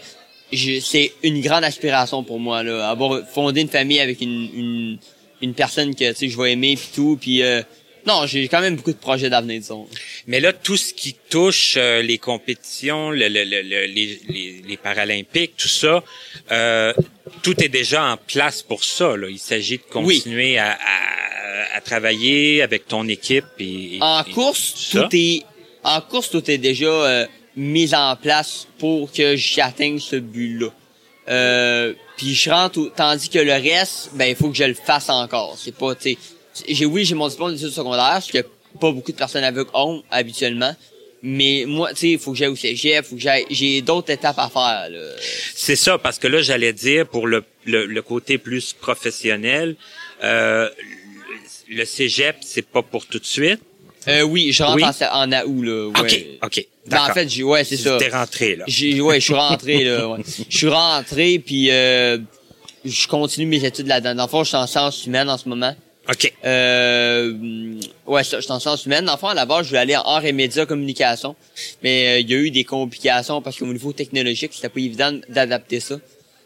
c'est 0.53 1.13
une 1.23 1.41
grande 1.41 1.65
aspiration 1.65 2.23
pour 2.23 2.41
moi 2.41 2.63
là, 2.63 2.89
avoir 2.89 3.27
fondé 3.29 3.61
une 3.61 3.69
famille 3.69 4.01
avec 4.01 4.21
une 4.21 4.49
une, 4.55 4.99
une 5.43 5.55
personne 5.55 5.95
que 5.95 6.09
tu 6.11 6.15
sais 6.15 6.29
je 6.29 6.39
vais 6.41 6.53
aimer 6.53 6.77
puis 6.77 6.89
tout 6.95 7.19
puis 7.21 7.43
euh, 7.43 7.63
non, 8.09 8.27
j'ai 8.27 8.49
quand 8.49 8.63
même 8.63 8.77
beaucoup 8.77 8.93
de 8.93 8.99
projets 8.99 9.29
d'avenir, 9.29 9.61
disons. 9.61 9.87
Mais 10.27 10.41
là, 10.41 10.55
tout 10.55 10.79
ce 10.79 10.95
qui 10.95 11.15
touche 11.29 11.75
euh, 11.77 12.01
les 12.01 12.17
compétitions, 12.17 13.11
le, 13.11 13.29
le, 13.29 13.45
le, 13.45 13.61
les, 13.63 14.21
les, 14.29 14.63
les, 14.67 14.77
Paralympiques, 14.79 15.57
tout 15.59 15.69
ça, 15.69 16.03
euh, 16.51 16.95
tout 17.43 17.63
est 17.63 17.69
déjà 17.69 18.05
en 18.05 18.17
place 18.17 18.63
pour 18.63 18.83
ça. 18.83 19.15
Là. 19.15 19.29
Il 19.29 19.39
s'agit 19.39 19.77
de 19.77 19.83
continuer 19.83 20.57
à, 20.57 20.71
à, 20.73 21.77
à, 21.77 21.81
travailler 21.83 22.63
avec 22.63 22.89
ton 22.89 23.07
équipe. 23.09 23.45
Et, 23.59 23.99
en 24.01 24.25
course, 24.25 24.91
tout, 24.91 25.03
tout 25.03 25.09
est 25.13 25.43
en 25.85 26.01
course, 26.01 26.31
tout 26.31 26.51
est 26.51 26.59
déjà 26.59 26.87
euh, 26.87 27.27
mis 27.57 27.95
en 27.95 28.17
place 28.17 28.67
pour 28.79 29.13
que 29.13 29.37
j'atteigne 29.37 29.99
ce 29.99 30.17
but-là. 30.17 30.69
Euh, 31.29 31.93
puis 32.17 32.35
je 32.35 32.51
rentre, 32.51 32.91
tandis 32.97 33.29
que 33.29 33.39
le 33.39 33.53
reste, 33.53 34.11
ben 34.15 34.27
il 34.27 34.37
faut 34.37 34.49
que 34.49 34.57
je 34.57 34.65
le 34.65 34.75
fasse 34.75 35.09
encore. 35.11 35.57
C'est 35.59 35.75
pas, 35.75 35.95
tu 35.95 36.17
j'ai 36.67 36.87
oui, 36.87 37.05
j'ai 37.05 37.15
mon 37.15 37.29
diplôme 37.29 37.55
d'études 37.55 37.71
secondaires, 37.71 38.21
ce 38.23 38.33
que 38.33 38.39
pas 38.81 38.91
beaucoup 38.93 39.13
de 39.13 39.17
personnes 39.17 39.45
avec 39.45 39.69
ont 39.75 40.03
habituellement. 40.11 40.75
Mais 41.23 41.65
moi, 41.67 41.91
tu 41.91 41.97
sais, 41.97 42.11
il 42.11 42.19
faut 42.19 42.33
que 42.33 42.39
j'aille 42.39 42.49
au 42.49 42.57
cégep, 42.57 43.05
faut 43.05 43.17
que 43.17 43.21
j'aille, 43.21 43.45
j'ai 43.51 43.83
d'autres 43.83 44.13
étapes 44.13 44.39
à 44.39 44.49
faire. 44.49 44.89
C'est 45.55 45.77
ça, 45.77 45.99
parce 45.99 46.19
que 46.19 46.29
là, 46.29 46.43
j'allais 46.43 46.73
dire 46.73 47.09
pour 47.09 47.27
le, 47.27 47.45
le, 47.65 48.01
côté 48.03 48.39
plus 48.39 48.73
professionnel, 48.73 49.75
euh, 50.23 50.69
le 51.69 51.85
cégep, 51.85 52.37
c'est 52.43 52.67
pas 52.67 52.83
pour 52.83 53.07
tout 53.07 53.19
de 53.19 53.25
suite. 53.25 53.61
Euh, 54.07 54.23
oui, 54.23 54.53
je 54.53 54.63
rentre 54.63 54.85
en, 55.13 55.33
en 55.33 55.47
août 55.47 55.63
là. 55.63 55.89
Ouais. 56.03 56.39
Ok, 56.41 56.47
ok. 56.59 56.67
Ben, 56.87 57.03
en 57.03 57.13
fait, 57.13 57.29
j'ai 57.29 57.43
ouais, 57.43 57.65
c'est 57.65 57.77
ça. 57.77 57.99
T'es 57.99 58.09
rentré 58.09 58.57
là. 58.57 58.65
J'ai 58.67 59.01
ouais, 59.01 59.21
je 59.21 59.25
suis 59.25 59.35
rentré 59.35 59.85
là. 59.85 60.09
Ouais. 60.09 60.21
Je 60.49 60.57
suis 60.57 60.69
rentré 60.69 61.39
puis 61.39 61.71
euh, 61.71 62.19
je 62.85 63.07
continue 63.09 63.47
mes 63.47 63.65
études 63.65 63.87
là-dedans. 63.89 64.15
Dans 64.15 64.25
le 64.25 64.29
fond, 64.29 64.45
je 64.45 64.49
suis 64.49 64.57
en 64.57 64.67
sciences 64.67 65.05
humaines 65.05 65.29
en 65.29 65.37
ce 65.37 65.49
moment. 65.49 65.75
OK. 66.09 66.33
Euh, 66.45 67.35
ouais, 68.07 68.25
je 68.25 68.41
suis 68.41 68.53
en 68.53 68.61
sciences 68.61 68.87
humaines. 68.87 69.05
Dans 69.05 69.13
le 69.13 69.19
fond, 69.19 69.27
à 69.29 69.35
la 69.35 69.45
base, 69.45 69.65
je 69.65 69.69
voulais 69.69 69.81
aller 69.81 69.97
en 69.97 70.03
art 70.03 70.25
et 70.25 70.33
médias 70.33 70.65
communication. 70.65 71.37
Mais 71.83 72.09
euh, 72.09 72.21
il 72.21 72.31
y 72.31 72.35
a 72.35 72.39
eu 72.39 72.51
des 72.51 72.65
complications 72.65 73.43
parce 73.43 73.59
qu'au 73.59 73.67
niveau 73.67 73.93
technologique, 73.93 74.53
c'était 74.55 74.71
pas 74.71 74.81
évident 74.81 75.13
d'adapter 75.29 75.81
ça. 75.81 75.97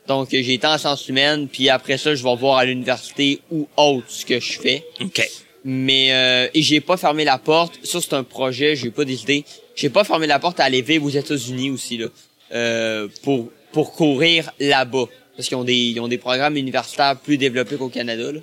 Donc, 0.09 0.31
j'ai 0.33 0.55
été 0.55 0.67
en 0.67 0.79
sciences 0.79 1.09
humaines, 1.09 1.47
puis 1.47 1.69
après 1.69 1.97
ça, 1.97 2.13
je 2.17 2.25
vais 2.25 2.35
voir 2.35 2.59
à 2.59 2.65
l'université 2.65 3.41
ou 3.53 3.69
autre 3.77 4.07
ce 4.09 4.27
que 4.27 4.41
je 4.41 4.59
fais. 4.59 4.85
OK. 5.01 5.31
Mais 5.65 6.13
euh, 6.13 6.49
et 6.55 6.63
j'ai 6.63 6.81
pas 6.81 6.97
fermé 6.97 7.25
la 7.25 7.39
porte. 7.39 7.79
Ça 7.85 8.01
c'est 8.01 8.15
un 8.15 8.25
projet, 8.25 8.75
j'ai 8.77 8.91
pas 8.91 9.05
décidé. 9.05 9.45
J'ai 9.77 9.91
pas 9.91 10.05
fermé 10.05 10.27
la 10.27 10.39
porte 10.39 10.61
à 10.61 10.65
aller 10.65 10.83
vivre 10.83 11.05
aux 11.05 11.11
États-Unis 11.11 11.71
aussi 11.71 11.99
là, 11.99 12.07
euh, 12.53 13.09
pour 13.23 13.51
pour 13.73 13.93
courir 13.93 14.53
là-bas 14.59 15.07
parce 15.37 15.49
qu'ils 15.49 15.57
ont 15.57 15.65
des 15.65 15.77
ils 15.77 16.01
ont 16.01 16.09
des 16.09 16.19
programmes 16.19 16.57
universitaires 16.57 17.17
plus 17.17 17.39
développés 17.39 17.77
qu'au 17.77 17.89
Canada. 17.89 18.33
Là. 18.33 18.41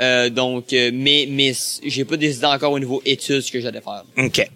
Euh, 0.00 0.30
donc, 0.30 0.72
euh, 0.72 0.90
mais 0.94 1.26
mais 1.28 1.52
j'ai 1.84 2.04
pas 2.04 2.16
décidé 2.16 2.46
encore 2.46 2.72
au 2.72 2.78
niveau 2.78 3.02
études 3.04 3.42
ce 3.42 3.52
que 3.52 3.60
j'allais 3.60 3.82
faire. 3.82 4.04
Ok. 4.16 4.48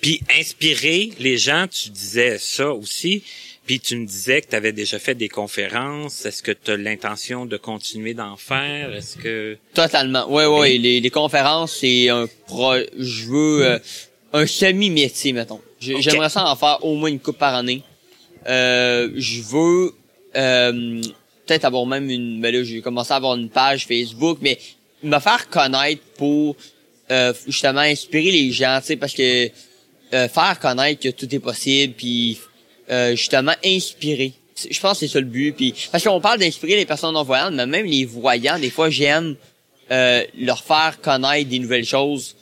Puis 0.00 0.20
inspirer 0.38 1.10
les 1.20 1.38
gens, 1.38 1.66
tu 1.68 1.90
disais 1.90 2.38
ça 2.38 2.72
aussi. 2.72 3.22
Puis 3.68 3.80
tu 3.80 3.98
me 3.98 4.06
disais 4.06 4.40
que 4.40 4.48
tu 4.48 4.56
avais 4.56 4.72
déjà 4.72 4.98
fait 4.98 5.14
des 5.14 5.28
conférences. 5.28 6.24
Est-ce 6.24 6.42
que 6.42 6.52
tu 6.52 6.70
as 6.70 6.78
l'intention 6.78 7.44
de 7.44 7.58
continuer 7.58 8.14
d'en 8.14 8.38
faire? 8.38 8.94
Est-ce 8.94 9.18
que 9.18 9.58
Totalement. 9.74 10.24
Oui, 10.30 10.44
oui. 10.46 10.78
Les, 10.78 11.00
les 11.00 11.10
conférences, 11.10 11.76
c'est 11.80 12.08
un 12.08 12.26
pro. 12.46 12.76
Je 12.98 13.26
veux 13.26 13.66
euh, 13.66 13.78
un 14.32 14.46
semi-métier, 14.46 15.34
mettons. 15.34 15.60
J'aimerais 15.80 16.30
ça 16.30 16.46
en 16.46 16.56
faire 16.56 16.82
au 16.82 16.94
moins 16.94 17.10
une 17.10 17.20
coupe 17.20 17.36
par 17.36 17.54
année. 17.54 17.82
Euh, 18.46 19.10
je 19.16 19.42
veux 19.42 19.92
euh, 20.34 21.02
peut-être 21.44 21.66
avoir 21.66 21.84
même 21.84 22.08
une. 22.08 22.40
Ben 22.40 22.54
là, 22.54 22.62
j'ai 22.62 22.80
commencé 22.80 23.12
à 23.12 23.16
avoir 23.16 23.36
une 23.36 23.50
page 23.50 23.86
Facebook, 23.86 24.38
mais 24.40 24.58
me 25.02 25.18
faire 25.18 25.46
connaître 25.50 26.00
pour 26.16 26.56
euh, 27.10 27.34
justement 27.46 27.80
inspirer 27.80 28.30
les 28.30 28.50
gens, 28.50 28.78
tu 28.80 28.86
sais, 28.86 28.96
parce 28.96 29.12
que 29.12 29.50
faire 30.10 30.58
connaître 30.58 31.02
que 31.02 31.10
tout 31.10 31.34
est 31.34 31.38
possible, 31.38 31.92
puis 31.94 32.38
euh, 32.90 33.10
justement 33.10 33.52
inspirer. 33.64 34.32
Je 34.70 34.80
pense 34.80 34.98
que 34.98 35.06
c'est 35.06 35.12
ça 35.12 35.20
le 35.20 35.26
but. 35.26 35.52
Puis 35.52 35.74
parce 35.92 36.02
qu'on 36.02 36.20
parle 36.20 36.38
d'inspirer 36.38 36.76
les 36.76 36.86
personnes 36.86 37.12
non 37.12 37.22
voyantes, 37.22 37.52
mais 37.54 37.66
même 37.66 37.86
les 37.86 38.04
voyants, 38.04 38.58
des 38.58 38.70
fois 38.70 38.88
j'aime 38.88 39.36
euh, 39.90 40.24
leur 40.38 40.62
faire 40.62 40.98
connaître 41.02 41.50
des 41.50 41.58
nouvelles 41.58 41.84
choses. 41.84 42.34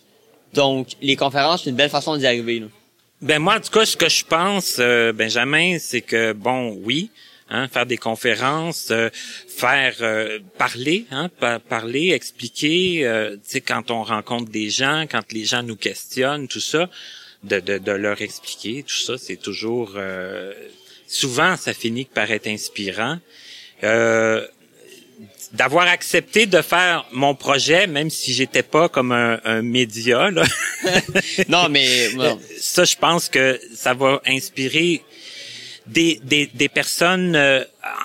Donc 0.54 0.88
les 1.02 1.16
conférences, 1.16 1.64
c'est 1.64 1.70
une 1.70 1.76
belle 1.76 1.90
façon 1.90 2.16
d'y 2.16 2.26
arriver. 2.26 2.60
Là. 2.60 2.66
Ben 3.22 3.38
moi, 3.40 3.56
en 3.56 3.60
tout 3.60 3.70
cas, 3.70 3.84
ce 3.84 3.96
que 3.96 4.08
je 4.08 4.24
pense, 4.24 4.76
euh, 4.78 5.12
Benjamin, 5.12 5.78
c'est 5.80 6.02
que 6.02 6.32
bon, 6.32 6.78
oui, 6.84 7.10
hein, 7.50 7.66
faire 7.66 7.86
des 7.86 7.96
conférences, 7.96 8.92
faire 9.48 9.94
parler, 10.58 11.06
hein, 11.10 11.28
parler, 11.68 12.10
expliquer, 12.10 13.00
tu 13.32 13.50
sais, 13.50 13.60
quand 13.60 13.90
on 13.90 14.04
rencontre 14.04 14.50
des 14.50 14.70
gens, 14.70 15.06
quand 15.10 15.32
les 15.32 15.44
gens 15.44 15.62
nous 15.62 15.76
questionnent, 15.76 16.46
tout 16.46 16.60
ça 16.60 16.88
de, 17.42 17.60
de, 17.60 17.78
de 17.78 17.92
leur 17.92 18.20
expliquer. 18.22 18.82
Tout 18.82 18.94
ça, 18.94 19.18
c'est 19.18 19.36
toujours... 19.36 19.92
Euh, 19.96 20.52
souvent, 21.06 21.56
ça 21.56 21.72
finit 21.72 22.04
par 22.04 22.30
être 22.30 22.46
inspirant. 22.48 23.18
Euh, 23.84 24.46
d'avoir 25.52 25.86
accepté 25.88 26.46
de 26.46 26.60
faire 26.60 27.06
mon 27.12 27.34
projet, 27.34 27.86
même 27.86 28.10
si 28.10 28.32
j'étais 28.32 28.62
pas 28.62 28.88
comme 28.88 29.12
un, 29.12 29.40
un 29.44 29.62
média. 29.62 30.30
Là. 30.30 30.44
non, 31.48 31.68
mais 31.68 32.10
ça, 32.58 32.84
je 32.84 32.96
pense 32.96 33.28
que 33.28 33.60
ça 33.74 33.94
va 33.94 34.20
inspirer 34.26 35.02
des, 35.86 36.20
des, 36.24 36.46
des 36.52 36.68
personnes 36.68 37.36
euh, 37.36 37.62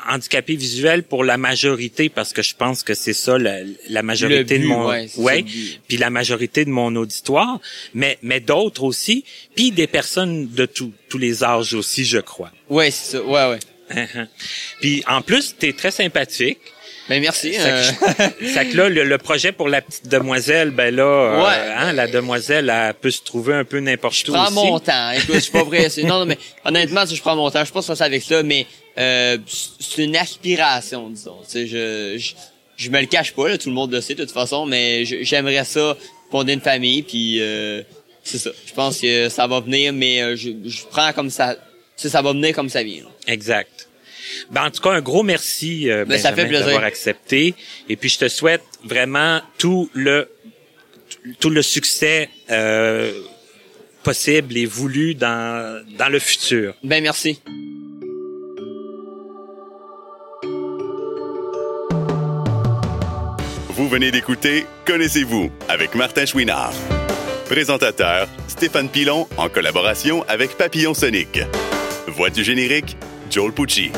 handicapées 0.10 0.56
visuelles 0.56 1.04
pour 1.04 1.24
la 1.24 1.38
majorité 1.38 2.10
parce 2.10 2.34
que 2.34 2.42
je 2.42 2.56
pense 2.56 2.84
que 2.84 2.94
c'est 2.94 3.14
ça 3.14 3.38
la, 3.38 3.60
la 3.90 4.04
majorité 4.04 4.60
de 4.60 4.66
mon 4.66 4.88
ouais, 4.88 5.46
puis 5.88 5.98
la 5.98 6.10
majorité 6.10 6.66
de 6.66 6.70
mon 6.70 6.96
auditoire 6.96 7.60
mais 7.94 8.18
mais 8.22 8.40
d'autres 8.40 8.84
aussi 8.84 9.24
puis 9.56 9.72
des 9.72 9.88
personnes 9.88 10.50
de 10.50 10.66
tous 10.66 10.92
tous 11.10 11.18
les 11.18 11.44
âges 11.44 11.74
aussi 11.74 12.06
je 12.06 12.20
crois. 12.20 12.52
Ouais 12.70 12.92
c'est 12.92 13.18
ça 13.18 13.24
ouais 13.24 13.50
ouais. 13.50 13.60
Puis 14.80 15.04
en 15.08 15.22
plus 15.22 15.56
tu 15.60 15.68
es 15.68 15.74
très 15.74 15.92
sympathique 15.92 16.60
ben 17.10 17.22
merci. 17.22 17.54
Ça 17.54 18.66
que, 18.66 18.78
euh. 18.78 18.90
là, 18.90 18.90
le, 19.04 19.18
projet 19.18 19.52
pour 19.52 19.68
la 19.68 19.82
petite 19.82 20.08
demoiselle, 20.08 20.72
ben 20.72 20.96
là, 20.96 21.04
euh, 21.04 21.74
hein, 21.78 21.94
la 21.94 22.08
demoiselle, 22.08 22.70
elle 22.74 22.94
peut 22.94 23.12
se 23.12 23.22
trouver 23.22 23.54
un 23.54 23.64
peu 23.64 23.80
n'importe 23.80 24.16
où. 24.28 24.28
Je 24.28 24.32
prends 24.32 24.52
mon 24.52 24.80
temps. 24.80 25.12
Écoute, 25.12 25.36
je 25.36 25.40
suis 25.40 25.52
pas 25.52 25.64
vrai. 25.64 25.88
Non, 26.04 26.20
non, 26.20 26.26
mais 26.26 26.38
honnêtement, 26.66 27.06
si 27.06 27.16
je 27.16 27.22
prends 27.22 27.36
mon 27.36 27.50
temps, 27.50 27.66
je 27.66 27.72
pense 27.72 27.88
que 27.88 27.96
ça 27.96 28.06
avec 28.06 28.24
ça, 28.24 28.44
mais 28.44 28.66
euh, 28.98 29.38
c'est 29.80 30.04
une 30.04 30.16
aspiration, 30.16 31.10
disons. 31.10 31.38
Tu 31.44 31.52
sais, 31.52 31.68
je, 31.68 32.18
je, 32.18 32.34
je 32.78 32.90
me 32.90 33.00
le 33.00 33.08
cache 33.08 33.34
pas, 33.34 33.50
là, 33.50 33.58
tout 33.58 33.70
le 33.70 33.76
monde 33.76 33.92
le 33.92 34.02
sait 34.02 34.16
de 34.16 34.24
toute 34.24 34.34
façon, 34.34 34.66
mais 34.66 35.06
j'aimerais 35.06 35.64
ça 35.66 35.96
fonder 36.32 36.54
une 36.54 36.62
famille, 36.62 37.04
puis 37.04 37.42
euh, 37.42 37.84
c'est 38.24 38.38
ça. 38.38 38.52
Je 38.66 38.74
pense 38.74 39.00
que 39.00 39.30
ça 39.30 39.48
va 39.48 39.60
venir, 39.60 39.94
mais 39.94 40.22
euh, 40.22 40.36
je, 40.36 40.52
je 40.66 40.84
prends 40.90 41.14
comme 41.14 41.30
ça. 41.30 41.56
ça 41.96 42.22
va 42.22 42.32
venir 42.34 42.56
comme 42.56 42.70
ça 42.70 42.84
vient. 42.84 43.04
là. 43.04 43.10
Exact. 43.28 43.81
Ben, 44.50 44.66
en 44.66 44.72
tout 44.72 44.82
cas, 44.82 44.92
un 44.92 45.02
gros 45.02 45.24
merci, 45.24 45.90
euh, 45.90 46.06
Ben, 46.06 46.22
Benjamin, 46.22 46.60
d'avoir 46.60 46.84
accepté. 46.84 47.54
Et 47.90 47.96
puis, 47.96 48.10
je 48.10 48.20
te 48.20 48.28
souhaite 48.28 48.64
vraiment 48.84 49.42
tout 49.58 49.90
le 49.94 50.30
tout 51.40 51.50
le 51.50 51.62
succès 51.62 52.30
euh, 52.50 53.12
possible 54.04 54.58
et 54.58 54.66
voulu 54.66 55.16
dans 55.16 55.84
dans 55.98 56.10
le 56.10 56.20
futur. 56.20 56.74
Ben 56.84 57.04
merci. 57.04 57.42
Vous 63.70 63.90
venez 63.90 64.12
d'écouter 64.12 64.66
Connaissez-vous 64.86 65.52
avec 65.68 65.96
Martin 65.96 66.26
Chouinard. 66.26 66.74
Présentateur 67.46 68.28
Stéphane 68.48 68.90
Pilon 68.90 69.28
en 69.38 69.50
collaboration 69.50 70.24
avec 70.28 70.58
Papillon 70.58 70.94
Sonic. 70.94 71.40
Voix 72.08 72.30
du 72.30 72.44
générique 72.44 72.96
Joel 73.32 73.54
Pucci. 73.54 73.92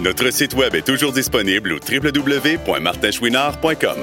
Notre 0.00 0.30
site 0.30 0.54
web 0.54 0.74
est 0.74 0.86
toujours 0.86 1.12
disponible 1.12 1.72
au 1.72 1.78
www.martinchouinard.com. 1.78 3.96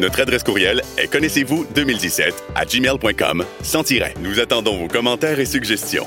Notre 0.00 0.20
adresse 0.20 0.42
courriel 0.44 0.82
est 0.96 1.08
connaissez-vous 1.08 1.66
2017 1.74 2.44
à 2.54 2.64
gmail.com 2.64 3.44
sans. 3.62 3.82
Nous 4.20 4.40
attendons 4.40 4.78
vos 4.78 4.88
commentaires 4.88 5.40
et 5.40 5.46
suggestions. 5.46 6.06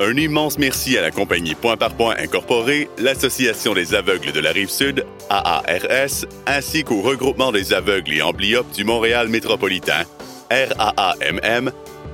Un 0.00 0.16
immense 0.16 0.58
merci 0.58 0.98
à 0.98 1.02
la 1.02 1.10
compagnie 1.10 1.54
Point 1.54 1.76
par 1.76 1.94
Point 1.94 2.16
Incorporée, 2.18 2.88
l'Association 2.98 3.74
des 3.74 3.94
aveugles 3.94 4.32
de 4.32 4.40
la 4.40 4.50
Rive-Sud, 4.50 5.04
AARS, 5.30 6.26
ainsi 6.46 6.82
qu'au 6.82 7.02
regroupement 7.02 7.52
des 7.52 7.72
aveugles 7.72 8.14
et 8.14 8.22
amblyopes 8.22 8.72
du 8.72 8.82
Montréal 8.84 9.28
métropolitain, 9.28 10.02
RAAMM, 10.50 11.70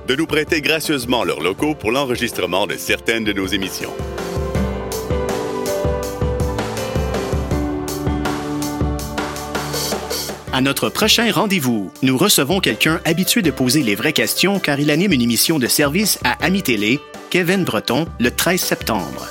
de 0.09 0.15
nous 0.15 0.25
prêter 0.25 0.59
gracieusement 0.59 1.23
leurs 1.23 1.39
locaux 1.39 1.75
pour 1.75 1.91
l'enregistrement 1.91 2.65
de 2.65 2.75
certaines 2.77 3.23
de 3.23 3.31
nos 3.31 3.45
émissions. 3.45 3.93
À 10.51 10.61
notre 10.61 10.89
prochain 10.89 11.31
rendez-vous, 11.31 11.91
nous 12.01 12.17
recevons 12.17 12.59
quelqu'un 12.59 12.99
habitué 13.05 13.43
de 13.43 13.51
poser 13.51 13.83
les 13.83 13.93
vraies 13.93 14.11
questions 14.11 14.59
car 14.59 14.79
il 14.79 14.89
anime 14.89 15.13
une 15.13 15.21
émission 15.21 15.59
de 15.59 15.67
service 15.67 16.17
à 16.23 16.43
Ami 16.43 16.63
Télé, 16.63 16.99
Kevin 17.29 17.63
Breton, 17.63 18.07
le 18.19 18.31
13 18.31 18.59
septembre. 18.59 19.27